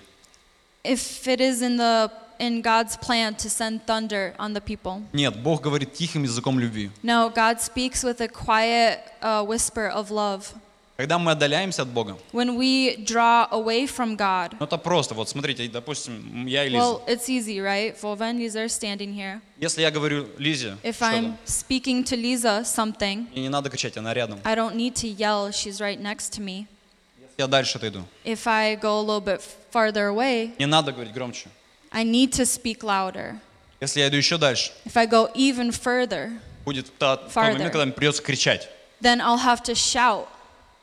If 0.85 1.27
it 1.27 1.41
is 1.41 1.63
in 1.63 1.77
the 1.77 2.11
in 2.39 2.61
God's 2.63 2.97
plan 2.97 3.35
to 3.35 3.49
send 3.49 3.87
thunder 3.87 4.35
on 4.39 4.53
the 4.53 4.61
people. 4.61 5.03
нет, 5.13 5.37
Бог 5.43 5.63
говорит 5.63 5.93
тихим 5.95 6.23
языком 6.23 6.59
любви. 6.59 6.91
No, 7.03 7.31
God 7.31 7.61
speaks 7.61 8.05
with 8.05 8.21
a 8.21 8.29
quiet 8.29 9.01
uh, 9.23 9.45
whisper 9.45 9.89
of 9.89 10.11
love. 10.11 10.55
Когда 10.97 11.19
мы 11.19 11.33
отдаляемся 11.33 11.83
от 11.83 11.89
Бога, 11.89 12.17
When 12.33 12.57
we 12.57 12.97
draw 13.05 13.47
away 13.51 13.87
from 13.87 14.17
God, 14.17 14.57
ну 14.59 14.65
это 14.65 14.79
просто, 14.79 15.15
вот 15.15 15.29
смотрите, 15.29 15.69
допустим, 15.69 16.47
я 16.47 16.65
и 16.65 16.71
Лиза. 16.71 16.79
well, 16.79 17.03
it's 17.07 17.29
easy, 17.29 17.61
right? 17.61 17.95
Vova 18.01 18.31
and 18.31 18.39
Lisa 18.39 18.61
are 18.61 18.69
standing 18.69 19.13
here. 19.13 19.41
Если 19.59 19.83
я 19.83 19.91
говорю 19.91 20.27
Лизе 20.39 20.79
If 20.83 20.97
что-то, 20.97 21.17
I'm 21.17 21.37
speaking 21.45 22.03
to 22.05 22.17
Lisa 22.17 22.65
something, 22.65 23.27
мне 23.33 23.43
не 23.43 23.49
надо 23.51 23.69
кричать, 23.69 23.97
она 23.99 24.15
рядом. 24.15 24.41
I 24.45 24.55
don't 24.55 24.75
need 24.75 24.95
to 24.97 25.07
yell, 25.09 25.51
she's 25.51 25.81
right 25.81 26.01
next 26.01 26.33
to 26.35 26.41
me. 26.41 26.67
Я 27.38 27.48
дальше 27.48 27.78
отойду. 27.78 28.04
If 28.24 28.46
I 28.48 28.76
go 28.76 29.00
a 29.00 29.04
little 29.04 29.22
bit 29.24 29.42
farther 29.74 30.08
away, 30.10 30.54
Не 30.60 30.66
надо 30.68 30.92
говорить 30.92 31.14
громче. 31.14 31.50
I 31.92 32.04
need 32.04 32.32
to 32.34 32.46
speak 32.46 32.80
louder. 32.84 33.40
Если 33.80 34.00
я 34.00 34.08
иду 34.10 34.18
еще 34.18 34.38
дальше, 34.38 34.72
If 34.86 34.96
I 34.96 35.08
go 35.08 35.32
even 35.34 35.72
further, 35.72 36.40
будет 36.66 36.92
та- 36.98 37.16
Farther. 37.34 37.54
момент, 37.54 37.72
когда 37.72 37.86
мне 37.86 37.94
придется 37.94 38.22
кричать. 38.22 38.70
then 39.02 39.20
I'll 39.20 39.40
have 39.44 39.64
to 39.64 39.74
shout. 39.74 40.28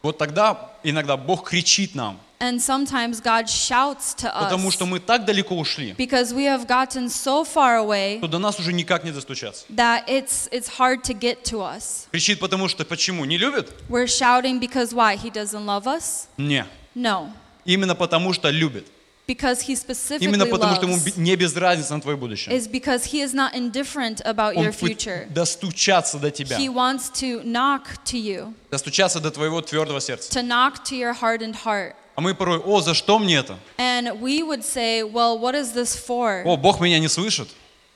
Вот 0.02 0.18
тогда 0.18 0.70
иногда 0.82 1.16
Бог 1.16 1.48
кричит 1.48 1.94
нам, 1.94 2.20
And 2.39 2.59
sometimes 2.61 3.21
God 3.21 3.47
shouts 3.47 4.13
to 4.15 4.29
потому 4.29 4.67
us 4.67 4.73
что 4.73 4.85
мы 4.85 4.99
так 4.99 5.23
далеко 5.25 5.57
ушли, 5.57 5.93
because 5.97 6.33
we 6.33 6.43
have 6.43 6.67
gotten 6.67 7.07
so 7.09 7.45
far 7.45 7.77
away 7.77 8.17
что 8.17 8.27
до 8.27 8.37
нас 8.39 8.59
уже 8.59 8.73
никак 8.73 9.05
не 9.05 9.11
достучаться. 9.11 9.65
that 9.69 10.03
it's, 10.09 10.49
it's 10.51 10.67
hard 10.77 11.03
to 11.03 11.13
get 11.13 11.43
to 11.45 11.61
us. 11.61 12.07
Кричит 12.11 12.39
потому 12.39 12.67
что 12.67 12.83
почему? 12.83 13.23
Не 13.23 13.37
любит? 13.37 13.71
We're 13.87 14.07
shouting 14.07 14.59
because 14.59 14.93
why? 14.93 15.15
He 15.15 15.29
doesn't 15.31 15.65
love 15.65 15.87
us? 15.87 16.27
Не. 16.37 16.65
No. 16.95 17.31
Именно 17.65 17.95
потому 17.95 18.33
что 18.33 18.49
любит. 18.49 18.87
Because 19.25 19.61
he 19.61 19.73
specifically 19.73 20.25
Именно 20.25 20.45
потому 20.47 20.75
что 20.75 20.85
ему 20.85 20.97
loves. 20.97 21.05
би- 21.05 21.13
не 21.15 21.37
без 21.37 21.55
разницы 21.55 21.93
на 21.93 22.01
твое 22.01 22.17
будущее. 22.17 22.53
Is 22.53 22.67
because 22.67 23.05
he 23.05 23.21
is 23.21 23.33
not 23.33 23.53
indifferent 23.55 24.19
about 24.25 24.57
Он 24.57 24.65
your 24.65 24.73
пы- 24.73 24.89
future. 24.89 25.27
достучаться 25.33 26.19
до 26.19 26.29
тебя, 26.29 26.57
He 26.57 26.67
wants 26.67 27.09
to 27.21 27.41
knock 27.45 28.03
to 28.03 28.17
you, 28.19 28.53
достучаться 28.69 29.21
до 29.21 29.31
твоего 29.31 29.61
твердого 29.61 30.01
сердца. 30.01 30.29
to 30.37 30.43
knock 30.43 30.83
to 30.83 30.97
your 30.97 31.13
hardened 31.13 31.55
heart. 31.63 31.95
А 32.18 32.20
мы 32.20 32.34
порой, 32.34 32.58
о, 32.58 32.80
за 32.80 32.94
что 32.94 33.20
мне 33.20 33.36
это? 33.36 33.56
And 33.76 34.20
we 34.20 34.42
would 34.42 34.64
say, 34.64 35.04
well, 35.04 35.38
what 35.38 35.54
is 35.54 35.72
this 35.72 35.94
for? 35.94 36.42
О, 36.44 36.56
Бог 36.56 36.80
меня 36.80 36.98
не 36.98 37.06
слышит, 37.06 37.46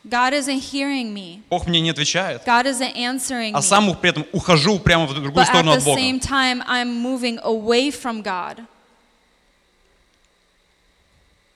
God 0.04 0.32
isn't 0.32 0.60
hearing 0.60 1.12
me. 1.12 1.42
Бог 1.50 1.66
мне 1.66 1.80
не 1.80 1.90
отвечает. 1.90 2.44
God 2.46 2.66
isn't 2.66 2.94
answering 2.94 3.50
А 3.52 3.60
сам 3.60 3.92
при 3.96 4.10
этом 4.10 4.24
ухожу 4.32 4.78
прямо 4.78 5.06
в 5.06 5.12
другую 5.14 5.32
But 5.32 5.42
at 5.42 5.46
сторону 5.48 5.72
the 5.72 5.78
от 5.78 5.84
Бога. 5.84 6.00
same 6.00 6.20
time, 6.20 6.62
I'm 6.68 7.02
moving 7.02 7.40
away 7.42 7.90
from 7.90 8.22
God. 8.22 8.64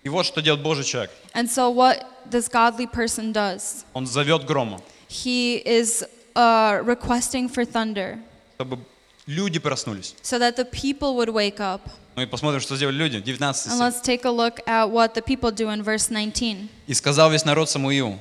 И 0.02 0.08
вот 0.08 0.26
что 0.26 0.42
делает 0.42 0.60
Божий 0.60 0.82
человек. 0.82 1.12
And 1.34 1.48
so, 1.48 1.70
what 1.70 2.04
this 2.28 2.48
godly 2.48 2.88
person 2.88 3.32
does, 3.32 3.84
Он 3.94 4.08
зовет 4.08 4.44
грома, 4.44 4.80
he 5.08 5.62
is 5.64 6.04
uh, 6.34 6.82
requesting 6.84 7.48
for 7.48 7.64
thunder 7.64 8.18
чтобы 8.56 8.80
люди 9.28 9.60
проснулись. 9.60 10.16
so 10.20 10.40
that 10.40 10.56
the 10.56 10.64
people 10.64 11.14
would 11.14 11.28
wake 11.28 11.60
up. 11.60 11.88
Ну 12.16 12.22
и 12.22 12.26
посмотрим, 12.26 12.62
что 12.62 12.76
сделали 12.76 12.96
люди. 12.96 13.20
19 13.20 13.66
And 13.66 13.72
стих. 13.74 13.80
let's 13.80 14.00
take 14.00 14.24
a 14.24 14.30
look 14.30 14.60
at 14.66 14.90
what 14.90 15.12
the 15.12 15.20
people 15.20 15.50
do 15.50 15.68
in 15.70 15.82
verse 15.82 16.08
19. 16.08 16.68
И 16.86 16.94
сказал 16.94 17.30
весь 17.30 17.44
народ 17.44 17.68
Самуилу, 17.68 18.18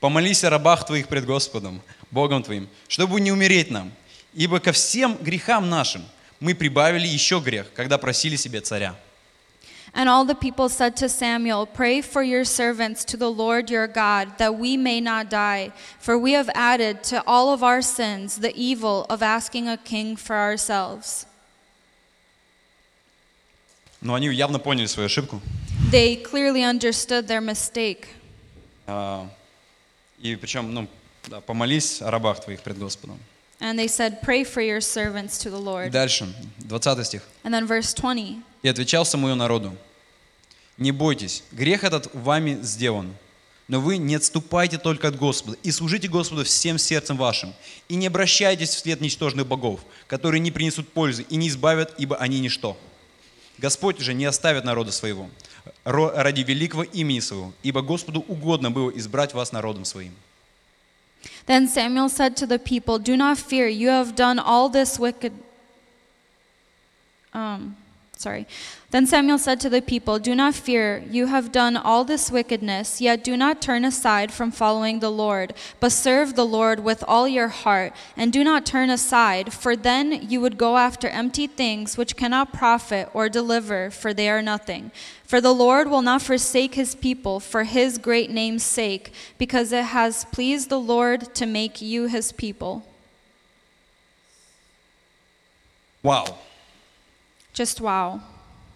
помолись 0.00 0.42
о 0.42 0.50
рабах 0.50 0.84
твоих 0.84 1.06
пред 1.06 1.24
Господом, 1.24 1.80
Богом 2.10 2.42
твоим, 2.42 2.68
чтобы 2.88 3.20
не 3.20 3.30
умереть 3.30 3.70
нам, 3.70 3.92
ибо 4.34 4.58
ко 4.58 4.72
всем 4.72 5.16
грехам 5.20 5.70
нашим 5.70 6.04
мы 6.40 6.56
прибавили 6.56 7.06
еще 7.06 7.38
грех, 7.38 7.72
когда 7.74 7.96
просили 7.96 8.34
себе 8.34 8.60
царя. 8.60 8.96
And 9.94 10.08
all 10.08 10.24
the 10.24 10.34
people 10.34 10.68
said 10.68 10.96
to 10.96 11.08
Samuel, 11.08 11.64
Pray 11.64 12.02
for 12.02 12.22
your 12.22 12.44
servants 12.44 13.04
to 13.06 13.16
the 13.16 13.30
Lord 13.30 13.70
your 13.70 13.86
God, 13.86 14.36
that 14.38 14.58
we 14.58 14.76
may 14.76 15.00
not 15.00 15.30
die. 15.30 15.72
For 16.00 16.18
we 16.18 16.32
have 16.32 16.50
added 16.54 17.02
to 17.04 17.22
all 17.26 17.54
of 17.54 17.62
our 17.62 17.80
sins 17.80 18.38
the 18.38 18.52
evil 18.54 19.06
of 19.08 19.22
asking 19.22 19.68
a 19.68 19.76
king 19.78 20.16
for 20.16 20.36
ourselves. 20.36 21.24
Но 24.00 24.14
они 24.14 24.28
явно 24.28 24.58
поняли 24.58 24.86
свою 24.86 25.06
ошибку. 25.06 25.40
They 25.90 26.22
clearly 26.22 26.62
understood 26.62 27.26
their 27.26 27.40
mistake. 27.40 28.06
А, 28.86 29.28
И 30.20 30.36
причем, 30.36 30.72
ну, 30.74 30.88
да, 31.28 31.40
помолись 31.40 32.02
о 32.02 32.10
рабах 32.10 32.40
твоих 32.40 32.60
пред 32.62 32.78
Господом. 32.78 33.18
And 33.60 33.76
they 33.76 33.88
said, 33.88 34.20
Pray 34.22 34.44
for 34.44 34.62
your 34.62 34.80
servants 34.80 35.38
to 35.38 35.50
the 35.50 35.60
Lord. 35.60 35.90
дальше, 35.90 36.32
20 36.58 37.04
стих. 37.06 37.22
And 37.42 37.52
then 37.52 37.66
verse 37.66 37.92
20. 37.94 38.36
И 38.62 38.68
отвечал 38.68 39.04
Самуил 39.04 39.34
народу, 39.36 39.76
«Не 40.76 40.92
бойтесь, 40.92 41.42
грех 41.50 41.82
этот 41.82 42.08
вами 42.14 42.58
сделан, 42.62 43.12
но 43.66 43.80
вы 43.80 43.96
не 43.96 44.14
отступайте 44.14 44.78
только 44.78 45.08
от 45.08 45.16
Господа 45.16 45.56
и 45.64 45.72
служите 45.72 46.06
Господу 46.08 46.44
всем 46.44 46.78
сердцем 46.78 47.16
вашим, 47.16 47.52
и 47.88 47.96
не 47.96 48.06
обращайтесь 48.06 48.70
вслед 48.70 49.00
ничтожных 49.00 49.46
богов, 49.46 49.80
которые 50.06 50.40
не 50.40 50.52
принесут 50.52 50.88
пользы 50.92 51.24
и 51.28 51.36
не 51.36 51.48
избавят, 51.48 51.94
ибо 51.98 52.16
они 52.16 52.38
ничто. 52.40 52.76
Господь 53.58 53.98
же 53.98 54.14
не 54.14 54.24
оставит 54.24 54.64
народа 54.64 54.92
своего 54.92 55.28
ради 55.84 56.42
великого 56.42 56.84
имени 56.84 57.20
своего, 57.20 57.52
ибо 57.62 57.82
Господу 57.82 58.24
угодно 58.28 58.70
было 58.70 58.90
избрать 58.90 59.34
вас 59.34 59.52
народом 59.52 59.84
своим». 59.84 60.14
Then 61.46 61.66
Samuel 61.66 62.08
said 62.08 62.36
to 62.36 62.46
the 62.46 62.58
people, 62.58 62.98
Do 62.98 63.16
not 63.16 63.38
fear, 63.38 63.66
you 63.66 63.88
have 63.88 64.14
done 64.14 64.38
all 64.38 64.68
this 64.68 64.98
wicked. 64.98 65.32
Um, 67.32 67.76
sorry. 68.16 68.46
Then 68.90 69.06
Samuel 69.06 69.36
said 69.36 69.60
to 69.60 69.68
the 69.68 69.82
people, 69.82 70.18
Do 70.18 70.34
not 70.34 70.54
fear. 70.54 71.04
You 71.10 71.26
have 71.26 71.52
done 71.52 71.76
all 71.76 72.04
this 72.04 72.30
wickedness, 72.30 73.02
yet 73.02 73.22
do 73.22 73.36
not 73.36 73.60
turn 73.60 73.84
aside 73.84 74.32
from 74.32 74.50
following 74.50 75.00
the 75.00 75.10
Lord, 75.10 75.52
but 75.78 75.92
serve 75.92 76.34
the 76.34 76.46
Lord 76.46 76.80
with 76.80 77.04
all 77.06 77.28
your 77.28 77.48
heart, 77.48 77.92
and 78.16 78.32
do 78.32 78.42
not 78.42 78.64
turn 78.64 78.88
aside, 78.88 79.52
for 79.52 79.76
then 79.76 80.30
you 80.30 80.40
would 80.40 80.56
go 80.56 80.78
after 80.78 81.06
empty 81.06 81.46
things 81.46 81.98
which 81.98 82.16
cannot 82.16 82.54
profit 82.54 83.10
or 83.12 83.28
deliver, 83.28 83.90
for 83.90 84.14
they 84.14 84.30
are 84.30 84.40
nothing. 84.40 84.90
For 85.22 85.42
the 85.42 85.54
Lord 85.54 85.90
will 85.90 86.00
not 86.00 86.22
forsake 86.22 86.74
his 86.74 86.94
people 86.94 87.40
for 87.40 87.64
his 87.64 87.98
great 87.98 88.30
name's 88.30 88.62
sake, 88.62 89.12
because 89.36 89.70
it 89.70 89.84
has 89.84 90.24
pleased 90.24 90.70
the 90.70 90.80
Lord 90.80 91.34
to 91.34 91.44
make 91.44 91.82
you 91.82 92.06
his 92.06 92.32
people. 92.32 92.86
Wow. 96.02 96.38
Just 97.52 97.82
wow. 97.82 98.22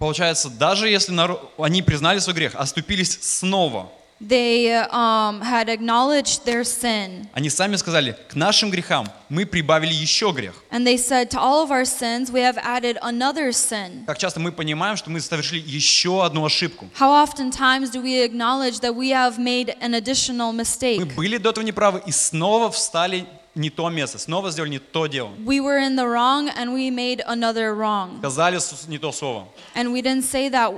Получается, 0.03 0.51
даже 0.51 0.89
если 0.89 1.17
они 1.63 1.81
признали 1.81 2.19
свой 2.19 2.35
грех, 2.35 2.57
оступились 2.57 3.17
снова, 3.23 3.89
They 4.21 4.69
um, 4.93 5.41
had 5.43 5.69
acknowledged 5.69 6.45
their 6.45 6.65
sin, 6.65 7.29
они 7.35 7.49
сами 7.49 7.77
сказали, 7.77 8.17
к 8.29 8.35
нашим 8.35 8.71
грехам 8.73 9.09
мы 9.29 9.47
прибавили 9.47 9.93
еще 9.95 10.33
грех. 10.33 10.55
and 10.73 10.85
they 10.85 10.97
said, 10.97 11.31
To 11.31 11.39
all 11.39 11.63
of 11.63 11.71
our 11.71 11.85
sins, 11.85 12.33
we 12.33 12.41
have 12.41 12.59
added 12.59 12.99
another 13.03 13.53
sin. 13.53 14.05
Как 14.07 14.19
часто 14.19 14.41
мы 14.41 14.51
понимаем, 14.51 14.97
что 14.97 15.09
мы 15.09 15.21
совершили 15.21 15.61
еще 15.61 16.25
одну 16.25 16.45
ошибку. 16.45 16.89
How 16.99 17.25
oftentimes 17.25 17.91
do 17.93 18.03
we 18.03 18.25
acknowledge 18.25 18.81
that 18.81 18.97
we 18.97 19.11
have 19.11 19.39
made 19.39 19.77
an 19.81 19.95
additional 19.95 20.53
Мы 20.53 20.63
mistake? 20.63 21.15
были 21.15 21.37
до 21.37 21.51
этого 21.51 21.65
неправы 21.65 22.03
и 22.05 22.11
снова 22.11 22.73
встали 22.73 23.25
не 23.55 23.71
то 23.71 23.89
место, 23.91 24.19
снова 24.19 24.51
сделали 24.51 24.71
не 24.71 24.79
то 24.79 25.07
дело. 25.07 25.31
We 25.45 25.61
were 25.61 25.79
in 25.79 25.97
the 25.97 26.07
wrong 26.07 26.49
and 26.57 26.73
we 26.73 26.91
made 26.91 27.23
another 27.27 27.75
wrong. 27.75 28.19
Сказали 28.19 28.59
не 28.89 28.99
то 28.99 29.13
слово. 29.13 29.49
And 29.75 29.93
we 29.93 30.03
didn't 30.03 30.25
say 30.25 30.49
that 30.51 30.73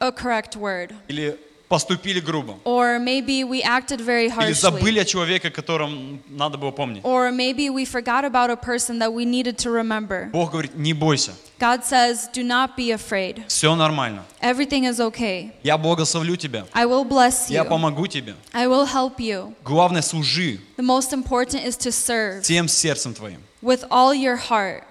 a 0.00 0.12
correct 0.12 0.56
word. 0.56 0.92
Или 1.08 1.38
поступили 1.68 2.20
грубо. 2.20 2.58
Or 2.64 2.98
maybe 2.98 3.44
we 3.44 3.62
acted 3.62 4.00
very 4.00 4.26
Или 4.26 4.52
забыли 4.52 4.98
harshly. 4.98 5.00
о 5.00 5.04
человеке, 5.04 5.48
о 5.48 5.50
котором 5.50 6.22
надо 6.28 6.58
было 6.58 6.70
помнить. 6.70 7.04
Or 7.04 7.30
maybe 7.30 7.68
we 7.70 7.84
forgot 7.84 8.24
about 8.24 8.50
a 8.50 8.56
person 8.56 8.98
that 8.98 9.12
we 9.12 9.24
needed 9.24 9.58
to 9.58 9.70
remember. 9.70 10.30
Бог 10.32 10.50
говорит, 10.50 10.74
не 10.74 10.94
бойся, 10.94 11.32
God 11.59 11.83
says, 11.85 12.27
Do 12.33 12.43
not 12.43 12.75
be 12.75 12.91
afraid. 12.91 13.43
все 13.47 13.73
нормально. 13.75 14.23
Everything 14.41 14.83
is 14.85 14.99
okay. 14.99 15.51
Я 15.63 15.77
благословлю 15.77 16.35
тебя. 16.35 16.65
I 16.73 16.85
will 16.85 17.05
bless 17.05 17.49
Я 17.49 17.61
you. 17.63 17.67
помогу 17.69 18.07
тебе. 18.07 18.35
I 18.53 18.65
will 18.67 18.85
help 18.85 19.17
you. 19.19 19.53
Главное, 19.63 20.01
служи 20.01 20.59
The 20.77 20.83
most 20.83 21.13
important 21.13 21.63
is 21.65 21.77
to 21.77 21.91
serve 21.91 22.41
всем 22.41 22.67
сердцем 22.67 23.13
твоим. 23.13 23.39
with 23.61 23.85
all 23.89 24.13
your 24.13 24.35
heart. 24.37 24.83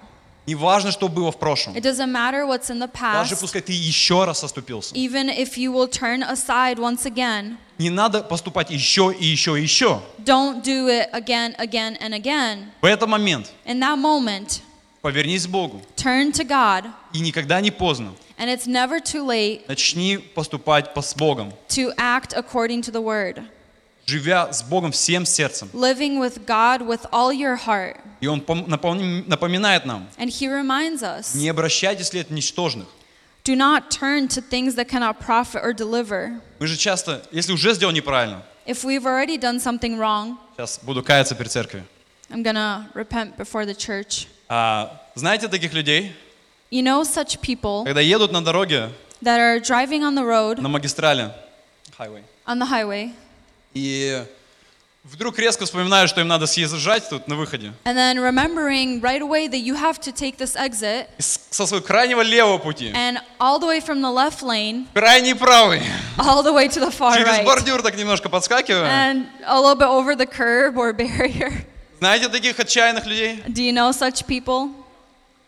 Не 0.44 0.56
важно, 0.56 0.90
что 0.90 1.08
было 1.08 1.30
в 1.30 1.38
прошлом. 1.38 1.76
It 1.76 1.82
doesn't 1.84 2.10
matter 2.10 2.44
what's 2.46 2.68
in 2.68 2.80
the 2.80 2.90
Даже 2.92 3.34
past, 3.36 3.40
пускай 3.40 3.60
ты 3.62 3.72
еще 3.72 4.24
раз 4.24 4.42
оступился. 4.42 4.92
even 4.96 5.28
if 5.28 5.56
you 5.56 5.70
will 5.72 5.86
turn 5.86 6.22
aside 6.24 6.78
once 6.78 7.04
again. 7.06 7.58
Не 7.78 7.90
надо 7.90 8.22
поступать 8.22 8.70
еще 8.70 9.14
и 9.16 9.24
еще 9.24 9.56
и 9.58 9.62
еще. 9.62 10.00
Don't 10.24 10.62
do 10.64 10.88
it 10.88 11.10
again, 11.12 11.54
again, 11.58 11.96
and 12.00 12.12
again. 12.14 12.70
В 12.80 12.86
этот 12.86 13.08
момент 13.08 13.52
In 13.64 13.78
that 13.78 13.96
moment, 13.98 14.62
Повернись 15.11 15.45
к 15.47 15.49
Богу. 15.49 15.81
turn 15.95 16.31
to 16.33 16.43
God, 16.45 16.85
И 17.13 17.19
никогда 17.21 17.61
не 17.61 17.71
поздно. 17.71 18.13
and 18.37 18.49
it's 18.49 18.67
never 18.67 18.99
too 18.99 19.23
late 19.25 19.61
Начни 19.69 20.17
поступать 20.17 20.93
по 20.93 21.01
с 21.01 21.15
Богом, 21.15 21.53
to 21.69 21.93
act 21.97 22.33
according 22.33 22.81
to 22.81 22.91
the 22.91 23.01
word. 23.01 23.41
живя 24.05 24.51
с 24.51 24.63
Богом 24.63 24.91
всем 24.91 25.25
сердцем. 25.25 25.69
Living 25.73 26.19
with 26.19 26.45
God 26.45 26.81
with 26.85 27.05
all 27.11 27.31
your 27.31 27.55
heart. 27.55 27.95
И 28.19 28.27
Он 28.27 28.43
напоминает 29.27 29.85
нам, 29.85 30.07
And 30.17 30.27
He 30.29 30.47
reminds 30.49 31.01
us 31.03 31.33
не 31.35 31.47
обращайтесь 31.47 32.11
ли 32.13 32.19
от 32.19 32.29
ничтожных. 32.29 32.87
do 33.45 33.55
not 33.55 33.89
turn 33.89 34.27
to 34.27 34.41
things 34.41 34.75
that 34.75 34.89
cannot 34.89 35.19
profit 35.21 35.63
or 35.63 35.73
deliver. 35.73 36.41
Мы 36.59 36.67
же 36.67 36.75
часто, 36.75 37.21
если 37.31 37.53
уже 37.53 37.73
сделал 37.73 37.93
неправильно, 37.93 38.43
If 38.65 38.83
we've 38.83 39.05
already 39.05 39.37
done 39.37 39.59
something 39.61 39.97
wrong, 39.97 40.35
сейчас 40.57 40.81
буду 40.83 41.01
каяться 41.01 41.33
перед 41.35 41.49
церковью. 41.49 41.85
I'm 42.30 42.42
gonna 42.42 42.90
repent 42.94 43.36
before 43.36 43.66
the 43.66 43.74
church. 43.74 44.26
А, 44.48 45.00
знаете 45.14 45.48
таких 45.48 45.72
людей, 45.72 46.12
You 46.70 46.82
know 46.82 47.02
such 47.02 47.38
people 47.40 47.84
когда 47.84 48.00
едут 48.00 48.32
на 48.32 48.42
дороге, 48.42 48.90
that 49.22 49.38
are 49.38 49.60
driving 49.60 50.02
on 50.02 50.14
the 50.14 50.24
road, 50.24 50.60
на 50.60 50.68
магистрали, 50.68 51.30
highway, 51.98 52.22
on 52.46 52.58
the 52.58 52.66
highway, 52.66 53.12
и 53.74 54.24
вдруг 55.04 55.38
резко 55.38 55.64
вспоминают, 55.66 56.08
что 56.08 56.20
им 56.22 56.28
надо 56.28 56.46
съезжать 56.46 57.08
тут 57.10 57.28
на 57.28 57.36
выходе. 57.36 57.72
and 57.84 57.96
then 57.96 58.18
remembering 58.18 59.00
right 59.02 59.20
away 59.20 59.46
that 59.48 59.60
you 59.60 59.74
have 59.74 60.00
to 60.00 60.12
take 60.12 60.38
this 60.38 60.56
exit, 60.56 61.08
И 61.18 61.22
с- 61.22 61.40
со 61.50 61.66
своего 61.66 61.84
крайнего 61.84 62.22
левого 62.22 62.56
пути, 62.58 62.90
and 62.94 63.18
all 63.38 63.58
the 63.60 63.66
way 63.66 63.80
from 63.80 64.00
the 64.00 64.10
left 64.10 64.42
lane, 64.42 64.86
крайний 64.94 65.34
правый, 65.34 65.82
all 66.18 66.42
the 66.42 66.52
way 66.52 66.68
to 66.68 66.80
the 66.80 66.90
far 66.90 67.14
через 67.16 67.28
right, 67.28 67.44
бордюр 67.44 67.82
так 67.82 67.94
немножко 67.96 68.30
подскакивая. 68.30 68.88
and 69.12 69.26
a 69.44 69.60
little 69.60 69.76
bit 69.76 69.88
over 69.88 70.14
the 70.16 70.26
curb 70.26 70.76
or 70.78 70.92
barrier. 70.94 71.66
Знаете 71.99 72.29
таких 72.29 72.59
отчаянных 72.59 73.05
людей? 73.05 73.43
Do 73.47 73.61
you 73.63 73.71
know 73.73 73.91
such 73.91 74.25
people? 74.27 74.71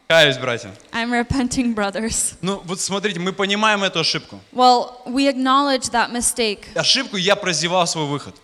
Каюсь, 0.07 0.37
братья. 0.37 0.71
I'm 0.91 1.11
repenting, 1.11 1.75
brothers. 1.75 2.33
Ну 2.41 2.61
вот 2.65 2.79
смотрите, 2.79 3.19
мы 3.19 3.31
понимаем 3.31 3.83
эту 3.83 3.99
ошибку. 3.99 4.39
Well, 4.51 5.01
we 5.05 5.27
acknowledge 5.27 5.91
that 5.91 6.11
mistake. 6.11 6.65
Ошибку 6.73 7.17
я 7.17 7.35
прозевал 7.35 7.85
свой 7.85 8.05
выход. 8.05 8.35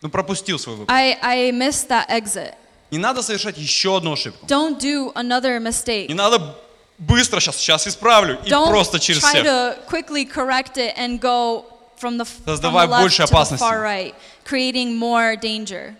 Ну 0.00 0.08
пропустил 0.08 0.58
свой 0.58 0.74
выход. 0.74 0.90
I, 0.90 1.16
I 1.22 1.50
missed 1.52 1.88
that 1.88 2.08
exit. 2.08 2.54
Не 2.90 2.98
надо 2.98 3.22
совершать 3.22 3.56
еще 3.58 3.96
одну 3.96 4.14
ошибку. 4.14 4.44
Don't 4.46 4.80
do 4.80 5.12
another 5.14 5.60
mistake. 5.60 6.08
Не 6.08 6.14
надо 6.14 6.56
быстро 6.98 7.38
сейчас, 7.38 7.56
сейчас 7.56 7.86
исправлю 7.86 8.40
и 8.44 8.50
Don't 8.50 8.68
просто 8.68 8.98
через 8.98 9.22
try 9.22 9.28
всех. 9.30 9.46
to 9.46 9.76
quickly 9.88 10.24
correct 10.24 10.76
it 10.76 10.94
and 10.98 11.20
go 11.20 11.64
from 11.96 12.18
the, 12.18 12.24
from 12.24 12.44
the 12.44 12.56
Создавай 12.56 12.88
left 12.88 13.00
больше 13.02 13.22
to 13.22 13.26
the 13.26 13.30
опасности. 13.30 13.60
far 13.60 13.80
right, 13.80 14.14
creating 14.44 14.96
more 14.98 15.36
danger. 15.36 15.94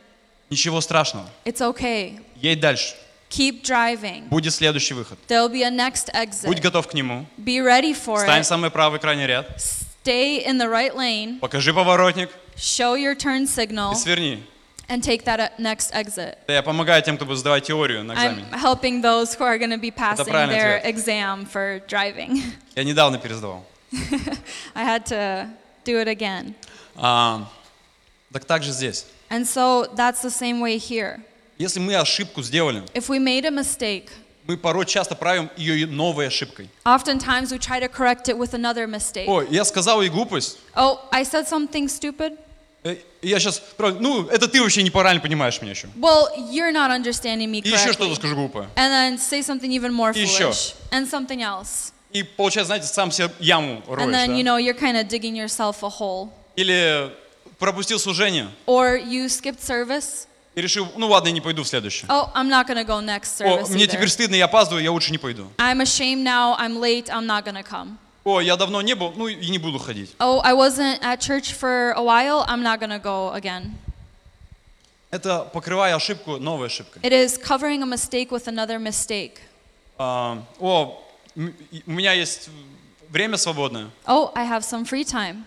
Ничего 0.53 0.83
страшного. 0.83 1.27
It's 1.47 1.61
okay. 1.63 2.21
Едь 2.37 2.61
дальше. 2.61 2.95
Keep 3.31 3.63
driving. 3.63 4.29
Будет 4.29 4.53
следующий 4.53 4.93
выход. 4.93 5.19
There'll 5.27 5.49
be 5.51 5.63
a 5.63 5.71
next 5.71 6.11
Будь 6.45 6.59
exit. 6.59 6.61
готов 6.61 6.87
к 6.89 6.93
нему. 6.93 7.25
Be 7.39 7.59
ready 7.59 7.95
for 7.95 8.19
Стань 8.21 8.43
it. 8.43 8.45
самый 8.45 8.71
правый 8.71 9.01
крайний 9.01 9.27
ряд. 9.27 9.47
Stay 9.57 10.45
in 10.47 10.59
the 10.59 10.69
right 10.69 10.95
lane. 10.95 11.39
Покажи 11.41 11.73
поворотник 11.73 12.29
Show 12.55 12.95
your 12.97 13.15
turn 13.17 13.45
и 13.45 13.47
signal 13.47 13.95
сверни. 13.95 14.43
and 14.91 15.03
take 15.03 15.25
that 15.25 15.41
uh, 15.41 15.49
next 15.59 15.91
exit. 15.95 16.37
Я 16.49 16.63
помогаю 16.63 17.03
тем, 17.03 17.17
кто 17.17 17.25
будет 17.25 17.39
сдавать 17.39 17.65
теорию 17.65 18.05
на 18.05 18.13
I'm 18.13 18.35
экзамене. 18.35 18.47
helping 18.63 19.01
those 19.01 19.35
who 19.35 19.45
are 19.47 19.57
going 19.57 19.71
to 19.71 19.79
be 19.81 19.91
passing 19.91 20.27
their 20.27 20.77
ответ. 20.81 20.85
exam 20.85 21.47
for 21.47 21.81
driving. 21.89 22.43
Я 22.77 22.85
недавно 22.85 23.17
пересдавал. 23.17 23.65
I 24.75 24.85
had 24.85 25.07
to 25.07 25.49
do 25.87 25.99
it 25.99 26.09
again. 26.09 26.55
А, 26.97 27.49
так 28.31 28.45
так 28.45 28.63
же 28.63 28.73
здесь. 28.73 29.07
And 29.32 29.46
so 29.46 29.88
that's 29.96 30.22
the 30.22 30.30
same 30.32 30.60
way 30.62 30.78
here. 30.78 31.20
Если 31.58 31.80
мы 31.80 31.96
ошибку 31.96 32.42
сделали, 32.44 32.84
If 32.94 33.10
we 33.10 33.20
made 33.20 33.46
a 33.46 33.52
mistake, 33.52 34.10
мы 34.46 34.56
порой 34.58 34.86
часто 34.86 35.16
правим 35.16 35.50
ее 35.58 35.80
и 35.82 35.86
новой 35.86 36.28
ошибкой. 36.28 36.70
oftentimes 36.86 37.52
we 37.52 37.58
try 37.60 37.80
to 37.80 37.90
correct 37.90 38.30
it 38.30 38.38
with 38.38 38.54
another 38.54 38.88
mistake. 38.88 39.28
Ой, 39.28 39.48
я 39.50 39.66
сказал 39.66 40.02
ей 40.02 40.10
глупость, 40.10 40.58
Oh, 40.76 41.00
I 41.12 41.24
said 41.24 41.48
something 41.48 41.88
stupid, 41.90 42.38
Э, 42.84 42.96
Я 43.24 43.40
сейчас, 43.40 43.62
ну, 44.00 44.28
это 44.28 44.48
ты 44.48 44.62
вообще 44.62 44.84
неправильно 44.84 45.20
понимаешь 45.22 45.60
меня 45.62 45.72
еще. 45.72 45.88
Well, 45.98 46.28
you're 46.52 46.72
not 46.72 46.92
understanding 46.92 47.50
me 47.52 47.60
И 47.60 47.68
еще 47.68 47.76
correctly. 47.90 47.94
что-то 47.94 48.16
скажу 48.16 48.36
глупое. 48.36 48.70
And 48.76 48.92
then 48.94 49.18
say 49.18 49.42
something 49.42 49.72
even 49.72 49.92
more 49.92 50.14
И 50.16 50.22
еще. 50.22 50.52
foolish. 50.52 50.76
And 50.92 51.06
something 51.10 51.42
else. 51.42 51.92
И 52.14 52.24
получается, 52.24 52.68
знаете, 52.68 52.88
сам 52.88 53.12
себе 53.12 53.30
яму 53.40 53.82
роешь, 53.88 54.04
And 54.08 54.14
then, 54.14 54.28
да? 54.30 54.34
you 54.36 54.44
know, 54.44 54.58
you're 54.58 54.74
kind 54.80 54.96
of 54.96 55.08
digging 55.10 55.36
yourself 55.36 55.84
a 55.84 55.90
hole. 55.90 56.30
Или 56.56 57.12
пропустил 57.63 58.01
служение 58.01 58.51
Or 58.67 58.99
you 59.01 59.27
skipped 59.27 59.61
service. 59.61 60.27
и 60.57 60.61
решил, 60.61 60.89
ну 60.97 61.07
ладно, 61.09 61.29
я 61.29 61.33
не 61.33 61.41
пойду 61.41 61.63
в 61.63 61.69
следующее. 61.69 62.09
Oh, 62.11 62.29
I'm 62.35 62.49
not 62.49 62.67
to 62.67 62.85
go 62.85 63.01
next 63.01 63.41
О, 63.41 63.61
service 63.63 63.71
мне 63.71 63.85
either. 63.85 63.93
теперь 63.93 64.09
стыдно, 64.09 64.35
я 64.35 64.47
опаздываю, 64.47 64.83
я 64.83 64.91
лучше 64.91 65.13
не 65.13 65.19
пойду. 65.19 65.49
I'm 65.59 65.81
ashamed 65.81 66.25
now. 66.25 66.57
I'm 66.59 66.77
late. 66.81 67.07
I'm 67.09 67.25
not 67.25 67.45
to 67.45 67.63
come. 67.63 67.97
О, 68.25 68.41
я 68.41 68.57
давно 68.57 68.83
не 68.83 68.95
был, 68.95 69.13
ну 69.17 69.29
и 69.29 69.49
не 69.49 69.59
буду 69.59 69.79
ходить. 69.79 70.11
Oh, 70.19 70.41
I 70.43 70.53
wasn't 70.55 71.01
at 71.03 71.21
church 71.21 71.53
for 71.55 71.93
a 71.93 72.03
while. 72.03 72.45
I'm 72.49 72.63
not 72.63 72.81
to 72.81 73.01
go 73.01 73.33
again. 73.33 73.71
Это 75.13 75.45
покрывая 75.53 75.95
ошибку 75.95 76.39
новой 76.39 76.67
ошибкой. 76.67 77.01
It 77.03 77.13
is 77.13 77.39
covering 77.39 77.83
a 77.83 77.87
mistake 77.87 78.31
with 78.31 78.49
another 78.49 78.79
mistake. 78.81 79.39
А, 79.99 80.43
о, 80.59 81.01
у 81.37 81.91
меня 81.91 82.13
есть 82.13 82.49
время 83.09 83.37
свободное, 83.37 83.91
Oh, 84.07 84.33
I 84.35 84.45
have 84.45 84.63
some 84.65 84.85
free 84.85 85.05
time. 85.05 85.45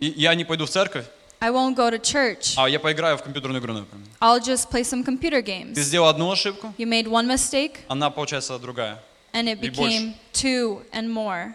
Я 0.00 0.34
не 0.34 0.44
пойду 0.44 0.66
в 0.66 0.70
церковь, 0.70 1.06
I 1.40 1.50
won't 1.50 1.74
go 1.74 1.90
to 1.90 1.98
church. 2.00 2.54
а 2.56 2.68
я 2.68 2.78
поиграю 2.78 3.16
в 3.16 3.22
компьютерную 3.22 3.60
игру, 3.62 3.72
например. 3.72 4.06
I'll 4.20 4.40
just 4.40 4.70
play 4.70 4.82
some 4.82 5.04
computer 5.04 5.42
Ты 5.42 5.50
games. 5.52 5.78
сделал 5.80 6.08
одну 6.08 6.30
ошибку, 6.30 6.74
You 6.78 6.86
made 6.86 7.06
one 7.06 7.26
mistake, 7.26 7.78
она 7.88 8.10
получается 8.10 8.58
другая. 8.58 8.98
and 9.32 9.48
it 9.48 9.60
became 9.60 10.14
two 10.32 10.82
and 10.92 11.08
more. 11.12 11.54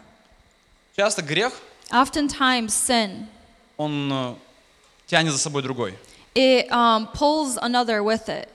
Часто 0.96 1.22
грех, 1.22 1.54
Oftentimes, 1.92 2.68
sin 2.70 3.26
он 3.78 4.12
э, 4.12 4.36
тянет 5.08 5.32
за 5.34 5.38
собой 5.38 5.62
другой. 5.62 5.96
it 6.34 6.68
um, 6.72 7.08
pulls 7.14 7.58
another 7.58 8.02
with 8.04 8.28
it. 8.28 8.48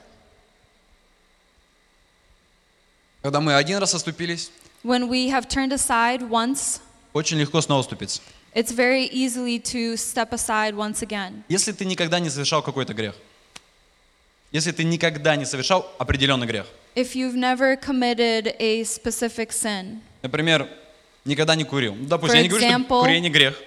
Когда 3.23 3.41
мы 3.41 3.55
один 3.55 3.79
раз 3.79 3.95
оступились, 3.95 4.51
When 4.83 5.09
we 5.11 5.29
have 5.29 5.47
turned 5.47 5.73
aside 5.73 6.23
once, 6.31 6.81
очень 7.13 7.37
легко 7.39 7.61
снова 7.61 7.81
оступиться. 7.83 8.23
it's 8.54 8.72
very 8.72 9.04
easily 9.12 9.60
to 9.60 9.96
step 9.98 10.32
aside 10.34 10.76
once 10.76 11.02
again. 11.02 11.44
Если 11.50 11.72
ты 11.72 11.86
никогда 11.86 12.20
не 12.20 12.30
совершал 12.30 12.62
какой-то 12.64 12.94
грех, 12.94 13.16
если 14.52 14.72
ты 14.72 14.84
никогда 14.84 15.36
не 15.36 15.46
совершал 15.46 15.90
определенный 15.98 16.48
грех, 16.48 16.66
If 16.96 17.14
you've 17.14 17.36
never 17.36 17.76
committed 17.76 18.56
a 18.60 18.84
specific 18.84 19.50
sin, 19.52 20.00
например, 20.24 20.70
никогда 21.26 21.56
не 21.56 21.66
курил. 21.66 21.94
Ну, 21.96 22.06
Допустим, 22.08 22.36
For 22.36 22.38
я 22.38 22.44
не 22.44 22.50
говорю, 22.50 22.66
example- 22.66 22.86
что 23.00 23.02
курение 23.02 23.32
грех. 23.32 23.58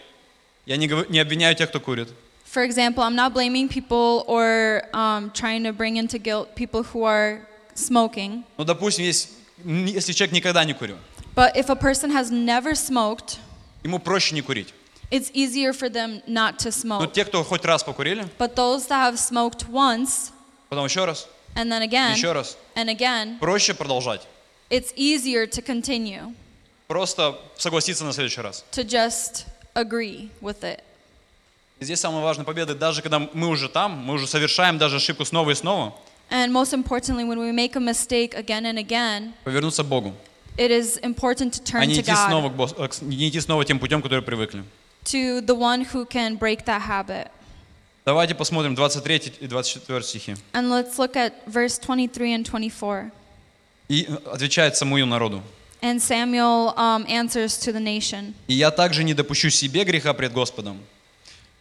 Я 0.64 0.76
не, 0.76 0.86
говорю- 0.86 1.10
не 1.10 1.18
обвиняю 1.18 1.54
тех, 1.54 1.68
кто 1.68 1.80
курит. 1.80 2.08
for 2.50 2.64
example, 2.64 3.02
I'm 3.02 3.14
not 3.14 3.34
blaming 3.34 3.68
people 3.68 4.24
or 4.26 4.82
um, 4.94 5.30
trying 5.34 5.62
to 5.64 5.72
bring 5.74 5.96
into 5.98 6.18
guilt 6.18 6.54
people 6.54 6.82
who 6.82 7.04
are 7.04 7.40
smoking. 7.74 8.44
Ну, 8.56 8.64
допустим, 8.64 9.04
есть, 9.04 9.28
м, 9.64 9.84
если 9.84 10.12
человек 10.14 10.32
никогда 10.34 10.64
не 10.64 10.72
курил, 10.72 10.96
But 11.36 11.54
if 11.54 11.68
a 11.68 11.76
person 11.76 12.10
has 12.12 12.30
never 12.30 12.74
smoked, 12.74 13.38
ему 13.83 13.99
проще 13.99 14.33
не 14.35 14.41
курить. 14.41 14.73
it's 15.11 15.29
easier 15.33 15.73
for 15.73 15.89
them 15.89 16.21
not 16.27 16.57
to 16.57 16.71
Но 16.83 16.99
smoke. 17.01 17.13
те, 17.13 17.25
кто 17.25 17.43
хоть 17.43 17.63
раз 17.65 17.83
покурили, 17.83 18.27
But 18.37 18.55
those 18.55 18.87
that 18.87 19.11
have 19.13 19.17
smoked 19.19 19.67
once 19.69 20.31
потом 20.69 20.85
еще 20.85 21.05
раз, 21.05 21.27
and 21.55 21.71
then 21.71 21.81
again 21.83 22.13
еще 22.15 22.31
раз, 22.31 22.57
and 22.75 22.89
again, 22.89 23.37
проще 23.39 23.73
продолжать. 23.73 24.21
it's 24.69 24.93
easier 24.95 25.45
to 25.45 25.61
continue, 25.61 26.33
Просто 26.87 27.39
согласиться 27.57 28.03
на 28.05 28.13
следующий 28.13 28.41
раз. 28.41 28.63
to 28.71 28.83
just 28.83 29.45
agree 29.75 30.29
with 30.41 30.61
it. 30.63 30.79
И 31.79 31.85
здесь 31.85 31.99
самая 31.99 32.23
важная 32.23 32.45
победа, 32.45 32.75
даже 32.75 33.01
когда 33.01 33.19
мы 33.19 33.47
уже 33.47 33.67
там, 33.67 33.91
мы 33.91 34.13
уже 34.13 34.27
совершаем 34.27 34.77
даже 34.77 34.97
ошибку 34.97 35.25
снова 35.25 35.51
и 35.51 35.55
снова, 35.55 35.93
And 36.29 36.51
most 36.51 36.73
importantly, 36.73 37.23
when 37.25 37.37
we 37.37 37.51
make 37.51 37.75
a 37.75 37.79
mistake 37.79 38.33
again 38.33 38.65
and 38.65 38.77
again, 38.79 39.33
повернуться 39.43 39.83
к 39.83 39.87
Богу, 39.87 40.13
it 40.57 40.69
is 40.71 40.99
important 41.01 41.51
to 41.53 41.61
а 41.61 41.81
turn 41.81 41.87
не 41.87 41.95
to 41.95 42.01
идти, 42.01 42.11
снова 42.15 42.49
к 42.49 42.53
Бос- 42.55 42.73
к- 42.73 43.01
не 43.01 43.29
идти 43.29 43.39
снова 43.41 43.65
тем 43.65 43.79
путем, 43.79 44.01
который 44.01 44.21
привыкли. 44.21 44.63
to 45.05 45.41
the 45.45 45.55
one 45.55 45.85
who 45.93 46.05
can 46.07 46.37
break 46.37 46.65
that 46.65 46.81
habit. 46.87 47.29
Давайте 48.05 48.35
посмотрим 48.35 48.75
23 48.75 49.33
и 49.39 49.47
24 49.47 50.03
стихи. 50.03 50.35
And 50.53 50.69
let's 50.69 50.97
look 50.97 51.15
at 51.15 51.33
verse 51.47 51.77
23 51.79 52.35
and 52.35 52.43
24. 52.43 53.11
И 53.89 54.05
э, 54.07 54.15
отвечает 54.31 54.75
Самуил 54.75 55.05
народу. 55.05 55.41
And 55.81 55.99
Samuel 55.99 56.73
um, 56.77 57.05
answers 57.07 57.57
to 57.59 57.73
the 57.73 57.79
nation. 57.81 58.33
«И 58.47 58.53
я 58.53 58.71
также 58.71 59.03
не 59.03 59.13
допущу 59.13 59.49
себе 59.49 59.83
греха 59.83 60.13
пред 60.13 60.31
Господом, 60.33 60.79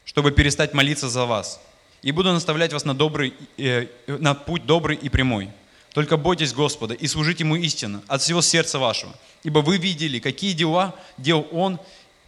чтобы 0.05 0.31
перестать 0.31 0.75
молиться 0.75 1.09
за 1.09 1.27
вас. 1.27 1.61
И 2.03 2.11
буду 2.13 2.33
наставлять 2.33 2.73
вас 2.73 2.85
на, 2.85 2.95
добрый, 2.95 3.35
э, 3.57 3.87
на 4.07 4.35
путь 4.35 4.67
добрый 4.67 4.97
и 4.97 5.09
прямой. 5.09 5.51
Только 5.93 6.17
бойтесь 6.17 6.55
Господа 6.55 6.95
и 6.95 7.07
служите 7.07 7.45
Ему 7.45 7.57
истинно 7.57 8.03
от 8.09 8.23
всего 8.23 8.41
сердца 8.41 8.79
вашего. 8.79 9.15
Ибо 9.43 9.59
вы 9.59 9.77
видели, 9.77 10.19
какие 10.21 10.53
дела 10.53 10.95
делал 11.19 11.47
Он, 11.53 11.79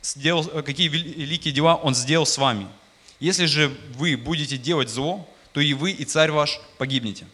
сделал, 0.03 0.45
какие 0.45 0.89
вели- 0.89 1.15
великие 1.15 1.53
дела 1.55 1.77
Он 1.77 1.95
сделал 1.95 2.27
с 2.27 2.37
вами. 2.37 2.69
Если 3.21 3.47
же 3.47 3.75
вы 3.97 4.17
будете 4.17 4.59
делать 4.59 4.91
зло, 4.91 5.27
то 5.53 5.61
и 5.61 5.73
вы, 5.73 5.93
и 5.93 6.05
царь 6.05 6.31
ваш 6.31 6.61
погибнете. 6.79 7.27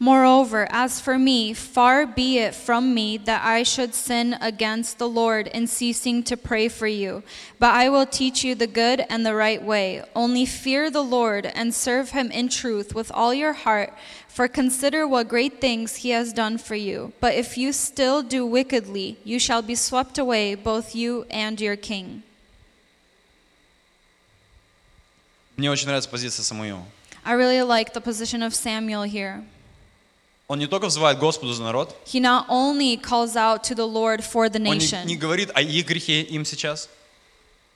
Moreover, 0.00 0.68
as 0.70 1.00
for 1.00 1.18
me, 1.18 1.54
far 1.54 2.06
be 2.06 2.38
it 2.38 2.54
from 2.54 2.92
me 2.92 3.16
that 3.16 3.42
I 3.42 3.62
should 3.62 3.94
sin 3.94 4.36
against 4.42 4.98
the 4.98 5.08
Lord 5.08 5.46
in 5.46 5.66
ceasing 5.66 6.22
to 6.24 6.36
pray 6.36 6.68
for 6.68 6.86
you. 6.86 7.22
But 7.58 7.74
I 7.74 7.88
will 7.88 8.04
teach 8.04 8.44
you 8.44 8.54
the 8.54 8.66
good 8.66 9.06
and 9.08 9.24
the 9.24 9.34
right 9.34 9.62
way. 9.62 10.04
Only 10.14 10.44
fear 10.44 10.90
the 10.90 11.02
Lord 11.02 11.46
and 11.46 11.74
serve 11.74 12.10
him 12.10 12.30
in 12.30 12.50
truth 12.50 12.94
with 12.94 13.10
all 13.12 13.32
your 13.32 13.54
heart, 13.54 13.94
for 14.28 14.48
consider 14.48 15.08
what 15.08 15.28
great 15.28 15.62
things 15.62 15.96
he 15.96 16.10
has 16.10 16.34
done 16.34 16.58
for 16.58 16.74
you. 16.74 17.14
But 17.18 17.34
if 17.34 17.56
you 17.56 17.72
still 17.72 18.22
do 18.22 18.44
wickedly, 18.44 19.16
you 19.24 19.38
shall 19.38 19.62
be 19.62 19.74
swept 19.74 20.18
away, 20.18 20.54
both 20.54 20.94
you 20.94 21.24
and 21.30 21.58
your 21.58 21.76
king. 21.76 22.22
Мне 25.56 25.70
очень 25.70 25.86
нравится 25.86 26.10
позиция 26.10 26.42
Самуила. 26.42 26.84
I 27.24 27.32
really 27.32 27.62
like 27.62 27.94
the 27.94 28.00
position 28.02 28.42
of 28.42 28.54
Samuel 28.54 29.04
here. 29.04 29.42
Он 30.51 30.59
не 30.59 30.67
только 30.67 30.87
взывает 30.87 31.17
Господу 31.17 31.53
за 31.53 31.63
народ, 31.63 31.95
He 32.05 32.19
not 32.19 32.45
only 32.49 32.97
calls 33.01 33.37
out 33.37 33.63
to 33.63 33.73
the 33.73 33.85
Lord 33.87 34.19
for 34.21 34.49
the 34.49 34.57
Он 34.59 34.77
не, 34.77 34.79
nation. 34.85 35.05
не 35.05 35.15
говорит 35.15 35.49
о 35.53 35.61
их 35.61 35.85
грехе 35.87 36.23
им 36.23 36.43
сейчас. 36.43 36.89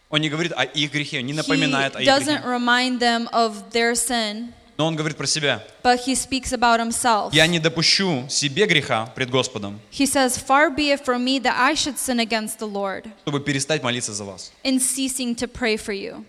Он 0.10 0.19
не 0.19 0.30
говорит 0.30 0.52
о 0.53 0.65
их 0.65 0.91
грехе, 0.91 1.22
не 1.22 1.31
He 1.31 1.35
напоминает 1.38 1.95
о 1.95 2.02
их 2.02 2.06
doesn't 2.06 2.41
грехе. 2.41 2.45
remind 2.45 2.99
them 2.99 3.30
of 3.31 3.72
their 3.72 3.93
sin, 3.95 4.52
Но 4.77 4.88
он 4.88 4.97
говорит 4.97 5.15
про 5.15 5.26
себя. 5.26 5.64
but 5.84 6.02
he 6.06 6.14
speaks 6.15 6.52
about 6.52 6.81
himself. 6.81 7.30
Я 7.34 7.47
не 7.47 7.60
допущу 7.60 8.26
себе 8.27 8.65
греха 8.65 9.06
пред 9.15 9.30
Господом, 9.30 9.80
He 9.89 10.06
says, 10.06 10.38
Far 10.38 10.69
be 10.69 10.91
it 10.91 11.06
from 11.06 11.23
me 11.23 11.39
that 11.39 11.56
I 11.57 11.76
should 11.76 11.97
sin 11.97 12.19
against 12.19 12.60
the 12.60 12.68
Lord 12.69 13.06
чтобы 13.22 13.39
перестать 13.39 13.84
молиться 13.84 14.11
за 14.14 14.26
вас. 14.26 14.52
in 14.65 14.81
ceasing 14.81 15.34
to 15.35 15.47
pray 15.47 15.77
for 15.77 15.93
you. 15.93 16.26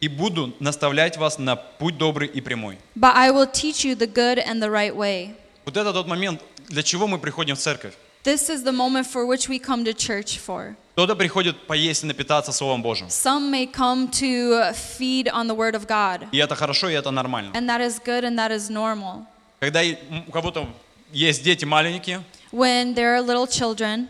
И 0.00 0.06
буду 0.06 0.54
наставлять 0.60 1.16
вас 1.16 1.38
на 1.38 1.56
путь 1.56 1.98
добрый 1.98 2.28
и 2.28 2.40
прямой. 2.40 2.78
But 2.94 3.14
I 3.16 3.32
will 3.32 3.50
teach 3.50 3.84
you 3.84 3.96
the 3.96 4.06
good 4.06 4.38
and 4.38 4.62
the 4.62 4.70
right 4.70 4.94
way. 4.94 5.34
Вот 5.68 5.76
это 5.76 5.92
тот 5.92 6.06
момент, 6.06 6.40
для 6.70 6.82
чего 6.82 7.06
мы 7.06 7.18
приходим 7.18 7.54
в 7.54 7.58
церковь. 7.58 7.92
This 8.24 8.48
is 8.48 8.64
the 8.64 8.72
moment 8.72 9.06
for 9.06 9.26
which 9.26 9.50
we 9.50 9.58
come 9.58 9.84
to 9.84 9.92
church 9.92 10.38
for. 10.38 10.74
Кто-то 10.94 11.14
приходит 11.14 11.66
поесть 11.66 12.04
и 12.04 12.06
напитаться 12.06 12.52
Словом 12.52 12.80
Божьим. 12.82 13.08
Some 13.08 13.50
may 13.50 13.66
come 13.70 14.08
to 14.12 14.72
feed 14.72 15.28
on 15.30 15.46
the 15.46 15.54
Word 15.54 15.74
of 15.74 15.86
God, 15.86 16.26
И 16.32 16.38
это 16.38 16.54
хорошо, 16.54 16.88
и 16.88 16.94
это 16.94 17.10
нормально. 17.10 17.52
and 17.54 17.68
that 17.68 17.82
is 17.82 18.00
good 18.02 18.24
and 18.24 18.38
that 18.38 18.50
is 18.50 18.70
normal. 18.70 19.26
Когда 19.60 19.82
у 20.26 20.32
кого-то 20.32 20.66
есть 21.12 21.42
дети 21.42 21.66
маленькие, 21.66 22.22
When 22.50 22.94
there 22.94 23.14
are 23.18 23.20
little 23.20 23.46
children, 23.46 24.08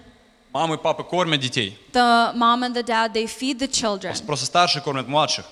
мамы 0.54 0.76
и 0.76 0.78
папы 0.78 1.02
кормят 1.02 1.40
детей. 1.40 1.76
the 1.92 2.32
mom 2.36 2.62
and 2.62 2.72
the 2.72 2.84
dad 2.84 3.12
they 3.12 3.26
feed 3.26 3.58
the 3.58 3.66
children, 3.66 4.14
Просто 4.24 4.46
старшие 4.46 4.80
кормят 4.80 5.08
младших. 5.08 5.44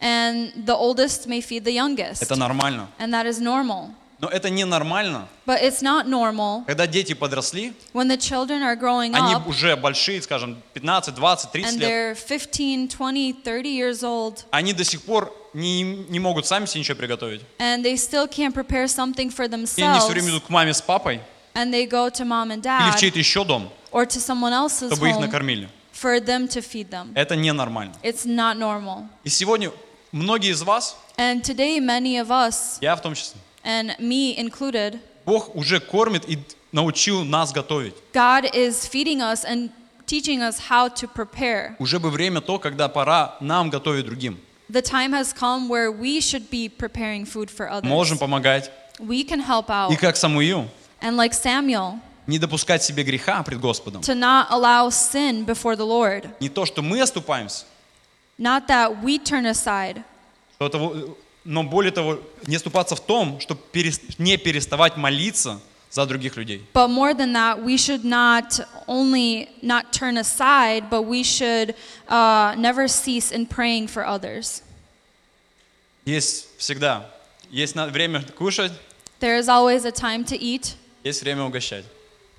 and 0.00 0.52
the 0.64 0.76
oldest 0.76 1.26
may 1.26 1.40
feed 1.40 1.64
the 1.64 1.72
youngest, 1.74 2.22
Это 2.22 2.36
нормально. 2.36 2.86
and 3.00 3.12
that 3.12 3.26
is 3.26 3.40
normal. 3.40 3.90
Но 4.20 4.28
это 4.28 4.50
ненормально, 4.50 5.28
But 5.46 5.62
it's 5.62 5.80
not 5.80 6.06
normal 6.06 6.64
когда 6.66 6.86
дети 6.86 7.12
подросли, 7.12 7.72
when 7.92 8.08
the 8.08 8.16
children 8.16 8.62
are 8.62 8.74
growing 8.76 9.14
они 9.14 9.34
up 9.34 9.46
уже 9.46 9.76
большие, 9.76 10.20
скажем, 10.22 10.60
15, 10.74 11.14
20, 11.14 11.50
30 11.52 11.66
and 11.68 11.78
лет, 11.78 11.88
they're 11.88 12.14
15, 12.14 12.88
20, 12.88 13.44
30 13.44 13.68
years 13.68 14.02
old 14.02 14.44
они 14.50 14.72
до 14.72 14.84
сих 14.84 15.02
пор 15.02 15.32
не, 15.54 15.82
не 15.82 16.18
могут 16.18 16.46
сами 16.46 16.66
себе 16.66 16.80
ничего 16.80 16.96
приготовить. 16.96 17.42
and 17.58 17.84
they 17.84 17.96
still 17.96 18.26
can't 18.26 18.52
prepare 18.52 18.88
something 18.88 19.30
for 19.30 19.44
И 19.44 19.52
они 19.54 19.64
все 19.66 19.82
themselves 19.82 20.08
время 20.10 20.30
идут 20.30 20.44
к 20.46 20.48
маме 20.50 20.74
с 20.74 20.82
папой 20.82 21.20
and 21.54 21.72
they 21.72 21.86
go 21.88 22.10
to 22.10 22.24
mom 22.24 22.50
and 22.50 22.58
или 22.58 22.90
в 22.90 22.94
dad 22.94 22.98
чей-то 22.98 23.18
еще 23.20 23.44
дом, 23.44 23.70
or 23.92 24.04
to 24.04 24.18
someone 24.18 24.52
else's 24.52 24.88
чтобы 24.92 25.08
их 25.10 25.18
накормили. 25.20 25.68
for 25.92 26.20
them 26.20 26.48
to 26.48 26.60
feed 26.60 26.90
them. 26.90 27.12
Это 27.14 27.36
ненормально. 27.36 27.94
It's 28.02 28.24
not 28.26 28.56
normal. 28.56 29.06
И 29.24 29.28
сегодня 29.28 29.70
многие 30.12 30.50
из 30.50 30.62
вас, 30.62 30.96
And 31.16 31.42
today, 31.42 31.80
many 31.80 32.20
of 32.20 32.28
us, 32.28 32.78
я 32.80 32.94
в 32.94 33.02
том 33.02 33.14
числе, 33.14 33.40
and 33.63 33.95
me 33.99 34.35
included, 34.37 34.99
Бог 35.25 35.55
уже 35.55 35.79
кормит 35.79 36.27
и 36.27 36.37
научил 36.71 37.23
нас 37.23 37.51
готовить. 37.53 37.93
God 38.13 38.45
is 38.53 38.85
feeding 38.87 39.21
us 39.21 39.45
and 39.45 39.69
teaching 40.05 40.41
us 40.41 40.59
how 40.69 40.89
to 40.89 41.07
prepare. 41.07 41.75
Уже 41.79 41.99
бы 41.99 42.09
время 42.09 42.41
то, 42.41 42.59
когда 42.59 42.87
пора 42.89 43.35
нам 43.39 43.69
готовить 43.69 44.05
другим. 44.05 44.37
The 44.69 44.81
time 44.81 45.11
has 45.13 45.33
come 45.33 45.67
where 45.69 45.91
we 45.91 46.19
should 46.19 46.49
be 46.49 46.67
preparing 46.69 47.25
food 47.25 47.49
for 47.49 47.69
others. 47.69 47.83
Можем 47.89 48.17
помогать. 48.17 48.71
We 48.99 49.23
can 49.23 49.39
help 49.41 49.69
out. 49.69 49.91
И 49.91 49.95
как 49.95 50.15
Самуил, 50.17 50.67
And 51.01 51.15
like 51.17 51.33
Samuel, 51.33 51.99
не 52.27 52.39
допускать 52.39 52.81
себе 52.83 53.03
греха 53.03 53.43
пред 53.43 53.59
Господом. 53.59 54.01
to 54.01 54.15
not 54.15 54.47
allow 54.49 54.89
sin 54.89 55.45
before 55.45 55.75
the 55.75 55.85
Lord. 55.85 56.29
Не 56.39 56.49
то, 56.49 56.65
что 56.65 56.81
мы 56.81 57.01
оступаемся, 57.01 57.65
Not 58.39 58.67
that 58.67 59.03
we 59.03 59.19
turn 59.19 59.45
aside, 59.45 60.03
что 60.55 60.69
того- 60.69 61.17
но 61.48 61.62
более 61.62 61.90
того, 61.92 62.20
не 62.46 62.56
оступаться 62.56 62.94
в 62.94 63.00
том, 63.00 63.40
чтобы 63.40 63.62
не 64.18 64.36
переставать 64.36 64.98
молиться 64.98 65.60
за 65.90 66.04
других 66.04 66.36
людей. 66.36 66.62
but 66.74 66.88
more 66.90 67.14
than 67.14 67.32
that, 67.32 67.62
we 67.64 67.78
should 67.78 68.04
not 68.04 68.60
only 68.86 69.48
not 69.62 69.90
turn 69.90 70.18
aside, 70.18 70.90
but 70.90 71.02
we 71.06 71.22
should 71.22 71.74
uh, 72.08 72.54
never 72.58 72.86
cease 72.86 73.32
in 73.32 73.46
praying 73.46 73.88
for 73.88 74.04
others. 74.04 74.62
Есть 76.04 76.48
всегда. 76.58 77.06
Есть 77.50 77.74
время 77.74 78.22
кушать, 78.36 78.72
There 79.20 79.38
is 79.38 79.48
always 79.48 79.86
a 79.86 79.90
time 79.90 80.24
to 80.26 80.36
eat 80.38 80.74
есть 81.02 81.22
время 81.22 81.44
угощать. 81.44 81.84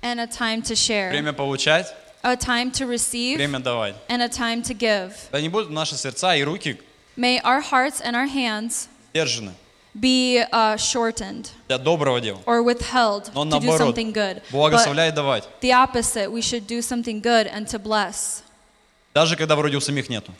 and 0.02 0.20
a 0.20 0.26
time 0.28 0.62
to 0.62 0.76
share, 0.76 1.10
Время 1.10 1.32
получать, 1.32 1.86
a 2.22 2.36
time 2.36 2.70
to 2.70 2.86
receive 2.86 3.36
время 3.38 3.58
давать. 3.58 3.96
and 4.08 4.22
a 4.22 4.28
time 4.28 4.62
to 4.62 4.72
give. 4.72 5.12
Да 5.32 5.40
не 5.40 5.48
будут 5.48 5.70
наши 5.70 5.96
сердца 5.96 6.36
и 6.36 6.44
руки 6.44 6.78
May 7.16 7.40
our 7.42 7.60
hearts 7.60 8.00
and 8.00 8.14
our 8.14 8.28
hands 8.28 8.88
держаны 9.13 9.51
be 9.99 10.43
uh, 10.51 10.75
shortened 10.77 11.49
для 11.67 11.77
доброго 11.77 12.19
дела. 12.19 12.39
or 12.45 12.61
withheld 12.63 13.31
Но 13.33 13.43
to 13.45 13.45
do 13.45 13.49
наоборот, 13.67 13.95
something 13.95 14.11
good. 14.11 14.41
But 14.51 14.51
благословляй 14.51 15.09
и 15.09 15.11
давать. 15.11 15.47
the 15.61 15.71
opposite, 15.71 16.31
we 16.31 16.41
should 16.41 16.67
do 16.67 16.81
something 16.81 17.21
good 17.21 17.47
and 17.47 17.65
to 17.67 17.79
bless, 17.79 18.43
Даже 19.13 19.37
когда 19.37 19.55
вроде 19.55 19.77
у 19.77 19.81
самих 19.81 20.09
нету. 20.09 20.33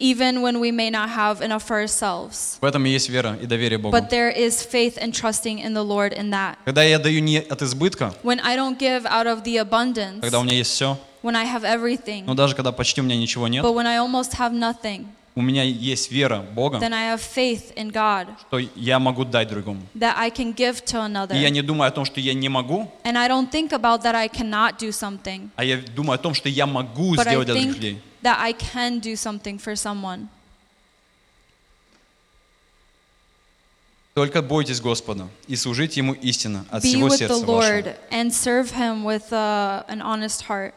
even 0.00 0.40
when 0.40 0.58
we 0.58 0.72
may 0.72 0.90
not 0.90 1.10
have 1.10 1.40
enough 1.42 1.62
for 1.62 1.76
ourselves. 1.76 2.58
В 2.60 2.64
этом 2.64 2.84
и 2.86 2.90
есть 2.90 3.08
вера 3.10 3.36
и 3.40 3.46
доверие 3.46 3.78
Богу. 3.78 3.96
But 3.96 4.10
there 4.10 4.30
is 4.30 4.60
faith 4.62 4.96
and 4.98 5.12
trusting 5.14 5.58
in 5.60 5.74
the 5.74 5.84
Lord 5.84 6.12
in 6.12 6.30
that. 6.30 6.56
Когда 6.64 6.82
я 6.82 6.98
даю 6.98 7.20
не 7.20 7.38
от 7.38 7.62
избытка, 7.62 8.14
When 8.24 8.40
I 8.42 8.56
don't 8.56 8.78
give 8.78 9.04
out 9.06 9.26
of 9.26 9.44
the 9.44 9.58
abundance, 9.58 10.20
когда 10.20 10.40
у 10.40 10.42
меня 10.42 10.56
есть 10.56 10.70
все, 10.72 10.98
when 11.22 11.36
I 11.36 11.44
have 11.44 11.62
everything, 11.64 12.24
но 12.24 12.34
даже 12.34 12.56
когда 12.56 12.72
почти 12.72 13.00
у 13.02 13.04
меня 13.04 13.16
ничего 13.16 13.46
нет, 13.46 13.64
but 13.64 13.74
when 13.74 13.86
I 13.86 13.98
almost 13.98 14.32
have 14.38 14.52
nothing, 14.52 15.06
у 15.37 15.41
меня 15.41 15.63
есть 15.63 16.11
вера 16.11 16.39
Бога, 16.53 16.77
then 16.79 16.93
I 16.93 17.13
have 17.13 17.19
faith 17.21 17.73
in 17.75 17.91
God 17.91 18.27
что 18.47 18.57
я 18.75 18.99
могу 18.99 19.25
дать 19.25 19.49
другому. 19.49 19.81
that 19.93 20.15
I 20.17 20.29
can 20.31 20.53
give 20.55 20.83
to 20.85 20.99
another. 21.05 21.35
И 21.35 21.39
я 21.39 21.49
не 21.49 21.61
думаю 21.61 21.89
о 21.89 21.91
том, 21.91 22.05
что 22.05 22.19
я 22.21 22.33
не 22.33 22.47
могу, 22.49 22.89
And 23.03 23.17
I 23.17 23.27
don't 23.27 23.49
think 23.51 23.71
about 23.73 24.01
that 24.03 24.15
I 24.15 24.27
cannot 24.29 24.77
do 24.79 24.89
something, 24.91 25.49
а 25.55 25.63
я 25.63 25.77
думаю 25.95 26.15
о 26.15 26.17
том, 26.17 26.33
что 26.33 26.47
я 26.49 26.65
могу 26.65 27.15
but 27.15 27.21
I 27.21 27.25
сделать 27.25 27.47
для 27.47 27.55
других 27.55 27.75
людей. 27.75 28.01
that 28.23 28.37
I 28.39 28.53
can 28.53 28.99
do 29.01 29.13
something 29.15 29.59
for 29.59 29.73
someone. 29.75 30.27
Только 34.13 34.41
бойтесь 34.41 34.79
Господа 34.79 35.27
и 35.47 35.57
служите 35.57 35.99
Ему 35.99 36.13
истинно 36.13 36.65
от 36.71 36.83
Be 36.85 36.87
всего 36.87 37.07
with 37.07 37.11
the 37.11 37.17
сердца 37.17 37.45
Lord 37.45 37.83
вашего. 37.85 37.95
and 38.11 38.31
serve 38.33 38.71
Him 38.71 39.03
with 39.03 39.29
uh, 39.33 39.83
an 39.89 40.01
honest 40.01 40.43
heart. 40.47 40.73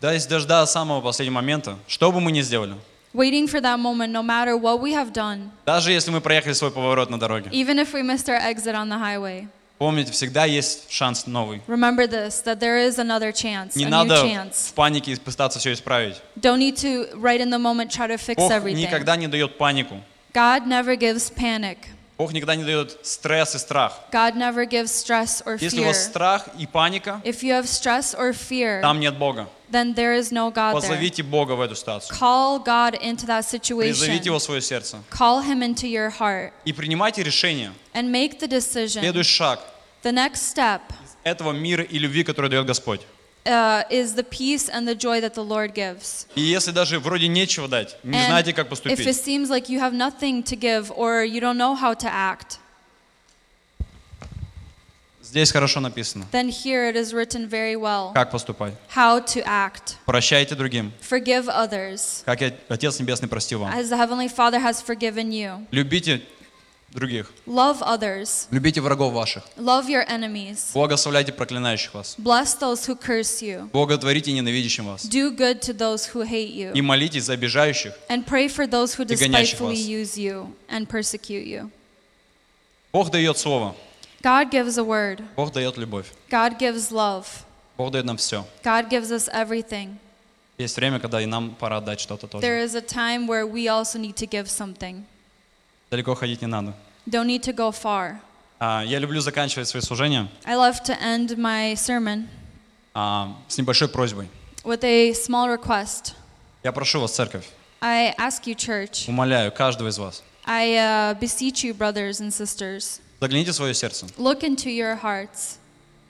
Да. 0.00 0.12
Если 0.12 0.28
даже 0.28 0.46
до 0.46 0.64
самого 0.66 1.00
последнего 1.00 1.36
момента, 1.36 1.76
что 1.88 2.12
бы 2.12 2.20
мы 2.20 2.32
ни 2.32 2.42
сделали, 2.42 2.74
Waiting 3.14 3.46
for 3.48 3.62
that 3.62 3.78
moment, 3.80 4.12
no 4.12 4.22
matter 4.22 4.56
what 4.58 4.78
we 4.80 4.92
have 4.92 5.10
done, 5.12 5.48
даже 5.64 5.90
если 5.90 6.10
мы 6.10 6.20
проехали 6.20 6.52
свой 6.52 6.70
поворот 6.70 7.08
на 7.08 7.18
дороге, 7.18 7.48
even 7.50 7.78
if 7.78 7.94
we 7.94 8.02
missed 8.02 8.28
our 8.28 8.38
exit 8.38 8.74
on 8.74 8.90
the 8.90 8.98
highway, 8.98 9.48
помните, 9.78 10.12
всегда 10.12 10.44
есть 10.44 10.90
шанс 10.92 11.26
новый. 11.26 11.62
remember 11.66 12.06
this 12.06 12.42
that 12.44 12.60
there 12.60 12.76
is 12.76 12.98
another 12.98 13.32
chance, 13.32 13.74
Не 13.74 13.84
a 13.84 13.88
new 13.88 13.90
надо 13.90 14.16
chance. 14.16 14.68
в 14.68 14.74
панике 14.74 15.16
пытаться 15.16 15.58
все 15.58 15.72
исправить. 15.72 16.16
Don't 16.38 16.58
need 16.58 16.76
to, 16.76 17.08
right 17.14 17.40
in 17.40 17.48
the 17.48 17.58
moment, 17.58 17.90
try 17.90 18.06
to 18.06 18.18
fix 18.18 18.36
Бог 18.36 18.52
everything. 18.52 18.74
никогда 18.74 19.16
не 19.16 19.28
дает 19.28 19.56
панику. 19.56 20.02
God 20.34 20.66
never 20.66 20.94
gives 20.96 21.30
panic. 21.34 21.78
Бог 22.18 22.32
никогда 22.32 22.56
не 22.56 22.64
дает 22.64 22.98
стресс 23.02 23.54
и 23.54 23.58
страх. 23.58 23.92
God 24.10 24.36
never 24.36 24.64
gives 24.66 24.86
stress 24.90 25.42
or 25.44 25.58
Если 25.60 25.80
у 25.80 25.82
fear. 25.82 25.86
вас 25.88 26.04
страх 26.04 26.48
и 26.58 26.66
паника, 26.66 27.20
If 27.24 27.42
you 27.42 27.50
have 27.52 27.64
stress 27.66 28.14
or 28.18 28.32
fear, 28.32 28.80
там 28.80 29.00
нет 29.00 29.18
Бога. 29.18 29.48
then 29.70 29.94
there 29.94 30.14
is 30.18 30.32
no 30.32 30.50
God 30.50 30.72
there. 30.74 30.80
Позовите 30.80 31.22
Бога 31.22 31.52
в 31.52 31.60
эту 31.60 31.74
ситуацию. 31.76 32.16
Call 32.16 32.58
God 32.64 32.94
into 33.02 33.26
that 33.26 33.42
situation. 33.44 33.92
Призовите 33.92 34.26
Его 34.30 34.38
в 34.38 34.42
свое 34.42 34.62
сердце. 34.62 34.98
Call 35.10 35.42
Him 35.44 35.60
into 35.62 35.86
your 35.86 36.10
heart 36.10 36.52
И 36.64 36.72
принимайте 36.72 37.22
решение. 37.22 37.72
and 37.92 38.10
make 38.10 38.38
the 38.40 38.48
decision. 38.48 39.00
Следующий 39.02 39.34
шаг 39.34 39.60
The 40.02 40.12
next 40.12 40.42
step 40.54 40.80
этого 41.24 41.52
мира 41.52 41.82
и 41.82 41.98
любви, 41.98 42.22
который 42.24 42.48
дает 42.48 42.64
Господь. 42.66 43.00
uh, 43.45 43.83
is 43.89 44.13
the 44.15 44.23
peace 44.23 44.69
and 44.69 44.87
the 44.87 44.93
joy 44.95 45.19
that 45.21 45.33
the 45.33 45.43
Lord 45.43 45.73
gives. 45.73 46.27
И 46.35 46.41
если 46.41 46.71
даже 46.71 46.99
вроде 46.99 47.27
нечего 47.27 47.67
дать, 47.67 47.97
не 48.03 48.17
And 48.17 48.27
знаете, 48.27 48.53
как 48.53 48.67
if 48.67 48.69
it 48.69 48.69
поступить, 48.69 49.15
seems 49.17 49.49
like 49.49 49.67
you 49.69 49.79
have 49.79 49.93
nothing 49.93 50.43
to 50.43 50.55
give 50.55 50.91
or 50.95 51.23
you 51.23 51.39
don't 51.41 51.57
know 51.57 51.73
how 51.75 51.93
to 51.95 52.07
act, 52.07 52.59
здесь 55.23 55.51
хорошо 55.51 55.79
написано, 55.79 56.25
then 56.31 56.49
here 56.49 56.89
it 56.89 56.95
is 56.95 57.13
written 57.13 57.47
very 57.47 57.75
well 57.75 58.11
как 58.13 58.31
поступать. 58.31 58.73
how 58.93 59.19
to 59.19 59.41
act. 59.45 59.95
Прощайте 60.05 60.55
другим, 60.55 60.91
Forgive 61.01 61.47
others 61.47 62.23
как 62.25 62.41
и 62.41 62.53
Отец 62.69 62.99
Небесный 62.99 63.27
простил 63.29 63.59
вам. 63.59 63.73
as 63.73 63.89
the 63.89 63.97
Heavenly 63.97 64.27
Father 64.27 64.59
has 64.59 64.81
forgiven 64.81 65.31
you. 65.31 65.65
Любите 65.71 66.21
других. 66.91 67.31
Love 67.47 67.81
others. 67.81 68.47
Любите 68.51 68.81
врагов 68.81 69.13
ваших. 69.13 69.43
Love 69.57 69.87
your 69.87 70.05
enemies. 70.07 70.71
Благословляйте 70.73 71.31
проклинающих 71.31 71.93
вас. 71.93 72.15
Bless 72.17 72.55
those 72.59 72.85
who 72.85 72.95
curse 72.95 73.41
you. 73.41 73.69
Благотворите 73.71 74.31
ненавидящим 74.31 74.85
вас. 74.85 75.05
Do 75.05 75.31
good 75.35 75.61
to 75.61 75.73
those 75.73 76.05
who 76.13 76.23
hate 76.23 76.53
you. 76.53 76.73
И 76.73 76.81
молитесь 76.81 77.23
за 77.25 77.33
обижающих. 77.33 77.93
And 78.09 78.25
pray 78.25 78.47
for 78.47 78.67
those 78.67 78.95
who 78.95 79.03
И 79.03 79.15
гонящих 79.15 79.59
despitefully 79.59 79.75
вас. 79.75 79.85
use 79.87 80.17
you 80.17 80.53
and 80.69 80.87
persecute 80.87 81.45
you. 81.45 81.69
Бог 82.91 83.09
дает 83.09 83.37
Слово. 83.37 83.75
God 84.21 84.51
gives 84.51 84.77
a 84.77 84.83
word. 84.83 85.23
Бог 85.35 85.51
дает 85.53 85.77
любовь. 85.77 86.07
God 86.29 86.59
gives 86.59 86.91
love. 86.91 87.25
Бог 87.77 87.91
дает 87.91 88.05
нам 88.05 88.17
все. 88.17 88.45
God 88.63 88.89
gives 88.89 89.11
us 89.11 89.27
everything. 89.33 89.97
Есть 90.57 90.75
время, 90.75 90.99
когда 90.99 91.21
и 91.21 91.25
нам 91.25 91.55
пора 91.55 91.79
дать 91.81 91.99
что-то 91.99 92.27
тоже. 92.27 92.45
There 92.45 92.63
is 92.63 92.75
a 92.75 92.81
time 92.81 93.25
where 93.27 93.47
we 93.47 93.67
also 93.67 93.97
need 93.97 94.15
to 94.17 94.27
give 94.27 94.47
something. 94.49 95.05
Далеко 95.90 96.14
ходить 96.14 96.40
не 96.42 96.48
надо. 96.48 96.74
Don't 97.06 97.26
need 97.26 97.42
to 97.42 97.52
go 97.54 97.70
far. 97.70 98.18
А, 98.58 98.82
Я 98.84 98.98
люблю 98.98 99.20
заканчивать 99.20 99.68
свои 99.68 99.82
служения 99.82 100.28
I 100.44 100.54
love 100.54 100.82
to 100.84 100.98
end 101.00 101.36
my 101.36 101.74
sermon 101.74 102.26
а, 102.94 103.36
с 103.48 103.58
небольшой 103.58 103.88
просьбой. 103.88 104.28
with 104.64 104.82
a 104.82 105.12
small 105.12 105.46
request. 105.54 106.14
Я 106.64 106.72
прошу 106.72 107.00
вас, 107.00 107.12
церковь, 107.14 107.46
I 107.80 108.14
ask 108.18 108.46
you, 108.46 108.54
church, 108.56 109.08
умоляю 109.08 109.52
каждого 109.52 109.88
из 109.88 109.98
вас, 109.98 110.24
I 110.44 110.70
uh, 110.74 111.18
beseech 111.20 111.62
you, 111.64 111.72
brothers 111.76 112.20
and 112.20 112.30
sisters, 112.32 113.00
загляните 113.20 113.52
в 113.52 113.54
свое 113.54 113.74
сердце. 113.74 114.06
look 114.18 114.40
into 114.42 114.68
your 114.70 115.00
hearts. 115.00 115.58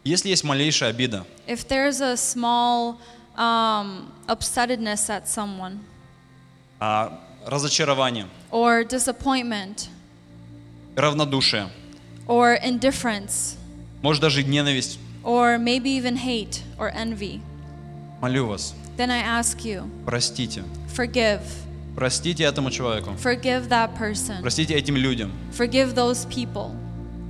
Если 0.04 0.28
есть 0.30 0.44
малейшая 0.44 0.90
обида, 0.90 1.26
If 1.48 1.66
there's 1.68 2.00
a 2.00 2.16
small 2.16 2.96
um, 3.36 4.10
upsetedness 4.28 5.10
at 5.10 5.26
someone 5.28 5.80
а, 6.80 7.18
разочарование, 7.46 8.26
or 8.50 8.84
disappointment 8.84 9.88
равнодушие, 10.96 11.68
or 12.26 12.58
indifference 12.62 13.56
может 14.02 14.20
даже 14.20 14.42
ненависть, 14.42 14.98
or 15.24 15.58
maybe 15.58 15.88
even 15.90 16.16
hate 16.16 16.62
or 16.78 16.92
envy, 16.92 17.40
молю 18.20 18.46
вас, 18.46 18.74
then 18.96 19.10
I 19.10 19.20
ask 19.20 19.64
you, 19.64 19.88
простите. 20.04 20.64
forgive. 20.88 21.40
Простите 21.94 22.44
этому 22.44 22.70
человеку. 22.70 23.12
Forgive 23.22 23.68
that 23.68 23.96
person. 23.96 24.42
Простите 24.42 24.74
этим 24.74 24.96
людям, 24.96 25.32
Forgive 25.52 25.94
those 25.94 26.26
people 26.26 26.74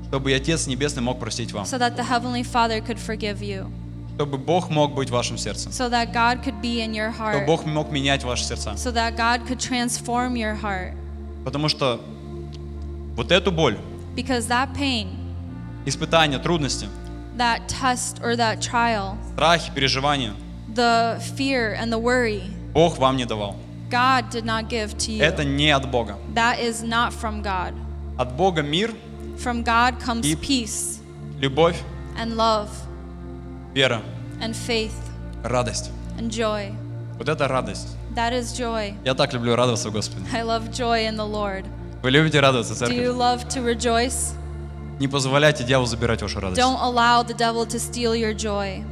чтобы 0.09 0.33
Отец 0.33 0.67
Небесный 0.67 1.03
мог 1.03 1.19
простить 1.19 1.53
вам. 1.53 1.65
so 1.67 1.79
that 1.79 1.97
the 1.97 2.05
Heavenly 2.05 2.43
Father 2.43 2.81
could 2.81 2.99
forgive 2.99 3.43
you, 3.43 3.71
Чтобы 4.17 4.39
Бог 4.39 4.71
мог 4.71 4.95
быть 4.95 5.11
в 5.11 5.13
вашем 5.13 5.37
сердце. 5.37 5.69
so 5.71 5.89
that 5.91 6.13
God 6.13 6.43
could 6.43 6.61
be 6.63 6.81
in 6.81 6.95
your 6.95 7.13
Чтобы 7.13 7.39
heart, 7.41 7.47
Бог 7.47 7.67
мог 7.67 7.91
менять 7.91 8.25
ваши 8.25 8.45
сердца. 8.45 8.73
so 8.77 8.91
that 8.93 9.15
God 9.17 9.47
could 9.47 9.61
transform 9.61 10.35
your 10.37 10.55
heart. 10.55 10.95
Потому 11.45 11.69
что 11.69 12.01
вот 13.15 13.31
эту 13.31 13.53
боль, 13.53 13.77
Because 14.17 14.47
that 14.49 14.75
pain, 14.75 15.09
испытания, 15.85 16.39
трудности, 16.39 16.89
that 17.37 17.69
test 17.69 18.23
or 18.23 18.35
that 18.37 18.61
trial, 18.63 19.19
страхи, 19.35 19.71
переживания 19.75 20.33
the 20.75 21.21
fear 21.37 21.75
and 21.75 21.93
the 21.93 21.99
worry, 21.99 22.43
Бог 22.73 22.97
вам 22.99 23.17
не 23.19 23.27
давал. 23.27 23.57
God 23.91 24.31
did 24.31 24.45
not 24.47 24.69
give 24.71 24.97
to 24.99 25.13
you. 25.13 25.23
Это 25.23 25.45
не 25.45 25.71
от 25.71 25.91
Бога. 25.91 26.17
That 26.35 26.59
is 26.59 26.83
not 26.83 27.13
from 27.13 27.43
God. 27.43 27.75
От 28.19 28.33
Бога 28.37 28.63
мир, 28.63 28.95
From 29.39 29.63
God 29.63 30.01
comes 30.01 30.25
И- 30.25 30.35
peace 30.35 31.01
любовь, 31.39 31.77
and 32.17 32.37
love 32.37 32.71
вера, 33.77 34.01
and 34.41 34.55
faith 34.55 34.91
радость. 35.45 35.91
and 36.19 36.31
joy. 36.31 36.75
Вот 37.19 37.29
это 37.29 37.47
радость. 37.47 37.89
That 38.15 38.33
is 38.33 38.55
joy. 38.59 38.95
Я 39.05 39.15
так 39.15 39.35
люблю 39.35 39.55
радоваться 39.55 39.91
в 39.91 39.93
Господе. 39.93 40.25
I 40.33 40.43
love 40.43 40.71
joy 40.71 41.07
in 41.07 41.17
the 41.17 41.31
Lord. 41.31 41.67
Вы 42.03 42.11
любите 42.11 42.41
радоваться, 42.41 42.73
Do 42.73 42.89
you 42.91 43.13
церковь? 43.13 43.17
love 43.17 43.49
to 43.49 43.63
rejoice? 43.63 44.33
Не 44.99 45.09
позволяйте 45.09 45.63
дьяволу 45.63 45.87
забирать 45.87 46.23
вашу 46.23 46.41
радость. 46.41 46.59
Don't 46.59 46.81
allow 46.81 47.23
the 47.23 47.37
devil 47.37 47.67
to 47.67 47.79
steal 47.79 48.15
your 48.15 48.35
joy. 48.35 48.83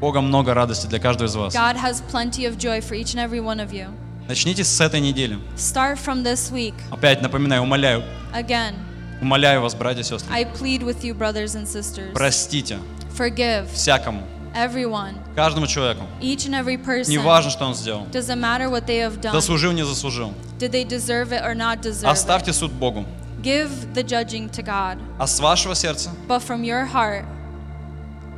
Бога 0.00 0.20
много 0.20 0.52
радости 0.52 0.88
для 0.88 0.98
каждого 0.98 1.28
из 1.28 1.36
вас. 1.36 1.54
God 1.54 1.76
has 1.76 2.02
plenty 2.10 2.44
of 2.44 2.58
joy 2.58 2.80
for 2.80 2.96
each 2.96 3.14
and 3.14 3.20
every 3.20 3.40
one 3.40 3.60
of 3.60 3.70
you. 3.72 3.86
Начните 4.26 4.64
с 4.64 4.80
этой 4.80 4.98
недели. 5.00 5.38
Start 5.56 5.96
from 6.04 6.24
this 6.24 6.50
week. 6.50 6.74
Опять 6.90 7.22
напоминаю, 7.22 7.62
умоляю, 7.62 8.02
Again, 8.34 8.74
умоляю 9.20 9.60
вас, 9.62 9.76
братья 9.76 10.00
и 10.00 10.04
сестры. 10.04 10.34
I 10.34 10.44
plead 10.44 10.82
with 10.82 11.04
you, 11.04 11.14
brothers 11.16 11.54
and 11.54 11.66
sisters. 11.68 12.12
Простите 12.14 12.78
Forgive 13.16 13.66
всякому, 13.72 14.22
everyone, 14.54 15.14
каждому 15.34 15.66
человеку. 15.66 16.04
each 16.20 16.46
and 16.46 16.54
every 16.54 16.76
person. 16.76 17.10
Не 17.10 17.18
важно, 17.18 17.50
что 17.50 17.64
он 17.66 17.74
сделал. 17.74 18.06
Doesn't 18.12 18.40
matter 18.40 18.68
what 18.68 18.86
they 18.86 18.98
have 18.98 19.20
done. 19.20 19.32
Заслужил, 19.32 19.72
не 19.72 19.84
заслужил. 19.84 20.32
Did 20.58 20.72
they 20.72 20.84
deserve 20.84 21.32
it 21.32 21.42
or 21.44 21.54
not 21.54 21.80
deserve 21.80 22.10
Оставьте 22.10 22.52
суд 22.52 22.72
Богу. 22.72 23.04
Give 23.42 23.68
the 23.92 24.02
judging 24.02 24.48
to 24.50 24.62
God. 24.64 24.98
А 25.18 25.26
с 25.26 25.38
вашего 25.40 25.74
сердца 25.74 26.10
But 26.28 26.42
from 26.42 26.62
your 26.62 26.86
heart, 26.90 27.24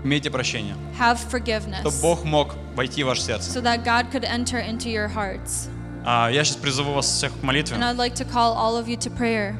имейте 0.04 0.30
прощение. 0.30 0.74
have 0.98 1.18
Чтобы 1.18 1.44
forgiveness. 1.44 2.00
Бог 2.02 2.24
мог 2.24 2.54
войти 2.74 3.02
в 3.04 3.06
ваше 3.06 3.22
сердце. 3.22 3.50
So 3.50 3.62
that 3.62 3.84
God 3.84 4.10
could 4.10 4.24
enter 4.24 4.58
into 4.58 4.88
your 4.90 5.08
hearts. 5.08 5.68
А, 6.04 6.28
я 6.30 6.44
сейчас 6.44 6.56
призову 6.56 6.92
вас 6.92 7.06
всех 7.06 7.32
к 7.38 7.42
молитве. 7.42 7.76
And 7.76 7.82
I'd 7.82 7.96
like 7.96 8.14
to 8.16 8.24
call 8.24 8.54
all 8.56 8.76
of 8.76 8.86
you 8.88 8.96
to 8.98 9.10
prayer. 9.10 9.56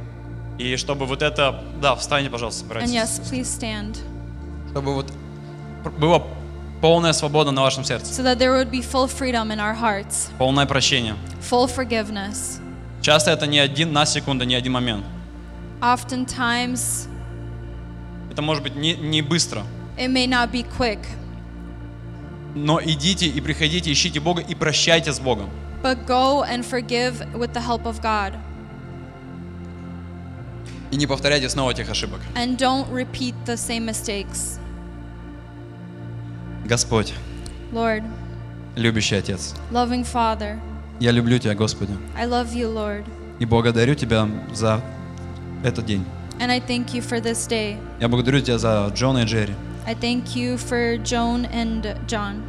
И 0.58 0.76
чтобы 0.76 1.04
вот 1.06 1.20
это... 1.22 1.62
Да, 1.82 1.94
встаньте, 1.96 2.30
пожалуйста, 2.30 2.64
And 2.64 2.68
братья. 2.68 3.02
yes, 3.02 3.20
please 3.30 3.46
stand. 3.46 3.98
Чтобы 4.76 4.92
вот 4.94 5.10
была 5.98 6.22
полная 6.82 7.14
свобода 7.14 7.50
на 7.50 7.62
вашем 7.62 7.82
сердце. 7.82 8.12
So 8.12 8.22
that 8.24 8.36
there 8.36 8.52
would 8.52 8.70
be 8.70 8.82
full 8.82 9.06
freedom 9.08 9.50
in 9.50 9.58
our 9.58 9.74
hearts, 9.74 10.28
Полное 10.36 10.66
прощение. 10.66 11.14
full 11.40 11.66
forgiveness. 11.66 12.60
Часто 13.00 13.30
это 13.30 13.46
не 13.46 13.58
один 13.58 13.94
на 13.94 14.04
секунду, 14.04 14.44
не 14.44 14.54
один 14.54 14.72
момент. 14.72 15.06
Oftentimes, 15.80 17.08
Это 18.30 18.42
может 18.42 18.62
быть 18.62 18.76
не, 18.76 18.94
не 18.96 19.22
быстро. 19.22 19.62
it 19.96 20.08
may 20.10 20.26
not 20.26 20.50
be 20.52 20.62
quick, 20.78 20.98
Но 22.54 22.78
идите 22.82 23.28
и 23.28 23.40
приходите, 23.40 23.90
ищите 23.90 24.20
Бога 24.20 24.42
и 24.42 24.54
прощайте 24.54 25.10
с 25.10 25.18
Богом. 25.20 25.48
but 25.82 26.04
go 26.06 26.42
and 26.42 26.62
forgive 26.66 27.24
with 27.34 27.54
the 27.54 27.62
help 27.66 27.86
of 27.86 28.02
God. 28.02 28.34
И 30.90 30.96
не 30.96 31.06
повторяйте 31.06 31.48
снова 31.48 31.72
тех 31.72 31.88
ошибок. 31.90 32.20
And 32.34 32.58
don't 32.58 32.86
repeat 32.92 33.34
the 33.46 33.56
same 33.56 33.86
mistakes. 33.86 34.58
Господь, 36.66 37.12
Lord, 37.72 38.02
любящий 38.76 39.16
Отец, 39.18 39.54
loving 39.70 40.04
Father, 40.04 40.58
я 41.00 41.10
люблю 41.12 41.38
Тебя, 41.38 41.54
Господи, 41.54 41.92
I 42.18 42.26
love 42.26 42.52
you, 42.54 42.72
Lord. 42.72 43.04
и 43.38 43.44
благодарю 43.44 43.94
Тебя 43.94 44.28
за 44.52 44.80
этот 45.64 45.86
день. 45.86 46.04
And 46.38 46.50
I 46.50 46.60
thank 46.60 46.92
you 46.94 47.00
for 47.02 47.20
this 47.20 47.46
day. 47.48 47.78
Я 48.00 48.08
благодарю 48.08 48.40
Тебя 48.40 48.58
за 48.58 48.90
Джона 48.94 49.18
и 49.18 49.24
Джерри. 49.24 49.54
I 49.86 49.94
thank 49.94 50.34
you 50.34 50.56
for 50.58 51.00
Joan 51.02 51.48
and 51.52 51.96
John. 52.06 52.42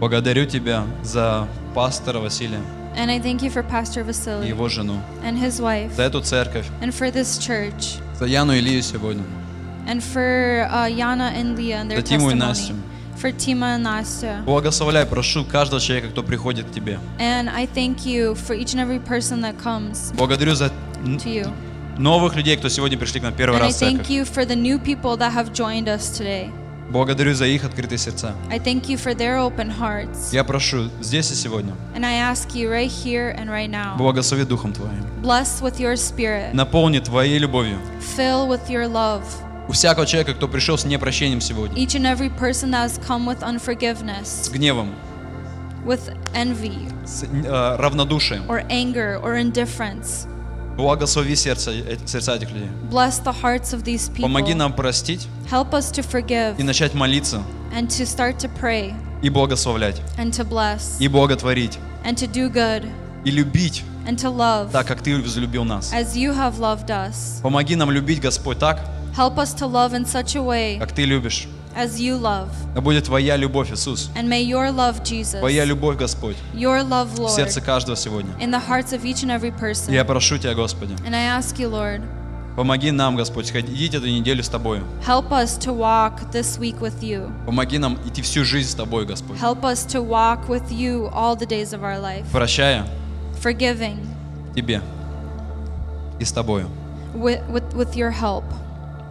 Благодарю 0.00 0.44
Тебя 0.46 0.84
за 1.02 1.46
пастора 1.74 2.18
Василия 2.18 2.60
And 2.96 3.10
I 3.10 3.18
thank 3.18 3.40
you 3.42 3.50
for 3.50 3.62
Pastor 3.68 4.00
и 4.00 4.04
Vasily 4.04 4.48
его 4.48 4.68
жену, 4.68 5.00
and 5.24 5.36
his 5.40 5.60
wife. 5.60 5.94
за 5.94 6.02
эту 6.02 6.20
церковь, 6.20 6.66
And 6.82 6.92
for 6.92 7.10
this 7.12 7.38
church. 7.38 7.98
за 8.18 8.26
Яну 8.26 8.52
и 8.52 8.58
Илью 8.60 8.82
сегодня, 8.82 9.22
And 9.86 10.00
for 10.00 10.68
uh, 10.70 10.86
Yana 10.88 11.32
and 11.34 11.56
Leah 11.56 11.82
and 11.82 11.90
their 11.90 11.96
за 11.96 12.02
Тиму 12.02 12.30
и. 12.30 12.34
Настю. 12.34 12.74
For 13.24 13.32
Tima 13.32 13.76
and 13.76 13.84
Nastya. 13.86 14.44
Благословляй, 14.44 15.06
прошу 15.06 15.46
каждого 15.46 15.80
человека, 15.80 16.10
кто 16.10 16.22
приходит 16.22 16.66
к 16.66 16.72
Тебе. 16.72 16.98
And 17.18 17.48
I 17.48 17.66
thank 17.66 18.04
you 18.04 18.34
for 18.34 18.54
each 18.54 18.74
and 18.74 18.80
every 18.80 18.98
person 19.02 19.40
that 19.40 19.56
comes 19.58 20.12
Благодарю 20.14 20.54
за 20.54 20.66
to 20.66 21.24
you. 21.24 21.50
новых 21.96 22.36
людей, 22.36 22.54
кто 22.58 22.68
сегодня 22.68 22.98
пришли 22.98 23.20
к 23.20 23.22
нам 23.22 23.32
первый 23.32 23.56
And 23.58 23.62
I 23.62 23.66
раз 23.68 23.76
в 23.76 23.82
thank 23.82 23.96
церковь. 24.04 24.10
you 24.10 24.24
for 24.26 24.44
the 24.44 24.54
new 24.54 24.78
people 24.78 25.16
that 25.16 25.32
have 25.32 25.54
joined 25.54 25.86
us 25.88 26.10
today. 26.10 26.52
Благодарю 26.90 27.32
за 27.32 27.46
их 27.46 27.64
открытые 27.64 27.96
сердца. 27.96 28.34
I 28.50 28.58
thank 28.58 28.90
you 28.90 28.98
for 28.98 29.14
their 29.16 29.38
open 29.38 29.72
hearts. 29.74 30.30
Я 30.30 30.44
прошу 30.44 30.90
здесь 31.00 31.30
и 31.30 31.34
сегодня, 31.34 31.72
And 31.96 32.04
I 32.04 32.16
ask 32.30 32.54
you 32.54 32.68
right 32.68 32.90
here 32.92 33.34
and 33.38 33.48
right 33.48 33.70
now. 33.70 33.96
благослови 33.96 34.44
Духом 34.44 34.74
Твоим. 34.74 35.02
Bless 35.22 35.62
with 35.62 35.80
your 35.80 35.94
spirit. 35.96 36.52
Наполни 36.52 36.98
Твоей 36.98 37.38
любовью. 37.38 37.78
Fill 38.18 38.46
with 38.46 38.68
your 38.68 38.86
love. 38.86 39.22
У 39.68 39.72
всякого 39.72 40.06
человека, 40.06 40.34
кто 40.34 40.46
пришел 40.48 40.76
с 40.76 40.84
непрощением 40.84 41.40
сегодня, 41.40 41.76
Each 41.82 41.94
and 41.94 42.04
every 42.06 42.30
person 42.30 42.70
that 42.72 42.84
has 42.88 42.98
come 43.06 43.24
with 43.26 43.40
с 43.40 43.42
unforgiveness, 43.42 44.50
гневом, 44.52 44.94
with 45.86 46.14
envy, 46.34 46.90
с 47.06 47.22
э, 47.24 47.76
равнодушием, 47.78 48.44
or 48.48 48.66
anger, 48.68 49.20
or 49.22 49.36
indifference. 49.40 50.26
благослови 50.76 51.34
сердца, 51.36 51.70
э- 51.72 51.96
сердца 52.06 52.34
этих 52.34 52.50
людей. 52.50 52.68
Bless 52.90 53.20
the 53.24 53.32
hearts 53.42 53.72
of 53.72 53.84
these 53.84 54.08
people. 54.10 54.22
Помоги 54.22 54.54
нам 54.54 54.72
простить 54.74 55.26
Help 55.50 55.70
us 55.70 55.90
to 55.92 56.02
forgive 56.02 56.56
и 56.58 56.62
начать 56.62 56.92
молиться, 56.94 57.42
and 57.74 57.88
to 57.88 58.04
start 58.04 58.36
to 58.38 58.50
pray 58.60 58.94
и 59.22 59.30
благословлять, 59.30 60.00
and 60.18 60.30
to 60.32 60.44
bless 60.46 60.98
и 61.00 61.08
благотворить, 61.08 61.78
and 62.04 62.16
to 62.16 62.26
do 62.30 62.50
good 62.52 62.86
и 63.24 63.30
любить 63.30 63.82
and 64.06 64.18
to 64.18 64.28
love 64.28 64.70
так, 64.72 64.86
как 64.86 65.00
Ты 65.00 65.16
возлюбил 65.18 65.64
нас. 65.64 65.90
as 65.94 66.14
you 66.14 66.34
have 66.34 66.58
loved 66.58 66.90
us. 66.90 67.40
Помоги 67.40 67.74
нам 67.76 67.90
любить, 67.90 68.20
Господь, 68.20 68.58
так, 68.58 68.80
Help 69.15 69.37
us 69.37 69.53
to 69.55 69.65
love 69.67 69.93
in 69.93 70.05
such 70.05 70.35
a 70.35 70.41
way 70.41 70.77
как 70.79 70.91
Ты 70.93 71.05
любишь. 71.05 71.47
as 71.75 71.99
you 71.99 72.17
love. 72.19 72.49
Да 72.73 72.81
будет 72.81 73.05
Твоя 73.05 73.35
любовь, 73.37 73.71
Иисус. 73.71 74.09
And 74.15 74.27
may 74.27 74.41
your 74.43 74.71
love, 74.71 75.03
Jesus, 75.03 75.39
Твоя 75.39 75.65
любовь, 75.65 75.97
Господь, 75.97 76.35
your 76.53 76.81
love, 76.83 77.07
в 77.15 77.19
Lord, 77.19 77.29
сердце 77.35 77.61
каждого 77.61 77.95
сегодня. 77.95 78.31
in 78.39 78.51
the 78.51 78.59
hearts 78.59 78.91
of 78.91 79.03
each 79.05 79.23
and 79.23 79.29
every 79.31 79.51
person. 79.51 79.91
Я 79.93 80.03
прошу 80.03 80.37
Тебя, 80.37 80.53
Господи, 80.55 80.93
And 81.05 81.15
I 81.15 81.25
ask 81.37 81.57
you, 81.59 81.69
Lord, 81.69 82.01
помоги 82.55 82.91
нам, 82.91 83.15
Господь, 83.15 83.51
ходить 83.51 83.93
эту 83.93 84.07
неделю 84.07 84.43
с 84.43 84.49
Тобою. 84.49 84.83
help 85.05 85.31
us 85.31 85.57
to 85.59 85.71
walk 85.73 86.31
this 86.31 86.57
week 86.59 86.79
with 86.81 87.01
you. 87.01 87.31
Помоги 87.45 87.77
нам 87.77 87.97
идти 88.05 88.21
всю 88.21 88.43
жизнь 88.43 88.69
с 88.71 88.75
Тобой, 88.75 89.05
Господь. 89.05 89.37
Help 89.37 89.61
us 89.63 89.85
to 89.85 90.01
walk 90.01 90.47
with 90.49 90.69
you 90.71 91.09
all 91.13 91.35
the 91.37 91.45
days 91.47 91.71
of 91.73 91.83
our 91.83 91.99
life, 92.01 92.25
Прощая 92.31 92.85
forgiving 93.41 93.99
Тебе 94.55 94.81
и 96.19 96.25
с 96.25 96.31
Тобою. 96.33 96.67
with, 97.15 97.41
with, 97.49 97.73
with 97.75 97.95
your 97.95 98.11
help. 98.11 98.43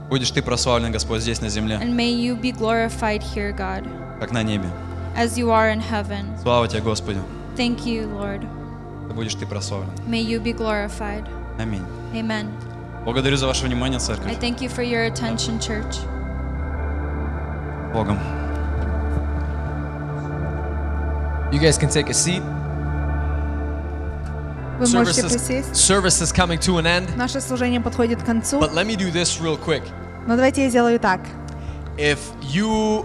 Будешь 0.09 0.31
Ты 0.31 0.43
прославлен, 0.43 0.91
Господь, 0.93 1.21
здесь 1.21 1.41
на 1.41 1.49
земле, 1.49 1.77
And 1.77 1.95
may 1.95 2.11
you 2.11 2.41
be 2.41 2.51
glorified 2.53 3.23
here, 3.23 3.53
God, 3.55 3.87
как 4.21 4.31
на 4.33 4.43
небе. 4.43 4.69
as 5.17 5.37
you 5.37 5.51
are 5.51 5.71
in 5.73 5.81
heaven. 5.81 6.25
Слава 6.43 6.67
Тебе, 6.69 6.81
Господи. 6.83 7.19
Thank 7.57 7.85
you, 7.85 8.07
Lord. 8.09 8.47
Да 9.09 9.15
будешь 9.15 9.35
Ты 9.35 9.47
прославлен. 9.47 9.91
May 10.07 10.23
you 10.25 10.41
be 10.43 10.53
glorified. 10.57 11.27
Аминь. 11.59 11.83
Amen. 12.15 12.47
Благодарю 13.05 13.37
за 13.37 13.47
ваше 13.47 13.65
внимание, 13.67 13.97
I 13.99 14.01
церковь. 14.01 14.33
thank 14.39 14.61
you 14.61 14.69
for 14.69 14.83
your 14.83 15.07
attention, 15.13 15.59
church. 15.59 15.99
Богом. 17.93 18.19
You 21.51 21.59
guys 21.59 21.79
can 21.79 21.89
take 21.89 22.11
a 22.11 22.15
seat. 22.15 22.43
Вы 24.79 24.85
Service 24.85 24.95
можете 24.95 25.21
is, 25.23 25.33
присесть. 25.33 25.75
service 25.77 26.21
is 26.23 26.33
coming 26.33 26.59
to 26.61 26.79
an 26.79 26.87
end. 26.87 27.17
Наше 27.17 27.41
служение 27.41 27.81
подходит 27.81 28.23
к 28.23 28.27
концу. 28.27 28.59
But 28.61 28.73
let 28.75 28.87
me 28.87 28.97
do 28.97 29.11
this 29.13 29.41
real 29.41 29.57
quick. 29.59 29.83
Но 30.27 30.37
давайте 30.37 30.63
я 30.65 30.71
сделаю 30.71 31.01
так. 31.01 31.21
If 31.97 32.19
you 32.43 33.05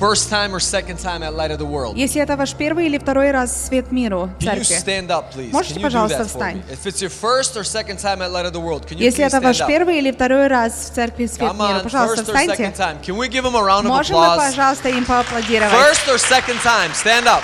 first 0.00 0.28
time 0.30 0.52
or 0.54 0.58
second 0.60 0.98
time 0.98 1.22
at 1.22 1.34
Light 1.34 1.50
of 1.50 1.58
the 1.58 1.66
World, 1.66 1.94
Если 1.96 2.20
это 2.20 2.36
ваш 2.36 2.54
первый 2.54 2.86
или 2.86 2.96
второй 2.98 3.30
раз 3.30 3.50
в 3.52 3.66
свет 3.66 3.92
миру 3.92 4.30
в 4.40 4.42
can 4.42 4.56
you 4.58 4.64
церкви, 4.64 4.74
stand 4.74 5.08
up, 5.08 5.24
please? 5.34 5.52
Можете, 5.52 5.74
Can 5.74 5.76
you 5.76 5.80
do 5.80 5.82
пожалуйста, 5.82 6.18
that 6.18 6.22
for 6.24 6.28
встань? 6.28 6.56
me? 6.56 6.62
If 6.72 6.86
it's 6.86 7.02
your 7.02 7.10
first 7.10 7.56
or 7.58 7.62
second 7.64 7.98
time 7.98 8.22
at 8.22 8.30
Light 8.32 8.46
of 8.46 8.52
the 8.54 8.60
World, 8.60 8.86
can 8.86 8.96
you 8.96 9.04
если 9.04 9.22
please 9.22 9.26
это 9.28 9.36
stand 9.36 9.44
ваш 9.44 9.60
up? 9.60 9.66
первый 9.68 9.98
или 9.98 10.10
второй 10.12 10.46
раз 10.48 10.72
в 10.90 10.94
церкви 10.94 11.26
свет 11.26 11.50
Come 11.52 11.58
мира, 11.68 11.78
on, 11.78 11.82
пожалуйста, 11.82 12.22
first 12.22 12.28
or 12.30 12.34
second 12.34 12.72
встаньте. 12.72 12.72
time. 12.76 13.00
Can 13.02 13.16
we 13.18 13.28
give 13.28 13.44
him 13.44 13.54
a 13.54 13.60
round 13.62 13.84
of 13.84 13.88
Можем 13.88 14.16
мы, 14.16 14.24
applause? 14.26 14.50
пожалуйста, 14.50 14.88
им 14.88 15.04
поаплодировать? 15.04 15.72
First 15.72 16.08
or 16.08 16.18
second 16.18 16.58
time, 16.64 16.90
stand 16.94 17.26
up. 17.26 17.42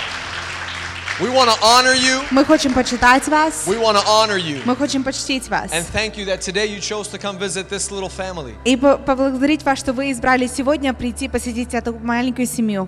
We 1.19 1.29
want 1.29 1.49
to 1.49 1.57
honor 1.61 1.93
you. 1.93 2.21
Мы 2.31 2.43
хотим 2.45 2.73
почитать 2.73 3.27
вас. 3.27 3.67
We 3.67 3.77
want 3.79 3.95
to 3.97 4.03
honor 4.07 4.37
you. 4.37 4.61
Мы 4.65 4.75
хотим 4.75 5.03
почтить 5.03 5.49
вас. 5.49 5.71
And 5.71 5.85
thank 5.93 6.17
you 6.17 6.25
that 6.25 6.39
today 6.41 6.65
you 6.67 6.79
chose 6.79 7.07
to 7.09 7.19
come 7.19 7.37
visit 7.37 7.69
this 7.69 7.91
little 7.91 8.09
family. 8.09 8.55
И 8.65 8.75
по- 8.75 8.97
поблагодарить 8.97 9.63
вас, 9.63 9.77
что 9.77 9.93
вы 9.93 10.11
избрали 10.11 10.47
сегодня 10.47 10.93
прийти 10.93 11.27
посетить 11.27 11.73
эту 11.73 11.93
маленькую 11.99 12.47
семью. 12.47 12.87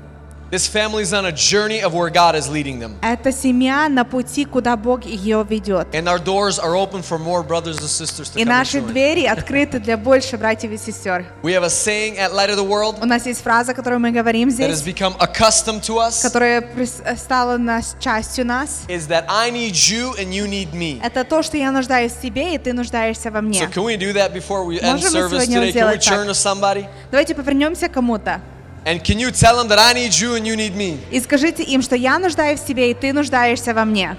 This 0.51 0.66
family 0.66 1.03
is 1.03 1.12
on 1.12 1.27
a 1.27 1.33
journey 1.33 1.83
of 1.83 1.93
where 1.93 2.09
God 2.09 2.35
is 2.35 2.49
leading 2.49 2.79
them. 2.81 2.97
Это 3.03 3.31
семья 3.33 3.87
на 3.91 4.07
пути, 4.07 4.47
куда 4.47 4.79
Бог 4.79 5.05
ее 5.05 5.45
ведет. 5.47 5.89
And 5.95 6.09
our 6.09 6.19
doors 6.19 6.59
are 6.59 6.75
open 6.75 7.03
for 7.03 7.19
more 7.19 7.43
brothers 7.43 7.77
and 7.81 7.87
sisters 7.87 8.31
to 8.31 8.39
И 8.39 8.45
come 8.45 8.49
and 8.49 8.59
наши 8.59 8.79
join. 8.81 8.87
двери 8.87 9.27
открыты 9.27 9.79
для 9.79 9.99
больше 9.99 10.39
братьев 10.39 10.70
и 10.73 10.79
сестер. 10.79 11.27
We 11.43 11.53
have 11.53 11.65
a 11.65 11.69
saying 11.69 12.16
at 12.16 12.33
Light 12.33 12.49
of 12.49 12.57
the 12.57 12.65
World 12.66 12.97
У 13.03 13.05
нас 13.05 13.27
есть 13.27 13.43
фраза, 13.43 13.75
которую 13.75 14.01
мы 14.01 14.11
говорим 14.11 14.49
that 14.49 14.70
has 14.70 14.77
здесь, 14.77 14.83
become 14.95 15.15
accustomed 15.19 15.83
to 15.83 15.99
us 15.99 16.23
которая 16.23 16.62
прис- 16.62 17.03
стала 17.19 17.59
нас, 17.59 17.95
частью 18.01 18.47
нас. 18.47 18.85
is 18.89 19.07
that 19.09 19.27
I 19.29 19.51
need 19.51 19.75
you 19.75 20.15
and 20.19 20.33
you 20.33 20.47
need 20.49 20.73
me. 20.73 20.99
Это 21.05 21.25
то, 21.25 21.43
что 21.43 21.59
я 21.59 21.70
нуждаюсь 21.73 22.12
в 22.12 22.23
тебе, 22.23 22.55
и 22.55 22.59
ты 22.59 22.73
нуждаешься 22.73 23.31
во 23.31 23.41
So 23.41 23.43
мне. 23.43 23.61
can 23.66 23.85
we 23.85 23.99
do 23.99 24.15
that 24.15 24.33
before 24.33 24.65
we 24.65 24.81
end 24.81 24.93
Можем 24.93 25.12
мы 25.12 25.19
service 25.20 25.45
сегодня 25.45 25.59
today? 25.59 25.61
Can 25.61 25.66
we 25.66 25.70
сделать 25.73 26.05
так? 26.07 26.15
turn 26.15 26.27
to 26.27 26.33
somebody? 26.33 26.87
Давайте 27.11 27.35
повернемся 27.35 27.89
к 27.91 27.93
кому-то. 27.93 28.41
And 28.88 29.02
can 29.02 29.18
you 29.18 29.32
tell 29.32 29.56
them 29.58 29.70
that 29.70 29.80
I 29.80 29.94
need 29.94 30.14
you 30.14 30.36
and 30.36 30.45
you 30.45 30.56
need 30.58 30.76
me? 30.76 31.00
И 31.10 31.20
скажите 31.22 31.64
им, 31.64 31.82
что 31.82 31.95
я 31.95 32.20
нуждаюсь 32.20 32.60
в 32.60 32.66
тебе, 32.66 32.91
и 32.91 32.94
ты 32.94 33.14
нуждаешься 33.14 33.74
во 33.74 33.86
мне. 33.86 34.18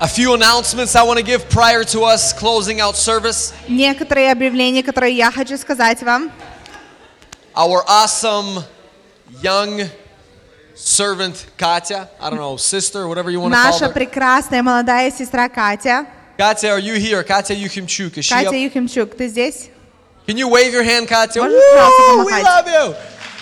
A 0.00 0.08
few 0.08 0.34
announcements 0.34 0.96
I 0.96 1.04
want 1.04 1.18
to 1.20 1.24
give 1.24 1.48
prior 1.48 1.84
to 1.84 2.02
us 2.02 2.32
closing 2.32 2.80
out 2.80 2.96
service. 2.96 3.54
Некоторые 3.68 4.32
объявления, 4.32 4.82
которые 4.82 5.16
я 5.16 5.30
хочу 5.30 5.56
сказать 5.56 6.02
вам. 6.02 6.32
Our 7.54 7.84
awesome 7.86 8.64
young 9.40 9.88
servant 10.74 11.46
Katya. 11.56 12.08
I 12.20 12.28
don't 12.28 12.40
know, 12.40 12.56
sister, 12.56 13.06
whatever 13.06 13.30
you 13.30 13.38
want 13.40 13.54
to 13.54 13.56
call 13.56 13.70
наша 13.70 13.86
her. 13.86 13.92
прекрасная 13.92 14.64
молодая 14.64 15.12
сестра 15.12 15.48
Катя. 15.48 16.06
Katya, 16.36 16.72
are 16.72 16.80
you 16.80 16.94
here? 16.96 17.22
Katya 17.22 17.54
Yukhimchuk. 17.54 18.18
Is 18.18 18.24
she 18.24 18.34
Катя 18.34 18.48
up? 18.48 18.54
Юхимчук, 18.54 19.16
ты 19.16 19.28
здесь? 19.28 19.68
Can 20.28 20.36
you 20.38 20.48
wave 20.48 20.72
your 20.72 20.82
hand, 20.84 21.06
Katya? 21.08 21.42
Можешь 21.42 21.62
просто 21.72 22.02
Woo, 22.16 22.24
we 22.24 22.32
помахать? 22.32 22.44
love 22.44 22.66
you. 22.68 22.94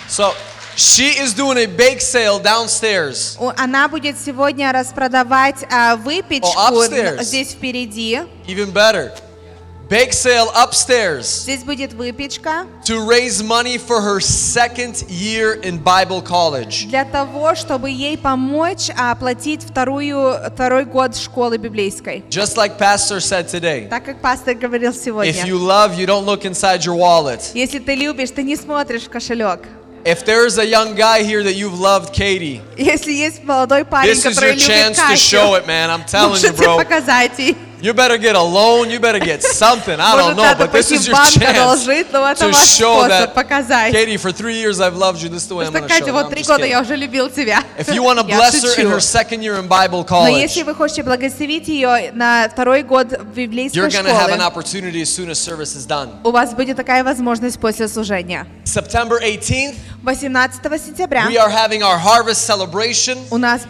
So, 0.09 0.35
she 0.77 1.10
is 1.23 1.32
doing 1.35 1.59
a 1.59 1.66
bake 1.66 2.01
sale 2.01 2.39
downstairs. 2.40 3.36
У- 3.39 3.52
Она 3.56 3.89
будет 3.89 4.16
сегодня 4.19 4.73
распродавать 4.73 5.64
а, 5.70 5.97
выпечку 5.97 6.48
О, 6.56 6.70
upstairs. 6.73 7.23
здесь 7.23 7.52
впереди. 7.52 8.20
Even 8.48 8.73
better. 8.73 9.12
Bake 9.89 10.12
sale 10.14 10.51
upstairs 10.55 11.43
Здесь 11.43 11.64
будет 11.64 11.93
выпечка 11.93 12.64
to 12.86 13.06
raise 13.06 13.43
money 13.43 13.77
for 13.77 14.01
her 14.01 14.20
second 14.20 15.05
year 15.10 15.60
in 15.62 15.78
Bible 15.82 16.23
college. 16.23 16.86
для 16.89 17.05
того, 17.05 17.55
чтобы 17.55 17.90
ей 17.90 18.16
помочь 18.16 18.89
а, 18.97 19.12
оплатить 19.12 19.62
вторую, 19.62 20.35
второй 20.55 20.86
год 20.86 21.14
школы 21.14 21.59
библейской. 21.59 22.24
Just 22.31 22.56
like 22.56 22.78
Pastor 22.78 23.20
said 23.20 23.48
today. 23.48 23.86
Так 23.90 24.05
как 24.06 24.23
пастор 24.23 24.55
говорил 24.55 24.94
сегодня. 24.94 25.31
If 25.31 25.44
you 25.44 25.59
love, 25.59 25.98
you 25.98 26.06
don't 26.06 26.24
look 26.24 26.47
inside 26.47 26.86
your 26.86 26.94
wallet. 26.97 27.51
Если 27.52 27.78
ты 27.78 27.94
любишь, 27.94 28.31
ты 28.31 28.43
не 28.44 28.56
смотришь 28.56 29.02
в 29.02 29.10
кошелек. 29.10 29.60
If 30.05 30.24
there's 30.24 30.56
a 30.59 30.64
young 30.66 30.94
guy 30.97 31.23
here 31.23 31.43
that 31.44 31.55
you've 31.55 31.78
loved 31.78 32.14
Katie, 32.14 32.62
Если 32.78 33.12
есть 33.12 33.44
молодой 33.44 33.85
парень, 33.85 34.10
this 34.10 34.24
is 34.24 34.35
который 34.39 34.55
your 34.55 34.56
любит 34.56 34.66
chance 34.66 34.97
to 34.97 35.02
Катю, 35.02 35.16
show 35.19 35.55
it, 35.55 35.66
man. 35.66 35.90
I'm 35.90 36.05
telling 36.06 36.40
you, 36.40 36.51
можете 36.51 36.64
bro. 36.64 36.78
показать 36.78 37.39
ей. 37.39 37.56
You 37.82 37.93
better 37.94 38.16
get 38.16 38.36
a 38.36 38.40
loan. 38.40 38.90
You 38.90 39.01
better 39.01 39.19
get 39.19 39.43
something. 39.43 39.98
I 39.98 40.14
don't 40.16 40.36
Может, 40.36 40.36
know, 40.36 40.43
надо 40.44 40.64
but 40.66 40.70
this 40.73 40.89
пойти 40.89 40.94
is 40.94 41.05
в 41.05 41.09
your 41.09 41.14
банк 41.16 41.31
chance 41.32 41.51
одолжить, 41.51 42.12
но 42.12 42.31
это 42.31 42.44
to 42.44 42.52
ваш 42.52 42.78
show 42.78 43.01
способ 43.01 43.10
that, 43.10 43.35
показать. 43.35 43.93
Katie, 43.93 44.16
for 44.19 44.31
three 44.31 44.55
years 44.55 44.81
I've 44.81 44.94
loved 44.94 45.20
you. 45.20 45.28
This 45.28 45.43
is 45.43 45.48
the 45.48 45.56
way 45.56 45.66
I'm 45.66 45.73
Что, 45.73 45.81
going 45.81 45.89
to 45.89 45.94
show 45.94 45.98
Катя, 45.98 46.06
you. 46.06 46.12
вот 46.12 46.27
I'm 46.27 46.31
три 46.31 46.43
just 46.43 46.47
года 46.48 46.62
kidding. 46.64 46.70
я 46.70 46.81
уже 46.81 46.94
любил 46.94 47.28
тебя. 47.28 47.64
If 47.77 47.89
you 47.89 48.05
want 48.05 48.20
to 48.20 48.28
Я 48.28 48.39
bless 48.39 48.62
her 48.62 48.69
in 48.69 48.86
шучу. 48.86 48.89
her 48.89 49.01
second 49.01 49.43
year 49.43 49.56
in 49.59 49.66
Bible 49.66 50.02
Но 50.02 50.05
college, 50.05 50.40
если 50.40 50.62
вы 50.62 50.77
хотите 50.77 51.02
благословить 51.02 51.66
ее 51.66 52.12
на 52.12 52.48
второй 52.48 52.85
год 52.85 53.09
библейской 53.35 53.77
you're 53.77 53.89
going 53.89 54.05
to 54.05 54.14
have 54.14 54.31
an 54.31 54.39
школы, 54.39 54.47
opportunity 54.47 55.02
as 55.02 55.09
soon 55.12 55.28
as 55.31 55.40
service 55.40 55.74
is 55.74 55.85
done. 55.85 56.20
у 56.23 56.31
вас 56.31 56.55
будет 56.55 56.77
такая 56.77 57.02
возможность 57.02 57.59
после 57.59 57.89
служения. 57.89 58.47
September 58.64 59.20
18th, 59.20 59.74
18 60.05 60.62
сентября 60.81 61.27
we 61.28 61.36
are 61.36 61.51
having 61.51 61.82
our 61.82 61.98
harvest 61.98 62.47
celebration. 62.47 63.19
у 63.31 63.39
нас 63.39 63.62
17th, 63.62 63.66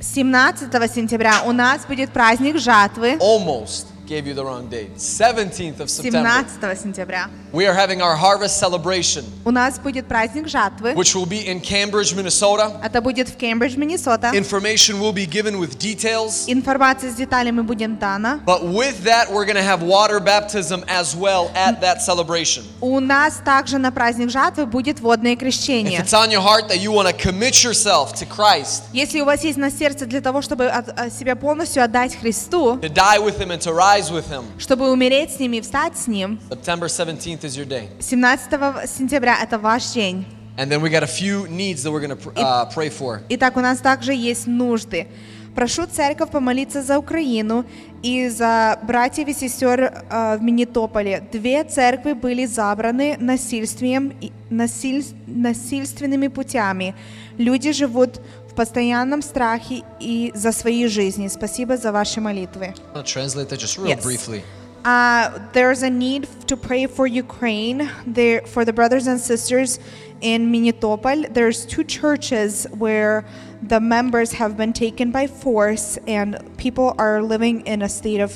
17 0.00 0.92
сентября 0.92 1.42
у 1.46 1.52
нас 1.52 1.86
будет 1.86 2.10
праздник 2.10 2.58
жатвы. 2.58 3.12
almost 3.20 3.86
gave 4.09 4.27
you 4.27 4.33
the 4.33 4.43
wrong 4.43 4.67
date. 4.69 4.95
17th 4.97 5.79
of 5.79 5.89
September, 5.89 6.29
17 6.61 6.75
сентября 6.75 7.29
we 7.51 7.65
are 7.65 7.73
having 7.73 8.01
our 8.01 8.15
harvest 8.15 8.59
celebration, 8.59 9.23
у 9.45 9.51
нас 9.51 9.79
будет 9.79 10.07
праздник 10.07 10.47
жатвы. 10.47 10.93
which 10.93 11.15
will 11.15 11.25
be 11.25 11.47
in 11.47 11.59
Cambridge, 11.61 12.13
Minnesota. 12.13 12.79
Это 12.83 13.01
будет 13.01 13.29
в 13.29 13.37
Кембридж, 13.37 13.77
Миннесота. 13.77 14.31
Information 14.35 14.99
will 14.99 15.13
be 15.13 15.25
given 15.25 15.57
with 15.59 15.77
details. 15.79 16.45
Информация 16.47 17.09
с 17.11 17.15
деталями 17.15 17.61
будет 17.61 17.97
дана. 17.97 18.41
But 18.45 18.63
with 18.63 19.03
that, 19.05 19.31
we're 19.31 19.45
going 19.45 19.55
to 19.55 19.63
have 19.63 19.81
water 19.81 20.19
baptism 20.19 20.83
as 20.87 21.15
well 21.15 21.49
at 21.55 21.79
that 21.81 22.01
celebration. 22.01 22.63
У 22.81 22.99
нас 22.99 23.41
также 23.43 23.77
на 23.77 23.91
праздник 23.91 24.29
жатвы 24.29 24.65
будет 24.65 24.99
водное 24.99 25.33
If 25.33 25.39
крещение. 25.39 25.99
it's 25.99 26.13
on 26.13 26.29
your 26.29 26.41
heart 26.41 26.67
that 26.67 26.79
you 26.79 26.91
want 26.91 27.07
to 27.07 27.13
commit 27.13 27.63
yourself 27.63 28.13
to 28.15 28.25
Christ, 28.25 28.83
Если 28.93 29.21
у 29.21 29.25
вас 29.25 29.43
есть 29.43 29.57
на 29.57 29.71
сердце 29.71 30.05
для 30.05 30.19
того, 30.21 30.41
чтобы 30.41 30.67
от- 30.67 30.99
а, 30.99 31.09
себя 31.09 31.35
полностью 31.35 31.83
отдать 31.83 32.15
Христу, 32.15 32.75
to 32.81 32.89
die 32.89 33.19
with 33.19 33.37
Him 33.39 33.51
and 33.51 33.61
to 33.61 33.71
rise 33.73 33.98
with 34.08 34.28
Him, 34.30 34.44
чтобы 34.58 34.90
умереть 34.90 35.32
с 35.32 35.38
ним 35.38 35.52
и 35.54 35.60
встать 35.60 35.98
с 35.98 36.06
ним, 36.06 36.38
September 36.48 36.86
17th 36.86 37.42
is 37.42 37.56
your 37.56 37.66
day. 37.66 37.88
17 38.00 38.88
сентября 38.88 39.36
это 39.42 39.58
ваш 39.58 39.92
день. 39.92 40.24
And 40.56 40.70
then 40.70 40.80
we 40.82 40.90
got 40.90 41.02
a 41.02 41.06
few 41.06 41.46
needs 41.48 41.82
that 41.84 41.90
we're 41.90 42.00
going 42.06 42.16
to 42.16 42.30
uh, 42.36 42.66
pray 42.74 42.90
for. 42.90 43.20
Итак, 43.28 43.56
у 43.56 43.60
нас 43.60 43.78
также 43.78 44.12
есть 44.14 44.46
нужды. 44.46 45.06
Прошу 45.54 45.86
церковь 45.86 46.30
помолиться 46.30 46.80
за 46.82 46.98
Украину 46.98 47.64
и 48.02 48.28
за 48.28 48.78
братьев 48.82 49.26
и 49.26 49.32
сестер 49.34 49.80
э, 49.82 50.36
в 50.38 50.42
Минитополе. 50.42 51.24
Две 51.32 51.64
церкви 51.64 52.12
были 52.12 52.46
забраны 52.46 53.16
насильствием, 53.18 54.12
насиль- 54.48 55.12
насильственными 55.26 56.28
путями. 56.28 56.94
Люди 57.36 57.72
живут 57.72 58.20
постоянном 58.59 59.21
страхе 59.21 59.83
и 59.99 60.31
за 60.33 60.51
свои 60.51 60.87
жизни. 60.87 61.27
Спасибо 61.27 61.77
за 61.77 61.91
ваши 61.91 62.21
молитвы. 62.21 62.73
I'm 62.93 62.93
going 62.93 63.03
to 63.03 63.13
translate 63.13 63.49
that 63.49 63.59
just 63.59 63.77
real 63.77 63.89
Yes. 63.89 64.03
briefly. 64.03 64.43
Uh, 64.85 65.39
there's 65.53 65.81
a 65.81 65.89
need 65.89 66.27
to 66.47 66.55
pray 66.55 66.85
for 66.85 67.07
Ukraine, 67.07 67.89
there 68.05 68.41
for 68.45 68.63
the 68.63 68.71
brothers 68.71 69.07
and 69.07 69.19
sisters 69.19 69.79
in 70.21 70.51
Minitopol. 70.51 71.33
There's 71.33 71.65
two 71.65 71.83
churches 71.83 72.67
where 72.77 73.25
the 73.67 73.79
members 73.79 74.31
have 74.33 74.55
been 74.55 74.73
taken 74.73 75.09
by 75.11 75.25
force, 75.25 75.97
and 76.07 76.37
people 76.57 76.93
are 76.99 77.23
living 77.23 77.61
in 77.65 77.81
a 77.81 77.89
state 77.89 78.19
of 78.21 78.31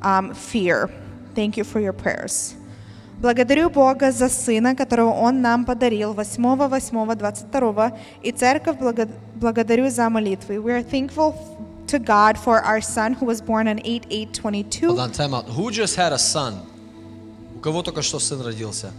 um, 0.00 0.32
fear. 0.32 0.88
Thank 1.34 1.58
you 1.58 1.64
for 1.64 1.80
your 1.80 1.92
prayers. 1.92 2.54
Благодарю 3.21 3.69
Бога 3.69 4.11
за 4.11 4.29
Сына, 4.29 4.75
которого 4.75 5.11
Он 5.13 5.41
нам 5.41 5.65
подарил 5.65 6.13
8.8.22, 6.13 7.91
и 8.23 8.31
Церковь 8.31 8.77
благо- 8.77 9.07
благодарю 9.35 9.89
за 9.89 10.09
молитвы. 10.09 10.57
We 10.57 10.71
are 10.71 10.83
thankful 10.83 11.33
to 11.87 11.97
God 11.99 12.37
for 12.37 12.61
our 12.63 12.81
Son 12.81 13.13
who 13.15 13.25
was 13.25 13.41
born 13.41 13.67
on 13.67 13.79
8.8.22. 13.83 14.87
Hold 14.87 14.99
on, 14.99 15.11
time 15.11 15.33
out. 15.33 15.45
Who 15.55 15.71
just 15.71 15.95
had 15.95 16.11
a 16.13 16.17
son? 16.17 16.55
У 17.55 17.59
кого 17.59 17.81
только 17.83 18.01
что 18.01 18.19
сын 18.19 18.41
родился? 18.41 18.91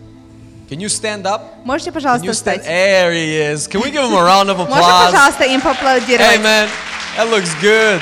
Can 0.71 0.81
you 0.81 0.89
stand 0.89 1.27
up? 1.27 1.43
Можете, 1.65 1.91
Can 1.91 1.95
пожалуйста, 1.95 2.27
you 2.27 2.33
stand? 2.33 2.61
встать? 2.61 2.65
There 2.67 3.13
he 3.13 3.53
is. 3.55 3.69
Can 3.69 3.81
we 3.83 3.91
give 3.91 4.03
him 4.03 4.15
a 4.15 4.25
round 4.25 4.49
of 4.49 4.59
applause? 4.59 5.11
пожалуйста, 5.13 5.45
им 5.45 5.61
поаплодировать? 5.61 6.41
Man, 6.41 6.69
that 7.17 7.29
looks 7.31 7.55
good. 7.61 8.01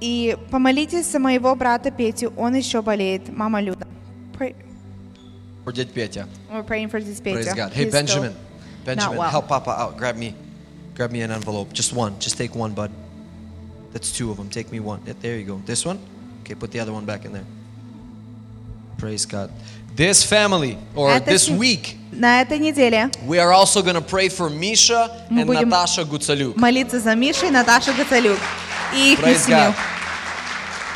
И 0.00 0.36
помолитесь 0.50 1.10
за 1.10 1.18
моего 1.18 1.54
брата 1.54 1.90
Петю, 1.90 2.32
он 2.36 2.54
еще 2.54 2.82
болеет. 2.82 3.28
Мама 3.34 3.60
Люда. 3.62 3.86
Pray- 4.38 4.54
For 5.64 5.72
did 5.72 5.92
Petya. 5.94 6.28
We're 6.52 6.62
praying 6.62 6.90
for 6.90 7.00
this 7.00 7.20
Petя. 7.20 7.34
Praise 7.42 7.54
God. 7.54 7.72
Hey 7.72 7.84
He's 7.84 7.88
still 7.88 8.00
Benjamin. 8.00 8.32
not 8.32 8.84
Benjamin, 8.84 9.18
well. 9.18 9.30
help 9.30 9.48
Papa 9.48 9.70
out. 9.70 9.96
Grab 9.96 10.16
me. 10.16 10.34
Grab 10.94 11.10
me 11.10 11.22
an 11.22 11.30
envelope. 11.30 11.72
Just 11.72 11.92
one. 11.92 12.14
Just 12.20 12.36
take 12.38 12.54
one, 12.54 12.72
bud. 12.72 12.90
That's 13.92 14.12
two 14.12 14.30
of 14.30 14.36
them. 14.36 14.48
Take 14.48 14.70
me 14.70 14.80
one. 14.80 15.00
Yeah, 15.06 15.14
There 15.20 15.36
you 15.38 15.44
go. 15.44 15.60
This 15.64 15.84
one? 15.84 15.98
Okay, 16.42 16.54
put 16.54 16.70
the 16.70 16.80
other 16.80 16.92
one 16.92 17.04
back 17.06 17.24
in 17.24 17.32
there. 17.32 17.44
Praise 18.98 19.26
God. 19.26 19.50
This 20.00 20.22
family, 20.22 20.76
or 20.94 21.10
Это 21.10 21.24
this 21.30 21.44
сем- 21.46 21.56
week, 21.58 21.96
На 22.12 22.40
этой 22.42 22.58
неделе 22.58 23.10
we 23.26 23.38
are 23.38 23.52
also 23.52 23.82
going 23.82 23.94
to 23.94 24.00
pray 24.00 24.28
for 24.28 24.48
Misha 24.50 25.10
Мы 25.30 25.40
and 25.42 25.46
будем 25.46 25.68
Natasha 25.70 26.04
Gutsaluk. 26.04 26.56
молиться 26.56 26.98
за 27.00 27.14
Мишу 27.14 27.46
и 27.46 27.50
Наташу 27.50 27.92
Гацалюк 27.94 28.38
и 28.94 29.12
их 29.14 29.20
Praise 29.20 29.44
семью. 29.44 29.56
God. 29.72 29.74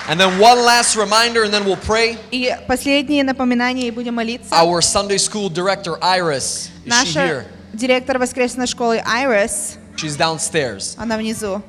And 0.09 0.19
then 0.19 0.39
one 0.41 0.59
last 0.65 0.97
reminder, 0.97 1.45
and 1.45 1.53
then 1.55 1.65
we'll 1.65 1.77
pray. 1.77 2.19
И 2.33 2.51
последнее 2.67 3.23
напоминание, 3.23 3.87
и 3.89 3.91
будем 3.91 4.15
молиться. 4.15 4.51
Our 4.55 4.81
Sunday 4.81 5.19
school 5.19 5.49
director, 5.49 5.99
Iris, 6.03 6.45
is 6.45 6.71
she 6.85 6.89
Наша 6.89 7.21
here? 7.27 7.47
директор 7.73 8.19
воскресной 8.19 8.67
школы 8.67 9.01
Айрис, 9.07 9.77
She's 9.97 10.17
downstairs. 10.17 10.97
она 10.99 11.17
внизу. 11.17 11.63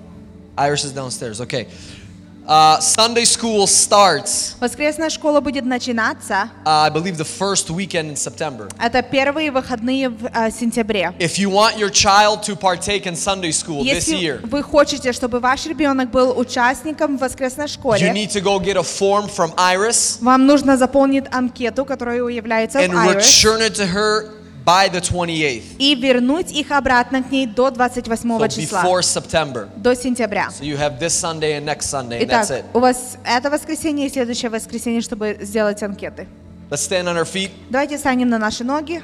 Iris 0.57 0.83
is 0.85 0.91
downstairs. 0.91 1.39
Okay. 1.41 1.67
Uh, 2.46 2.78
Sunday 2.80 3.24
school 3.24 3.66
starts, 3.66 4.54
Воскресная 4.60 5.10
школа 5.10 5.40
будет 5.40 5.64
начинаться. 5.64 6.48
uh, 6.64 6.86
I 6.86 6.90
believe, 6.90 7.16
the 7.16 7.24
first 7.24 7.70
weekend 7.70 8.10
in 8.10 8.16
September. 8.16 8.68
Это 8.80 9.02
первые 9.02 9.50
выходные 9.50 10.08
в 10.08 10.26
э, 10.26 10.50
сентябре. 10.52 11.12
If 11.18 11.38
you 11.38 11.50
want 11.50 11.76
your 11.76 11.90
child 11.90 12.44
to 12.44 12.54
partake 12.54 13.06
in 13.06 13.16
Sunday 13.16 13.50
school 13.50 13.82
this 13.82 14.06
Если 14.06 14.16
year, 14.18 14.40
вы 14.46 14.62
хотите, 14.62 15.12
чтобы 15.12 15.40
ваш 15.40 15.66
ребенок 15.66 16.10
был 16.10 16.38
участником 16.38 17.18
в 17.18 17.20
воскресной 17.20 17.66
you 17.66 17.68
школе, 17.68 18.12
need 18.12 18.30
to 18.30 18.40
go 18.40 18.60
get 18.60 18.76
a 18.76 18.84
form 18.84 19.28
from 19.28 19.52
Iris 19.56 20.18
вам 20.20 20.46
нужно 20.46 20.76
заполнить 20.76 21.24
анкету, 21.32 21.84
которая 21.84 22.24
является 22.28 22.78
and 22.78 22.92
в 22.92 22.96
Iris, 22.96 23.16
return 23.16 23.60
it 23.60 23.74
to 23.74 23.86
her 23.86 24.35
by 24.66 24.88
the 24.90 25.00
28th. 25.00 25.62
и 25.78 25.94
вернуть 25.94 26.50
их 26.50 26.72
обратно 26.72 27.22
к 27.22 27.30
ней 27.30 27.46
до 27.46 27.70
28 27.70 28.28
So 28.28 28.48
числа, 28.48 28.82
before 28.82 29.00
September. 29.02 29.68
до 29.76 29.94
сентября. 29.94 30.48
So 30.50 30.64
you 30.64 30.76
have 30.76 30.98
this 30.98 31.14
Sunday 31.14 31.52
and 31.56 31.64
next 31.64 31.86
Sunday, 31.86 32.18
and 32.20 32.24
Итак, 32.28 32.42
that's 32.42 32.50
it. 32.50 32.64
у 32.74 32.80
вас 32.80 33.16
это 33.24 33.48
воскресенье 33.48 34.06
и 34.06 34.10
следующее 34.10 34.50
воскресенье, 34.50 35.00
чтобы 35.00 35.38
сделать 35.40 35.82
анкеты. 35.84 36.26
Let's 36.68 36.80
stand 36.88 37.04
on 37.04 37.16
our 37.16 37.24
feet. 37.24 37.52
Давайте 37.70 37.96
встанем 37.96 38.28
на 38.28 38.38
наши 38.38 38.64
ноги. 38.64 39.00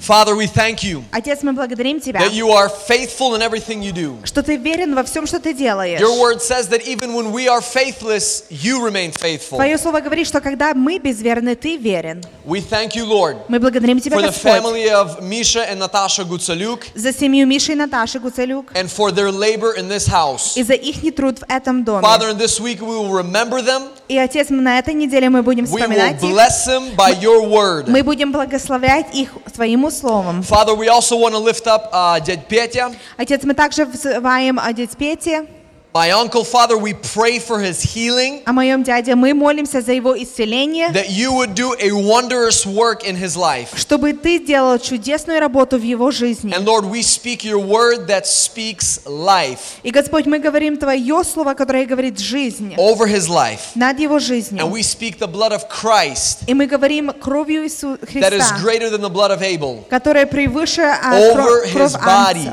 Father, 0.00 0.34
we 0.34 0.46
thank 0.46 0.82
you 0.82 1.02
Отец, 1.12 1.42
мы 1.42 1.52
благодарим 1.52 2.00
Тебя, 2.00 2.20
that 2.20 2.32
you 2.32 2.50
are 2.50 2.68
faithful 2.70 3.34
in 3.34 3.42
everything 3.42 3.82
you 3.82 3.92
do. 3.92 4.16
что 4.24 4.42
Ты 4.42 4.56
верен 4.56 4.94
во 4.94 5.02
всем, 5.04 5.26
что 5.26 5.38
Ты 5.38 5.52
делаешь. 5.52 6.00
Your 6.00 6.18
word 6.18 6.40
says 6.40 6.68
that 6.68 6.82
even 6.86 7.12
when 7.14 7.32
we 7.32 7.48
are 7.48 7.60
faithless, 7.60 8.44
you 8.50 8.82
remain 8.84 9.12
faithful. 9.12 9.56
Твое 9.58 9.76
слово 9.78 10.00
говорит, 10.00 10.26
что 10.26 10.40
когда 10.40 10.72
мы 10.74 10.98
безверны, 10.98 11.54
Ты 11.54 11.76
верен. 11.76 12.22
We 12.46 12.60
thank 12.60 12.94
you, 12.96 13.04
Lord, 13.04 13.36
Мы 13.48 13.60
благодарим 13.60 14.00
Тебя, 14.00 14.16
for 14.16 14.22
the 14.22 14.28
Господь, 14.28 14.62
family 14.62 14.88
of 14.90 15.20
Misha 15.22 15.68
and 15.70 15.78
Natasha 15.78 16.24
Gutsaluk 16.24 16.80
за 16.94 17.12
семью 17.12 17.46
Миши 17.46 17.72
и 17.72 17.76
Наташи 17.76 18.18
Гуцелюк 18.18 18.72
and 18.74 18.90
for 18.90 19.12
their 19.12 19.30
labor 19.30 19.74
in 19.76 19.88
this 19.88 20.06
house. 20.08 20.56
и 20.56 20.62
за 20.62 20.74
их 20.74 21.14
труд 21.14 21.40
в 21.40 21.44
этом 21.48 21.84
доме. 21.84 22.02
Father, 22.02 22.30
in 22.30 22.38
this 22.38 22.58
week 22.58 22.80
we 22.80 22.96
will 22.96 23.12
remember 23.12 23.60
them 23.62 23.88
И, 24.08 24.16
Отец, 24.18 24.48
на 24.48 24.78
этой 24.78 24.94
неделе 24.94 25.28
мы 25.28 25.42
будем 25.42 25.64
We 25.64 25.68
will 25.68 25.76
вспоминать 25.76 26.22
их. 26.22 26.30
bless 26.30 26.66
them 26.66 26.94
by 26.96 27.12
your 27.20 27.46
word. 27.46 27.84
Мы 27.88 28.02
будем 28.02 28.32
благословлять 28.32 29.14
их 29.14 29.30
Твоим 29.54 29.84
словом. 29.91 30.43
Father, 30.43 30.73
we 30.75 30.87
also 30.87 31.17
want 31.17 31.33
to 31.33 31.39
lift 31.39 31.67
up 31.67 31.89
uh, 31.91 32.19
Dad 32.19 32.47
Petya, 32.47 32.95
Отец, 33.17 33.43
мы 33.43 33.53
также 33.53 33.85
взываем 33.85 34.59
о 34.59 34.71
дяде 34.73 34.95
Пете, 34.95 35.45
my 35.95 36.11
uncle. 36.11 36.43
Father, 36.43 36.77
we 36.77 36.93
pray 36.93 37.39
for 37.39 37.57
his 37.61 37.81
healing, 37.81 38.41
о 38.45 38.51
моем 38.51 38.83
дяде. 38.83 39.15
Мы 39.15 39.33
молимся 39.33 39.79
за 39.79 39.93
его 39.93 40.13
исцеление, 40.21 40.89
that 40.91 41.09
you 41.09 41.31
would 41.31 41.55
do 41.55 41.73
a 41.79 41.89
wondrous 41.93 42.65
work 42.65 43.05
in 43.07 43.15
his 43.15 43.37
life. 43.37 43.69
чтобы 43.77 44.11
Ты 44.11 44.39
делал 44.45 44.77
чудесную 44.77 45.39
работу 45.39 45.77
в 45.77 45.83
его 45.83 46.11
жизни. 46.11 46.53
And 46.53 46.65
Lord, 46.65 46.83
we 46.83 47.01
speak 47.01 47.45
your 47.45 47.59
word 47.59 48.07
that 48.07 48.25
speaks 48.27 48.99
life 49.05 49.79
И, 49.83 49.91
Господь, 49.91 50.25
мы 50.25 50.39
говорим 50.39 50.75
Твое 50.75 51.23
Слово, 51.23 51.53
которое 51.53 51.85
говорит 51.85 52.19
жизнь 52.19 52.73
over 52.75 53.07
his 53.07 53.29
life. 53.29 53.71
над 53.75 53.97
его 53.97 54.19
жизнью. 54.19 54.65
And 54.65 54.71
we 54.73 54.81
speak 54.81 55.17
the 55.17 55.27
blood 55.31 55.53
of 55.53 55.69
Christ 55.69 56.39
И 56.47 56.53
мы 56.53 56.67
говорим 56.67 57.13
кровью 57.13 57.63
Иисуса 57.63 57.97
that 58.01 58.33
is 58.33 58.49
Христа, 58.51 58.59
greater 58.61 58.89
than 58.89 58.99
the 58.99 59.09
blood 59.09 59.31
of 59.31 59.41
Abel 59.41 59.85
которая 59.89 60.25
превыше 60.25 60.81
а, 60.81 61.15
over 61.17 61.63
кро- 61.63 61.71
кровь 61.71 61.93
his 61.93 61.97
body. 62.03 62.51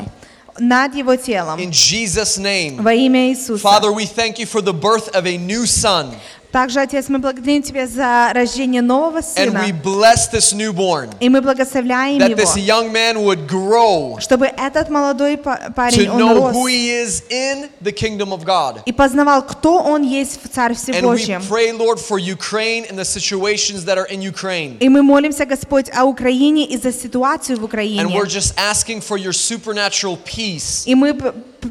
Ангца, 0.57 0.61
над 0.61 0.95
его 0.95 1.17
телом. 1.17 1.59
in 1.59 1.71
Jesus' 1.71 2.39
name. 2.39 2.83
Во 2.83 2.93
имя 2.93 3.31
Иисуса. 3.31 3.63
Father, 3.63 3.93
we 3.93 4.07
thank 4.07 4.39
you 4.39 4.47
for 4.47 4.61
the 4.61 4.73
birth 4.73 5.09
of 5.15 5.27
a 5.27 5.37
new 5.37 5.67
son. 5.67 6.15
Также, 6.52 6.80
Отец, 6.80 7.10
мы 7.10 7.20
благодарим 7.20 7.62
Тебя 7.62 7.86
за 7.88 8.32
рождение 8.34 8.82
нового 8.82 9.18
And 9.20 9.52
сына. 9.52 9.60
we 9.66 9.72
bless 9.74 10.30
this 10.32 10.54
newborn. 10.54 11.10
И 11.20 11.28
мы 11.30 11.42
благословляем 11.42 12.20
That 12.22 12.30
его, 12.32 12.40
this 12.42 12.56
young 12.58 12.92
man 12.92 13.18
would 13.24 13.48
grow 13.48 14.18
чтобы 14.20 14.46
этот 14.48 14.90
молодой 14.90 15.38
па- 15.38 15.60
to 15.68 15.74
парень, 15.74 16.10
он 16.10 16.20
know 16.20 16.36
рос 16.48 16.56
who 16.56 16.68
he 16.68 16.90
is 16.90 17.22
in 17.30 17.70
the 17.82 17.92
kingdom 17.92 18.32
of 18.32 18.46
God. 18.46 18.82
и 18.86 18.94
познавал, 18.94 19.42
кто 19.46 19.80
он 19.80 20.04
есть 20.04 20.40
в 20.42 20.48
Царстве 20.48 20.94
And 20.96 21.02
we 21.04 21.18
Божьем. 21.18 21.42
pray, 21.48 21.72
Lord, 21.74 22.00
for 22.00 22.18
Ukraine 22.18 22.86
and 22.90 22.98
the 22.98 23.06
situations 23.06 23.84
that 23.86 23.98
are 23.98 24.08
in 24.10 24.22
Ukraine. 24.22 24.78
И 24.80 24.88
мы 24.90 25.04
молимся, 25.04 25.46
Господь, 25.46 25.90
о 25.94 26.06
Украине 26.06 26.66
и 26.66 26.78
за 26.78 26.94
ситуацию 26.94 27.58
в 27.58 27.62
And 27.62 27.66
Украине. 27.66 28.06
we're 28.16 28.26
just 28.26 28.54
asking 28.58 29.02
for 29.02 29.18
your 29.18 29.34
supernatural 29.34 30.18
peace 30.24 30.84
И 30.86 30.96
мы 30.96 31.14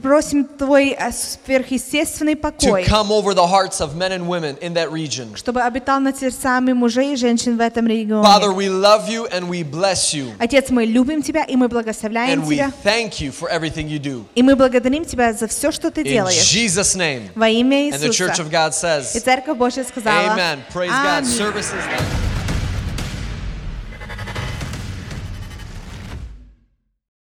просим 0.02 0.44
Твой 0.44 0.90
э, 0.98 1.10
сверхъестественный 1.12 2.34
to 2.34 2.40
покой, 2.40 2.84
come 2.84 3.10
over 3.10 3.32
the 3.34 3.46
hearts 3.46 3.80
of 3.80 3.96
men 3.96 4.12
and 4.12 4.28
women 4.28 4.56
in 4.65 4.73
that 4.73 4.91
region. 4.91 5.35
чтобы 5.35 5.61
обитал 5.61 5.99
над 5.99 6.17
сердцами 6.17 6.73
мужей 6.73 7.13
и 7.13 7.15
женщин 7.15 7.57
в 7.57 7.61
этом 7.61 7.87
регионе. 7.87 8.23
Father, 8.27 8.51
we 8.53 8.69
love 8.69 9.07
you 9.09 9.27
and 9.31 9.47
we 9.49 9.63
bless 9.63 10.13
you. 10.13 10.31
Отец, 10.39 10.69
мы 10.69 10.85
любим 10.85 11.21
Тебя, 11.21 11.43
и 11.43 11.55
мы 11.55 11.67
благословляем 11.67 12.41
And 12.41 12.47
we 12.47 12.55
Тебя. 12.55 12.71
thank 12.83 13.19
you 13.21 13.31
for 13.31 13.49
everything 13.49 13.87
you 13.87 13.99
do. 13.99 14.25
И 14.35 14.43
мы 14.43 14.55
благодарим 14.55 15.05
Тебя 15.05 15.33
за 15.33 15.47
все, 15.47 15.71
что 15.71 15.91
Ты 15.91 16.01
In 16.01 16.05
делаешь. 16.05 16.51
Jesus' 16.53 16.95
name. 16.95 17.29
Во 17.35 17.47
имя 17.49 17.89
And 17.89 17.93
the 17.99 18.09
Church 18.09 18.39
Иисуса. 18.39 18.41
of 18.43 18.49
God 18.51 18.71
И 18.71 18.73
says, 18.73 19.23
Церковь 19.23 19.57
Божья 19.57 19.83
сказала. 19.83 20.35
Amen. 20.35 20.59
Praise 20.73 20.89
God. 20.89 21.23
Аминь. 21.23 21.37
Services. 21.37 22.44